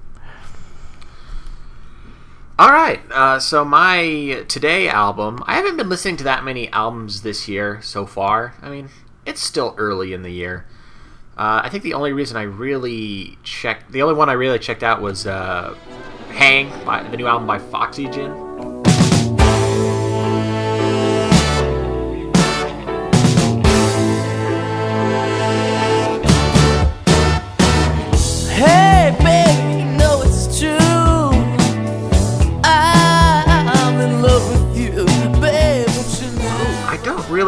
All 2.59 2.71
right. 2.71 3.01
Uh, 3.13 3.39
so 3.39 3.65
my 3.65 4.45
today 4.49 4.89
album, 4.89 5.45
I 5.47 5.55
haven't 5.55 5.77
been 5.77 5.89
listening 5.89 6.17
to 6.19 6.25
that 6.25 6.43
many 6.43 6.69
albums 6.73 7.23
this 7.23 7.47
year 7.47 7.81
so 7.83 8.05
far. 8.05 8.55
I 8.61 8.71
mean, 8.71 8.89
it's 9.29 9.43
still 9.43 9.75
early 9.77 10.15
in 10.15 10.23
the 10.23 10.33
year. 10.33 10.65
Uh, 11.37 11.61
I 11.63 11.69
think 11.69 11.85
the 11.85 11.95
only 11.95 12.13
reason 12.13 12.37
I 12.37 12.43
really 12.43 13.39
checked, 13.45 13.93
the 13.93 14.03
only 14.03 14.15
one 14.15 14.29
I 14.29 14.33
really 14.33 14.59
checked 14.59 14.83
out 14.83 15.01
was 15.03 15.27
uh, 15.27 15.77
"Hang," 16.31 16.71
by 16.85 17.03
the 17.03 17.17
new 17.17 17.27
album 17.27 17.47
by 17.47 17.59
Foxygen. 17.59 18.33
Hey, 18.33 18.48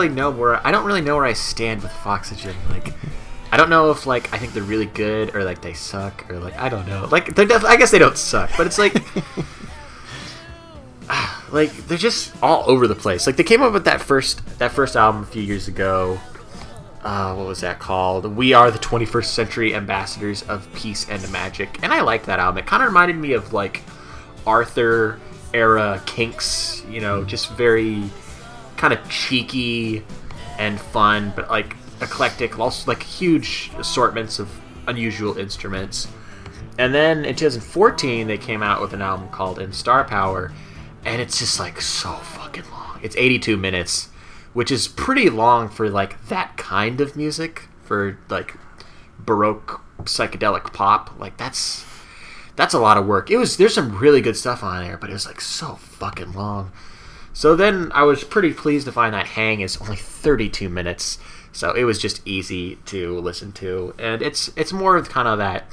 really 0.00 0.14
know 0.14 0.30
where 0.30 0.66
I 0.66 0.70
don't 0.70 0.86
really 0.86 1.02
know 1.02 1.16
where 1.16 1.26
I 1.26 1.34
stand 1.34 1.82
with 1.82 1.92
Foxygen. 1.92 2.54
Like, 2.70 2.94
I 3.52 3.56
don't 3.56 3.70
know 3.70 3.90
if 3.90 4.06
like 4.06 4.32
I 4.32 4.38
think 4.38 4.52
they're 4.52 4.62
really 4.62 4.86
good 4.86 5.34
or 5.34 5.44
like 5.44 5.60
they 5.60 5.74
suck 5.74 6.30
or 6.30 6.38
like 6.38 6.56
I 6.58 6.68
don't 6.68 6.86
know. 6.86 7.08
Like 7.10 7.34
they're 7.34 7.46
def- 7.46 7.64
I 7.64 7.76
guess 7.76 7.90
they 7.90 7.98
don't 7.98 8.16
suck, 8.16 8.50
but 8.56 8.66
it's 8.66 8.78
like 8.78 8.94
like 11.52 11.72
they're 11.86 11.98
just 11.98 12.32
all 12.42 12.64
over 12.66 12.86
the 12.86 12.94
place. 12.94 13.26
Like 13.26 13.36
they 13.36 13.44
came 13.44 13.62
up 13.62 13.72
with 13.72 13.84
that 13.84 14.00
first 14.00 14.58
that 14.58 14.72
first 14.72 14.96
album 14.96 15.22
a 15.22 15.26
few 15.26 15.42
years 15.42 15.68
ago. 15.68 16.18
Uh, 17.02 17.34
what 17.34 17.46
was 17.46 17.62
that 17.62 17.78
called? 17.78 18.36
We 18.36 18.52
are 18.52 18.70
the 18.70 18.78
21st 18.78 19.24
century 19.24 19.74
ambassadors 19.74 20.42
of 20.42 20.70
peace 20.74 21.08
and 21.08 21.32
magic, 21.32 21.82
and 21.82 21.94
I 21.94 22.02
liked 22.02 22.26
that 22.26 22.38
album. 22.38 22.58
It 22.58 22.66
kind 22.66 22.82
of 22.82 22.88
reminded 22.88 23.16
me 23.16 23.32
of 23.32 23.54
like 23.54 23.82
Arthur 24.46 25.18
era 25.54 26.02
Kinks, 26.04 26.84
you 26.90 27.00
know, 27.00 27.24
just 27.24 27.50
very 27.52 28.02
kind 28.80 28.94
of 28.94 29.08
cheeky 29.10 30.02
and 30.58 30.80
fun, 30.80 31.34
but 31.36 31.50
like 31.50 31.76
eclectic, 32.00 32.58
also 32.58 32.90
like 32.90 33.02
huge 33.02 33.70
assortments 33.76 34.38
of 34.38 34.48
unusual 34.86 35.36
instruments. 35.36 36.08
And 36.78 36.94
then 36.94 37.26
in 37.26 37.36
2014, 37.36 38.26
they 38.26 38.38
came 38.38 38.62
out 38.62 38.80
with 38.80 38.94
an 38.94 39.02
album 39.02 39.28
called 39.28 39.58
And 39.58 39.74
Star 39.74 40.02
Power, 40.04 40.50
and 41.04 41.20
it's 41.20 41.38
just 41.38 41.60
like 41.60 41.82
so 41.82 42.14
fucking 42.14 42.64
long. 42.70 42.98
It's 43.02 43.14
82 43.16 43.58
minutes, 43.58 44.08
which 44.54 44.70
is 44.70 44.88
pretty 44.88 45.28
long 45.28 45.68
for 45.68 45.90
like 45.90 46.26
that 46.28 46.56
kind 46.56 47.02
of 47.02 47.16
music 47.16 47.68
for 47.82 48.18
like 48.30 48.56
baroque 49.18 49.82
psychedelic 50.04 50.72
pop. 50.72 51.20
Like 51.20 51.36
that's 51.36 51.84
that's 52.56 52.72
a 52.72 52.80
lot 52.80 52.96
of 52.96 53.06
work. 53.06 53.30
It 53.30 53.36
was 53.36 53.58
there's 53.58 53.74
some 53.74 53.98
really 53.98 54.22
good 54.22 54.38
stuff 54.38 54.62
on 54.62 54.82
there, 54.82 54.96
but 54.96 55.10
it 55.10 55.12
was 55.12 55.26
like 55.26 55.42
so 55.42 55.74
fucking 55.74 56.32
long. 56.32 56.72
So 57.40 57.56
then 57.56 57.90
I 57.94 58.02
was 58.02 58.22
pretty 58.22 58.52
pleased 58.52 58.84
to 58.84 58.92
find 58.92 59.14
that 59.14 59.28
Hang 59.28 59.62
is 59.62 59.78
only 59.78 59.96
32 59.96 60.68
minutes. 60.68 61.16
So 61.52 61.72
it 61.72 61.84
was 61.84 61.98
just 61.98 62.20
easy 62.28 62.76
to 62.84 63.18
listen 63.18 63.52
to, 63.52 63.94
and 63.98 64.20
it's 64.20 64.50
it's 64.56 64.74
more 64.74 64.98
of 64.98 65.08
kind 65.08 65.26
of 65.26 65.38
that 65.38 65.64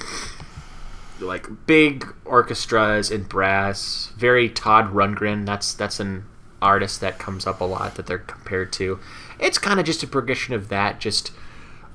like 1.20 1.46
big 1.66 2.08
orchestras 2.24 3.12
and 3.12 3.28
brass, 3.28 4.14
very 4.16 4.48
Todd 4.48 4.94
Rundgren. 4.94 5.46
That's 5.46 5.74
that's 5.74 6.00
an 6.00 6.24
artist 6.62 7.02
that 7.02 7.20
comes 7.20 7.46
up 7.46 7.60
a 7.60 7.66
lot 7.66 7.96
that 7.96 8.06
they're 8.06 8.18
compared 8.20 8.72
to. 8.74 9.02
It's 9.38 9.58
kind 9.58 9.78
of 9.78 9.86
just 9.86 10.02
a 10.02 10.08
progression 10.08 10.54
of 10.54 10.70
that, 10.70 11.02
just 11.02 11.34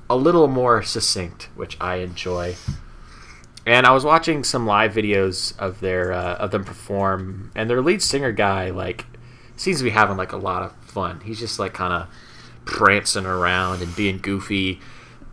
a 0.07 0.15
little 0.15 0.47
more 0.47 0.83
succinct, 0.83 1.49
which 1.55 1.77
I 1.81 1.95
enjoy. 1.95 2.57
And 3.65 3.87
I 3.87 3.91
was 3.91 4.05
watching 4.05 4.43
some 4.43 4.67
live 4.67 4.93
videos 4.93 5.57
of 5.57 5.79
their 5.79 6.13
uh, 6.13 6.35
of 6.35 6.51
them 6.51 6.63
perform, 6.63 7.51
and 7.55 7.67
their 7.71 7.81
lead 7.81 8.03
singer 8.03 8.31
guy 8.31 8.69
like 8.69 9.07
seems 9.55 9.77
to 9.79 9.83
be 9.83 9.89
having 9.91 10.17
like 10.17 10.31
a 10.31 10.37
lot 10.37 10.63
of 10.63 10.73
fun. 10.85 11.21
He's 11.23 11.39
just 11.39 11.59
like 11.59 11.73
kind 11.73 11.93
of 11.93 12.07
prancing 12.65 13.25
around 13.25 13.81
and 13.81 13.95
being 13.95 14.17
goofy. 14.17 14.79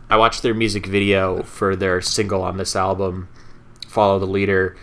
I 0.09 0.17
watched 0.17 0.41
their 0.43 0.53
music 0.53 0.85
video 0.85 1.43
for 1.43 1.75
their 1.75 2.01
single 2.01 2.41
on 2.41 2.57
this 2.57 2.75
album, 2.75 3.29
"Follow 3.87 4.19
the 4.19 4.25
Leader," 4.25 4.75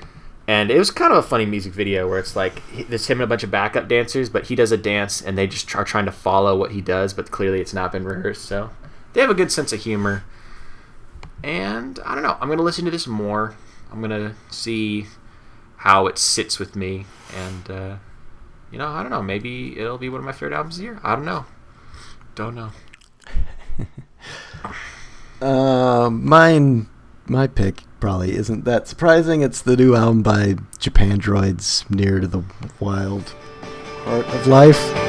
and 0.46 0.70
it 0.70 0.78
was 0.78 0.90
kind 0.90 1.12
of 1.12 1.18
a 1.18 1.22
funny 1.22 1.44
music 1.44 1.72
video 1.74 2.08
where 2.08 2.18
it's 2.18 2.34
like 2.34 2.62
he- 2.70 2.84
there's 2.84 3.06
him 3.06 3.18
and 3.18 3.24
a 3.24 3.26
bunch 3.26 3.42
of 3.42 3.50
backup 3.50 3.88
dancers, 3.88 4.30
but 4.30 4.46
he 4.46 4.54
does 4.54 4.72
a 4.72 4.76
dance 4.78 5.20
and 5.20 5.36
they 5.36 5.46
just 5.46 5.74
are 5.76 5.84
trying 5.84 6.06
to 6.06 6.12
follow 6.12 6.56
what 6.56 6.70
he 6.72 6.80
does, 6.80 7.12
but 7.12 7.30
clearly 7.30 7.60
it's 7.60 7.74
not 7.74 7.92
been 7.92 8.04
rehearsed. 8.04 8.44
So 8.46 8.70
they 9.12 9.20
have 9.20 9.30
a 9.30 9.34
good 9.34 9.52
sense 9.52 9.72
of 9.72 9.80
humor. 9.80 10.24
And 11.44 12.00
I 12.04 12.14
don't 12.14 12.22
know. 12.24 12.36
I'm 12.40 12.48
gonna 12.48 12.62
listen 12.62 12.84
to 12.86 12.90
this 12.90 13.06
more. 13.06 13.54
I'm 13.92 14.00
gonna 14.00 14.34
see 14.50 15.06
how 15.76 16.06
it 16.06 16.18
sits 16.18 16.58
with 16.58 16.74
me, 16.74 17.06
and 17.36 17.70
uh, 17.70 17.96
you 18.70 18.78
know, 18.78 18.88
I 18.88 19.02
don't 19.02 19.10
know. 19.10 19.22
Maybe 19.22 19.78
it'll 19.78 19.98
be 19.98 20.08
one 20.08 20.20
of 20.20 20.24
my 20.24 20.32
favorite 20.32 20.54
albums 20.54 20.76
of 20.76 20.78
the 20.78 20.84
year. 20.84 21.00
I 21.02 21.14
don't 21.14 21.24
know. 21.24 21.44
Don't 22.34 22.54
know. 22.54 22.70
Uh, 25.40 26.10
mine, 26.10 26.88
my 27.26 27.46
pick 27.46 27.84
probably 28.00 28.34
isn't 28.34 28.64
that 28.64 28.88
surprising. 28.88 29.42
It's 29.42 29.62
the 29.62 29.76
new 29.76 29.94
album 29.94 30.22
by 30.22 30.54
Japandroids, 30.80 31.88
Near 31.88 32.18
to 32.18 32.26
the 32.26 32.42
Wild 32.80 33.34
Heart 34.04 34.26
of 34.26 34.46
Life. 34.48 35.07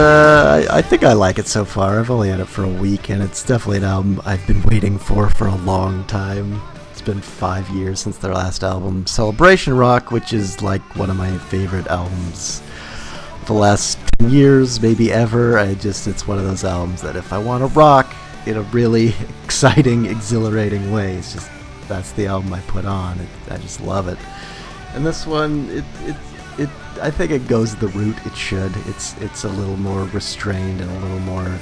Uh, 0.00 0.82
think 0.90 1.04
I 1.04 1.12
like 1.12 1.38
it 1.38 1.46
so 1.46 1.64
far. 1.64 2.00
I've 2.00 2.10
only 2.10 2.30
had 2.30 2.40
it 2.40 2.46
for 2.46 2.64
a 2.64 2.68
week, 2.68 3.10
and 3.10 3.22
it's 3.22 3.44
definitely 3.44 3.76
an 3.76 3.84
album 3.84 4.20
I've 4.24 4.44
been 4.46 4.60
waiting 4.62 4.98
for 4.98 5.30
for 5.30 5.46
a 5.46 5.54
long 5.54 6.04
time. 6.06 6.60
It's 6.90 7.00
been 7.00 7.20
five 7.20 7.68
years 7.68 8.00
since 8.00 8.18
their 8.18 8.34
last 8.34 8.64
album, 8.64 9.06
Celebration 9.06 9.76
Rock, 9.76 10.10
which 10.10 10.32
is 10.32 10.62
like 10.62 10.82
one 10.96 11.10
of 11.10 11.16
my 11.16 11.38
favorite 11.38 11.86
albums 11.86 12.60
the 13.46 13.52
last 13.52 13.98
10 14.18 14.30
years, 14.30 14.80
maybe 14.80 15.12
ever. 15.12 15.58
I 15.58 15.74
just, 15.74 16.08
it's 16.08 16.26
one 16.26 16.38
of 16.38 16.44
those 16.44 16.64
albums 16.64 17.02
that 17.02 17.14
if 17.14 17.32
I 17.32 17.38
want 17.38 17.62
to 17.62 17.66
rock 17.78 18.12
in 18.46 18.56
a 18.56 18.62
really 18.62 19.14
exciting, 19.44 20.06
exhilarating 20.06 20.90
way, 20.90 21.14
it's 21.14 21.34
just, 21.34 21.50
that's 21.86 22.10
the 22.12 22.26
album 22.26 22.52
I 22.52 22.60
put 22.62 22.84
on. 22.84 23.20
It, 23.20 23.28
I 23.48 23.58
just 23.58 23.80
love 23.80 24.08
it. 24.08 24.18
And 24.94 25.06
this 25.06 25.24
one, 25.24 25.70
it, 25.70 25.84
it, 26.08 26.16
it, 26.58 26.68
I 27.00 27.10
think 27.10 27.30
it 27.30 27.48
goes 27.48 27.76
the 27.76 27.88
route 27.88 28.18
it 28.26 28.36
should. 28.36 28.72
It's, 28.86 29.16
it's 29.18 29.44
a 29.44 29.48
little 29.48 29.76
more 29.76 30.04
restrained 30.06 30.80
and 30.80 30.90
a 30.90 31.00
little 31.00 31.20
more 31.20 31.58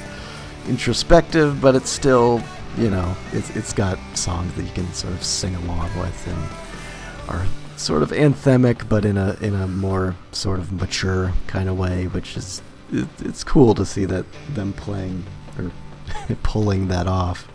introspective, 0.67 1.61
but 1.61 1.75
it's 1.75 1.89
still, 1.89 2.41
you 2.77 2.89
know, 2.89 3.15
it's, 3.31 3.55
it's 3.55 3.73
got 3.73 3.97
songs 4.15 4.53
that 4.55 4.63
you 4.63 4.71
can 4.71 4.91
sort 4.93 5.13
of 5.13 5.23
sing 5.23 5.55
along 5.55 5.89
with 5.99 6.27
and 6.27 7.29
are 7.29 7.45
sort 7.79 8.03
of 8.03 8.11
anthemic, 8.11 8.87
but 8.89 9.05
in 9.05 9.17
a 9.17 9.37
in 9.41 9.55
a 9.55 9.67
more 9.67 10.15
sort 10.31 10.59
of 10.59 10.71
mature 10.71 11.33
kind 11.47 11.69
of 11.69 11.77
way, 11.77 12.07
which 12.07 12.35
is 12.35 12.61
it, 12.91 13.07
it's 13.19 13.43
cool 13.43 13.73
to 13.75 13.85
see 13.85 14.05
that 14.05 14.25
them 14.53 14.73
playing 14.73 15.23
or 15.57 15.71
pulling 16.43 16.87
that 16.89 17.07
off. 17.07 17.47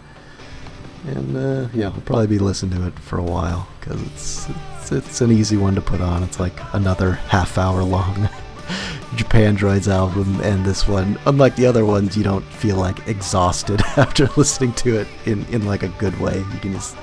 And 1.07 1.37
uh, 1.37 1.69
yeah, 1.75 1.89
I'll 1.89 2.01
probably 2.01 2.27
be 2.27 2.39
listening 2.39 2.81
to 2.81 2.87
it 2.87 2.99
for 2.99 3.19
a 3.19 3.23
while 3.23 3.69
because 3.79 4.01
it's, 4.03 4.49
it's 4.93 5.07
it's 5.07 5.21
an 5.21 5.31
easy 5.31 5.57
one 5.57 5.75
to 5.75 5.81
put 5.81 6.01
on. 6.01 6.23
It's 6.23 6.41
like 6.41 6.55
another 6.75 7.13
half 7.13 7.57
hour 7.59 7.83
long 7.83 8.15
Japandroids 9.17 9.89
album, 9.89 10.41
and 10.41 10.65
this 10.65 10.89
one, 10.89 11.19
unlike 11.27 11.57
the 11.57 11.67
other 11.67 11.85
ones, 11.85 12.17
you 12.17 12.25
don't 12.25 12.45
feel 12.45 12.77
like 12.77 13.07
exhausted 13.07 13.81
after 13.97 14.29
listening 14.37 14.73
to 14.75 14.99
it 14.99 15.09
in 15.27 15.45
in 15.47 15.65
like 15.65 15.83
a 15.83 15.89
good 15.89 16.19
way. 16.21 16.39
You 16.39 16.59
can 16.61 16.73
just 16.73 16.97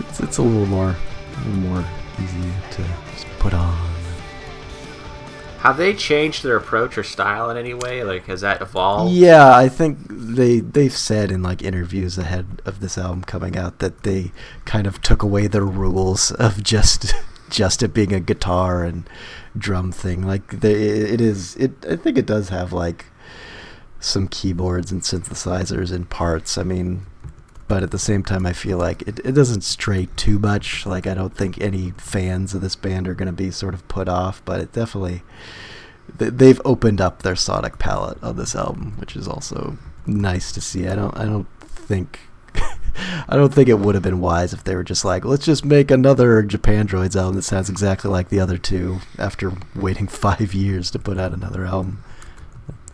it's, 0.00 0.20
it's 0.20 0.38
a 0.38 0.42
little 0.42 0.66
more 0.66 0.90
a 0.90 1.48
little 1.48 1.70
more 1.70 1.84
easy 2.20 2.50
to 2.72 2.84
just 3.12 3.26
put 3.38 3.54
on. 3.54 3.87
Have 5.58 5.76
they 5.76 5.92
changed 5.92 6.44
their 6.44 6.56
approach 6.56 6.96
or 6.96 7.02
style 7.02 7.50
in 7.50 7.56
any 7.56 7.74
way? 7.74 8.04
Like, 8.04 8.26
has 8.26 8.42
that 8.42 8.62
evolved? 8.62 9.12
Yeah, 9.12 9.56
I 9.56 9.68
think 9.68 9.98
they 10.08 10.60
they've 10.60 10.96
said 10.96 11.32
in 11.32 11.42
like 11.42 11.62
interviews 11.62 12.16
ahead 12.16 12.62
of 12.64 12.80
this 12.80 12.96
album 12.96 13.24
coming 13.24 13.56
out 13.56 13.80
that 13.80 14.04
they 14.04 14.30
kind 14.64 14.86
of 14.86 15.02
took 15.02 15.22
away 15.22 15.48
the 15.48 15.62
rules 15.62 16.30
of 16.32 16.62
just 16.62 17.12
just 17.50 17.82
it 17.82 17.92
being 17.92 18.12
a 18.12 18.20
guitar 18.20 18.84
and 18.84 19.10
drum 19.56 19.90
thing. 19.90 20.22
Like 20.22 20.60
they, 20.60 20.74
it 20.74 21.20
is 21.20 21.56
it 21.56 21.72
I 21.90 21.96
think 21.96 22.18
it 22.18 22.26
does 22.26 22.50
have 22.50 22.72
like 22.72 23.06
some 24.00 24.28
keyboards 24.28 24.92
and 24.92 25.02
synthesizers 25.02 25.90
and 25.90 26.08
parts. 26.08 26.56
I 26.56 26.62
mean, 26.62 27.06
but 27.68 27.82
at 27.82 27.90
the 27.90 27.98
same 27.98 28.22
time 28.22 28.46
I 28.46 28.52
feel 28.52 28.78
like 28.78 29.02
it, 29.02 29.20
it 29.20 29.32
doesn't 29.32 29.62
stray 29.62 30.08
too 30.16 30.38
much. 30.38 30.86
Like 30.86 31.06
I 31.06 31.14
don't 31.14 31.36
think 31.36 31.60
any 31.60 31.92
fans 31.92 32.54
of 32.54 32.62
this 32.62 32.74
band 32.74 33.06
are 33.06 33.14
going 33.14 33.26
to 33.26 33.32
be 33.32 33.50
sort 33.50 33.74
of 33.74 33.86
put 33.88 34.08
off, 34.08 34.42
but 34.44 34.60
it 34.60 34.72
definitely. 34.72 35.22
They've 36.16 36.60
opened 36.64 37.02
up 37.02 37.22
their 37.22 37.36
sonic 37.36 37.78
palette 37.78 38.22
on 38.22 38.36
this 38.36 38.56
album, 38.56 38.94
which 38.98 39.14
is 39.14 39.28
also 39.28 39.76
nice 40.06 40.50
to 40.52 40.60
see. 40.60 40.88
I 40.88 40.94
don't 40.94 41.16
I 41.16 41.26
don't 41.26 41.46
think 41.60 42.20
I 43.28 43.36
don't 43.36 43.52
think 43.52 43.68
it 43.68 43.78
would 43.78 43.94
have 43.94 44.02
been 44.02 44.20
wise 44.20 44.54
if 44.54 44.64
they 44.64 44.74
were 44.74 44.82
just 44.82 45.04
like, 45.04 45.26
let's 45.26 45.44
just 45.44 45.66
make 45.66 45.90
another 45.90 46.42
Japandroids 46.42 47.14
album 47.14 47.36
that 47.36 47.42
sounds 47.42 47.68
exactly 47.68 48.10
like 48.10 48.30
the 48.30 48.40
other 48.40 48.56
two 48.56 49.00
after 49.18 49.52
waiting 49.76 50.08
five 50.08 50.54
years 50.54 50.90
to 50.92 50.98
put 50.98 51.18
out 51.18 51.34
another 51.34 51.66
album. 51.66 52.02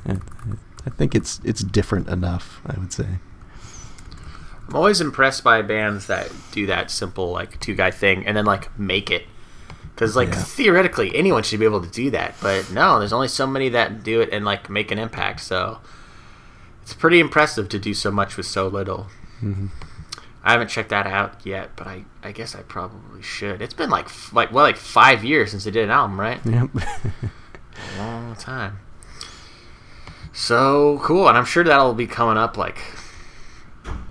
I 0.06 0.90
think 0.90 1.14
it's 1.14 1.40
it's 1.44 1.62
different 1.62 2.08
enough, 2.08 2.60
I 2.66 2.78
would 2.78 2.92
say. 2.92 3.06
I'm 4.68 4.76
always 4.76 5.00
impressed 5.00 5.44
by 5.44 5.60
bands 5.62 6.06
that 6.06 6.30
do 6.52 6.66
that 6.66 6.90
simple 6.90 7.30
like 7.32 7.60
two 7.60 7.74
guy 7.74 7.90
thing 7.90 8.26
and 8.26 8.36
then 8.36 8.44
like 8.44 8.76
make 8.78 9.10
it. 9.10 9.26
Because 9.94 10.16
like 10.16 10.28
Yeah. 10.30 10.42
theoretically 10.42 11.14
anyone 11.14 11.42
should 11.42 11.60
be 11.60 11.66
able 11.66 11.82
to 11.82 11.90
do 11.90 12.10
that, 12.10 12.34
but 12.42 12.70
no, 12.72 12.98
there's 12.98 13.12
only 13.12 13.28
so 13.28 13.46
many 13.46 13.68
that 13.70 14.02
do 14.02 14.20
it 14.20 14.30
and 14.32 14.44
like 14.44 14.68
make 14.70 14.90
an 14.90 14.98
impact. 14.98 15.40
So 15.40 15.78
it's 16.82 16.94
pretty 16.94 17.20
impressive 17.20 17.68
to 17.70 17.78
do 17.78 17.94
so 17.94 18.10
much 18.10 18.36
with 18.36 18.46
so 18.46 18.66
little. 18.68 19.06
Mhm. 19.42 19.68
I 20.46 20.52
haven't 20.52 20.68
checked 20.68 20.90
that 20.90 21.06
out 21.06 21.40
yet, 21.46 21.70
but 21.76 21.86
I, 21.86 22.04
I 22.22 22.32
guess 22.32 22.54
I 22.54 22.60
probably 22.62 23.22
should. 23.22 23.62
It's 23.62 23.72
been 23.72 23.88
like 23.90 24.06
f- 24.06 24.32
like 24.32 24.52
well 24.52 24.64
like 24.64 24.76
five 24.76 25.24
years 25.24 25.50
since 25.52 25.64
they 25.64 25.70
did 25.70 25.84
an 25.84 25.90
album, 25.90 26.20
right? 26.20 26.40
Yep. 26.44 26.70
A 26.74 27.98
long 27.98 28.34
time. 28.36 28.78
So 30.32 30.98
cool, 31.02 31.28
and 31.28 31.38
I'm 31.38 31.44
sure 31.44 31.62
that'll 31.64 31.94
be 31.94 32.06
coming 32.06 32.36
up 32.36 32.56
like 32.56 32.78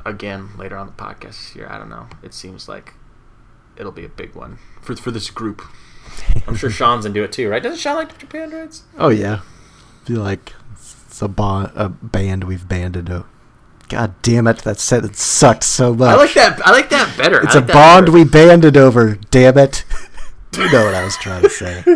again 0.06 0.50
later 0.58 0.78
on 0.78 0.88
the 0.88 0.94
podcast 0.94 1.22
this 1.22 1.56
year. 1.56 1.68
I 1.70 1.78
don't 1.78 1.90
know. 1.90 2.08
It 2.22 2.34
seems 2.34 2.68
like 2.68 2.94
it'll 3.78 3.92
be 3.92 4.06
a 4.06 4.10
big 4.10 4.36
one 4.36 4.58
for 4.82 4.96
for 4.96 5.12
this 5.12 5.30
group. 5.30 5.62
I'm 6.48 6.56
sure 6.56 6.70
Sean's 6.72 7.06
into 7.06 7.24
it 7.24 7.32
too, 7.32 7.50
right? 7.50 7.62
Doesn't 7.62 7.80
Sean 7.80 7.96
like 7.96 8.18
Japandroids? 8.18 8.82
oh 8.98 9.10
yeah. 9.10 9.42
feel 10.06 10.22
like 10.22 10.54
it's 10.74 11.22
a, 11.22 11.28
bond, 11.28 11.72
a 11.76 11.90
band 11.90 12.44
we've 12.44 12.68
banded. 12.68 13.06
To. 13.08 13.26
God 13.90 14.16
damn 14.22 14.48
it! 14.48 14.60
That 14.60 14.80
sentence 14.80 15.22
sucked 15.22 15.64
so 15.64 15.94
much. 15.94 16.10
I 16.10 16.16
like 16.16 16.34
that. 16.34 16.66
I 16.66 16.72
like 16.72 16.90
that 16.90 17.16
better. 17.18 17.42
It's 17.42 17.54
a 17.54 17.60
like 17.60 17.68
that 17.68 17.74
bond 17.74 18.06
better. 18.08 18.12
we 18.12 18.24
banded 18.24 18.78
over. 18.78 19.16
Damn 19.30 19.58
it! 19.58 19.86
you 20.58 20.72
know 20.72 20.86
what 20.86 20.94
I 20.96 21.04
was 21.04 21.18
trying 21.18 21.42
to 21.44 21.50
say. 21.50 21.84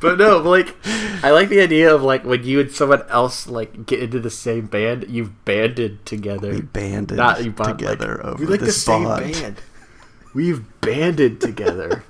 But 0.00 0.18
no, 0.18 0.40
but 0.40 0.50
like 0.50 0.76
I 1.24 1.32
like 1.32 1.48
the 1.48 1.60
idea 1.60 1.92
of 1.92 2.02
like 2.04 2.24
when 2.24 2.44
you 2.44 2.60
and 2.60 2.70
someone 2.70 3.02
else 3.08 3.48
like 3.48 3.84
get 3.86 4.00
into 4.00 4.20
the 4.20 4.30
same 4.30 4.66
band, 4.66 5.06
you've 5.08 5.44
banded 5.44 6.06
together. 6.06 6.52
We 6.52 6.60
banded 6.60 7.16
Not 7.16 7.42
you 7.44 7.50
bond, 7.50 7.78
together 7.78 8.16
like, 8.16 8.24
over 8.24 8.44
we 8.44 8.46
like 8.46 8.60
this 8.60 8.76
the 8.76 8.80
same 8.80 9.04
bond. 9.04 9.32
band. 9.32 9.60
We've 10.34 10.64
banded 10.80 11.40
together. 11.40 12.04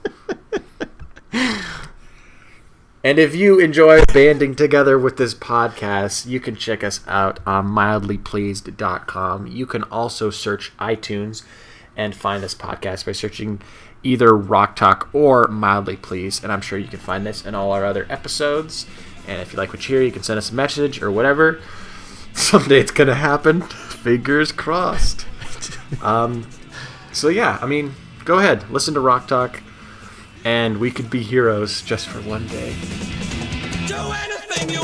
and 1.32 3.18
if 3.18 3.34
you 3.34 3.58
enjoy 3.58 4.04
banding 4.12 4.54
together 4.54 4.98
with 4.98 5.16
this 5.16 5.34
podcast, 5.34 6.26
you 6.26 6.40
can 6.40 6.54
check 6.54 6.84
us 6.84 7.00
out 7.06 7.40
on 7.46 7.68
mildlypleased.com. 7.68 9.46
You 9.46 9.64
can 9.64 9.84
also 9.84 10.28
search 10.30 10.76
iTunes 10.78 11.42
and 11.96 12.14
find 12.14 12.42
this 12.42 12.54
podcast 12.54 13.06
by 13.06 13.12
searching 13.12 13.60
either 14.02 14.36
Rock 14.36 14.76
Talk 14.76 15.08
or 15.12 15.48
Mildly 15.48 15.96
Pleased. 15.96 16.42
And 16.42 16.52
I'm 16.52 16.60
sure 16.60 16.78
you 16.78 16.88
can 16.88 16.98
find 16.98 17.26
this 17.26 17.44
in 17.44 17.54
all 17.54 17.72
our 17.72 17.84
other 17.84 18.06
episodes. 18.08 18.86
And 19.26 19.40
if 19.42 19.52
you 19.52 19.58
like 19.58 19.72
what 19.72 19.88
you 19.88 19.96
hear, 19.96 20.04
you 20.04 20.12
can 20.12 20.22
send 20.22 20.38
us 20.38 20.50
a 20.50 20.54
message 20.54 21.02
or 21.02 21.10
whatever. 21.10 21.60
Someday 22.32 22.80
it's 22.80 22.92
going 22.92 23.08
to 23.08 23.14
happen. 23.14 23.62
Fingers 23.62 24.52
crossed. 24.52 25.26
Um, 26.02 26.46
so 27.12 27.28
yeah, 27.28 27.58
I 27.62 27.66
mean, 27.66 27.94
go 28.24 28.38
ahead, 28.38 28.70
listen 28.70 28.94
to 28.94 29.00
Rock 29.00 29.26
Talk, 29.26 29.62
and 30.44 30.78
we 30.78 30.90
could 30.90 31.08
be 31.08 31.22
heroes 31.22 31.82
just 31.82 32.06
for 32.08 32.20
one 32.20 32.46
day. 32.46 32.74
Do 33.86 33.96
anything 33.96 34.70
you 34.70 34.82